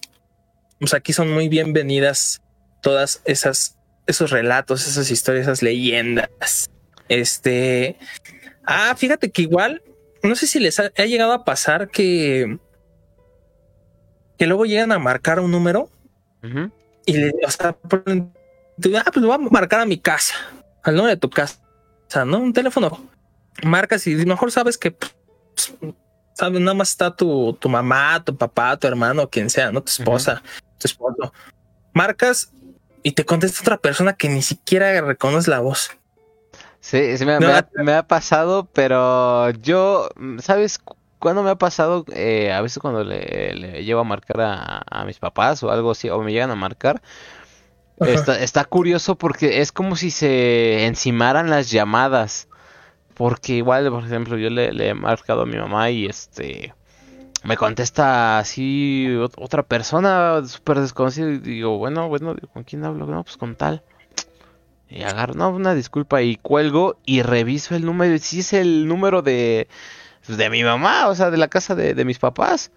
Pues 0.78 0.94
aquí 0.94 1.12
son 1.12 1.30
muy 1.30 1.48
bienvenidas 1.48 2.42
todas 2.80 3.22
esas, 3.24 3.76
esos 4.06 4.30
relatos, 4.30 4.86
esas 4.86 5.10
historias, 5.10 5.44
esas 5.44 5.62
leyendas. 5.62 6.70
Este, 7.08 7.98
ah, 8.64 8.94
fíjate 8.96 9.30
que 9.30 9.42
igual, 9.42 9.82
no 10.22 10.36
sé 10.36 10.46
si 10.46 10.60
les 10.60 10.78
ha, 10.78 10.90
llegado 10.90 11.32
a 11.32 11.44
pasar 11.44 11.90
que, 11.90 12.58
que 14.38 14.46
luego 14.46 14.64
llegan 14.64 14.92
a 14.92 14.98
marcar 14.98 15.40
un 15.40 15.50
número 15.50 15.90
y 17.06 17.12
le, 17.14 17.32
o 17.44 17.50
sea, 17.50 17.70
ah, 17.70 17.76
pues 17.82 18.04
lo 19.16 19.26
voy 19.26 19.34
a 19.34 19.38
marcar 19.50 19.80
a 19.80 19.86
mi 19.86 19.98
casa, 19.98 20.34
al 20.82 20.96
nombre 20.96 21.14
de 21.14 21.20
tu 21.20 21.30
casa. 21.30 21.60
¿no? 22.24 22.38
Un 22.38 22.52
teléfono. 22.52 23.08
Marcas 23.62 24.06
y 24.06 24.14
mejor 24.14 24.50
sabes 24.52 24.76
que 24.78 24.92
pues, 24.92 25.74
sabes, 26.34 26.60
nada 26.60 26.74
más 26.74 26.90
está 26.90 27.14
tu, 27.14 27.54
tu 27.54 27.68
mamá, 27.68 28.22
tu 28.24 28.36
papá, 28.36 28.76
tu 28.76 28.86
hermano, 28.86 29.28
quien 29.28 29.48
sea, 29.48 29.72
¿no? 29.72 29.82
Tu 29.82 29.90
esposa, 29.90 30.42
tu 30.78 30.86
esposo. 30.86 31.32
Marcas 31.92 32.52
y 33.02 33.12
te 33.12 33.24
contesta 33.24 33.60
otra 33.60 33.78
persona 33.78 34.14
que 34.14 34.28
ni 34.28 34.42
siquiera 34.42 35.00
reconoce 35.00 35.50
la 35.50 35.60
voz. 35.60 35.90
Sí, 36.80 37.16
sí 37.16 37.24
me, 37.24 37.38
No, 37.38 37.46
me 37.46 37.52
ha, 37.54 37.68
me 37.76 37.94
ha 37.94 38.06
pasado, 38.06 38.68
pero 38.72 39.50
yo, 39.50 40.08
mm, 40.16 40.38
¿sabes 40.40 40.80
cuándo 41.24 41.42
me 41.42 41.48
ha 41.50 41.56
pasado? 41.56 42.04
Eh, 42.12 42.52
a 42.52 42.60
veces 42.60 42.78
cuando 42.78 43.02
le, 43.02 43.54
le 43.54 43.82
llevo 43.82 44.02
a 44.02 44.04
marcar 44.04 44.40
a, 44.42 44.82
a 44.88 45.04
mis 45.06 45.18
papás 45.18 45.62
o 45.62 45.70
algo 45.70 45.90
así, 45.90 46.10
o 46.10 46.20
me 46.20 46.32
llegan 46.32 46.50
a 46.50 46.54
marcar. 46.54 47.00
Está, 47.98 48.38
está 48.42 48.64
curioso 48.66 49.16
porque 49.16 49.60
es 49.62 49.72
como 49.72 49.96
si 49.96 50.10
se 50.10 50.84
encimaran 50.84 51.48
las 51.48 51.70
llamadas. 51.70 52.46
Porque 53.14 53.54
igual, 53.54 53.88
por 53.90 54.04
ejemplo, 54.04 54.36
yo 54.36 54.50
le, 54.50 54.72
le 54.72 54.88
he 54.90 54.94
marcado 54.94 55.42
a 55.42 55.46
mi 55.46 55.56
mamá 55.56 55.88
y 55.90 56.04
este 56.06 56.74
me 57.44 57.56
contesta 57.56 58.38
así 58.38 59.06
ot- 59.08 59.34
otra 59.38 59.62
persona 59.62 60.42
súper 60.46 60.80
desconocida 60.80 61.30
y 61.30 61.38
digo, 61.38 61.78
bueno, 61.78 62.08
bueno, 62.08 62.36
¿con 62.52 62.64
quién 62.64 62.84
hablo? 62.84 63.06
No, 63.06 63.24
pues 63.24 63.36
con 63.38 63.54
tal. 63.54 63.82
Y 64.90 65.02
agarro, 65.02 65.34
no, 65.34 65.48
una 65.48 65.74
disculpa 65.74 66.22
y 66.22 66.36
cuelgo 66.36 66.96
y 67.06 67.22
reviso 67.22 67.74
el 67.74 67.84
número. 67.86 68.14
Y 68.14 68.18
si 68.18 68.40
es 68.40 68.52
el 68.52 68.86
número 68.86 69.22
de, 69.22 69.68
de 70.26 70.50
mi 70.50 70.62
mamá, 70.64 71.08
o 71.08 71.14
sea, 71.14 71.30
de 71.30 71.36
la 71.38 71.48
casa 71.48 71.74
de, 71.74 71.94
de 71.94 72.04
mis 72.04 72.18
papás. 72.18 72.72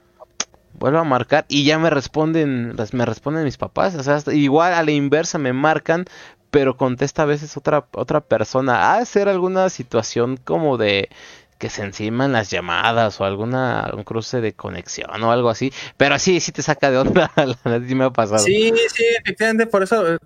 Vuelvo 0.74 0.99
a 0.99 1.03
marcar 1.03 1.45
y 1.49 1.65
ya 1.65 1.80
me 1.80 1.90
responden, 1.90 2.78
res- 2.78 2.94
me 2.94 3.06
responden 3.06 3.44
mis 3.45 3.57
papás. 3.57 3.95
O 3.95 4.03
sea, 4.03 4.22
igual 4.34 4.74
a 4.74 4.84
la 4.84 4.91
inversa 4.91 5.40
me 5.40 5.53
marcan, 5.53 6.06
pero 6.52 6.78
contesta 6.78 7.24
a 7.24 7.26
veces 7.26 7.57
otra, 7.57 7.88
otra 7.94 8.22
persona. 8.22 8.94
A 8.95 9.06
ser 9.06 9.30
alguna 9.30 9.69
situación 9.69 10.38
como 10.38 10.78
de 10.78 11.10
que 11.57 11.69
se 11.69 11.84
enciman 11.84 12.34
las 12.34 12.52
llamadas 12.52 13.19
o 13.19 13.26
alguna 13.26 13.90
un 13.95 14.03
cruce 14.03 14.41
de 14.41 14.53
conexión 14.53 15.24
o 15.24 15.32
algo 15.32 15.49
así. 15.49 15.74
Pero 15.98 16.15
así 16.15 16.40
sí 16.40 16.52
te 16.52 16.61
saca 16.61 16.91
de 16.91 16.99
onda, 16.99 17.32
la 17.64 17.80
sí 17.88 17.95
me 17.95 18.06
ha. 18.06 18.11
Sí, 18.34 18.72
sí, 18.94 19.03
efectivamente, 19.19 19.68
por 19.68 19.84
eso, 19.84 20.15
eh, 20.15 20.18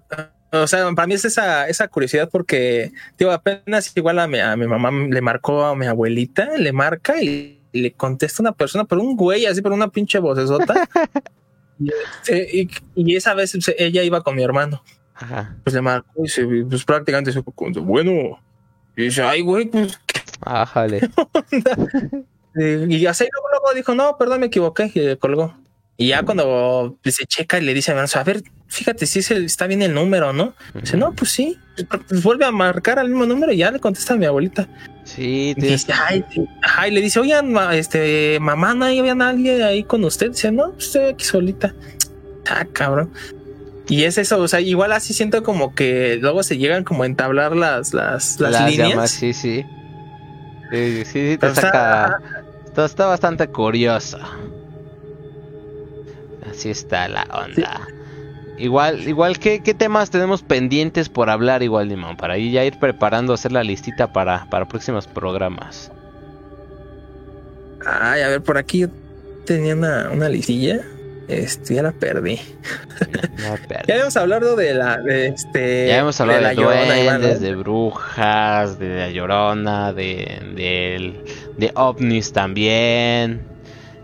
o 0.52 0.68
sea, 0.68 0.92
para 0.94 1.08
mí 1.08 1.14
es 1.14 1.26
esa, 1.26 1.68
esa 1.68 1.88
curiosidad 1.88 2.30
porque, 2.30 2.92
digo, 3.18 3.32
apenas 3.32 3.92
igual 3.96 4.20
a 4.20 4.28
mi, 4.28 4.40
a 4.40 4.56
mi 4.56 4.68
mamá 4.68 4.92
le 4.92 5.22
marcó 5.22 5.64
a 5.64 5.76
mi 5.76 5.86
abuelita, 5.86 6.58
le 6.58 6.72
marca 6.72 7.22
y 7.22 7.60
le 7.72 7.94
contesta 7.94 8.44
una 8.44 8.52
persona, 8.52 8.86
pero 8.86 9.02
un 9.02 9.16
güey 9.16 9.46
así, 9.46 9.62
por 9.62 9.72
una 9.72 9.90
pinche 9.90 10.20
vocesota. 10.20 10.88
y, 11.80 11.90
este, 11.90 12.58
y, 12.58 12.70
y 12.96 13.16
esa 13.16 13.34
vez 13.34 13.52
pues, 13.54 13.76
ella 13.78 14.04
iba 14.04 14.22
con 14.22 14.36
mi 14.36 14.44
hermano, 14.44 14.84
Ajá. 15.16 15.56
pues 15.64 15.74
le 15.74 15.82
marcó 15.82 16.26
y 16.26 16.28
se, 16.28 16.46
pues 16.46 16.84
prácticamente 16.84 17.32
se 17.32 17.42
bueno, 17.80 18.40
y 18.98 19.04
dice, 19.04 19.24
ay, 19.24 19.42
güey, 19.42 19.66
pues, 19.66 19.98
Ájale. 20.42 21.02
y, 22.56 22.96
y 22.96 23.06
así 23.06 23.28
luego, 23.32 23.48
luego 23.52 23.74
dijo, 23.76 23.96
no, 23.96 24.18
perdón, 24.18 24.42
me 24.42 24.48
equivoqué, 24.48 24.92
y 24.94 25.00
le 25.00 25.18
colgó. 25.18 25.56
Y 25.98 26.08
ya 26.08 26.24
cuando 26.24 26.98
pues, 27.04 27.16
se 27.16 27.26
checa 27.26 27.60
y 27.60 27.64
le 27.64 27.74
dice 27.74 27.92
a 27.92 28.04
a 28.04 28.24
ver, 28.24 28.44
fíjate 28.68 29.06
si 29.06 29.20
es 29.20 29.30
el- 29.32 29.46
está 29.46 29.68
bien 29.68 29.82
el 29.82 29.94
número, 29.94 30.34
¿no? 30.34 30.54
Dice, 30.74 30.98
no, 30.98 31.14
pues 31.14 31.32
sí. 31.32 31.58
Pues 32.10 32.24
vuelve 32.24 32.46
a 32.46 32.52
marcar 32.52 32.98
al 33.00 33.10
mismo 33.10 33.26
número 33.26 33.52
y 33.52 33.58
ya 33.58 33.70
le 33.72 33.80
contesta 33.80 34.14
a 34.14 34.18
mi 34.18 34.26
abuelita. 34.26 34.68
Sí, 35.04 35.50
Y 35.50 35.56
tienes- 35.56 35.86
dice, 35.88 35.94
ay, 36.08 36.24
sí. 36.34 36.46
Ajá, 36.64 36.88
y 36.88 36.92
le 36.92 37.02
dice, 37.02 37.20
oigan, 37.20 37.52
ma- 37.52 37.76
este, 37.76 38.40
mamá, 38.42 38.74
¿no 38.74 38.86
había 38.86 39.14
nadie 39.16 39.64
ahí 39.64 39.84
con 39.84 40.04
usted? 40.04 40.32
Dice, 40.32 40.52
no, 40.52 40.72
pues, 40.72 40.88
estoy 40.88 41.06
aquí 41.10 41.26
solita. 41.26 41.74
Ah, 42.50 42.66
cabrón. 42.72 43.12
Y 43.88 44.04
es 44.06 44.18
eso, 44.18 44.40
o 44.40 44.48
sea, 44.48 44.62
igual 44.62 44.94
así 44.94 45.14
siento 45.14 45.44
como 45.44 45.76
que 45.76 46.18
luego 46.22 46.44
se 46.44 46.58
llegan 46.58 46.84
como 46.84 47.04
a 47.04 47.06
entablar 47.08 47.56
las, 47.56 47.94
las, 47.94 48.40
las, 48.40 48.54
las 48.54 48.72
líneas. 48.72 48.90
llamas, 48.90 49.12
sí, 49.12 49.34
sí. 49.34 49.66
Sí, 50.72 50.96
sí, 50.98 51.06
sí, 51.06 51.38
te 51.38 51.48
está-. 51.48 52.18
Está, 52.66 52.86
está 52.86 53.06
bastante 53.08 53.48
curioso. 53.48 54.18
Así 56.52 56.70
está 56.70 57.08
la 57.08 57.24
onda. 57.34 57.82
Igual, 58.58 59.08
igual, 59.08 59.40
¿qué, 59.40 59.64
qué 59.64 59.74
temas 59.74 60.12
tenemos 60.12 60.44
pendientes 60.44 61.10
por 61.10 61.30
hablar 61.32 61.64
igual, 61.64 61.88
Limón? 61.88 62.16
Para 62.18 62.38
ya 62.38 62.64
ir 62.64 62.78
preparando, 62.78 63.34
hacer 63.34 63.52
la 63.52 63.64
listita 63.64 64.14
para, 64.14 64.46
para 64.52 64.68
próximos 64.68 65.08
programas. 65.08 65.92
Ay, 67.86 68.22
a 68.22 68.28
ver, 68.28 68.42
por 68.44 68.58
aquí 68.58 68.80
yo 68.80 68.88
tenía 69.46 69.76
una, 69.76 70.10
una 70.12 70.30
listilla. 70.30 70.82
Este, 71.28 71.76
ya 71.76 71.84
la 71.84 71.92
perdí. 71.94 72.40
No, 73.40 73.56
pero- 73.68 73.82
Ya 73.88 73.94
habíamos 73.96 74.18
hablado 74.18 74.56
de 74.56 74.74
la, 74.74 74.98
de 74.98 75.28
este. 75.28 75.88
Ya 75.88 76.00
hemos 76.00 76.20
hablado 76.20 76.42
de, 76.50 76.56
¿no? 76.56 76.62
duendes, 76.64 77.40
de 77.42 77.56
brujas, 77.56 78.78
de 78.78 78.90
la 78.98 79.10
llorona, 79.10 79.94
de, 79.94 80.42
del- 80.56 81.24
de 81.58 81.72
ovnis 81.76 82.34
también. 82.34 83.42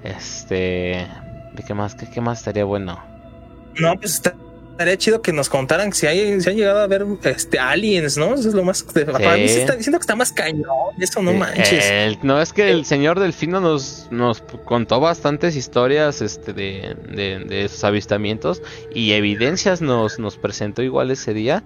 Este. 0.03 1.05
¿De 1.57 1.63
qué 1.63 1.73
más? 1.73 1.95
¿Qué, 1.95 2.09
qué 2.09 2.21
más 2.21 2.39
estaría 2.39 2.63
bueno? 2.63 3.03
No, 3.79 3.95
pues 3.99 4.13
está- 4.15 4.35
estaría 4.71 4.97
chido 4.97 5.21
que 5.23 5.33
nos 5.33 5.49
contaran 5.49 5.91
si 5.91 6.05
hay, 6.05 6.39
si 6.39 6.49
han 6.49 6.55
llegado 6.55 6.79
a 6.81 6.87
ver 6.87 7.03
este 7.23 7.57
aliens, 7.59 8.15
¿no? 8.17 8.35
Eso 8.35 8.47
es 8.49 8.53
lo 8.53 8.63
más. 8.63 8.83
Para 8.83 9.35
mí 9.37 9.47
sí 9.49 9.59
está- 9.61 9.73
siento 9.73 9.97
que 9.97 10.03
está 10.03 10.15
más 10.15 10.31
cañón. 10.31 10.63
Eso 10.99 11.21
no 11.23 11.31
Eh, 11.31 11.37
manches. 11.37 11.85
el- 11.89 12.19
no, 12.21 12.39
es 12.39 12.53
que 12.53 12.69
el 12.69 12.85
señor 12.85 13.19
Delfino 13.19 13.59
nos, 13.59 14.07
nos 14.11 14.41
contó 14.65 14.99
bastantes 14.99 15.55
historias 15.55 16.21
este, 16.21 16.53
de, 16.53 16.95
de, 17.09 17.39
de 17.39 17.67
sus 17.69 17.83
avistamientos 17.83 18.61
y 18.93 19.13
evidencias 19.13 19.81
nos, 19.81 20.19
nos 20.19 20.37
presentó 20.37 20.83
igual 20.83 21.09
ese 21.11 21.33
día. 21.33 21.63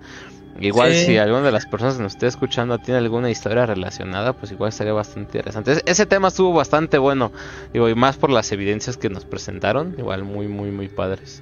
Igual 0.59 0.93
Sí. 0.93 1.05
si 1.05 1.17
alguna 1.17 1.43
de 1.43 1.51
las 1.51 1.65
personas 1.65 1.95
que 1.95 2.03
nos 2.03 2.13
esté 2.13 2.27
escuchando 2.27 2.77
tiene 2.79 2.99
alguna 2.99 3.29
historia 3.31 3.65
relacionada, 3.65 4.33
pues 4.33 4.51
igual 4.51 4.69
estaría 4.69 4.93
bastante 4.93 5.21
interesante. 5.37 5.71
Ese, 5.71 5.81
ese 5.85 6.05
tema 6.05 6.27
estuvo 6.27 6.53
bastante 6.53 6.97
bueno, 6.97 7.31
digo, 7.73 7.89
y 7.89 7.95
más 7.95 8.17
por 8.17 8.29
las 8.29 8.51
evidencias 8.51 8.97
que 8.97 9.09
nos 9.09 9.25
presentaron, 9.25 9.95
igual 9.97 10.23
muy, 10.23 10.47
muy, 10.47 10.69
muy 10.71 10.87
padres. 10.87 11.41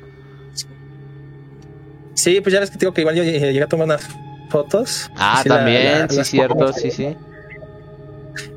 Sí, 2.14 2.42
pues 2.42 2.54
ya 2.54 2.60
ves 2.60 2.70
que 2.72 2.78
digo 2.78 2.94
que 2.94 3.02
igual 3.02 3.16
yo 3.16 3.24
eh, 3.24 3.40
llegué 3.40 3.64
a 3.64 3.68
tomar 3.68 3.86
unas 3.86 4.08
fotos. 4.50 5.10
Ah, 5.16 5.40
Sí, 5.44 5.50
la- 5.50 5.56
también, 5.58 6.00
la- 6.02 6.10
sí, 6.10 6.24
cierto, 6.24 6.56
fotos. 6.56 6.76
sí, 6.76 6.92
sí. 6.92 7.16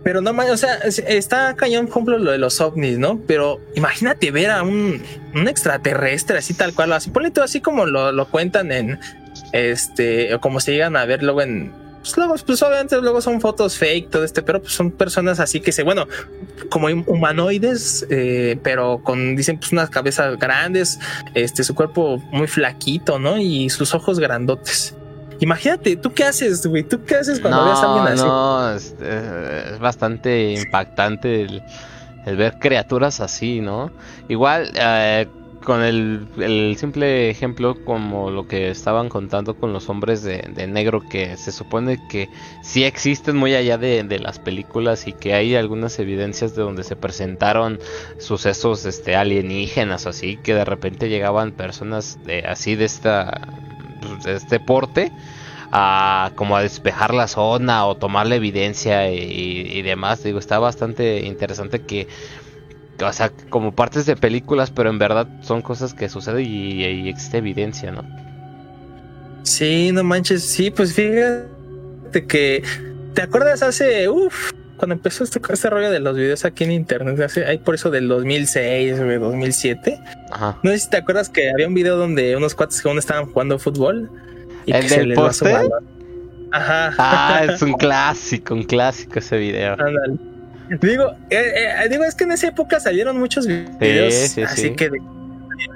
Pero 0.05 0.21
no 0.21 0.31
o 0.33 0.57
sea, 0.57 0.75
es- 0.79 0.99
está 1.07 1.55
cañón, 1.55 1.87
por 1.87 1.93
ejemplo, 1.93 2.19
lo 2.19 2.31
de 2.33 2.39
los 2.39 2.61
ovnis, 2.61 2.99
¿no? 2.99 3.21
Pero 3.27 3.61
imagínate 3.75 4.31
ver 4.31 4.51
a 4.51 4.63
un, 4.63 5.01
un 5.35 5.49
extraterrestre 5.49 6.39
así 6.39 6.55
tal 6.55 6.75
cual, 6.75 6.93
así 6.93 7.11
ponle 7.11 7.31
todo 7.31 7.45
así 7.45 7.61
como 7.61 7.87
lo, 7.87 8.11
lo 8.13 8.27
cuentan 8.29 8.73
en 8.73 8.99
este, 9.53 10.37
como 10.41 10.61
se 10.61 10.73
llegan 10.73 10.97
a 10.97 11.05
ver 11.05 11.23
luego 11.23 11.43
en. 11.43 11.73
Pues 12.01 12.17
luego, 12.17 12.35
pues 12.45 12.61
obviamente 12.65 13.01
luego 13.01 13.21
son 13.21 13.41
fotos 13.41 13.79
fake, 13.79 14.11
todo 14.11 14.25
este, 14.25 14.43
pero 14.43 14.61
pues 14.61 14.73
son 14.73 14.91
personas 14.91 15.39
así 15.39 15.61
que 15.61 15.71
se, 15.71 15.85
bueno, 15.85 16.09
como 16.69 16.89
humanoides, 16.89 18.05
eh, 18.11 18.59
pero 18.65 19.01
con, 19.05 19.37
dicen, 19.37 19.57
pues 19.59 19.71
unas 19.71 19.89
cabezas 19.89 20.37
grandes, 20.37 20.99
este, 21.35 21.63
su 21.63 21.77
cuerpo 21.77 22.19
muy 22.33 22.49
flaquito, 22.49 23.21
¿no? 23.21 23.39
Y 23.39 23.71
sus 23.71 23.95
ojos 23.95 24.19
grandotes. 24.19 24.97
Imagínate, 25.39 25.95
¿tú 25.97 26.13
qué 26.13 26.25
haces, 26.25 26.67
güey? 26.67 26.83
¿Tú 26.83 27.05
qué 27.05 27.17
haces 27.17 27.39
cuando 27.39 27.65
ves 27.67 27.79
a 27.79 27.83
No, 27.83 27.95
alguien 27.95 28.15
así? 28.15 28.25
no, 28.25 28.75
es, 28.75 28.95
eh, 29.01 29.71
es 29.75 29.79
bastante 29.79 30.55
impactante 30.55 31.43
el 32.27 32.37
ver 32.37 32.59
criaturas 32.59 33.21
así, 33.21 33.61
¿no? 33.61 33.93
Igual, 34.29 34.71
eh, 34.75 35.27
con 35.63 35.83
el, 35.83 36.29
el 36.39 36.77
simple 36.77 37.31
ejemplo 37.31 37.85
como 37.85 38.31
lo 38.31 38.47
que 38.47 38.71
estaban 38.71 39.09
contando 39.09 39.55
con 39.55 39.73
los 39.73 39.89
hombres 39.89 40.23
de, 40.23 40.39
de 40.55 40.67
negro, 40.67 41.01
que 41.01 41.37
se 41.37 41.53
supone 41.53 41.99
que 42.09 42.29
sí 42.63 42.85
existen 42.85 43.37
muy 43.37 43.55
allá 43.55 43.79
de, 43.79 44.03
de 44.05 44.19
las 44.19 44.39
películas 44.39 45.07
y 45.07 45.13
que 45.13 45.35
hay 45.35 45.55
algunas 45.55 45.99
evidencias 45.99 46.55
de 46.55 46.63
donde 46.63 46.85
se 46.85 46.97
presentaron 46.97 47.79
sucesos 48.19 48.85
este, 48.85 49.17
alienígenas 49.17 50.07
así, 50.07 50.37
que 50.37 50.55
de 50.55 50.65
repente 50.65 51.09
llegaban 51.09 51.53
personas 51.53 52.19
de, 52.25 52.41
así 52.41 52.75
de 52.75 52.85
esta 52.85 53.49
de 54.25 54.35
este 54.35 54.59
porte 54.59 55.13
a 55.71 56.33
como 56.35 56.57
a 56.57 56.63
despejar 56.63 57.15
la 57.15 57.27
zona 57.27 57.87
o 57.87 57.97
tomar 57.97 58.27
la 58.27 58.35
evidencia 58.35 59.11
y, 59.11 59.19
y 59.19 59.83
demás. 59.83 60.23
Digo, 60.23 60.39
está 60.39 60.59
bastante 60.59 61.21
interesante 61.21 61.81
que, 61.81 62.09
o 63.01 63.13
sea, 63.13 63.31
como 63.49 63.73
partes 63.75 64.07
de 64.07 64.17
películas, 64.17 64.71
pero 64.71 64.91
en 64.91 64.99
verdad 64.99 65.27
son 65.43 65.63
cosas 65.63 65.95
que 65.95 66.09
suceden 66.09 66.45
y, 66.45 66.85
y 66.85 67.09
existe 67.09 67.39
evidencia, 67.39 67.91
¿no? 67.91 68.05
Sí, 69.43 69.91
no 69.93 70.05
manches, 70.05 70.45
sí, 70.45 70.71
pues 70.71 70.95
fíjate 70.95 72.27
que 72.27 72.63
te 73.15 73.23
acuerdas 73.23 73.63
hace, 73.63 74.09
uff, 74.09 74.53
cuando 74.77 74.95
empezó 74.95 75.25
este, 75.25 75.41
este 75.49 75.71
rollo 75.71 75.91
de 75.91 76.01
los 76.01 76.17
videos 76.17 76.45
aquí 76.45 76.65
en 76.65 76.73
internet, 76.73 77.21
hace, 77.21 77.45
hay 77.45 77.59
por 77.59 77.75
eso 77.75 77.91
del 77.91 78.09
2006, 78.09 79.01
güey, 79.03 79.19
2007. 79.19 80.01
Ajá. 80.31 80.59
No 80.63 80.71
sé 80.71 80.79
si 80.81 80.91
te 80.91 80.97
acuerdas 80.97 81.29
que 81.29 81.51
había 81.51 81.69
un 81.69 81.75
video 81.75 81.97
donde 81.97 82.37
unos 82.37 82.55
cuates 82.55 82.81
que 82.81 82.89
aún 82.89 82.99
estaban 82.99 83.27
jugando 83.27 83.59
fútbol 83.59 84.11
y 84.67 84.73
¿El 84.73 84.83
que 84.83 84.89
se 84.89 84.99
del 85.01 85.15
poste? 85.15 85.55
Ajá. 86.53 86.95
Ah, 86.99 87.45
es 87.49 87.63
un 87.63 87.73
clásico, 87.79 88.55
un 88.55 88.65
clásico 88.65 89.19
ese 89.19 89.39
video. 89.39 89.73
Ándale. 89.73 90.32
Digo, 90.81 91.13
eh, 91.31 91.53
eh, 91.85 91.89
digo, 91.91 92.05
es 92.05 92.15
que 92.15 92.25
en 92.25 92.33
esa 92.33 92.49
época 92.49 92.81
salieron 92.81 93.19
muchos 93.19 93.47
videos 93.47 94.15
sí, 94.15 94.43
así 94.43 94.63
sí. 94.63 94.71
que 94.75 94.91
de 94.91 94.99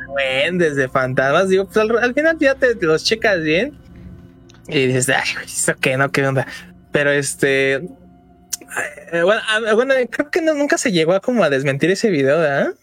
duendes, 0.09 0.77
de 0.77 0.89
fantasmas. 0.89 1.49
Digo, 1.49 1.65
pues 1.67 1.77
al, 1.77 1.97
al 1.99 2.15
final 2.15 2.39
ya 2.39 2.55
te, 2.55 2.75
los 2.81 3.05
checas 3.05 3.43
bien 3.43 3.77
y 4.69 4.87
dices, 4.87 5.09
ay, 5.11 5.45
¿eso 5.45 5.75
qué? 5.81 5.97
¿No? 5.97 6.11
¿Qué 6.11 6.27
onda? 6.27 6.47
Pero 6.93 7.11
este. 7.11 7.75
eh, 7.75 9.23
Bueno, 9.23 9.41
bueno, 9.75 9.95
creo 10.11 10.31
que 10.31 10.41
no- 10.41 10.55
nunca 10.55 10.79
se 10.79 10.93
llegó 10.93 11.13
a 11.13 11.21
como 11.21 11.45
a 11.45 11.51
desmentir 11.51 11.91
ese 11.91 12.11
video, 12.11 12.39
¿verdad? 12.39 12.75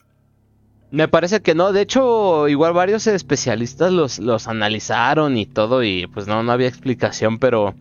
Me 0.91 1.07
parece 1.07 1.41
que 1.41 1.55
no, 1.55 1.73
de 1.73 1.81
hecho, 1.81 2.47
igual 2.47 2.73
varios 2.73 3.07
especialistas 3.07 3.91
los, 3.91 4.19
los 4.19 4.47
analizaron 4.47 5.37
y 5.37 5.47
todo, 5.47 5.83
y 5.83 6.05
pues 6.05 6.27
no, 6.27 6.43
no 6.43 6.51
había 6.51 6.67
explicación, 6.67 7.39
pero 7.39 7.73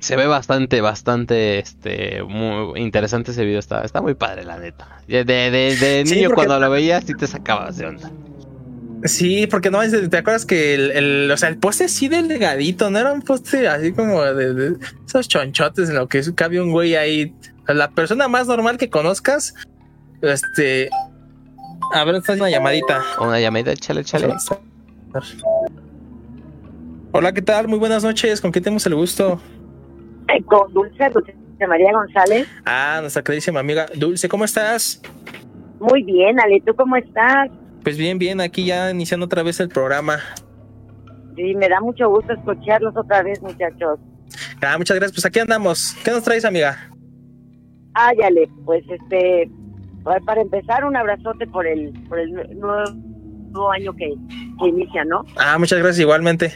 se 0.00 0.16
ve 0.16 0.26
bastante, 0.26 0.80
bastante, 0.80 1.58
este, 1.58 2.22
muy 2.22 2.80
interesante 2.80 3.32
ese 3.32 3.44
video, 3.44 3.58
está, 3.58 3.82
está 3.82 4.00
muy 4.00 4.14
padre, 4.14 4.44
la 4.44 4.58
neta. 4.58 5.00
De, 5.08 5.24
de, 5.24 5.50
de- 5.50 5.76
de 5.76 6.04
Sí, 6.06 6.14
niño 6.14 6.28
porque- 6.28 6.46
cuando 6.46 6.60
lo 6.60 6.70
veías, 6.70 7.04
sí 7.04 7.14
te 7.14 7.26
sacabas 7.26 7.76
de 7.76 7.86
onda. 7.86 8.10
Sí, 9.04 9.46
porque 9.46 9.70
no, 9.70 9.78
¿te 10.08 10.16
acuerdas 10.16 10.44
que 10.44 10.74
el, 10.74 10.90
el- 10.90 11.30
o 11.30 11.36
sea, 11.36 11.48
el 11.48 11.58
poste 11.58 11.88
sí 11.88 12.08
delgadito, 12.08 12.90
no 12.90 12.98
era 12.98 13.12
un 13.12 13.22
poste 13.22 13.68
así 13.68 13.92
como 13.92 14.22
de, 14.22 14.54
de 14.54 14.76
esos 15.06 15.28
chonchotes 15.28 15.88
en 15.88 15.94
lo 15.96 16.08
que 16.08 16.20
cabe 16.34 16.60
un 16.60 16.70
güey 16.72 16.96
ahí. 16.96 17.32
La 17.68 17.90
persona 17.90 18.28
más 18.28 18.46
normal 18.48 18.76
que 18.78 18.88
conozcas, 18.90 19.54
este. 20.22 20.90
A 21.92 22.04
ver, 22.04 22.16
está 22.16 22.32
una 22.32 22.50
llamadita. 22.50 23.02
Una 23.20 23.38
llamada, 23.40 23.72
échale, 23.72 24.00
échale. 24.00 24.34
Hola, 27.12 27.32
¿qué 27.32 27.42
tal? 27.42 27.68
Muy 27.68 27.78
buenas 27.78 28.02
noches. 28.04 28.40
¿Con 28.40 28.50
quién 28.52 28.64
tenemos 28.64 28.84
el 28.86 28.94
gusto? 28.94 29.40
Eh, 30.28 30.42
con 30.44 30.72
Dulce, 30.72 31.08
Dulce 31.10 31.34
María 31.66 31.92
González. 31.92 32.46
Ah, 32.64 32.98
nuestra 33.00 33.22
queridísima 33.22 33.60
amiga 33.60 33.86
Dulce, 33.96 34.28
¿cómo 34.28 34.44
estás? 34.44 35.00
Muy 35.80 36.02
bien, 36.02 36.38
Ale, 36.40 36.60
¿tú 36.64 36.74
cómo 36.74 36.96
estás? 36.96 37.50
Pues 37.82 37.96
bien, 37.96 38.18
bien, 38.18 38.40
aquí 38.40 38.64
ya 38.66 38.90
iniciando 38.90 39.26
otra 39.26 39.42
vez 39.42 39.60
el 39.60 39.68
programa. 39.68 40.18
Sí, 41.36 41.54
me 41.54 41.68
da 41.68 41.80
mucho 41.80 42.08
gusto 42.08 42.32
escucharlos 42.32 42.96
otra 42.96 43.22
vez, 43.22 43.40
muchachos. 43.40 44.00
Ah, 44.60 44.76
muchas 44.76 44.96
gracias. 44.96 45.14
Pues 45.14 45.24
aquí 45.26 45.38
andamos. 45.38 45.96
¿Qué 46.04 46.10
nos 46.10 46.22
traes, 46.24 46.44
amiga? 46.44 46.90
Ay, 47.94 48.18
Ale, 48.22 48.48
pues 48.64 48.84
este, 48.90 49.48
pa- 50.02 50.18
para 50.20 50.40
empezar, 50.42 50.84
un 50.84 50.96
abrazote 50.96 51.46
por 51.46 51.66
el, 51.66 51.92
por 52.08 52.18
el 52.18 52.32
nue- 52.32 52.48
nuevo, 52.56 52.90
nuevo 53.52 53.70
año 53.70 53.92
que, 53.94 54.12
que 54.60 54.68
inicia, 54.68 55.04
¿no? 55.04 55.24
Ah, 55.38 55.56
muchas 55.58 55.78
gracias 55.78 56.00
igualmente. 56.00 56.52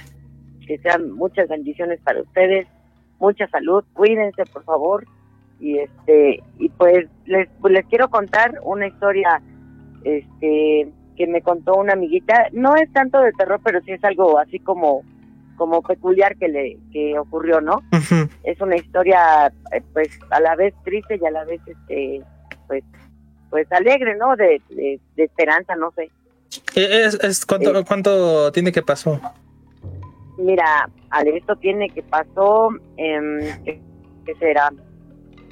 Que 0.66 0.78
sean 0.78 1.12
muchas 1.12 1.48
bendiciones 1.48 2.00
para 2.04 2.20
ustedes, 2.20 2.66
mucha 3.22 3.46
salud, 3.48 3.84
cuídense, 3.94 4.44
por 4.52 4.64
favor. 4.64 5.06
Y 5.60 5.78
este, 5.78 6.42
y 6.58 6.68
pues 6.70 7.06
les, 7.24 7.48
pues 7.60 7.72
les 7.72 7.86
quiero 7.86 8.08
contar 8.10 8.58
una 8.64 8.88
historia, 8.88 9.40
este, 10.04 10.90
que 11.16 11.26
me 11.28 11.40
contó 11.40 11.74
una 11.76 11.92
amiguita. 11.92 12.48
No 12.52 12.74
es 12.76 12.92
tanto 12.92 13.20
de 13.20 13.32
terror, 13.32 13.60
pero 13.64 13.80
sí 13.82 13.92
es 13.92 14.02
algo 14.02 14.38
así 14.40 14.58
como, 14.58 15.02
como 15.56 15.80
peculiar 15.82 16.36
que 16.36 16.48
le, 16.48 16.78
que 16.92 17.16
ocurrió, 17.18 17.60
¿no? 17.60 17.80
Es 18.42 18.60
una 18.60 18.74
historia 18.76 19.46
eh, 19.72 19.82
pues 19.92 20.08
a 20.30 20.40
la 20.40 20.56
vez 20.56 20.74
triste 20.84 21.18
y 21.22 21.24
a 21.26 21.30
la 21.30 21.44
vez 21.44 21.60
este 21.66 22.22
pues 22.66 22.82
pues 23.50 23.70
alegre 23.70 24.16
no 24.16 24.34
de, 24.34 24.62
de, 24.70 24.98
de 25.14 25.24
esperanza 25.24 25.76
no 25.76 25.90
sé 25.92 26.10
Es, 26.74 27.14
es- 27.22 27.44
¿cuánto, 27.44 27.78
Eh. 27.78 27.84
¿Cuánto 27.86 28.50
tiene 28.50 28.72
que 28.72 28.80
pasó? 28.82 29.20
Mira 30.36 30.88
Ale, 31.10 31.36
esto 31.36 31.56
tiene 31.56 31.90
que 31.90 32.02
pasó 32.02 32.70
em, 32.96 33.52
¿qué, 33.64 33.82
qué 34.24 34.34
será 34.36 34.70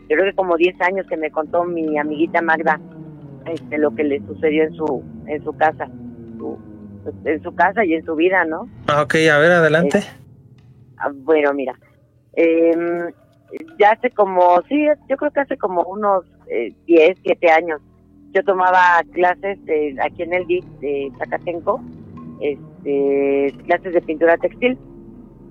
yo 0.08 0.16
creo 0.16 0.24
que 0.24 0.34
como 0.34 0.56
10 0.56 0.80
años 0.80 1.06
que 1.08 1.16
me 1.16 1.30
contó 1.30 1.64
mi 1.64 1.98
amiguita 1.98 2.40
Magda 2.42 2.80
este 3.46 3.78
lo 3.78 3.90
que 3.92 4.04
le 4.04 4.20
sucedió 4.20 4.64
en 4.64 4.72
su 4.72 5.04
en 5.26 5.42
su 5.42 5.52
casa 5.54 5.88
su- 6.38 6.58
en 7.24 7.40
su 7.42 7.52
casa 7.52 7.84
y 7.84 7.94
en 7.94 8.02
su 8.04 8.14
vida 8.16 8.44
no 8.44 8.68
Ah, 8.88 9.02
ok, 9.02 9.14
a 9.32 9.38
ver, 9.38 9.52
adelante. 9.52 10.00
Ah, 10.96 11.10
Bueno, 11.14 11.52
mira, 11.54 11.78
em, 12.32 13.12
ya 13.78 13.90
hace 13.92 14.10
como, 14.10 14.60
sí, 14.68 14.86
yo 15.08 15.16
creo 15.16 15.30
que 15.30 15.40
hace 15.40 15.56
como 15.56 15.82
unos 15.84 16.24
eh, 16.46 16.72
10, 16.86 17.16
7 17.22 17.50
años, 17.50 17.80
yo 18.34 18.42
tomaba 18.42 19.00
clases 19.12 19.64
de- 19.64 19.94
aquí 20.02 20.22
en 20.24 20.34
el 20.34 20.46
DIF 20.46 20.64
de 20.80 21.12
Zacatenco, 21.18 21.80
este, 22.40 22.69
clases 22.82 23.92
de 23.94 24.00
pintura 24.02 24.36
textil. 24.38 24.78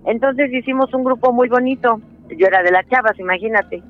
Entonces 0.05 0.51
hicimos 0.53 0.93
un 0.93 1.03
grupo 1.03 1.31
muy 1.33 1.49
bonito. 1.49 1.99
Yo 2.29 2.47
era 2.47 2.63
de 2.63 2.71
las 2.71 2.87
chavas, 2.89 3.17
imagínate. 3.19 3.81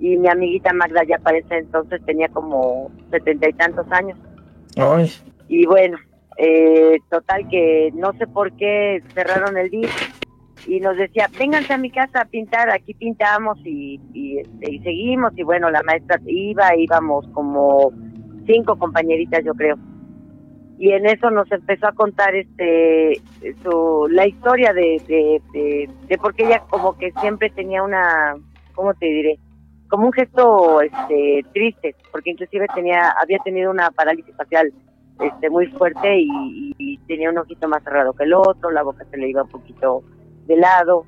Y 0.00 0.16
mi 0.16 0.28
amiguita 0.28 0.72
Magda 0.72 1.02
ya 1.04 1.18
para 1.18 1.38
ese 1.38 1.58
entonces 1.58 2.04
tenía 2.04 2.28
como 2.28 2.90
setenta 3.10 3.48
y 3.48 3.52
tantos 3.54 3.86
años. 3.90 4.18
Ay, 4.76 5.10
Y 5.48 5.66
bueno, 5.66 5.98
eh, 6.36 6.98
total 7.10 7.48
que 7.48 7.92
no 7.94 8.12
sé 8.14 8.26
por 8.26 8.52
qué 8.52 9.02
cerraron 9.14 9.56
el 9.56 9.70
día 9.70 9.88
y 10.66 10.80
nos 10.80 10.96
decía, 10.96 11.28
vénganse 11.38 11.74
a 11.74 11.78
mi 11.78 11.90
casa 11.90 12.22
a 12.22 12.24
pintar, 12.24 12.70
aquí 12.70 12.94
pintamos 12.94 13.58
y, 13.64 14.00
y, 14.12 14.38
este, 14.38 14.72
y 14.72 14.78
seguimos. 14.80 15.32
Y 15.36 15.42
bueno, 15.42 15.70
la 15.70 15.82
maestra 15.82 16.20
iba, 16.26 16.74
íbamos 16.76 17.26
como 17.28 17.92
cinco 18.46 18.76
compañeritas, 18.76 19.44
yo 19.44 19.54
creo. 19.54 19.76
Y 20.78 20.90
en 20.90 21.06
eso 21.06 21.30
nos 21.30 21.50
empezó 21.52 21.86
a 21.86 21.92
contar 21.92 22.34
este 22.34 23.20
su, 23.62 24.08
la 24.10 24.26
historia 24.26 24.72
de, 24.72 25.00
de, 25.06 25.42
de, 25.52 25.90
de 26.08 26.18
por 26.18 26.34
qué 26.34 26.44
ella 26.46 26.62
como 26.68 26.98
que 26.98 27.12
siempre 27.20 27.50
tenía 27.50 27.82
una, 27.82 28.34
¿cómo 28.74 28.92
te 28.94 29.06
diré? 29.06 29.38
Como 29.88 30.06
un 30.06 30.12
gesto 30.12 30.80
este 30.80 31.44
triste, 31.52 31.94
porque 32.10 32.30
inclusive 32.30 32.66
tenía 32.74 33.10
había 33.20 33.38
tenido 33.38 33.70
una 33.70 33.90
parálisis 33.90 34.34
facial 34.36 34.72
este 35.20 35.48
muy 35.48 35.66
fuerte 35.68 36.18
y, 36.18 36.74
y 36.76 36.98
tenía 37.06 37.30
un 37.30 37.38
ojito 37.38 37.68
más 37.68 37.84
cerrado 37.84 38.12
que 38.12 38.24
el 38.24 38.34
otro, 38.34 38.70
la 38.70 38.82
boca 38.82 39.04
se 39.10 39.16
le 39.16 39.28
iba 39.28 39.44
un 39.44 39.48
poquito 39.48 40.02
de 40.46 40.56
lado 40.56 41.06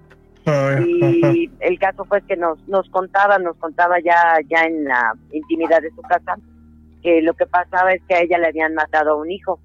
y 0.87 1.51
el 1.59 1.79
caso 1.79 2.05
fue 2.05 2.23
que 2.23 2.37
nos 2.37 2.57
nos 2.69 2.89
contaba, 2.91 3.39
nos 3.39 3.57
contaba 3.57 3.99
ya 3.99 4.39
ya 4.49 4.65
en 4.65 4.85
la 4.85 5.13
intimidad 5.33 5.83
de 5.83 5.91
su 5.91 6.03
casa 6.03 6.37
que 7.07 7.23
lo 7.23 7.35
que 7.35 7.47
pasaba 7.47 7.93
es 7.93 8.03
que 8.09 8.17
a 8.17 8.23
ella 8.23 8.37
le 8.37 8.49
habían 8.49 8.75
matado 8.75 9.13
a 9.13 9.15
un 9.15 9.31
hijo. 9.31 9.61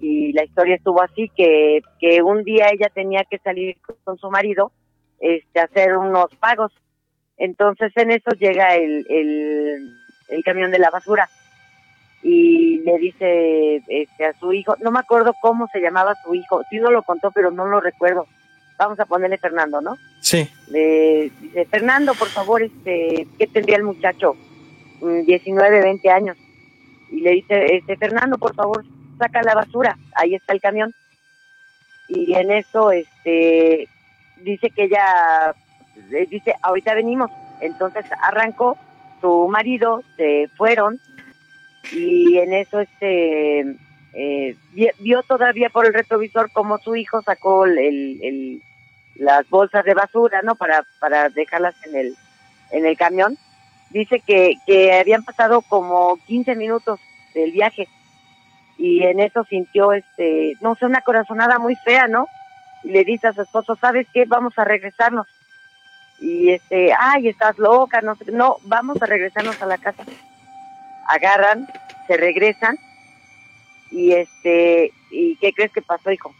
Y 0.00 0.32
la 0.32 0.42
historia 0.42 0.74
estuvo 0.74 1.00
así 1.00 1.30
que 1.36 1.82
que 2.00 2.20
un 2.20 2.42
día 2.42 2.70
ella 2.72 2.90
tenía 2.92 3.22
que 3.30 3.38
salir 3.38 3.76
con 4.02 4.18
su 4.18 4.28
marido 4.28 4.72
este 5.20 5.60
a 5.60 5.64
hacer 5.64 5.96
unos 5.96 6.34
pagos. 6.40 6.72
Entonces 7.36 7.92
en 7.94 8.10
eso 8.10 8.30
llega 8.40 8.74
el 8.74 9.06
el, 9.08 9.94
el 10.30 10.42
camión 10.42 10.72
de 10.72 10.80
la 10.80 10.90
basura 10.90 11.28
y 12.24 12.78
le 12.78 12.98
dice 12.98 13.80
este 13.86 14.24
a 14.24 14.32
su 14.40 14.52
hijo, 14.52 14.74
no 14.82 14.90
me 14.90 14.98
acuerdo 14.98 15.32
cómo 15.40 15.68
se 15.72 15.80
llamaba 15.80 16.16
su 16.24 16.34
hijo, 16.34 16.60
sí 16.70 16.78
no 16.78 16.90
lo 16.90 17.04
contó, 17.04 17.30
pero 17.30 17.52
no 17.52 17.66
lo 17.66 17.80
recuerdo. 17.80 18.26
Vamos 18.78 18.98
a 18.98 19.06
ponerle 19.06 19.38
Fernando, 19.38 19.80
¿no? 19.80 19.96
Sí. 20.20 20.48
Le 20.70 21.30
dice, 21.40 21.66
Fernando, 21.66 22.14
por 22.14 22.28
favor, 22.28 22.62
este, 22.62 23.28
¿qué 23.38 23.46
tendría 23.48 23.76
el 23.76 23.82
muchacho? 23.84 24.36
Mm, 25.00 25.22
19, 25.24 25.80
20 25.82 26.10
años. 26.10 26.36
Y 27.10 27.20
le 27.20 27.30
dice, 27.32 27.76
este, 27.76 27.96
Fernando, 27.96 28.38
por 28.38 28.54
favor, 28.54 28.84
saca 29.18 29.42
la 29.42 29.54
basura, 29.54 29.96
ahí 30.14 30.34
está 30.34 30.52
el 30.52 30.60
camión. 30.60 30.94
Y 32.08 32.34
en 32.34 32.50
eso, 32.50 32.90
este, 32.90 33.88
dice 34.42 34.70
que 34.70 34.84
ella, 34.84 35.54
eh, 36.12 36.26
dice, 36.30 36.54
ahorita 36.62 36.94
venimos. 36.94 37.30
Entonces 37.60 38.04
arrancó, 38.22 38.76
su 39.20 39.48
marido, 39.48 40.02
se 40.16 40.48
fueron, 40.56 41.00
y 41.90 42.38
en 42.38 42.52
eso, 42.52 42.80
este, 42.80 43.60
eh, 44.12 44.56
vi- 44.72 44.90
vio 45.00 45.22
todavía 45.24 45.70
por 45.70 45.86
el 45.86 45.94
retrovisor 45.94 46.50
como 46.52 46.78
su 46.78 46.94
hijo 46.94 47.20
sacó 47.22 47.64
el, 47.64 47.78
el- 47.78 48.62
las 49.16 49.48
bolsas 49.50 49.84
de 49.84 49.94
basura, 49.94 50.40
¿no? 50.42 50.54
Para, 50.54 50.84
para 51.00 51.28
dejarlas 51.30 51.74
en 51.86 51.96
el, 51.96 52.14
en 52.70 52.86
el 52.86 52.96
camión. 52.96 53.36
Dice 53.90 54.20
que, 54.20 54.54
que 54.66 54.92
habían 54.98 55.24
pasado 55.24 55.62
como 55.62 56.18
15 56.26 56.54
minutos 56.56 57.00
del 57.34 57.52
viaje 57.52 57.88
y 58.76 59.02
en 59.02 59.20
eso 59.20 59.44
sintió, 59.44 59.92
este, 59.92 60.54
no 60.60 60.74
sé, 60.74 60.86
una 60.86 61.00
corazonada 61.00 61.58
muy 61.58 61.74
fea, 61.76 62.06
¿no? 62.06 62.28
Y 62.84 62.90
le 62.90 63.04
dice 63.04 63.28
a 63.28 63.32
su 63.32 63.42
esposo, 63.42 63.76
¿sabes 63.76 64.06
qué? 64.12 64.24
Vamos 64.24 64.56
a 64.58 64.64
regresarnos. 64.64 65.26
Y 66.20 66.50
este, 66.50 66.92
ay, 66.98 67.28
estás 67.28 67.58
loca, 67.58 68.00
no 68.00 68.14
sé, 68.16 68.30
no, 68.30 68.56
vamos 68.64 69.00
a 69.02 69.06
regresarnos 69.06 69.60
a 69.62 69.66
la 69.66 69.78
casa. 69.78 70.04
Agarran, 71.06 71.66
se 72.06 72.16
regresan 72.16 72.78
y 73.90 74.12
este, 74.12 74.92
¿y 75.10 75.36
qué 75.36 75.52
crees 75.52 75.72
que 75.72 75.82
pasó, 75.82 76.10
hijo? 76.10 76.34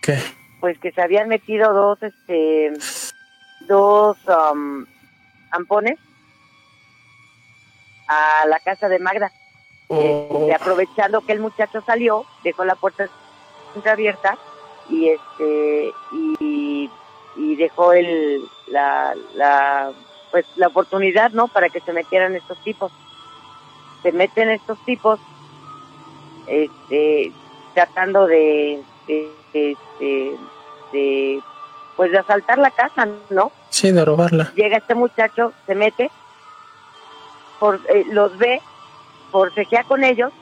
¿Qué? 0.00 0.18
pues 0.64 0.78
que 0.78 0.92
se 0.92 1.02
habían 1.02 1.28
metido 1.28 1.74
dos 1.74 2.02
este 2.02 2.72
dos 3.68 4.16
um, 4.26 4.86
ampones 5.50 5.98
a 8.08 8.46
la 8.46 8.58
casa 8.60 8.88
de 8.88 8.98
Magda 8.98 9.30
Oh, 9.88 10.00
Este, 10.00 10.54
aprovechando 10.54 11.20
que 11.20 11.32
el 11.32 11.40
muchacho 11.40 11.82
salió 11.84 12.24
dejó 12.42 12.64
la 12.64 12.74
puerta 12.74 13.06
abierta 13.84 14.38
y 14.88 15.10
este 15.10 15.92
y, 16.40 16.90
y 17.36 17.56
dejó 17.56 17.92
el 17.92 18.42
la, 18.68 19.14
la 19.34 19.92
pues 20.30 20.46
la 20.56 20.68
oportunidad 20.68 21.32
no 21.32 21.48
para 21.48 21.68
que 21.68 21.80
se 21.80 21.92
metieran 21.92 22.34
estos 22.34 22.58
tipos 22.64 22.92
se 24.02 24.12
meten 24.12 24.48
estos 24.48 24.78
tipos 24.86 25.20
este 26.46 27.32
tratando 27.74 28.26
de, 28.26 28.82
de, 29.06 29.32
este, 29.52 30.36
de 30.92 31.42
pues 31.96 32.10
de 32.10 32.18
asaltar 32.18 32.58
la 32.58 32.70
casa, 32.70 33.06
¿no? 33.30 33.52
Sí, 33.70 33.92
de 33.92 34.04
robarla. 34.04 34.52
Llega 34.54 34.78
este 34.78 34.94
muchacho, 34.94 35.52
se 35.66 35.74
mete, 35.74 36.10
por, 37.58 37.80
eh, 37.88 38.04
los 38.10 38.36
ve, 38.38 38.60
forcejea 39.30 39.84
con 39.84 40.04
ellos 40.04 40.32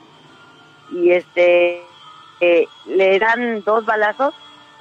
y 0.91 1.11
este 1.11 1.83
eh, 2.39 2.67
le 2.85 3.19
dan 3.19 3.63
dos 3.63 3.85
balazos 3.85 4.33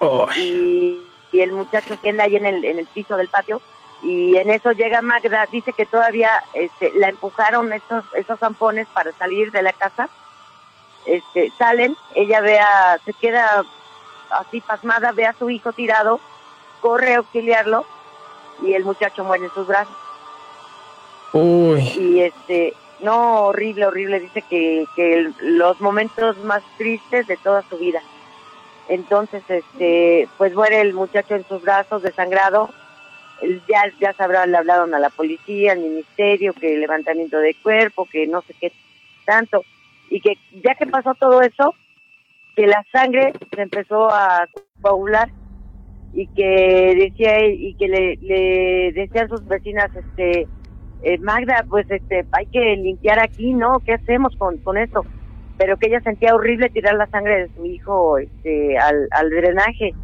Oh, 0.05 0.27
y, 0.37 1.01
y 1.31 1.41
el 1.43 1.53
muchacho 1.53 1.97
queda 2.03 2.25
ahí 2.25 2.35
en 2.35 2.45
el, 2.45 2.65
en 2.65 2.81
el 2.81 2.87
piso 2.87 3.17
del 3.17 3.29
patio 3.29 3.63
y 4.03 4.37
en 4.37 4.51
eso 4.51 4.73
llega 4.73 5.01
Magda, 5.01 5.47
dice 5.47 5.73
que 5.73 5.87
todavía 5.87 6.43
este, 6.55 6.91
la 6.97 7.09
empujaron 7.09 7.73
esos, 7.73 8.05
esos 8.15 8.41
zampones 8.41 8.89
para 8.89 9.13
salir 9.13 9.53
de 9.53 9.63
la 9.63 9.73
casa, 9.73 10.09
este, 11.07 11.53
salen, 11.57 11.97
ella 12.17 12.41
ve 12.41 12.59
a, 12.59 12.99
se 13.05 13.13
queda 13.13 13.63
así 14.31 14.61
pasmada, 14.61 15.13
ve 15.13 15.25
a 15.25 15.35
su 15.35 15.51
hijo 15.51 15.73
tirado, 15.73 16.19
corre 16.81 17.15
a 17.15 17.19
auxiliarlo 17.19 17.87
y 18.61 18.73
el 18.75 18.85
muchacho 18.85 19.23
muere 19.23 19.45
en 19.45 19.55
sus 19.55 19.69
brazos 19.69 19.95
y 21.35 22.21
este 22.21 22.75
no 23.01 23.47
horrible 23.47 23.87
horrible. 23.87 24.21
Dice 24.21 24.43
que, 24.49 24.87
que 24.95 25.31
los 25.41 25.81
momentos 25.81 26.37
más 26.45 26.63
tristes 26.77 27.27
de 27.27 27.37
toda 27.39 27.63
su 27.69 27.79
vida. 27.79 28.01
Entonces 28.89 29.43
este 29.49 30.29
pues 30.39 30.55
muere 30.55 30.81
el 30.81 30.93
muchacho 30.93 31.35
en 31.35 31.47
sus 31.47 31.63
brazos 31.63 32.03
desangrado. 32.03 32.71
Ya 33.69 33.83
ya 34.01 34.13
sabrán 34.13 34.53
le 34.53 34.59
hablaron 34.59 34.95
a 34.95 34.99
la 34.99 35.11
policía 35.11 35.73
al 35.73 35.81
ministerio 35.81 36.53
que 36.53 36.77
levantamiento 36.77 37.39
de 37.39 37.55
cuerpo 37.55 38.07
que 38.11 38.27
no 38.27 38.43
sé 38.43 38.55
qué 38.61 38.73
tanto. 39.25 39.65
Y 40.11 40.21
que 40.21 40.37
ya 40.63 40.75
que 40.75 40.87
pasó 40.87 41.15
todo 41.15 41.41
eso 41.43 41.75
que 42.55 42.67
la 42.67 42.85
sangre 42.93 43.33
se 43.55 43.63
empezó 43.63 44.11
a 44.11 44.47
coagular. 44.81 45.31
Y 46.15 46.27
que 46.27 46.95
decía 46.95 47.43
y 47.47 47.75
que 47.79 47.89
le, 47.89 48.17
le 48.17 48.93
decían 48.93 49.31
sus 49.31 49.47
vecinas 49.47 49.91
este 49.97 50.47
eh, 51.03 51.19
Magda, 51.19 51.65
pues 51.69 51.91
este, 51.91 52.25
hay 52.33 52.47
que 52.47 52.77
limpiar 52.77 53.19
aquí, 53.19 53.53
¿no? 53.55 53.81
¿Qué 53.81 53.95
hacemos 53.95 54.35
con, 54.37 54.59
con 54.59 54.77
esto? 54.79 55.05
Pero 55.59 55.77
que 55.77 55.87
ella 55.89 56.01
sentía 56.01 56.35
horrible 56.35 56.71
tirar 56.71 56.95
la 56.95 57.07
sangre 57.09 57.43
de 57.43 57.55
su 57.55 57.67
hijo 57.67 58.19
este, 58.19 58.79
al, 58.79 59.09
al 59.11 59.31
drenaje. 59.31 59.95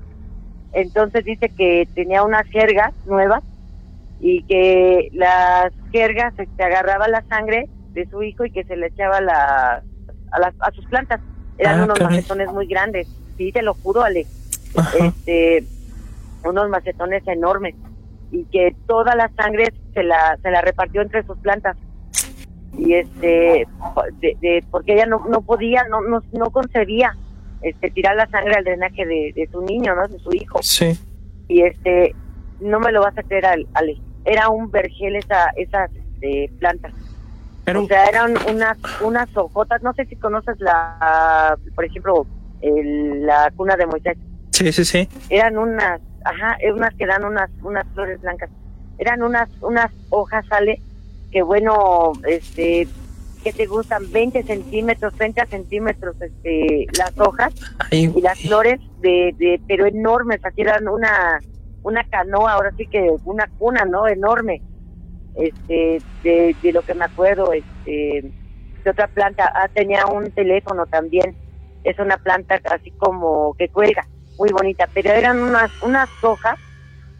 Entonces 0.73 1.25
dice 1.25 1.49
que 1.49 1.89
tenía 1.95 2.23
unas 2.23 2.47
jergas 2.49 2.93
nuevas 3.07 3.43
y 4.21 4.43
que 4.45 5.09
las 5.13 5.73
jergas 5.93 6.35
este, 6.39 6.63
agarraba 6.63 7.09
la 7.09 7.23
sangre 7.29 7.69
de 7.93 8.07
su 8.07 8.23
hijo 8.23 8.45
y 8.45 8.51
que 8.51 8.65
se 8.65 8.77
le 8.77 8.89
echaba 8.89 9.21
la, 9.21 9.83
a, 10.33 10.39
las, 10.39 10.55
a 10.61 10.71
sus 10.73 10.85
plantas. 10.87 11.21
Eran 11.57 11.81
Ah, 11.81 11.85
unos 11.85 11.99
caray. 11.99 12.17
macetones 12.17 12.53
muy 12.53 12.67
grandes. 12.67 13.09
Sí, 13.37 13.51
te 13.53 13.63
lo 13.63 13.75
juro, 13.75 14.03
Ale 14.03 14.27
Ajá. 14.77 15.07
este 15.07 15.65
unos 16.45 16.69
macetones 16.71 17.27
enormes 17.27 17.75
y 18.31 18.45
que 18.47 18.75
toda 18.87 19.15
la 19.15 19.31
sangre 19.37 19.73
se 19.95 20.03
la 20.03 20.37
se 20.43 20.51
la 20.51 20.61
repartió 20.61 21.03
entre 21.03 21.23
sus 21.25 21.39
plantas 21.39 21.77
y 22.77 22.95
este 22.95 23.67
de, 24.21 24.37
de- 24.41 24.65
porque 24.71 24.93
ella 24.95 25.07
no, 25.07 25.25
no 25.29 25.41
podía 25.43 25.85
no, 25.89 26.01
no 26.03 26.23
no 26.33 26.51
concebía 26.51 27.17
este 27.63 27.91
tirar 27.91 28.17
la 28.17 28.27
sangre 28.29 28.55
al 28.57 28.65
drenaje 28.65 29.05
de, 29.07 29.33
de 29.35 29.49
su 29.51 29.63
niño 29.63 29.95
no 29.95 30.07
de 30.09 30.19
su 30.19 30.33
hijo 30.35 30.59
Sí. 30.63 30.99
y 31.49 31.63
este 31.63 32.15
no 32.61 32.79
me 32.81 32.93
lo 32.93 33.01
vas 33.03 33.17
a 33.17 33.23
creer 33.23 33.47
Ale, 33.47 33.67
Ale. 33.75 33.97
era 34.25 34.49
un 34.51 34.71
vergel 34.71 35.17
esa 35.17 35.51
esas 35.57 35.91
este, 35.95 36.51
plantas 36.59 36.93
Pero, 37.65 37.83
o 37.85 37.87
sea, 37.87 38.05
eran 38.07 38.35
unas 38.51 38.77
unas 39.03 39.29
hojotas, 39.37 39.83
no 39.83 39.93
sé 39.95 40.05
si 40.07 40.17
conoces 40.17 40.59
la, 40.61 41.57
por 41.75 41.85
ejemplo, 41.85 42.27
el- 42.61 43.27
la 43.27 43.51
cuna 43.57 43.77
de 43.77 43.87
Moisés. 43.87 44.17
Sí, 44.59 44.73
sí, 44.73 44.85
sí. 44.85 45.09
Eran 45.31 45.57
unas, 45.57 46.01
ajá, 46.25 46.57
eh, 46.61 46.73
unas 46.73 46.95
que 46.95 47.07
dan 47.07 47.25
unas 47.25 47.51
unas 47.63 47.87
flores 47.95 48.21
blancas. 48.21 48.51
Eran 48.99 49.23
unas 49.23 49.49
unas 49.61 49.91
hojas, 50.11 50.45
sale, 50.49 50.81
que 51.31 51.43
bueno, 51.43 52.13
este, 52.27 52.89
que 53.45 53.53
te 53.53 53.67
gustan 53.67 54.11
20 54.11 54.43
centímetros, 54.43 55.15
30 55.15 55.47
centímetros, 55.47 56.21
este, 56.21 56.87
las 56.99 57.17
hojas 57.19 57.55
Ay, 57.91 58.13
y 58.15 58.21
las 58.21 58.41
flores 58.41 58.81
de, 59.01 59.35
de, 59.39 59.61
pero 59.69 59.87
enormes, 59.87 60.41
así 60.45 60.63
eran 60.63 60.89
una, 60.89 61.39
una 61.83 62.03
canoa, 62.05 62.55
ahora 62.55 62.73
sí 62.77 62.87
que 62.87 63.09
una 63.25 63.47
cuna, 63.59 63.85
¿no? 63.85 64.09
Enorme, 64.09 64.61
este, 65.37 66.03
de, 66.25 66.57
de 66.61 66.73
lo 66.73 66.83
que 66.83 66.95
me 66.95 67.05
acuerdo, 67.05 67.53
este, 67.53 68.33
de 68.83 68.91
otra 68.91 69.07
planta, 69.07 69.53
ah, 69.55 69.69
tenía 69.69 70.07
un 70.07 70.31
teléfono 70.33 70.87
también, 70.87 71.37
es 71.85 71.97
una 72.01 72.17
planta 72.17 72.61
así 72.71 72.91
como 72.93 73.55
que 73.55 73.69
cuelga, 73.69 74.05
muy 74.39 74.51
bonita, 74.53 74.89
pero 74.95 75.11
eran 75.13 75.39
unas, 75.43 75.71
unas 75.83 76.09
hojas, 76.23 76.57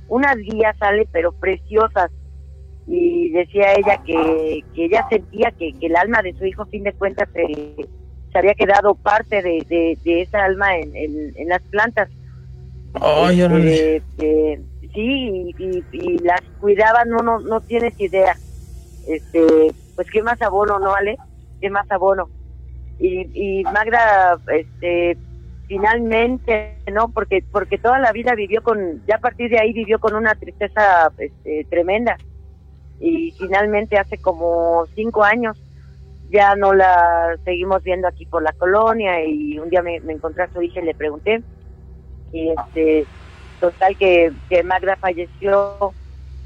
unas 0.07 0.37
guías, 0.37 0.77
sale, 0.79 1.09
pero 1.13 1.33
preciosas, 1.33 2.11
y 2.87 3.31
decía 3.33 3.75
ella 3.75 4.01
que, 4.05 4.65
que 4.75 4.85
ella 4.87 5.07
sentía 5.11 5.53
que, 5.59 5.73
que 5.79 5.87
el 5.87 5.97
alma 5.97 6.23
de 6.23 6.33
su 6.35 6.47
hijo, 6.47 6.65
fin 6.67 6.85
de 6.85 6.95
cuentas, 6.95 7.29
se, 7.35 7.47
se 8.33 8.39
había 8.39 8.55
quedado 8.55 8.95
parte 8.95 9.43
de, 9.43 9.65
de, 9.69 9.99
de 10.03 10.23
esa 10.23 10.45
alma 10.45 10.77
en, 10.77 10.97
en, 10.97 11.33
en 11.37 11.49
las 11.49 11.61
plantas. 11.71 12.09
Ay, 12.95 13.43
órale. 13.43 13.97
Este, 13.97 13.97
este, 13.97 14.65
sí, 14.95 15.55
y, 15.57 15.57
y- 15.59 15.85
y 15.93 16.19
las 16.19 16.41
cuidaban, 16.59 17.11
no, 17.11 17.19
no, 17.19 17.41
no 17.41 17.61
tienes 17.61 17.93
idea. 17.99 18.41
Este, 19.07 19.75
pues 19.95 20.07
qué 20.13 20.23
más 20.23 20.41
abono, 20.41 20.79
¿no, 20.79 20.95
Ale? 20.95 21.17
Qué 21.61 21.69
más 21.71 21.91
abono. 21.91 22.31
Y, 22.99 23.61
y 23.61 23.65
Magda, 23.65 24.41
este, 24.49 25.19
finalmente, 25.69 26.79
¿no? 26.91 27.11
Porque, 27.11 27.45
porque 27.53 27.79
toda 27.79 27.99
la 27.99 28.11
vida 28.13 28.35
vivió 28.35 28.63
con, 28.63 29.05
ya 29.07 29.17
a 29.17 29.21
partir 29.21 29.51
de 29.51 29.61
ahí 29.61 29.73
vivió 29.73 30.01
con 30.01 30.15
una 30.15 30.35
tristeza, 30.35 31.13
este, 31.19 31.65
tremenda. 31.71 32.17
Y 32.99 33.33
finalmente 33.39 33.99
hace 33.99 34.19
como 34.19 34.87
cinco 34.97 35.23
años 35.23 35.63
ya 36.31 36.57
no 36.57 36.75
la 36.75 37.37
seguimos 37.45 37.83
viendo 37.83 38.09
aquí 38.09 38.27
por 38.27 38.43
la 38.43 38.53
colonia 38.53 39.25
y 39.25 39.59
un 39.59 39.71
día 39.71 39.83
me, 39.83 39.97
encontré 39.97 40.45
a 40.45 40.53
su 40.53 40.61
hija 40.61 40.81
y 40.81 40.85
le 40.85 40.95
pregunté 40.95 41.43
y 42.33 42.51
este 42.51 43.07
total 43.61 43.97
que, 43.97 44.33
que 44.51 44.63
Magda 44.63 44.97
falleció 44.97 45.93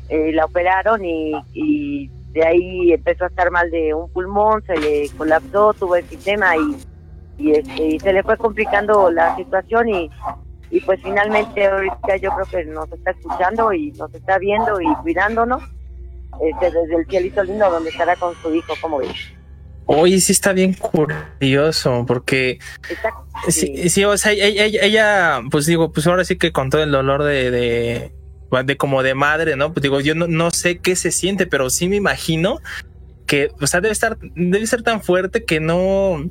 eh, 0.08 0.30
la 0.32 0.44
operaron 0.44 1.04
y, 1.04 1.32
y 1.52 2.08
de 2.30 2.44
ahí 2.44 2.92
empezó 2.92 3.24
a 3.24 3.28
estar 3.28 3.50
mal 3.50 3.70
de 3.70 3.92
un 3.92 4.08
pulmón 4.12 4.62
se 4.62 4.76
le 4.76 5.08
colapsó 5.16 5.74
tuvo 5.74 5.96
el 5.96 6.04
sistema 6.04 6.56
y 6.56 6.76
y 7.42 7.52
este 7.52 7.82
y 7.86 7.98
se 8.00 8.12
le 8.12 8.22
fue 8.22 8.36
complicando 8.36 9.10
la 9.10 9.34
situación 9.36 9.88
y 9.88 10.10
y 10.70 10.80
pues 10.80 11.00
finalmente 11.02 11.66
ahorita 11.66 12.16
yo 12.16 12.30
creo 12.30 12.46
que 12.46 12.64
nos 12.70 12.90
está 12.90 13.10
escuchando 13.10 13.72
y 13.72 13.92
nos 13.92 14.12
está 14.14 14.38
viendo 14.38 14.80
y 14.80 14.86
cuidándonos 15.02 15.62
este, 16.40 16.66
desde 16.70 16.96
el 16.96 17.06
cielito 17.06 17.42
lindo 17.44 17.70
donde 17.70 17.90
estará 17.90 18.16
con 18.16 18.34
su 18.36 18.54
hijo 18.54 18.72
como 18.80 18.98
ves 18.98 19.10
Oye, 19.84 20.20
sí 20.20 20.30
está 20.32 20.52
bien 20.52 20.74
curioso, 20.74 22.04
porque 22.06 22.58
Está- 22.88 23.12
sí, 23.48 23.88
sí, 23.90 24.04
o 24.04 24.16
sea, 24.16 24.30
ella, 24.32 24.46
ella- 24.64 24.80
ella, 24.82 25.40
pues 25.50 25.66
digo, 25.66 25.90
pues 25.92 26.06
ahora 26.06 26.24
sí 26.24 26.38
que 26.38 26.52
con 26.52 26.70
todo 26.70 26.84
el 26.84 26.92
dolor 26.92 27.24
de, 27.24 27.50
de, 27.50 28.12
de 28.64 28.76
como 28.76 29.02
de 29.02 29.14
madre, 29.14 29.56
¿no? 29.56 29.72
Pues 29.72 29.82
digo, 29.82 30.00
yo 30.00 30.14
no, 30.14 30.28
no 30.28 30.52
sé 30.52 30.78
qué 30.78 30.94
se 30.94 31.10
siente, 31.10 31.46
pero 31.48 31.68
sí 31.68 31.88
me 31.88 31.96
imagino 31.96 32.60
que, 33.26 33.50
o 33.60 33.66
sea, 33.66 33.80
debe 33.80 33.92
estar, 33.92 34.16
debe 34.36 34.66
ser 34.68 34.82
tan 34.82 35.02
fuerte 35.02 35.44
que 35.44 35.58
no, 35.58 36.24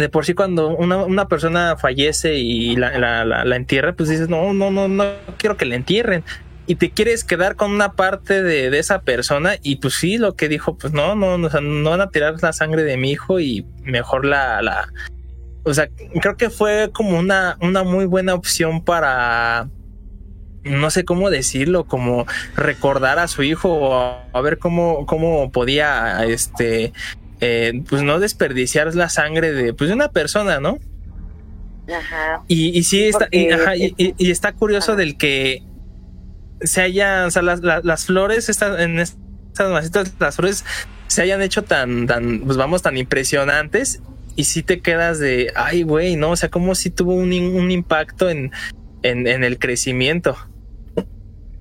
de 0.00 0.08
por 0.08 0.26
sí 0.26 0.34
cuando 0.34 0.68
una, 0.68 0.98
una 1.04 1.28
persona 1.28 1.76
fallece 1.76 2.34
y 2.34 2.76
la, 2.76 3.24
la, 3.24 3.56
entierra, 3.56 3.94
pues 3.94 4.08
dices, 4.08 4.28
no, 4.28 4.52
no, 4.52 4.70
no, 4.70 4.88
no 4.88 5.04
quiero 5.38 5.56
que 5.56 5.66
la 5.66 5.76
entierren. 5.76 6.24
Y 6.66 6.76
te 6.76 6.90
quieres 6.90 7.24
quedar 7.24 7.56
con 7.56 7.70
una 7.70 7.92
parte 7.92 8.42
de, 8.42 8.70
de 8.70 8.78
esa 8.78 9.02
persona 9.02 9.56
y 9.62 9.76
pues 9.76 9.94
sí, 9.94 10.18
lo 10.18 10.34
que 10.34 10.48
dijo, 10.48 10.76
pues 10.76 10.92
no, 10.92 11.14
no, 11.14 11.38
no, 11.38 11.48
no 11.48 11.90
van 11.90 12.00
a 12.00 12.10
tirar 12.10 12.34
la 12.42 12.52
sangre 12.52 12.82
de 12.82 12.96
mi 12.96 13.12
hijo 13.12 13.38
y 13.38 13.66
mejor 13.84 14.24
la, 14.24 14.62
la, 14.62 14.88
o 15.64 15.72
sea, 15.72 15.88
creo 16.20 16.36
que 16.36 16.50
fue 16.50 16.90
como 16.92 17.18
una, 17.18 17.56
una 17.60 17.84
muy 17.84 18.06
buena 18.06 18.34
opción 18.34 18.82
para, 18.82 19.68
no 20.64 20.90
sé 20.90 21.04
cómo 21.04 21.30
decirlo, 21.30 21.84
como 21.84 22.26
recordar 22.56 23.18
a 23.18 23.28
su 23.28 23.42
hijo 23.42 23.70
o 23.70 24.18
a 24.32 24.40
ver 24.40 24.58
cómo, 24.58 25.06
cómo 25.06 25.50
podía, 25.52 26.24
este, 26.24 26.92
eh, 27.46 27.82
pues 27.90 28.02
no 28.02 28.18
desperdiciar 28.20 28.94
la 28.94 29.10
sangre 29.10 29.52
de, 29.52 29.74
pues 29.74 29.88
de 29.88 29.94
una 29.94 30.08
persona, 30.08 30.60
¿no? 30.60 30.78
Ajá. 31.94 32.42
Y, 32.48 32.78
y 32.78 32.82
sí 32.84 33.04
está, 33.04 33.28
y, 33.30 33.50
ajá, 33.50 33.76
y- 33.76 33.94
y- 33.98 34.30
está 34.30 34.52
curioso 34.52 34.92
Ajá. 34.92 35.00
del 35.00 35.18
que 35.18 35.62
se 36.62 36.80
haya, 36.80 37.26
o 37.26 37.30
sea, 37.30 37.42
las, 37.42 37.60
las, 37.60 37.84
las 37.84 38.06
flores 38.06 38.48
estas, 38.48 38.80
en 38.80 38.98
estas 38.98 39.70
masitas, 39.70 40.14
las 40.18 40.36
flores 40.36 40.64
se 41.06 41.20
hayan 41.20 41.42
hecho 41.42 41.62
tan, 41.62 42.06
tan, 42.06 42.40
pues 42.40 42.56
vamos, 42.56 42.80
tan 42.80 42.96
impresionantes 42.96 44.00
y 44.36 44.44
sí 44.44 44.62
te 44.62 44.80
quedas 44.80 45.18
de, 45.18 45.52
ay, 45.54 45.82
güey, 45.82 46.16
no, 46.16 46.30
o 46.30 46.36
sea, 46.36 46.48
como 46.48 46.74
si 46.74 46.88
tuvo 46.90 47.12
un, 47.14 47.30
un 47.32 47.70
impacto 47.70 48.30
en, 48.30 48.50
en, 49.02 49.26
en 49.26 49.44
el 49.44 49.58
crecimiento. 49.58 50.36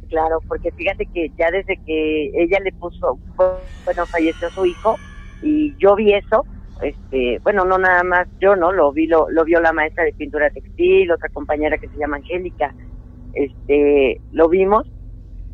Claro, 0.09 0.39
porque 0.47 0.71
fíjate 0.71 1.05
que 1.13 1.31
ya 1.37 1.51
desde 1.51 1.77
que 1.85 2.31
ella 2.35 2.59
le 2.63 2.71
puso, 2.71 3.19
bueno, 3.35 4.05
falleció 4.05 4.49
su 4.51 4.65
hijo 4.65 4.97
y 5.43 5.75
yo 5.77 5.95
vi 5.95 6.13
eso, 6.13 6.45
este, 6.81 7.39
bueno, 7.43 7.65
no 7.65 7.77
nada 7.77 8.03
más 8.03 8.27
yo, 8.39 8.55
¿no? 8.55 8.71
Lo 8.71 8.91
vi, 8.91 9.07
lo, 9.07 9.29
lo 9.29 9.43
vio 9.43 9.59
la 9.61 9.73
maestra 9.73 10.03
de 10.03 10.13
pintura 10.13 10.49
textil, 10.49 11.11
otra 11.11 11.29
compañera 11.29 11.77
que 11.77 11.87
se 11.87 11.97
llama 11.97 12.17
Angélica, 12.17 12.73
este, 13.33 14.19
lo 14.31 14.49
vimos 14.49 14.85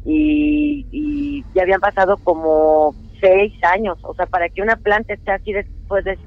y, 0.06 0.86
y 0.92 1.44
ya 1.54 1.64
habían 1.64 1.80
pasado 1.82 2.18
como 2.24 2.94
seis 3.20 3.54
años, 3.64 3.98
o 4.04 4.14
sea, 4.14 4.26
para 4.26 4.50
que 4.50 4.62
una 4.62 4.76
planta 4.78 5.14
esté 5.14 5.32
así 5.32 5.52
después 5.54 6.04
de 6.06 6.18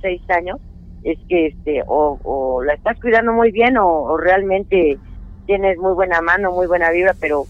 seis 0.00 0.22
años, 0.30 0.58
es 1.04 1.18
que 1.28 1.46
este, 1.48 1.82
o, 1.86 2.18
o 2.22 2.62
la 2.62 2.74
estás 2.74 2.98
cuidando 3.00 3.32
muy 3.32 3.50
bien 3.50 3.76
o, 3.76 3.86
o 3.86 4.16
realmente 4.16 4.98
tienes 5.46 5.76
muy 5.78 5.94
buena 5.94 6.20
mano, 6.22 6.52
muy 6.52 6.66
buena 6.66 6.90
vibra, 6.90 7.14
pero 7.20 7.44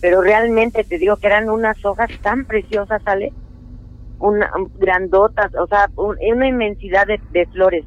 pero 0.00 0.20
realmente 0.20 0.84
te 0.84 0.98
digo 0.98 1.16
que 1.16 1.26
eran 1.26 1.48
unas 1.48 1.82
hojas 1.84 2.10
tan 2.22 2.44
preciosas, 2.44 3.02
¿sale? 3.02 3.32
Una, 4.18 4.50
grandotas, 4.74 5.50
o 5.60 5.66
sea, 5.66 5.90
un- 5.96 6.16
una 6.32 6.48
inmensidad 6.48 7.06
de, 7.06 7.20
de 7.28 7.46
flores, 7.46 7.84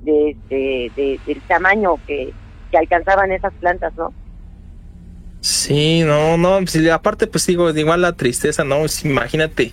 de, 0.00 0.36
de, 0.48 0.92
de- 0.94 1.20
del 1.26 1.42
tamaño 1.46 2.00
que, 2.06 2.34
que 2.70 2.78
alcanzaban 2.78 3.32
esas 3.32 3.52
plantas, 3.58 3.92
¿no? 3.96 4.14
Sí, 5.42 6.02
no, 6.04 6.36
no, 6.36 6.58
aparte 6.92 7.26
pues 7.26 7.46
digo, 7.46 7.70
igual 7.70 8.02
la 8.02 8.12
tristeza, 8.12 8.62
no, 8.62 8.76
imagínate. 9.04 9.72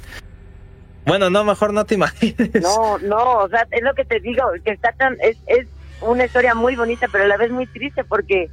Bueno, 1.06 1.30
no, 1.30 1.44
mejor 1.44 1.74
no 1.74 1.86
te 1.86 1.95
imagines. 1.95 2.52
No, 2.62 2.98
no, 2.99 3.40
o 3.44 3.49
sea, 3.49 3.68
es 3.72 3.82
lo 3.82 3.94
que 3.94 4.06
te 4.06 4.20
digo, 4.20 4.44
que 4.64 4.72
está 4.72 4.91
tan, 4.94 5.18
es, 5.22 5.38
es 5.45 5.68
una 6.02 6.26
historia 6.26 6.56
muy 6.56 6.76
bonita, 6.76 7.08
pero 7.12 7.24
a 7.26 7.28
la 7.28 7.38
vez 7.38 7.52
muy 7.52 7.68
triste 7.68 8.04
porque 8.04 8.52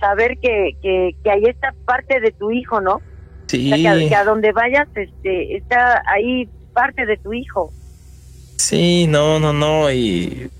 saber 0.00 0.38
que, 0.40 0.72
que, 0.82 1.12
que 1.22 1.30
ahí 1.30 1.44
está 1.44 1.74
parte 1.84 2.20
de 2.20 2.32
tu 2.32 2.50
hijo, 2.50 2.80
¿no? 2.80 3.02
Sí, 3.48 3.72
O 3.72 3.76
sea, 3.76 3.78
que, 3.96 4.04
a- 4.06 4.08
que 4.08 4.14
a 4.16 4.24
donde 4.24 4.52
vayas, 4.52 4.88
este, 4.94 5.56
está 5.56 6.02
ahí 6.06 6.50
parte 6.74 7.06
de 7.06 7.16
tu 7.18 7.32
hijo. 7.34 7.74
sí, 8.58 9.06
no, 9.08 9.40
no, 9.40 9.52
no, 9.52 9.90
y... 9.92 10.50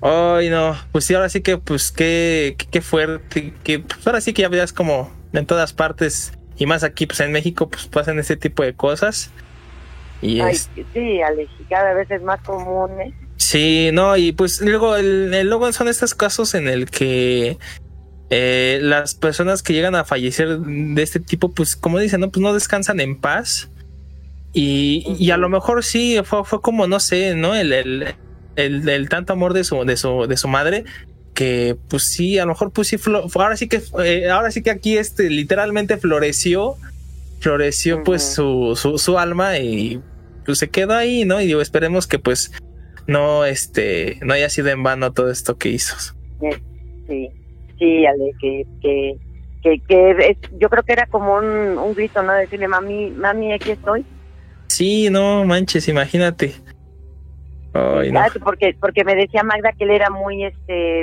Ay, 0.00 0.50
no, 0.50 0.76
pues 0.92 1.04
sí, 1.04 1.14
ahora 1.14 1.28
sí 1.28 1.42
que, 1.42 1.58
pues, 1.58 1.92
qué, 1.92 2.56
qué, 2.72 2.80
fuerte, 2.82 3.54
que 3.62 3.80
pues, 3.80 4.04
ahora 4.06 4.20
sí 4.20 4.32
que 4.32 4.42
ya 4.42 4.48
veas 4.48 4.72
como 4.72 5.12
en 5.32 5.46
todas 5.46 5.72
partes, 5.72 6.32
y 6.56 6.66
más 6.66 6.82
aquí, 6.84 7.06
pues 7.06 7.20
en 7.20 7.32
México, 7.32 7.68
pues 7.70 7.86
pasan 7.86 8.18
ese 8.18 8.36
tipo 8.36 8.64
de 8.64 8.74
cosas. 8.74 9.30
Y 10.20 10.40
Ay, 10.40 10.54
es, 10.54 10.70
sí, 10.92 11.22
Alex, 11.22 11.52
y 11.60 11.64
cada 11.66 11.94
vez 11.94 12.10
es 12.10 12.22
más 12.22 12.40
común, 12.42 13.00
¿eh? 13.00 13.14
Sí, 13.36 13.90
no, 13.92 14.16
y 14.16 14.32
pues 14.32 14.60
luego, 14.60 14.96
el, 14.96 15.34
el- 15.34 15.48
luego 15.48 15.72
son 15.72 15.88
estos 15.88 16.14
casos 16.14 16.54
en 16.54 16.68
el 16.68 16.90
que 16.90 17.58
eh, 18.30 18.80
las 18.82 19.14
personas 19.16 19.62
que 19.62 19.74
llegan 19.74 19.96
a 19.96 20.04
fallecer 20.04 20.58
de 20.60 21.02
este 21.02 21.20
tipo, 21.20 21.52
pues 21.52 21.76
como 21.76 21.98
dicen, 21.98 22.20
no, 22.20 22.30
pues 22.30 22.42
no 22.42 22.54
descansan 22.54 23.00
en 23.00 23.20
paz. 23.20 23.71
Y, 24.52 25.04
y 25.18 25.30
a 25.30 25.36
lo 25.36 25.48
mejor 25.48 25.82
sí 25.82 26.18
fue, 26.24 26.44
fue 26.44 26.60
como, 26.60 26.86
no 26.86 27.00
sé, 27.00 27.34
¿no? 27.34 27.54
El, 27.54 27.72
el, 27.72 28.14
el, 28.56 28.88
el 28.88 29.08
tanto 29.08 29.32
amor 29.32 29.54
de 29.54 29.64
su, 29.64 29.84
de 29.84 29.96
su, 29.96 30.26
de 30.26 30.36
su 30.36 30.48
madre. 30.48 30.84
Que 31.34 31.76
pues 31.88 32.02
sí, 32.04 32.38
a 32.38 32.42
lo 32.44 32.50
mejor 32.50 32.72
pues 32.72 32.88
sí, 32.88 32.98
flo- 32.98 33.26
ahora 33.40 33.56
sí 33.56 33.66
que, 33.66 33.80
eh, 34.04 34.28
ahora 34.28 34.50
sí 34.50 34.62
que 34.62 34.70
aquí 34.70 34.98
este 34.98 35.30
literalmente 35.30 35.96
floreció, 35.96 36.74
floreció 37.40 38.02
pues 38.04 38.22
su, 38.22 38.74
su, 38.76 38.98
su 38.98 39.18
alma 39.18 39.56
y 39.58 39.98
pues 40.44 40.58
se 40.58 40.68
quedó 40.68 40.92
ahí, 40.94 41.24
¿no? 41.24 41.40
Y 41.40 41.46
digo, 41.46 41.62
esperemos 41.62 42.06
que 42.06 42.18
pues 42.18 42.52
no, 43.06 43.46
este, 43.46 44.18
no 44.20 44.34
haya 44.34 44.50
sido 44.50 44.68
en 44.68 44.82
vano 44.82 45.12
todo 45.14 45.30
esto 45.30 45.56
que 45.56 45.70
hizo. 45.70 45.96
Sí, 47.08 47.28
sí, 47.78 48.04
Ale, 48.06 48.32
que, 48.38 48.66
que, 48.82 49.14
que, 49.62 49.80
que 49.88 50.10
es- 50.30 50.50
yo 50.60 50.68
creo 50.68 50.82
que 50.82 50.92
era 50.92 51.06
como 51.06 51.36
un, 51.36 51.46
un 51.78 51.94
grito, 51.94 52.22
¿no? 52.22 52.34
Decirle, 52.34 52.68
mami, 52.68 53.10
mami, 53.10 53.54
aquí 53.54 53.70
estoy. 53.70 54.04
Sí, 54.72 55.10
no 55.10 55.44
manches, 55.44 55.86
imagínate. 55.86 56.54
Ay, 57.74 58.10
no. 58.10 58.22
Porque, 58.42 58.74
porque 58.80 59.04
me 59.04 59.14
decía 59.14 59.42
Magda 59.42 59.74
que 59.74 59.84
él 59.84 59.90
era 59.90 60.08
muy, 60.08 60.46
este, 60.46 61.02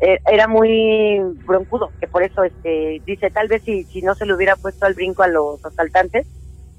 eh, 0.00 0.18
era 0.32 0.48
muy 0.48 1.20
broncudo, 1.46 1.92
que 2.00 2.08
por 2.08 2.24
eso, 2.24 2.42
este, 2.42 3.00
dice, 3.06 3.30
tal 3.30 3.46
vez 3.46 3.62
si, 3.62 3.84
si 3.84 4.02
no 4.02 4.16
se 4.16 4.26
le 4.26 4.34
hubiera 4.34 4.56
puesto 4.56 4.84
al 4.84 4.94
brinco 4.94 5.22
a 5.22 5.28
los 5.28 5.64
asaltantes, 5.64 6.26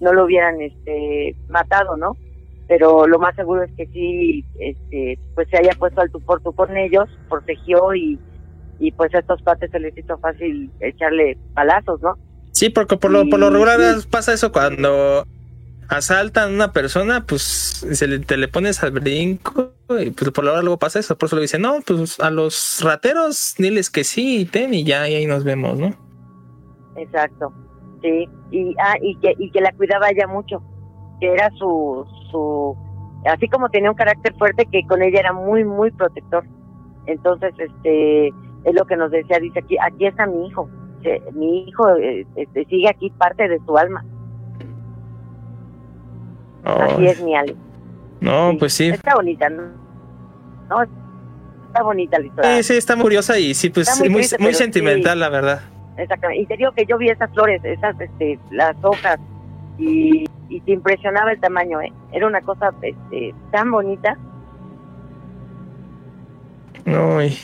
no 0.01 0.11
lo 0.11 0.25
hubieran, 0.25 0.59
este, 0.59 1.37
matado, 1.47 1.95
¿no? 1.95 2.17
Pero 2.67 3.07
lo 3.07 3.17
más 3.17 3.33
seguro 3.37 3.63
es 3.63 3.71
que 3.77 3.87
sí, 3.87 4.43
este, 4.59 5.17
pues 5.35 5.47
se 5.47 5.57
haya 5.57 5.71
puesto 5.79 6.01
al 6.01 6.11
tú 6.11 6.19
por 6.19 6.41
tú 6.41 6.51
con 6.51 6.75
ellos, 6.75 7.07
protegió 7.29 7.95
y, 7.95 8.19
y 8.77 8.91
pues 8.91 9.15
a 9.15 9.19
estos 9.19 9.41
pates 9.41 9.71
se 9.71 9.79
les 9.79 9.97
hizo 9.97 10.17
fácil 10.17 10.69
echarle 10.81 11.37
balazos, 11.53 12.01
¿no? 12.01 12.17
Sí, 12.51 12.69
porque 12.69 12.97
por 12.97 13.09
lo, 13.09 13.25
por 13.29 13.39
lo 13.39 13.49
regular 13.49 13.79
pasa 14.11 14.33
eso 14.33 14.51
cuando 14.51 15.25
asaltan 15.89 16.51
a 16.51 16.55
una 16.55 16.71
persona, 16.71 17.25
pues 17.25 17.41
se 17.41 18.07
le, 18.07 18.19
te 18.19 18.37
le 18.37 18.47
pones 18.47 18.83
al 18.83 18.91
brinco 18.91 19.73
y 19.99 20.11
pues 20.11 20.31
por 20.31 20.43
lo 20.43 20.51
regular 20.51 20.63
luego 20.63 20.77
pasa 20.79 20.99
eso. 20.99 21.17
Por 21.17 21.27
eso 21.27 21.35
le 21.35 21.43
dicen, 21.43 21.61
no, 21.61 21.79
pues 21.85 22.19
a 22.19 22.29
los 22.29 22.79
rateros 22.83 23.55
diles 23.57 23.89
que 23.89 24.03
sí, 24.03 24.47
ten 24.51 24.73
y 24.73 24.83
ya, 24.83 25.09
y 25.09 25.15
ahí 25.15 25.25
nos 25.25 25.43
vemos, 25.43 25.77
¿no? 25.77 25.93
Exacto, 26.95 27.53
sí, 28.01 28.29
y, 28.51 28.75
ah, 28.79 28.97
y, 29.01 29.15
que, 29.19 29.33
y 29.37 29.51
que 29.51 29.61
la 29.61 29.71
cuidaba 29.73 30.09
ella 30.09 30.27
mucho, 30.27 30.61
que 31.19 31.31
era 31.31 31.49
su, 31.57 32.05
su, 32.29 32.75
así 33.25 33.47
como 33.47 33.69
tenía 33.69 33.89
un 33.89 33.97
carácter 33.97 34.33
fuerte, 34.37 34.67
que 34.71 34.85
con 34.85 35.01
ella 35.01 35.19
era 35.19 35.33
muy, 35.33 35.63
muy 35.63 35.91
protector. 35.91 36.43
Entonces, 37.05 37.53
este, 37.57 38.27
es 38.27 38.73
lo 38.73 38.85
que 38.85 38.97
nos 38.97 39.11
decía, 39.11 39.39
dice 39.39 39.59
aquí, 39.59 39.77
aquí 39.81 40.05
está 40.05 40.27
mi 40.27 40.47
hijo, 40.47 40.69
mi 41.33 41.63
hijo 41.63 41.89
eh, 41.95 42.27
este, 42.35 42.65
sigue 42.65 42.89
aquí 42.89 43.09
parte 43.11 43.47
de 43.47 43.59
su 43.65 43.77
alma, 43.77 44.05
así 46.75 47.07
es 47.07 47.21
mi 47.21 47.35
Ale. 47.35 47.55
no, 48.21 48.53
pues 48.59 48.73
sí. 48.73 48.89
Está 48.89 49.15
bonita, 49.15 49.49
¿no? 49.49 49.63
No, 50.69 50.83
está 51.67 51.83
bonita 51.83 52.19
la 52.19 52.25
historia. 52.25 52.57
Sí, 52.57 52.63
sí, 52.63 52.77
está 52.77 52.95
muy 52.95 53.03
curiosa 53.03 53.37
y 53.39 53.53
sí, 53.53 53.69
pues 53.69 53.87
Está 53.87 53.99
muy 54.01 54.09
muy, 54.09 54.21
triste, 54.21 54.53
sentimental, 54.53 55.13
sí. 55.13 55.19
la 55.19 55.29
verdad. 55.29 55.61
Exactamente. 55.97 56.43
Y 56.43 56.45
te 56.45 56.57
digo 56.57 56.71
que 56.71 56.85
yo 56.85 56.97
vi 56.97 57.09
esas 57.09 57.31
flores, 57.31 57.61
esas, 57.63 57.99
este, 57.99 58.39
las 58.51 58.75
hojas, 58.83 59.19
y, 59.77 60.25
y 60.49 60.61
te 60.61 60.71
impresionaba 60.71 61.31
el 61.31 61.39
tamaño, 61.39 61.81
¿eh? 61.81 61.91
Era 62.11 62.27
una 62.27 62.41
cosa, 62.41 62.71
este, 62.81 63.33
tan 63.51 63.71
bonita. 63.71 64.17
No, 66.85 67.23
y- 67.23 67.37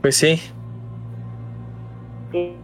pues 0.00 0.16
sí. 0.16 0.40
Sí, 2.32 2.56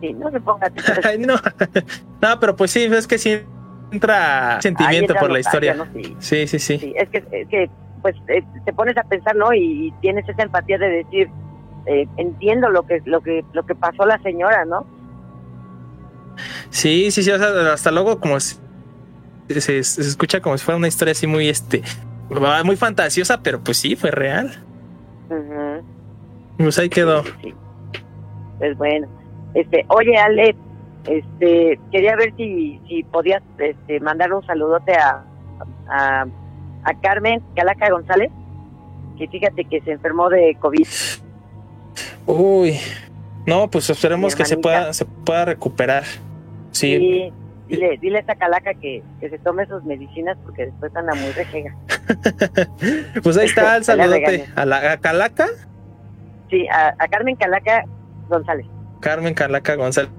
sí, 0.00 0.12
no 0.14 0.30
se 0.30 0.40
ponga. 0.40 0.70
Ay, 1.04 1.18
no. 1.18 1.34
no, 2.22 2.40
pero 2.40 2.56
pues 2.56 2.70
sí, 2.70 2.84
es 2.84 3.06
que 3.06 3.18
sí 3.18 3.40
entra 3.90 4.60
sentimiento 4.60 5.12
entra 5.12 5.20
por 5.20 5.30
la 5.32 5.40
historia. 5.40 5.74
¿no? 5.74 5.86
Sí. 5.94 6.16
Sí, 6.18 6.46
sí, 6.46 6.58
sí. 6.58 6.78
Sí, 6.78 6.94
es 6.96 7.08
que, 7.10 7.18
es 7.30 7.48
que 7.48 7.70
pues, 8.02 8.14
eh, 8.28 8.42
te 8.64 8.72
pones 8.72 8.96
a 8.96 9.02
pensar, 9.04 9.34
¿no? 9.36 9.52
Y, 9.52 9.88
y 9.88 9.92
tienes 10.00 10.28
esa 10.28 10.42
empatía 10.42 10.78
de 10.78 10.88
decir, 10.88 11.28
eh, 11.86 12.06
entiendo 12.16 12.68
lo 12.70 12.82
que, 12.86 13.00
lo 13.04 13.20
que, 13.20 13.44
lo 13.52 13.64
que 13.64 13.74
pasó 13.74 14.04
la 14.06 14.18
señora, 14.22 14.64
¿no? 14.64 14.86
Sí, 16.70 17.10
sí, 17.10 17.22
sí, 17.22 17.30
o 17.30 17.38
sea, 17.38 17.72
hasta 17.72 17.90
luego 17.90 18.20
como 18.20 18.38
se, 18.40 18.56
se- 19.48 19.82
se 19.82 20.00
escucha 20.02 20.40
como 20.40 20.58
si 20.58 20.64
fuera 20.64 20.76
una 20.76 20.88
historia 20.88 21.12
así 21.12 21.26
muy, 21.26 21.48
este, 21.48 21.82
muy 22.64 22.76
fantasiosa, 22.76 23.40
pero 23.42 23.60
pues 23.60 23.78
sí, 23.78 23.96
fue 23.96 24.10
real. 24.10 24.52
Pues 26.58 26.78
ahí 26.78 26.88
quedó. 26.88 27.22
Sí, 27.24 27.30
sí. 27.42 27.54
Pues 28.58 28.76
bueno, 28.78 29.06
este, 29.54 29.84
oye 29.88 30.16
Ale, 30.16 30.56
este, 31.06 31.78
quería 31.90 32.16
ver 32.16 32.34
si, 32.36 32.80
si 32.88 33.02
podías, 33.04 33.42
este, 33.58 34.00
mandar 34.00 34.32
un 34.32 34.44
saludote 34.46 34.94
a, 34.94 35.24
a, 35.88 36.26
a 36.84 37.00
Carmen 37.00 37.42
Calaca 37.54 37.90
González, 37.90 38.30
que 39.18 39.28
fíjate 39.28 39.64
que 39.64 39.80
se 39.82 39.92
enfermó 39.92 40.28
de 40.28 40.56
COVID. 40.60 40.86
Uy, 42.26 42.78
no, 43.46 43.68
pues 43.70 43.88
esperemos 43.90 44.34
que 44.34 44.44
se 44.44 44.56
pueda, 44.56 44.92
se 44.92 45.04
pueda 45.04 45.44
recuperar. 45.44 46.04
Sí, 46.72 47.32
dile, 47.68 47.98
dile 48.00 48.18
a 48.18 48.20
esa 48.20 48.34
Calaca 48.34 48.74
que, 48.74 49.02
que 49.20 49.30
se 49.30 49.38
tome 49.38 49.66
sus 49.66 49.84
medicinas 49.84 50.36
porque 50.44 50.66
después 50.66 50.94
anda 50.94 51.14
muy 51.14 51.30
rejega. 51.32 51.74
pues 53.22 53.36
ahí 53.38 53.46
está 53.46 53.76
el 53.76 53.84
saludote 53.84 54.46
a 54.54 54.64
la 54.66 54.92
a 54.92 54.96
Calaca, 54.98 55.46
Sí, 56.50 56.66
a, 56.68 56.94
a 56.98 57.08
Carmen 57.08 57.36
Calaca 57.36 57.84
González. 58.28 58.66
Carmen 59.00 59.34
Calaca 59.34 59.74
González. 59.74 60.10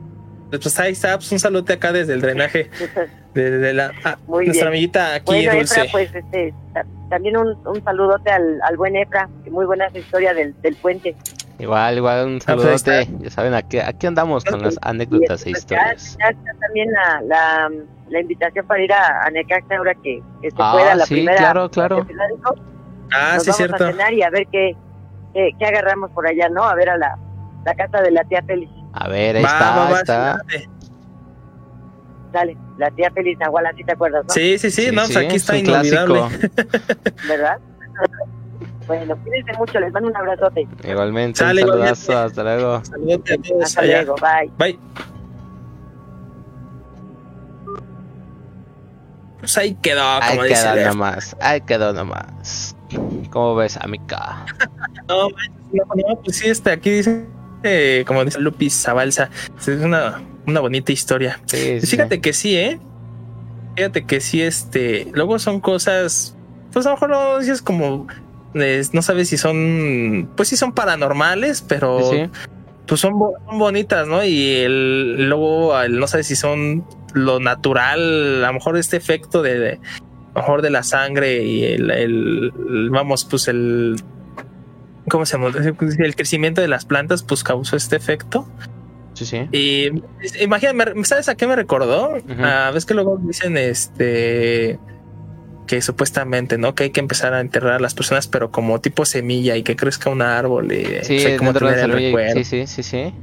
Pues 0.50 0.80
ahí 0.80 0.94
está, 0.94 1.16
pues 1.18 1.32
un 1.32 1.40
saludote 1.40 1.74
acá 1.74 1.92
desde 1.92 2.14
el 2.14 2.22
drenaje, 2.22 2.70
desde 3.34 3.74
la 3.74 3.92
a 4.06 4.18
Muy 4.28 4.46
nuestra 4.46 4.70
bien. 4.70 4.74
amiguita 4.74 5.14
aquí 5.16 5.26
Bueno, 5.26 5.54
dulce. 5.56 5.80
Efra, 5.82 5.92
pues 5.92 6.16
este, 6.16 6.54
ta- 6.74 6.86
también 7.10 7.38
un, 7.38 7.58
un 7.68 7.84
saludote 7.84 8.32
al, 8.32 8.60
al 8.64 8.78
buen 8.78 8.96
Efra, 8.96 9.28
que 9.44 9.50
muy 9.52 9.66
buena 9.66 9.88
historia 9.94 10.34
del, 10.34 10.54
del 10.62 10.76
puente. 10.78 11.16
Igual, 11.60 11.98
igual, 11.98 12.28
un 12.28 12.40
Ah, 12.48 12.56
pues 12.56 12.82
saludote. 12.82 13.08
Ya 13.24 13.30
saben, 13.30 13.54
aquí, 13.56 13.80
aquí 13.80 14.08
andamos 14.08 14.46
con 14.46 14.62
las 14.62 14.78
anécdotas 14.82 15.46
e 15.46 15.50
Y, 15.50 15.52
pues, 15.54 15.64
historias. 15.64 16.18
ya 16.20 16.28
está 16.30 16.52
también 16.60 16.92
la, 16.92 17.22
la, 17.26 17.72
la 18.10 18.20
invitación 18.22 18.66
para 18.68 18.82
ir 18.84 18.94
a, 18.94 19.26
a 19.26 19.30
Necaxa 19.32 19.76
ahora 19.78 19.94
que, 19.96 20.22
que 20.42 20.52
se 20.52 20.56
Ah, 20.60 20.72
pueda 20.74 20.96
la 20.96 21.06
sí, 21.06 21.16
primera. 21.16 21.38
claro, 21.38 21.70
claro. 21.70 22.04
de. 22.06 22.14
Ah, 23.12 23.34
Nos 23.36 23.44
sí, 23.44 23.50
vamos 23.50 23.58
cierto. 23.58 23.84
a 23.86 23.92
cenar 23.92 24.14
y 24.14 24.22
a 24.22 24.30
ver 24.30 24.48
qué, 24.52 24.76
qué, 25.34 25.50
qué 25.58 25.66
agarramos 25.66 26.12
por 26.12 26.28
allá, 26.28 26.48
¿no? 26.50 26.64
A 26.64 26.76
ver 26.76 26.90
a 26.90 26.98
la, 26.98 27.18
la 27.66 27.74
casa 27.76 28.02
de 28.02 28.12
la 28.12 28.24
tía 28.26 28.42
Félix. 28.44 28.72
A 29.00 29.08
ver, 29.10 29.36
ahí 29.38 29.44
Va, 29.44 29.50
está, 29.50 29.76
va, 29.76 29.88
ahí 29.88 29.94
va, 29.94 30.00
está. 30.00 30.42
sí, 30.50 30.58
Dale, 32.32 32.58
la 32.78 32.92
tía 32.92 33.10
Félix 33.12 33.40
Nahuala, 33.40 33.72
¿sí 33.76 33.84
te 33.84 33.94
acuerdas, 33.94 34.24
no? 34.28 34.34
Sí, 34.34 34.58
sí, 34.58 34.70
sí, 34.72 34.88
no, 34.92 35.04
pues 35.04 35.08
sí, 35.14 35.18
aquí 35.18 35.36
es 35.38 35.42
está 35.44 35.54
un 35.54 35.60
inolvidable. 35.60 36.22
¿Verdad? 37.28 37.58
Bueno, 38.86 39.18
cuídense 39.24 39.54
mucho, 39.58 39.80
les 39.80 39.92
mando 39.94 40.10
un 40.10 40.16
abrazote. 40.16 40.68
Igualmente, 40.84 41.40
Sale, 41.40 41.62
un 41.64 41.68
igualmente. 41.70 41.96
saludazo, 42.02 42.26
hasta 42.28 42.44
luego. 42.44 42.86
Saludote 42.86 43.34
a 43.34 43.38
todos 43.38 43.64
Hasta 43.64 43.82
allá. 43.82 44.02
luego, 44.04 44.16
bye. 44.22 44.52
Bye. 44.58 44.80
Pues 49.40 49.58
ahí 49.58 49.76
quedó, 49.76 50.02
Ahí 50.04 50.30
como 50.32 50.44
dice 50.44 50.64
quedó 50.64 50.76
Lef. 50.76 50.88
nomás, 50.88 51.38
ahí 51.42 51.62
quedó 51.62 51.94
nomás. 51.94 52.76
¿Cómo 53.30 53.56
ves, 53.56 53.78
amiga? 53.78 54.46
No, 55.08 55.30
no, 55.30 55.84
no, 55.96 56.22
pues 56.22 56.38
sí, 56.38 56.50
este, 56.50 56.72
aquí 56.72 56.90
dice, 56.90 57.26
eh, 57.64 58.04
como 58.08 58.24
dice 58.26 58.40
Lupis 58.40 58.74
Zabalza, 58.74 59.30
es 59.60 59.68
una, 59.68 60.22
una 60.46 60.60
bonita 60.60 60.92
historia. 60.92 61.40
Sí, 61.46 61.58
Pues 61.72 61.82
sí. 61.82 61.88
Fíjate 61.98 62.22
que 62.22 62.34
sí, 62.34 62.56
¿eh? 62.56 62.80
Fíjate 63.76 64.06
que 64.06 64.20
sí, 64.22 64.42
este, 64.42 65.08
luego 65.14 65.38
son 65.40 65.60
cosas, 65.60 66.36
pues 66.74 66.86
a 66.86 66.90
lo 66.90 66.96
mejor 66.96 67.10
no 67.10 67.40
dices 67.40 67.62
como, 67.62 68.08
es- 68.56 68.94
no 68.94 69.02
sabes 69.02 69.30
si 69.30 69.38
son, 69.38 70.30
pues 70.36 70.50
sí 70.50 70.58
son 70.58 70.74
paranormales, 70.74 71.62
pero 71.62 72.00
Sí, 72.12 72.30
pues 72.88 73.02
son, 73.02 73.14
son 73.48 73.60
bonitas, 73.60 74.08
¿no? 74.08 74.24
Y 74.24 74.56
el, 74.58 75.28
luego 75.30 75.80
el- 75.80 76.00
no 76.00 76.08
sabes 76.08 76.28
si 76.28 76.36
son 76.36 76.86
lo 77.14 77.40
natural, 77.40 78.44
a 78.44 78.48
lo 78.48 78.54
mejor 78.54 78.78
este 78.78 78.98
efecto 78.98 79.42
de, 79.42 79.60
de- 79.60 79.74
a 80.34 80.40
lo 80.40 80.42
mejor 80.42 80.62
de 80.62 80.70
la 80.72 80.84
sangre 80.84 81.44
y 81.44 81.64
el- 81.66 82.52
vamos, 82.92 83.26
pues 83.26 83.48
el, 83.48 83.98
¿cómo 85.10 85.26
se 85.26 85.38
llama? 85.38 85.52
El 86.00 86.16
crecimiento 86.16 86.62
de 86.62 86.68
las 86.68 86.86
plantas, 86.86 87.24
pues 87.24 87.44
causó 87.44 87.76
este 87.76 87.96
efecto. 87.96 88.48
Sí, 89.14 89.26
sí. 89.26 89.48
Y 89.52 89.90
imagínate, 90.44 90.94
¿sabes 91.06 91.28
a 91.28 91.36
qué 91.36 91.48
me 91.48 91.56
recordó? 91.56 92.16
Ujú. 92.18 92.44
A 92.44 92.70
ves 92.72 92.86
que 92.86 92.94
luego 92.94 93.18
dicen 93.18 93.58
este 93.58 94.80
que 95.66 95.82
supuestamente, 95.82 96.58
¿no? 96.58 96.76
Que 96.76 96.86
hay 96.86 96.90
que 96.92 97.02
empezar 97.02 97.34
a 97.34 97.42
enterrar 97.42 97.74
a 97.74 97.80
las 97.80 97.94
personas, 97.94 98.28
pero 98.28 98.52
como 98.52 98.80
tipo 98.80 99.04
semilla 99.06 99.58
y 99.58 99.64
que 99.64 99.76
crezca 99.76 100.10
un 100.10 100.22
árbol 100.22 100.72
y 100.72 101.04
Sí, 101.04 101.20
como 101.38 101.54
tener 101.54 101.80
el 101.80 101.92
recuerdo. 101.92 102.36
sí, 102.36 102.44
sí, 102.46 102.68
sí, 102.68 102.84
sí. 102.84 103.14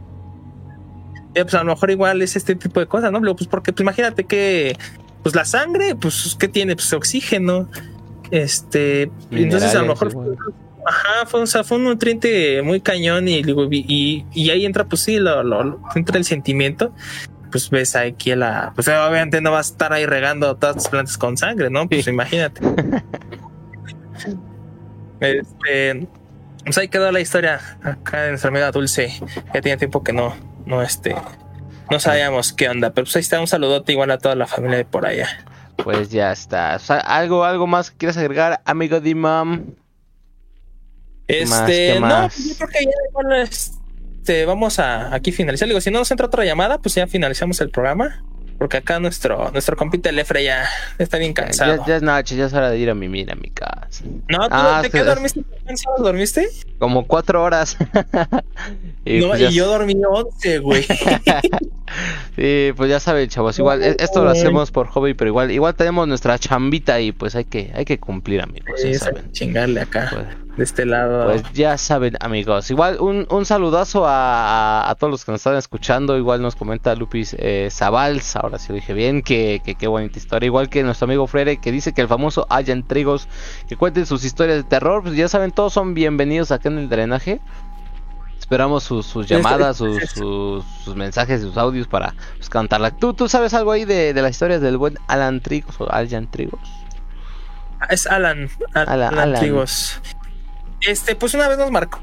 Eh, 1.35 1.43
pues 1.43 1.55
a 1.55 1.65
lo 1.65 1.73
mejor 1.73 1.91
igual 1.91 2.21
es 2.23 2.37
este 2.37 2.55
tipo 2.55 2.81
de 2.81 2.87
cosas, 2.87 3.11
¿no? 3.11 3.21
Pues 3.35 3.47
porque 3.49 3.73
pues 3.73 3.81
imagínate 3.81 4.25
que 4.25 4.77
pues 5.23 5.35
la 5.35 5.45
sangre, 5.47 5.95
pues 5.95 6.37
¿qué 6.39 6.49
tiene? 6.49 6.75
Pues 6.77 6.93
oxígeno. 6.93 7.69
Este, 8.31 9.11
entonces 9.31 9.75
a 9.75 9.83
lo 9.83 9.89
mejor. 9.89 10.37
Ajá, 10.87 11.27
fue, 11.27 11.41
o 11.43 11.47
sea, 11.47 11.65
fue 11.65 11.79
un 11.79 11.85
nutriente 11.85 12.63
muy 12.63 12.81
cañón 12.81 13.27
y, 13.29 13.39
y, 13.41 14.27
y- 14.33 14.51
ahí 14.51 14.67
entra, 14.67 14.85
pues 14.85 15.03
sí, 15.03 15.19
lo, 15.19 15.43
lo- 15.43 15.65
lo- 15.65 15.81
entra 15.95 16.19
el 16.19 16.25
sentimiento. 16.25 16.93
Pues 17.51 17.71
ves 17.71 17.95
aquí 17.97 18.33
a 18.33 18.37
la. 18.37 18.73
Pues 18.75 18.89
obviamente 18.89 19.41
no 19.41 19.53
vas 19.53 19.69
a 19.69 19.73
estar 19.73 19.93
ahí 19.93 20.07
regando 20.07 20.57
todas 20.57 20.77
tus 20.77 20.89
plantas 20.89 21.17
con 21.17 21.37
sangre, 21.37 21.71
¿no? 21.71 21.89
Pues 21.89 22.05
Sí. 22.05 22.11
imagínate. 22.11 22.61
este. 25.21 26.07
Pues 26.65 26.79
ahí 26.79 26.89
quedó 26.89 27.13
la 27.13 27.21
historia 27.21 27.61
acá 27.83 28.23
de 28.23 28.31
nuestra 28.31 28.49
amiga 28.51 28.71
Dulce. 28.73 29.13
Ya 29.55 29.61
tenía 29.61 29.77
tiempo 29.77 30.03
que 30.03 30.13
no, 30.13 30.35
no, 30.67 30.83
este. 30.83 31.15
No 31.91 32.01
sabíamos 32.01 32.55
qué 32.55 32.71
onda, 32.71 32.91
pero 32.95 33.05
pues 33.05 33.15
ahí 33.17 33.21
está 33.21 33.39
un 33.39 33.47
saludote 33.47 33.93
igual 33.93 34.11
a 34.11 34.19
toda 34.19 34.35
la 34.35 34.47
familia 34.47 34.79
de 34.79 34.85
por 34.87 35.07
allá. 35.07 35.29
Pues 35.77 36.09
ya 36.11 36.33
está. 36.33 36.77
O 36.77 36.79
sea, 36.79 36.97
algo, 36.99 37.45
algo 37.45 37.67
más 37.67 37.91
que 37.91 37.99
quieras 37.99 38.17
agregar, 38.17 38.63
amigo 38.65 39.01
Dimam. 39.01 39.75
Este, 41.29 41.95
¿Qué 41.95 42.01
no, 42.01 42.07
más? 42.07 42.35
pues 42.35 42.49
yo 42.49 42.55
creo 42.57 42.69
que 42.69 42.85
ya 42.85 42.91
igual, 43.11 43.33
este, 43.43 44.45
vamos 44.45 44.79
a 44.79 45.15
aquí 45.15 45.33
finalizar. 45.33 45.67
Digo, 45.69 45.81
si 45.81 45.91
no 45.91 45.99
nos 46.01 46.11
entra 46.11 46.27
otra 46.27 46.45
llamada, 46.45 46.79
pues 46.79 46.95
ya 46.95 47.07
finalizamos 47.07 47.61
el 47.61 47.71
programa. 47.71 48.23
Porque 48.57 48.77
acá 48.77 49.01
nuestro, 49.01 49.51
nuestro 49.51 49.77
compita 49.77 50.13
Lefre 50.13 50.45
ya 50.45 50.65
está 50.99 51.19
bien 51.19 51.33
cansado. 51.33 51.77
Ya, 51.79 51.87
ya 51.87 51.97
es 51.97 52.03
noche, 52.03 52.37
ya 52.37 52.47
es 52.47 52.53
hora 52.55 52.71
de 52.71 52.79
ir 52.79 52.89
a 52.89 52.95
mimir 52.95 53.31
a 53.33 53.35
mi 53.35 53.51
casa. 53.51 54.05
No, 54.29 54.39
¿tú 54.39 54.47
Ah, 54.53 54.79
¿te 54.81 54.87
sí, 54.89 54.93
qué 54.93 54.99
es- 55.01 55.07
dormiste? 55.07 55.43
¿Cuántas 55.43 55.87
horas 55.89 56.03
dormiste? 56.03 56.49
Como 56.79 57.05
cuatro 57.07 57.43
horas. 57.43 57.77
y, 59.05 59.19
no, 59.19 59.29
pues 59.29 59.41
y 59.41 59.43
ya, 59.45 59.51
yo 59.51 59.67
dormí 59.67 59.97
11, 60.09 60.59
güey. 60.61 60.85
sí, 62.37 62.73
pues 62.77 62.91
ya 62.91 63.01
saben, 63.01 63.29
chavos. 63.29 63.59
Igual, 63.59 63.83
e- 63.83 63.97
esto 63.99 64.23
lo 64.25 64.31
hacemos 64.31 64.71
por 64.71 64.87
hobby, 64.89 65.15
pero 65.15 65.29
igual, 65.31 65.51
igual 65.51 65.75
tenemos 65.75 66.07
nuestra 66.07 66.39
chambita 66.39 67.01
y 67.01 67.11
pues 67.13 67.35
hay 67.35 67.45
que, 67.45 67.73
hay 67.75 67.85
que 67.85 67.99
cumplir, 67.99 68.41
amigos. 68.41 68.81
Sí, 68.81 68.93
ya 68.93 68.99
saben. 69.01 69.33
chingarle 69.33 69.81
acá, 69.81 70.11
Pues, 70.13 70.27
de 70.57 70.65
este 70.65 70.87
lado. 70.87 71.25
Pues 71.25 71.43
ya 71.53 71.77
saben, 71.79 72.17
amigos. 72.21 72.71
Igual 72.71 72.99
un, 73.01 73.27
un 73.31 73.45
saludazo 73.45 74.07
a, 74.07 74.83
a- 74.83 74.91
a 74.91 74.95
todos 74.95 75.11
los 75.11 75.25
que 75.25 75.33
nos 75.33 75.41
están 75.41 75.57
escuchando. 75.57 76.17
Igual 76.17 76.41
nos 76.43 76.55
comenta 76.57 76.95
Lupis 76.95 77.35
eh, 77.39 77.69
Zabals, 77.73 78.37
ahora 78.37 78.59
sí 78.59 78.69
lo 78.69 78.77
dije 78.77 78.95
bien, 78.95 79.23
que, 79.23 79.61
que 79.65 79.75
qué 79.75 79.87
bonita 79.89 80.19
historia. 80.19 80.47
Igual 80.47 80.69
que 80.69 80.83
nuestro 80.83 81.07
amigo 81.07 81.27
Frere, 81.27 81.57
que 81.57 81.73
dice 81.73 81.93
que 81.93 82.03
el 82.03 82.09
famoso 82.09 82.47
Ayan 82.51 82.87
Trigos, 82.87 83.29
que 83.69 83.77
cuenten 83.77 84.07
sus 84.07 84.25
historias 84.25 84.59
de 84.59 84.65
terror. 84.65 85.03
Pues 85.03 85.17
ya 85.17 85.29
saben, 85.29 85.51
todos 85.51 85.73
son 85.73 85.95
bienvenidos 85.95 86.53
acá 86.53 86.69
en 86.69 86.79
el 86.79 86.89
drenaje. 86.89 87.41
Esperamos 88.39 88.85
sus, 88.85 89.07
sus 89.07 89.23
Este- 89.25 89.37
llamadas, 89.37 89.79
sus, 89.79 89.99
sus, 90.11 90.65
sus 90.85 90.95
mensajes, 90.95 91.41
sus 91.41 91.57
audios 91.57 91.87
para 91.89 92.15
pues, 92.37 92.51
cantarla. 92.51 92.91
¿Tú, 92.91 93.15
¿Tú 93.15 93.27
sabes 93.29 93.55
algo 93.55 93.73
ahí 93.73 93.87
de, 93.87 94.13
de 94.13 94.23
las 94.23 94.33
historias 94.33 94.61
del 94.61 94.77
buen 94.77 94.99
Alan 95.09 95.41
Trigos 95.41 95.81
o 95.81 95.93
Ayan 95.93 96.31
Trigos? 96.31 96.61
Es 97.89 98.07
Alan, 98.07 98.49
Al- 98.75 98.89
Alan, 98.89 99.15
Alan, 99.19 99.37
Alan. 99.37 99.41
Este, 100.89 101.15
pues 101.17 101.35
una 101.35 101.49
vez 101.49 101.59
nos 101.59 101.71
marcó. 101.71 102.01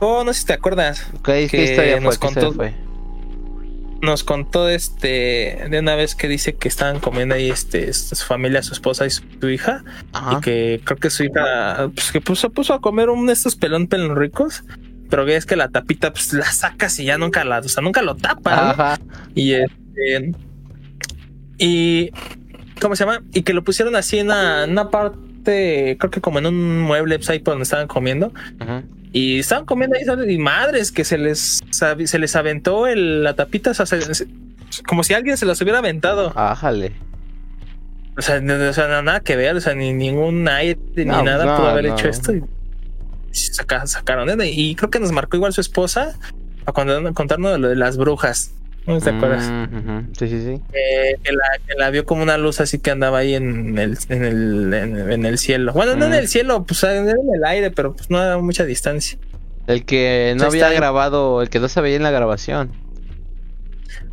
Oh, 0.00 0.24
no 0.24 0.32
sé 0.32 0.40
si 0.40 0.46
te 0.46 0.52
acuerdas. 0.54 1.06
¿Qué, 1.24 1.46
Que 1.50 1.64
historia 1.64 2.00
nos 2.00 2.18
¿Qué 2.18 2.26
historia 2.26 2.48
contó- 2.48 2.56
fue? 2.56 2.74
nos 4.02 4.24
contó 4.24 4.66
este 4.70 5.66
de 5.68 5.78
una 5.78 5.94
vez 5.94 6.14
que 6.14 6.26
dice 6.26 6.54
que 6.56 6.68
estaban 6.68 7.00
comiendo 7.00 7.34
ahí 7.34 7.50
este 7.50 7.92
su 7.92 8.16
familia, 8.24 8.62
su 8.62 8.72
esposa 8.72 9.04
y 9.04 9.10
su, 9.10 9.22
su 9.38 9.50
hija 9.50 9.84
Ajá. 10.14 10.38
y 10.38 10.40
que 10.40 10.80
creo 10.84 10.96
que 10.96 11.10
su 11.10 11.24
hija 11.24 11.90
pues, 11.94 12.10
que 12.10 12.22
puso, 12.22 12.48
puso 12.48 12.72
a 12.72 12.80
comer 12.80 13.10
un 13.10 13.26
de 13.26 13.34
estos 13.34 13.56
pelón 13.56 13.88
pelón 13.88 14.16
ricos, 14.16 14.64
pero 15.10 15.28
es 15.28 15.44
que 15.44 15.54
la 15.54 15.68
tapita 15.68 16.14
pues 16.14 16.32
la 16.32 16.50
sacas 16.50 16.98
y 16.98 17.04
ya 17.04 17.18
nunca 17.18 17.44
la, 17.44 17.58
o 17.58 17.68
sea, 17.68 17.82
nunca 17.82 18.00
lo 18.00 18.16
tapa 18.16 18.56
¿no? 18.56 18.62
Ajá. 18.70 18.98
y 19.34 19.52
este 19.52 20.32
y 21.58 22.10
¿cómo 22.80 22.96
se 22.96 23.04
llama? 23.04 23.22
Y 23.34 23.42
que 23.42 23.52
lo 23.52 23.62
pusieron 23.62 23.96
así 23.96 24.18
en 24.18 24.28
una, 24.28 24.64
en 24.64 24.70
una 24.70 24.88
parte, 24.88 25.18
creo 25.44 26.10
que 26.10 26.20
como 26.20 26.38
en 26.38 26.46
un 26.46 26.80
mueble 26.80 27.16
pues, 27.18 27.30
ahí 27.30 27.38
por 27.38 27.52
donde 27.54 27.64
estaban 27.64 27.86
comiendo 27.86 28.32
Ajá. 28.58 28.82
y 29.12 29.38
estaban 29.38 29.64
comiendo 29.64 29.96
ahí 29.96 30.04
y 30.34 30.38
madres 30.38 30.92
que 30.92 31.04
se 31.04 31.18
les 31.18 31.60
se 31.70 32.18
les 32.18 32.36
aventó 32.36 32.86
el, 32.86 33.22
la 33.24 33.34
tapita, 33.34 33.70
o 33.70 33.74
sea, 33.74 33.86
se- 33.86 34.14
se- 34.14 34.26
como 34.86 35.02
si 35.02 35.14
alguien 35.14 35.36
se 35.36 35.46
las 35.46 35.60
hubiera 35.60 35.78
aventado. 35.78 36.32
Ájale. 36.36 36.92
O 38.16 38.22
sea, 38.22 38.40
no, 38.40 38.54
o 38.68 38.72
sea, 38.72 38.86
no, 38.88 39.02
nada 39.02 39.20
que 39.20 39.34
ver, 39.36 39.56
o 39.56 39.60
sea, 39.60 39.74
ni 39.74 39.92
ningún 39.92 40.46
aire 40.48 40.78
ni 40.94 41.04
No, 41.06 41.22
nada 41.22 41.44
no, 41.44 41.56
pudo 41.56 41.68
haber 41.68 41.86
hecho 41.86 42.08
esto. 42.08 42.32
Y 42.34 42.42
saca- 43.32 43.86
sacaron 43.86 44.28
¿eh? 44.40 44.50
y 44.50 44.74
creo 44.74 44.90
que 44.90 45.00
nos 45.00 45.12
marcó 45.12 45.36
igual 45.36 45.52
su 45.52 45.60
esposa 45.60 46.14
a 46.66 46.72
cuando 46.72 47.12
contarnos 47.14 47.52
de 47.52 47.58
lo 47.58 47.68
de 47.68 47.76
las 47.76 47.96
brujas. 47.96 48.52
¿No 48.86 48.98
te 48.98 49.10
acuerdas? 49.10 49.44
Mm. 49.70 50.12
Sí, 50.18 50.28
sí, 50.28 50.42
sí. 50.42 50.62
Eh, 50.72 51.16
que, 51.22 51.32
la, 51.32 51.44
que 51.66 51.74
la 51.76 51.90
vio 51.90 52.04
como 52.06 52.22
una 52.22 52.36
luz 52.38 52.60
así 52.60 52.78
que 52.78 52.90
andaba 52.90 53.18
ahí 53.18 53.34
en 53.34 53.78
el, 53.78 53.96
en 54.08 54.24
el, 54.24 54.74
en, 54.74 55.10
en 55.12 55.26
el 55.26 55.38
cielo. 55.38 55.72
Bueno, 55.72 55.94
no 55.96 56.06
en 56.06 56.14
el 56.14 56.28
cielo, 56.28 56.64
pues 56.64 56.82
en 56.84 57.08
el 57.08 57.44
aire, 57.44 57.70
pero 57.70 57.94
pues 57.94 58.10
no 58.10 58.18
a 58.18 58.38
mucha 58.38 58.64
distancia. 58.64 59.18
El 59.66 59.84
que 59.84 60.34
no 60.36 60.46
había 60.46 60.66
está. 60.68 60.76
grabado, 60.80 61.42
el 61.42 61.50
que 61.50 61.60
no 61.60 61.68
se 61.68 61.80
veía 61.80 61.96
en 61.96 62.02
la 62.02 62.10
grabación. 62.10 62.72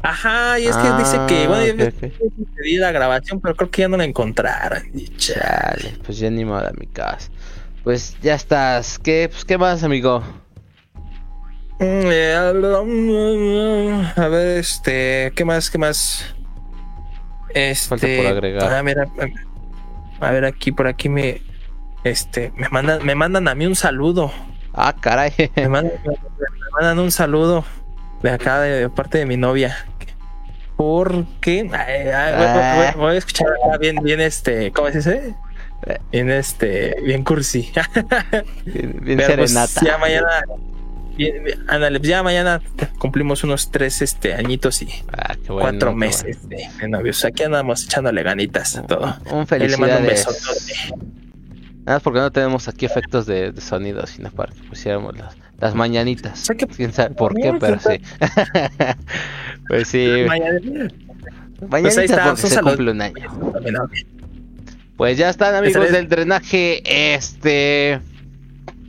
Ajá, 0.01 0.59
y 0.59 0.67
es 0.67 0.75
que 0.75 0.87
Ah, 0.87 0.97
dice 0.99 1.17
que, 1.27 1.47
bueno, 1.47 1.65
yo 1.65 1.85
ok, 1.87 1.93
ok. 2.03 2.47
pedí 2.55 2.77
la 2.77 2.91
grabación, 2.91 3.39
pero 3.41 3.55
creo 3.55 3.71
que 3.71 3.81
ya 3.81 3.87
no 3.87 3.97
la 3.97 4.03
encontraron. 4.03 4.83
Y 4.93 5.07
cha- 5.17 5.33
Chale, 5.75 5.97
pues 6.05 6.19
ya 6.19 6.29
ni 6.29 6.45
modo 6.45 6.67
a 6.67 6.71
mi 6.79 6.85
casa. 6.87 7.29
Pues 7.83 8.15
ya 8.21 8.35
estás. 8.35 8.99
¿Qué, 8.99 9.27
pues, 9.31 9.43
¿qué 9.45 9.57
más, 9.57 9.83
amigo? 9.83 10.23
Mm, 11.79 12.09
eh, 12.11 12.33
A 14.15 14.27
ver, 14.27 14.57
este, 14.57 15.31
¿qué 15.35 15.45
más? 15.45 15.69
¿Qué 15.69 15.77
más? 15.77 16.33
Este, 17.53 17.87
Falta 17.89 18.07
por 18.17 18.25
agregar. 18.27 18.73
ah, 18.73 18.83
mira, 18.83 19.07
a 20.19 20.31
ver, 20.31 20.45
aquí, 20.45 20.71
por 20.71 20.87
aquí 20.87 21.07
me, 21.09 21.41
este, 22.03 22.51
me 22.55 22.67
mandan, 22.69 23.05
me 23.05 23.13
mandan 23.15 23.47
a 23.47 23.55
mí 23.55 23.65
un 23.67 23.75
saludo. 23.75 24.31
Ah, 24.73 24.93
caray. 24.99 25.31
Me 25.55 25.69
mandan, 25.69 25.93
me 26.03 26.13
mandan 26.73 26.99
un 26.99 27.11
saludo 27.11 27.63
de 28.23 28.31
acá, 28.31 28.59
de, 28.61 28.79
de 28.81 28.89
parte 28.89 29.19
de 29.19 29.25
mi 29.25 29.37
novia. 29.37 29.85
Porque 30.75 31.67
ay, 31.73 32.07
ay, 32.09 32.33
voy- 32.35 32.47
voy, 32.53 32.85
voy- 32.93 33.01
voy 33.07 33.15
a 33.15 33.17
escuchar 33.17 33.47
acá 33.49 33.77
bien, 33.79 33.95
bien, 34.03 34.19
este, 34.21 34.71
¿cómo 34.71 34.89
se 34.89 34.97
dice? 34.97 35.33
Bien, 36.11 36.29
este, 36.31 36.95
bien 37.03 37.23
cursi. 37.23 37.71
bien 38.65 38.99
bien 39.01 39.17
Pero, 39.19 39.35
pues, 39.37 39.51
serenata. 39.51 39.81
ya 39.85 39.97
mañana, 39.97 40.27
ándale, 41.67 41.99
pues, 41.99 42.09
ya 42.09 42.23
mañana 42.23 42.61
cumplimos 42.99 43.43
unos 43.43 43.71
tres, 43.71 44.01
este, 44.01 44.33
añitos 44.33 44.81
y 44.81 44.87
Ah, 45.11 45.35
bueno. 45.47 45.61
cuatro 45.61 45.93
meses 45.95 46.47
de, 46.49 46.67
de 46.79 46.87
novios. 46.87 47.23
Aquí 47.25 47.43
andamos 47.43 47.83
echándole 47.85 48.23
ganitas 48.23 48.75
a 48.77 48.83
todo. 48.83 49.15
Un 49.31 49.45
Ahí 49.49 49.67
le 49.67 49.77
mando 49.77 49.97
un 49.99 50.05
besote. 50.05 50.37
Nada 51.85 51.97
más 51.97 52.01
porque 52.03 52.19
no 52.19 52.31
tenemos 52.31 52.67
aquí 52.67 52.85
efectos 52.85 53.25
de, 53.25 53.51
de 53.53 53.61
sonido, 53.61 54.05
sino 54.07 54.29
para 54.31 54.51
que 54.53 54.61
pusiéramos 54.63 55.17
las, 55.17 55.35
las 55.59 55.73
mañanitas. 55.73 56.47
Que- 56.57 56.67
Quién 56.67 56.91
sabe 56.93 57.15
por 57.15 57.33
qué, 57.33 57.53
pero 57.59 57.79
sí. 57.79 58.01
pues 59.69 59.87
sí, 59.87 60.07
Mañana- 60.27 60.59
mañanitas 61.69 61.97
ahí 61.97 62.05
está, 62.05 62.25
porque 62.25 62.41
se 62.47 62.59
cumple 62.61 62.91
un 62.91 63.01
año. 63.01 63.29
Pues 64.97 65.17
ya 65.17 65.29
están 65.29 65.55
amigos 65.55 65.91
del 65.91 66.09
drenaje. 66.09 66.81
Este. 67.13 67.99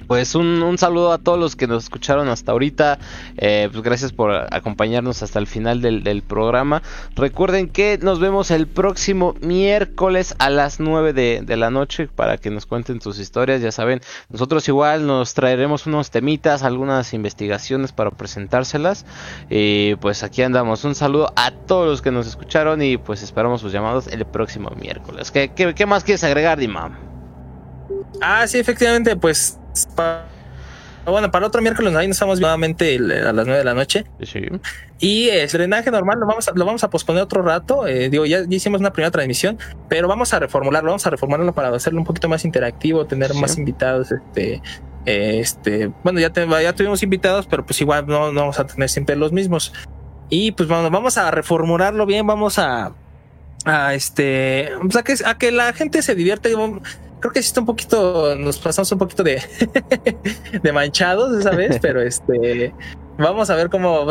Pues 0.08 0.34
un, 0.34 0.76
saludo 0.78 1.12
a 1.12 1.18
todos 1.18 1.38
los 1.38 1.54
que 1.54 1.66
nos 1.66 1.84
escucharon 1.84 2.28
hasta 2.28 2.52
ahorita. 2.52 2.98
Eh, 3.36 3.68
pues 3.70 3.82
gracias 3.84 4.12
por 4.12 4.32
acompañarnos 4.32 5.22
hasta 5.22 5.38
el 5.38 5.46
final 5.46 5.82
del, 5.82 6.22
programa. 6.26 6.82
Recuerden 7.14 7.68
que 7.68 7.98
nos 8.00 8.18
vemos 8.18 8.50
el 8.50 8.66
próximo 8.66 9.34
miércoles 9.40 10.34
a 10.38 10.48
las 10.50 10.80
9 10.80 11.12
de, 11.12 11.56
la 11.56 11.70
noche 11.70 12.08
para 12.08 12.38
que 12.38 12.50
nos 12.50 12.64
cuenten 12.64 13.00
sus 13.02 13.18
historias. 13.18 13.60
Ya 13.60 13.70
saben, 13.70 14.00
nosotros 14.30 14.66
igual 14.68 15.06
nos 15.06 15.34
traeremos 15.34 15.86
unos 15.86 16.10
temitas, 16.10 16.62
algunas 16.62 17.12
investigaciones 17.12 17.92
para 17.92 18.10
presentárselas. 18.10 19.04
Y 19.50 19.94
pues 19.96 20.22
aquí 20.22 20.42
andamos. 20.42 20.84
Un 20.84 20.94
saludo 20.94 21.32
a 21.36 21.50
todos 21.50 21.86
los 21.86 22.00
que 22.00 22.10
nos 22.10 22.26
escucharon 22.26 22.80
y 22.80 22.96
pues 22.96 23.22
esperamos 23.22 23.60
sus 23.60 23.72
llamados 23.72 24.06
el 24.06 24.24
próximo 24.24 24.70
miércoles. 24.70 25.30
¿Qué, 25.30 25.50
qué, 25.54 25.74
qué 25.74 25.84
más 25.84 26.02
quieres 26.02 26.24
agregar, 26.24 26.58
Dimam? 26.58 26.96
Ah, 28.20 28.46
sí, 28.46 28.58
efectivamente, 28.58 29.16
pues 29.16 29.58
bueno, 31.06 31.30
para 31.30 31.46
otro 31.46 31.62
miércoles 31.62 31.94
ahí 31.94 32.06
nos 32.06 32.16
estamos 32.16 32.40
nuevamente 32.40 32.96
a 32.96 33.32
las 33.32 33.46
9 33.46 33.58
de 33.58 33.64
la 33.64 33.74
noche. 33.74 34.04
Sí. 34.22 34.42
Y 34.98 35.28
el 35.28 35.48
drenaje 35.48 35.90
normal 35.90 36.18
lo 36.20 36.26
vamos 36.26 36.48
a, 36.48 36.52
lo 36.54 36.64
vamos 36.64 36.84
a 36.84 36.90
posponer 36.90 37.22
otro 37.22 37.42
rato. 37.42 37.86
Eh, 37.86 38.10
digo, 38.10 38.26
ya, 38.26 38.40
ya, 38.40 38.56
hicimos 38.56 38.80
una 38.80 38.92
primera 38.92 39.10
transmisión, 39.10 39.58
pero 39.88 40.08
vamos 40.08 40.32
a 40.34 40.38
reformularlo, 40.38 40.90
vamos 40.90 41.06
a 41.06 41.10
reformularlo 41.10 41.52
para 41.54 41.68
hacerlo 41.68 42.00
un 42.00 42.06
poquito 42.06 42.28
más 42.28 42.44
interactivo, 42.44 43.06
tener 43.06 43.32
sí. 43.32 43.40
más 43.40 43.56
invitados. 43.58 44.12
Este, 44.12 44.62
este, 45.06 45.90
bueno, 46.02 46.20
ya, 46.20 46.30
te, 46.30 46.46
ya 46.46 46.74
tuvimos 46.74 47.02
invitados, 47.02 47.46
pero 47.46 47.64
pues 47.64 47.80
igual 47.80 48.06
no, 48.06 48.32
no, 48.32 48.40
vamos 48.40 48.58
a 48.58 48.66
tener 48.66 48.88
siempre 48.88 49.16
los 49.16 49.32
mismos. 49.32 49.72
Y 50.28 50.52
pues 50.52 50.68
bueno, 50.68 50.90
vamos 50.90 51.16
a 51.16 51.30
reformularlo 51.30 52.04
bien, 52.04 52.26
vamos 52.26 52.58
a, 52.58 52.92
a 53.64 53.94
este, 53.94 54.70
pues 54.82 54.96
a 54.96 55.02
que, 55.02 55.14
a 55.24 55.38
que 55.38 55.52
la 55.52 55.72
gente 55.72 56.02
se 56.02 56.14
divierte 56.14 56.50
creo 57.20 57.32
que 57.32 57.42
sí 57.42 57.48
está 57.48 57.60
un 57.60 57.66
poquito, 57.66 58.34
nos 58.36 58.58
pasamos 58.58 58.90
un 58.92 58.98
poquito 58.98 59.22
de, 59.22 59.42
de 60.62 60.72
manchados 60.72 61.38
esa 61.38 61.50
vez, 61.50 61.78
pero 61.82 62.00
este, 62.00 62.74
vamos 63.18 63.50
a 63.50 63.54
ver 63.54 63.68
cómo, 63.68 64.06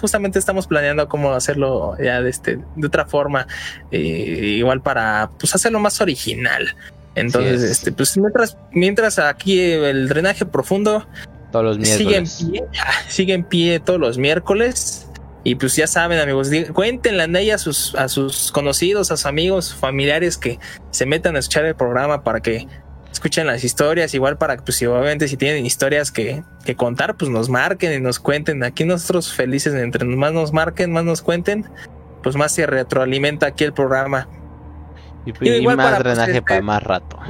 justamente 0.00 0.38
estamos 0.38 0.66
planeando 0.66 1.08
cómo 1.08 1.32
hacerlo 1.32 1.96
ya 2.02 2.20
de, 2.20 2.30
este, 2.30 2.58
de 2.76 2.86
otra 2.86 3.06
forma, 3.06 3.46
eh, 3.90 3.98
igual 3.98 4.82
para 4.82 5.30
pues 5.38 5.54
hacerlo 5.54 5.80
más 5.80 6.00
original. 6.00 6.74
Entonces, 7.14 7.62
sí 7.62 7.68
este, 7.68 7.92
pues 7.92 8.16
mientras, 8.18 8.58
mientras 8.72 9.18
aquí 9.18 9.58
el 9.60 10.06
drenaje 10.08 10.44
profundo 10.44 11.06
todos 11.50 11.64
los 11.64 11.78
miércoles. 11.78 12.30
sigue 12.30 12.52
en 12.52 12.52
pie, 12.52 12.64
sigue 13.08 13.34
en 13.34 13.44
pie 13.44 13.80
todos 13.80 13.98
los 13.98 14.18
miércoles. 14.18 15.06
Y 15.46 15.54
pues 15.54 15.76
ya 15.76 15.86
saben, 15.86 16.18
amigos, 16.18 16.50
cuéntenle 16.72 17.22
a 17.22 17.40
ella 17.40 17.54
a 17.54 17.58
sus, 17.58 17.94
a 17.94 18.08
sus 18.08 18.50
conocidos, 18.50 19.12
a 19.12 19.16
sus 19.16 19.26
amigos, 19.26 19.72
familiares 19.72 20.36
que 20.38 20.58
se 20.90 21.06
metan 21.06 21.36
a 21.36 21.38
escuchar 21.38 21.64
el 21.66 21.76
programa 21.76 22.24
para 22.24 22.40
que 22.40 22.66
escuchen 23.12 23.46
las 23.46 23.62
historias. 23.62 24.12
Igual 24.12 24.38
para 24.38 24.56
que, 24.56 24.64
pues, 24.64 24.82
obviamente, 24.82 25.28
si 25.28 25.36
tienen 25.36 25.64
historias 25.64 26.10
que, 26.10 26.42
que 26.64 26.74
contar, 26.74 27.16
pues 27.16 27.30
nos 27.30 27.48
marquen 27.48 27.92
y 27.92 28.00
nos 28.00 28.18
cuenten. 28.18 28.64
Aquí 28.64 28.84
nosotros 28.84 29.32
felices, 29.32 29.72
entre 29.74 30.04
más 30.04 30.32
nos 30.32 30.52
marquen, 30.52 30.90
más 30.90 31.04
nos 31.04 31.22
cuenten, 31.22 31.64
pues 32.24 32.34
más 32.34 32.50
se 32.50 32.66
retroalimenta 32.66 33.46
aquí 33.46 33.62
el 33.62 33.72
programa. 33.72 34.26
Y, 35.26 35.30
y, 35.30 35.48
y 35.48 35.52
igual 35.58 35.76
más 35.76 35.92
para, 35.92 35.98
drenaje 36.00 36.42
pues, 36.42 36.42
para 36.42 36.62
más 36.62 36.82
rato. 36.82 37.20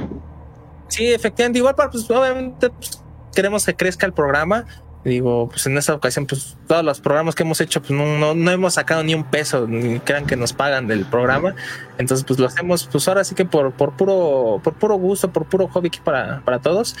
Sí, 0.87 1.13
efectivamente, 1.13 1.59
igual 1.59 1.75
para, 1.75 1.91
pues, 1.91 2.09
obviamente, 2.09 2.71
pues, 2.71 2.99
queremos 3.35 3.63
que 3.63 3.75
crezca 3.75 4.07
el 4.07 4.13
programa 4.13 4.65
digo, 5.07 5.49
pues 5.49 5.65
en 5.65 5.77
esta 5.77 5.93
ocasión, 5.93 6.25
pues 6.25 6.57
todos 6.67 6.83
los 6.83 6.99
programas 6.99 7.35
que 7.35 7.43
hemos 7.43 7.61
hecho, 7.61 7.81
pues 7.81 7.91
no, 7.91 8.17
no, 8.17 8.35
no, 8.35 8.51
hemos 8.51 8.75
sacado 8.75 9.03
ni 9.03 9.15
un 9.15 9.23
peso, 9.23 9.67
ni 9.67 9.99
crean 9.99 10.25
que 10.25 10.35
nos 10.35 10.53
pagan 10.53 10.87
del 10.87 11.05
programa. 11.05 11.55
Entonces, 11.97 12.25
pues 12.25 12.39
lo 12.39 12.47
hacemos, 12.47 12.87
pues 12.91 13.07
ahora 13.07 13.23
sí 13.23 13.33
que 13.33 13.45
por, 13.45 13.71
por 13.73 13.95
puro, 13.95 14.59
por 14.63 14.73
puro 14.75 14.95
gusto, 14.95 15.31
por 15.31 15.45
puro 15.45 15.67
hobby 15.67 15.89
para, 16.03 16.41
para 16.43 16.59
todos. 16.59 16.95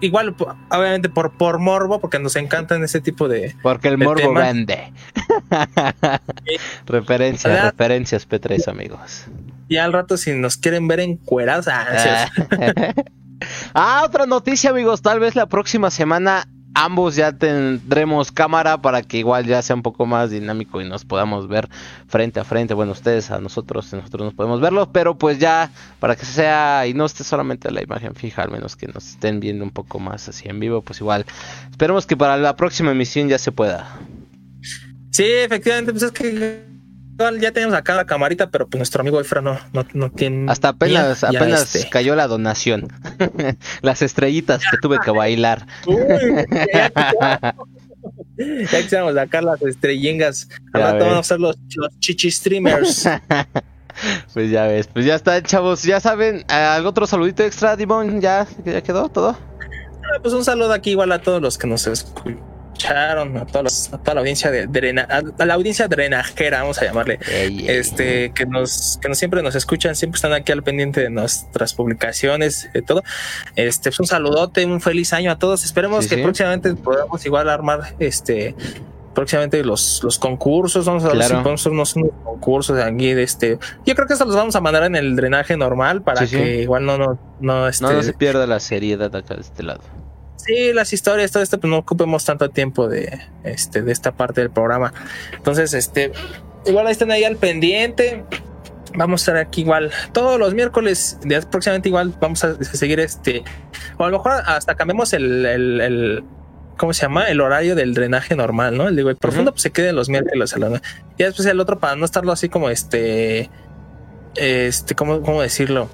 Igual, 0.00 0.36
obviamente 0.70 1.08
por, 1.08 1.32
por 1.32 1.58
morbo, 1.58 2.00
porque 2.00 2.18
nos 2.18 2.36
encantan 2.36 2.84
ese 2.84 3.00
tipo 3.00 3.28
de. 3.28 3.56
Porque 3.62 3.88
el 3.88 3.98
morbo 3.98 4.20
temas. 4.20 4.44
vende. 4.44 4.92
referencias, 6.86 7.52
¿verdad? 7.52 7.70
referencias 7.72 8.28
P3, 8.28 8.68
amigos. 8.68 9.24
Y 9.68 9.78
al 9.78 9.92
rato, 9.92 10.16
si 10.16 10.32
nos 10.32 10.56
quieren 10.56 10.86
ver 10.86 11.00
encuerados. 11.00 11.66
Ah, 11.68 12.28
ah, 13.74 14.02
otra 14.04 14.26
noticia, 14.26 14.70
amigos. 14.70 15.02
Tal 15.02 15.18
vez 15.18 15.34
la 15.34 15.46
próxima 15.46 15.90
semana 15.90 16.46
ambos 16.76 17.16
ya 17.16 17.32
tendremos 17.32 18.30
cámara 18.30 18.82
para 18.82 19.02
que 19.02 19.16
igual 19.16 19.46
ya 19.46 19.62
sea 19.62 19.74
un 19.74 19.82
poco 19.82 20.04
más 20.04 20.30
dinámico 20.30 20.82
y 20.82 20.84
nos 20.84 21.06
podamos 21.06 21.48
ver 21.48 21.70
frente 22.06 22.38
a 22.38 22.44
frente. 22.44 22.74
Bueno, 22.74 22.92
ustedes 22.92 23.30
a 23.30 23.40
nosotros, 23.40 23.90
nosotros 23.94 24.26
nos 24.26 24.34
podemos 24.34 24.60
verlo, 24.60 24.92
pero 24.92 25.16
pues 25.16 25.38
ya 25.38 25.70
para 26.00 26.16
que 26.16 26.26
sea 26.26 26.86
y 26.86 26.92
no 26.92 27.06
esté 27.06 27.24
solamente 27.24 27.70
la 27.70 27.82
imagen 27.82 28.14
fija, 28.14 28.42
al 28.42 28.50
menos 28.50 28.76
que 28.76 28.88
nos 28.88 29.08
estén 29.08 29.40
viendo 29.40 29.64
un 29.64 29.70
poco 29.70 29.98
más 29.98 30.28
así 30.28 30.50
en 30.50 30.60
vivo, 30.60 30.82
pues 30.82 31.00
igual 31.00 31.24
esperemos 31.70 32.06
que 32.06 32.14
para 32.14 32.36
la 32.36 32.56
próxima 32.56 32.90
emisión 32.90 33.28
ya 33.28 33.38
se 33.38 33.52
pueda. 33.52 33.98
Sí, 35.12 35.24
efectivamente, 35.24 35.92
pues 35.92 36.02
es 36.02 36.12
que 36.12 36.75
ya 37.40 37.52
tenemos 37.52 37.74
acá 37.74 37.94
la 37.94 38.04
camarita, 38.04 38.50
pero 38.50 38.68
pues 38.68 38.78
nuestro 38.78 39.00
amigo 39.00 39.20
Efra 39.20 39.40
no, 39.40 39.58
no, 39.72 39.86
no 39.94 40.10
tiene. 40.10 40.50
Hasta 40.50 40.68
apenas, 40.68 41.20
ya, 41.20 41.28
apenas 41.28 41.74
este... 41.74 41.88
cayó 41.90 42.14
la 42.14 42.26
donación. 42.26 42.88
Las 43.82 44.02
estrellitas 44.02 44.62
que 44.70 44.76
tuve 44.78 44.98
que 45.04 45.10
bailar. 45.10 45.66
Uy, 45.86 45.96
ya 48.36 48.82
quisiéramos 48.82 49.14
sacar 49.14 49.44
las 49.44 49.62
estrellingas. 49.62 50.48
Ahora 50.72 50.92
vamos 50.92 51.16
a 51.16 51.18
hacer 51.20 51.40
los, 51.40 51.56
los 51.74 51.98
chichi 52.00 52.30
streamers. 52.30 53.08
pues 54.34 54.50
ya 54.50 54.66
ves, 54.66 54.88
pues 54.88 55.04
ya 55.04 55.14
está, 55.14 55.42
chavos. 55.42 55.82
Ya 55.82 56.00
saben, 56.00 56.44
¿algún 56.48 56.88
otro 56.88 57.06
saludito 57.06 57.42
extra, 57.42 57.76
Dimon? 57.76 58.20
¿Ya, 58.20 58.46
¿Ya 58.64 58.82
quedó 58.82 59.08
todo? 59.08 59.30
Ah, 59.30 60.18
pues 60.22 60.34
un 60.34 60.44
saludo 60.44 60.72
aquí 60.72 60.90
igual 60.90 61.12
a 61.12 61.20
todos 61.20 61.40
los 61.40 61.58
que 61.58 61.66
nos 61.66 61.86
escuchan 61.86 62.55
escucharon, 62.76 63.36
a, 63.38 63.46
todos 63.46 63.64
los, 63.64 63.92
a 63.92 63.98
toda 63.98 64.14
la 64.14 64.20
audiencia 64.20 64.50
de 64.50 64.66
drena, 64.66 65.02
a 65.02 65.44
la 65.44 65.54
audiencia 65.54 65.88
drenajera, 65.88 66.60
vamos 66.60 66.80
a 66.80 66.84
llamarle, 66.84 67.18
ey, 67.30 67.66
este, 67.68 68.24
ey. 68.24 68.30
que 68.30 68.44
nos, 68.44 68.98
que 69.00 69.08
nos 69.08 69.18
siempre 69.18 69.42
nos 69.42 69.54
escuchan, 69.54 69.96
siempre 69.96 70.16
están 70.16 70.32
aquí 70.32 70.52
al 70.52 70.62
pendiente 70.62 71.00
de 71.00 71.10
nuestras 71.10 71.74
publicaciones, 71.74 72.70
de 72.72 72.82
todo. 72.82 73.02
Este, 73.54 73.90
pues 73.90 74.00
un 74.00 74.06
saludote, 74.06 74.64
un 74.66 74.80
feliz 74.80 75.12
año 75.12 75.30
a 75.30 75.38
todos. 75.38 75.64
Esperemos 75.64 76.04
sí, 76.04 76.10
que 76.10 76.16
sí. 76.16 76.22
próximamente 76.22 76.74
podamos 76.74 77.24
igual 77.24 77.48
armar 77.48 77.94
este 77.98 78.54
próximamente 79.14 79.64
los, 79.64 80.02
los 80.02 80.18
concursos, 80.18 80.84
vamos 80.84 81.02
a 81.04 81.06
ver 81.06 81.16
claro. 81.16 81.36
si 81.36 81.42
podemos 81.42 81.60
hacer 81.62 81.72
unos, 81.72 81.96
unos, 81.96 82.10
concursos 82.22 82.78
aquí 82.78 83.14
de 83.14 83.22
este. 83.22 83.58
Yo 83.86 83.94
creo 83.94 84.06
que 84.06 84.12
esto 84.12 84.26
los 84.26 84.36
vamos 84.36 84.54
a 84.56 84.60
mandar 84.60 84.84
en 84.84 84.94
el 84.94 85.16
drenaje 85.16 85.56
normal 85.56 86.02
para 86.02 86.26
sí, 86.26 86.36
que 86.36 86.62
igual 86.62 86.84
no, 86.84 86.98
no, 86.98 87.18
no, 87.40 87.66
este, 87.66 87.86
no, 87.86 87.94
no 87.94 88.02
se 88.02 88.12
pierda 88.12 88.46
la 88.46 88.60
seriedad 88.60 89.16
acá 89.16 89.34
de 89.34 89.40
este 89.40 89.62
lado 89.62 89.80
sí, 90.46 90.72
las 90.72 90.92
historias, 90.92 91.30
todo 91.32 91.42
esto, 91.42 91.58
pues 91.58 91.70
no 91.70 91.78
ocupemos 91.78 92.24
tanto 92.24 92.48
tiempo 92.50 92.88
de, 92.88 93.20
este, 93.44 93.82
de 93.82 93.92
esta 93.92 94.12
parte 94.12 94.40
del 94.40 94.50
programa. 94.50 94.92
Entonces, 95.32 95.74
este, 95.74 96.12
igual 96.64 96.86
ahí 96.86 96.92
están 96.92 97.10
ahí 97.10 97.24
al 97.24 97.36
pendiente. 97.36 98.24
Vamos 98.94 99.20
a 99.20 99.22
estar 99.22 99.36
aquí 99.36 99.60
igual 99.60 99.90
todos 100.12 100.38
los 100.38 100.54
miércoles, 100.54 101.18
de 101.22 101.42
próximamente 101.42 101.88
igual 101.88 102.14
vamos 102.18 102.42
a 102.44 102.62
seguir 102.64 102.98
este, 103.00 103.42
o 103.98 104.04
a 104.04 104.10
lo 104.10 104.16
mejor 104.16 104.32
hasta 104.46 104.74
cambiemos 104.74 105.12
el, 105.12 105.44
el, 105.44 105.80
el 105.82 106.24
¿cómo 106.78 106.94
se 106.94 107.02
llama? 107.02 107.24
El 107.28 107.40
horario 107.40 107.74
del 107.74 107.92
drenaje 107.92 108.36
normal, 108.36 108.76
¿no? 108.76 108.88
El 108.88 108.96
digo, 108.96 109.10
el 109.10 109.16
profundo 109.16 109.50
uh 109.50 109.52
-huh. 109.52 109.54
pues 109.54 109.62
se 109.62 109.70
quede 109.70 109.92
los 109.92 110.08
miércoles 110.08 110.54
a 110.54 110.58
la 110.58 110.80
Y 111.18 111.24
después 111.24 111.46
el 111.46 111.60
otro 111.60 111.78
para 111.78 111.96
no 111.96 112.04
estarlo 112.04 112.32
así 112.32 112.48
como 112.48 112.70
este, 112.70 113.50
este, 114.36 114.94
¿cómo, 114.94 115.20
cómo 115.22 115.42
decirlo? 115.42 115.90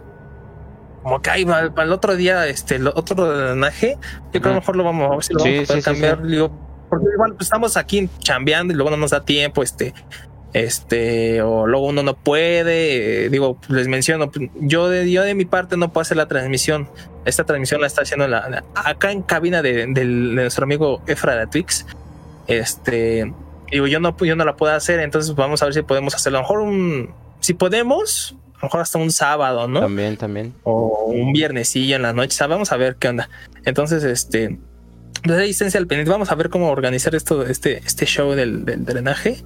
Como 1.02 1.20
que 1.20 1.30
ahí 1.30 1.44
para, 1.44 1.82
el 1.82 1.92
otro 1.92 2.16
día, 2.16 2.46
este, 2.46 2.76
el 2.76 2.88
otro 2.88 3.26
drenaje, 3.36 3.98
yo 4.32 4.40
creo 4.40 4.54
que 4.54 4.60
mejor 4.60 4.76
lo 4.76 4.84
vamos 4.84 5.10
a 5.10 5.14
ver 5.14 5.24
si 5.24 5.34
lo 5.34 5.40
sí, 5.40 5.54
vamos 5.54 5.64
a 5.64 5.66
poder 5.66 5.82
sí, 5.82 5.90
cambiar. 5.90 6.18
Sí, 6.22 6.28
Digo, 6.28 6.50
porque 6.88 7.06
igual 7.14 7.32
pues, 7.34 7.46
estamos 7.46 7.76
aquí 7.76 8.08
chambeando 8.18 8.72
y 8.72 8.76
luego 8.76 8.90
no 8.90 8.96
nos 8.96 9.10
da 9.10 9.24
tiempo, 9.24 9.62
este, 9.62 9.94
este, 10.52 11.40
o 11.42 11.66
luego 11.66 11.86
uno 11.86 12.02
no 12.02 12.14
puede. 12.14 13.24
Eh, 13.24 13.30
digo, 13.30 13.58
les 13.68 13.88
menciono, 13.88 14.30
pues, 14.30 14.50
yo 14.60 14.88
de, 14.88 15.10
yo 15.10 15.22
de 15.22 15.34
mi 15.34 15.44
parte 15.44 15.76
no 15.76 15.92
puedo 15.92 16.02
hacer 16.02 16.16
la 16.16 16.28
transmisión. 16.28 16.88
Esta 17.24 17.44
transmisión 17.44 17.80
la 17.80 17.86
está 17.86 18.02
haciendo 18.02 18.28
la, 18.28 18.48
la, 18.48 18.64
acá 18.74 19.10
en 19.12 19.22
cabina 19.22 19.62
de, 19.62 19.86
de, 19.86 19.86
de, 19.86 20.04
nuestro 20.04 20.64
amigo 20.64 21.02
Efra 21.06 21.36
de 21.36 21.46
Twix. 21.46 21.86
Este, 22.46 23.32
digo, 23.70 23.86
yo 23.86 24.00
no, 24.00 24.16
yo 24.18 24.36
no 24.36 24.44
la 24.44 24.56
puedo 24.56 24.74
hacer, 24.74 25.00
entonces 25.00 25.34
vamos 25.34 25.62
a 25.62 25.66
ver 25.66 25.74
si 25.74 25.82
podemos 25.82 26.14
hacerlo. 26.14 26.38
A 26.38 26.42
lo 26.42 26.48
mejor 26.48 26.60
un, 26.60 27.14
si 27.40 27.54
podemos, 27.54 28.36
lo 28.62 28.66
mejor 28.66 28.80
hasta 28.80 28.98
un 28.98 29.10
sábado, 29.10 29.66
¿no? 29.66 29.80
También, 29.80 30.16
también. 30.16 30.55
O 30.62 31.06
un 31.09 31.32
viernesillo 31.32 31.97
en 31.97 32.02
la 32.02 32.12
noche, 32.12 32.47
vamos 32.47 32.70
a 32.70 32.76
ver 32.76 32.94
qué 32.97 33.09
onda. 33.09 33.28
Entonces, 33.64 34.05
este, 34.05 34.56
de 35.24 35.36
resistencia 35.36 35.80
al 35.80 35.89
pendiente, 35.89 36.12
vamos 36.12 36.30
a 36.30 36.36
ver 36.36 36.48
cómo 36.48 36.70
organizar 36.70 37.14
esto, 37.16 37.44
este, 37.44 37.78
este 37.78 38.06
show 38.06 38.32
del, 38.32 38.64
del 38.64 38.84
drenaje. 38.84 39.43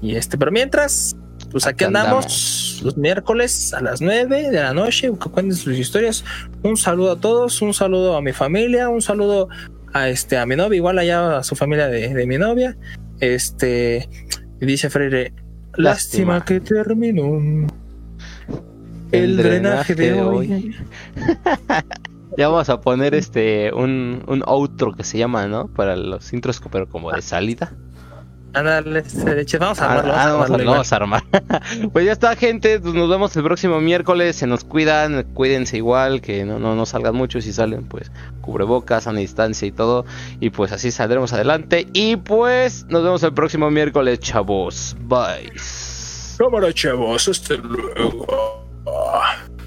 Y 0.00 0.16
este, 0.16 0.38
pero 0.38 0.50
mientras, 0.50 1.14
pues 1.50 1.66
aquí, 1.66 1.84
andamos, 1.84 2.24
andamos, 2.24 2.80
los 2.82 2.96
miércoles 2.96 3.74
a 3.74 3.82
las 3.82 4.00
9 4.00 4.50
de 4.50 4.62
la 4.62 4.72
noche, 4.72 5.08
que 5.08 5.30
cuenten 5.30 5.54
sus 5.54 5.76
historias. 5.76 6.24
Un 6.62 6.78
saludo 6.78 7.12
a 7.12 7.20
todos, 7.20 7.60
un 7.60 7.74
saludo 7.74 8.16
a 8.16 8.22
mi 8.22 8.32
familia, 8.32 8.88
un 8.88 9.02
saludo 9.02 9.50
a 9.92 10.08
este, 10.08 10.38
a 10.38 10.46
mi 10.46 10.56
novia, 10.56 10.76
igual 10.76 10.98
allá 10.98 11.36
a 11.36 11.44
su 11.44 11.54
familia 11.54 11.88
de, 11.88 12.14
de 12.14 12.26
mi 12.26 12.38
novia. 12.38 12.78
Este, 13.20 14.08
dice 14.58 14.88
Freire, 14.88 15.34
lástima, 15.74 16.38
lástima 16.38 16.44
que 16.46 16.60
terminó 16.60 17.66
el, 19.12 19.24
el 19.30 19.36
drenaje, 19.36 19.94
drenaje, 19.94 19.94
de 19.94 20.22
hoy. 20.22 20.76
Ya 22.36 22.46
vamos 22.46 22.68
a 22.68 22.80
poner 22.80 23.14
este 23.16 23.72
un, 23.74 24.22
un 24.28 24.44
outro 24.46 24.94
que 24.94 25.02
se 25.02 25.18
llama, 25.18 25.48
¿no? 25.48 25.66
Para 25.66 25.96
los 25.96 26.32
intros, 26.32 26.60
pero 26.70 26.88
como 26.88 27.10
de 27.10 27.20
salida. 27.20 27.72
Ándale, 28.54 29.02
vamos 29.58 29.80
a 29.80 29.84
Ah, 29.86 29.98
armarlo. 29.98 30.12
ah, 30.14 30.32
vamos 30.32 30.32
a 30.32 30.32
vamos 30.32 30.50
a- 30.50 30.54
armarlo 30.54 30.70
vamos 30.70 30.92
a 30.92 30.96
armar. 30.96 31.22
pues 31.92 32.04
ya 32.06 32.12
está, 32.12 32.36
gente. 32.36 32.78
pues 32.78 32.94
nos 32.94 33.08
vemos 33.10 33.36
el 33.36 33.42
próximo 33.42 33.80
miércoles. 33.80 34.36
Se 34.36 34.46
nos 34.46 34.62
cuidan, 34.62 35.24
cuídense 35.34 35.78
igual, 35.78 36.20
que 36.20 36.44
no, 36.44 36.60
no, 36.60 36.76
no 36.76 36.86
salgan 36.86 37.16
mucho. 37.16 37.40
Si 37.40 37.52
salen, 37.52 37.84
pues 37.88 38.12
cubrebocas, 38.40 39.08
a 39.08 39.12
distancia 39.12 39.66
y 39.66 39.72
todo. 39.72 40.04
Y 40.38 40.50
pues 40.50 40.70
así 40.70 40.92
saldremos 40.92 41.32
adelante. 41.32 41.88
Y 41.92 42.16
pues 42.16 42.86
nos 42.88 43.02
vemos 43.02 43.22
el 43.24 43.34
próximo 43.34 43.68
miércoles, 43.70 44.20
chavos. 44.20 44.96
Bye. 45.00 45.50
Cámara, 46.38 46.72
chavos, 46.72 47.26
hasta 47.28 47.54
luego. 47.54 48.67
Oh. 48.90 49.57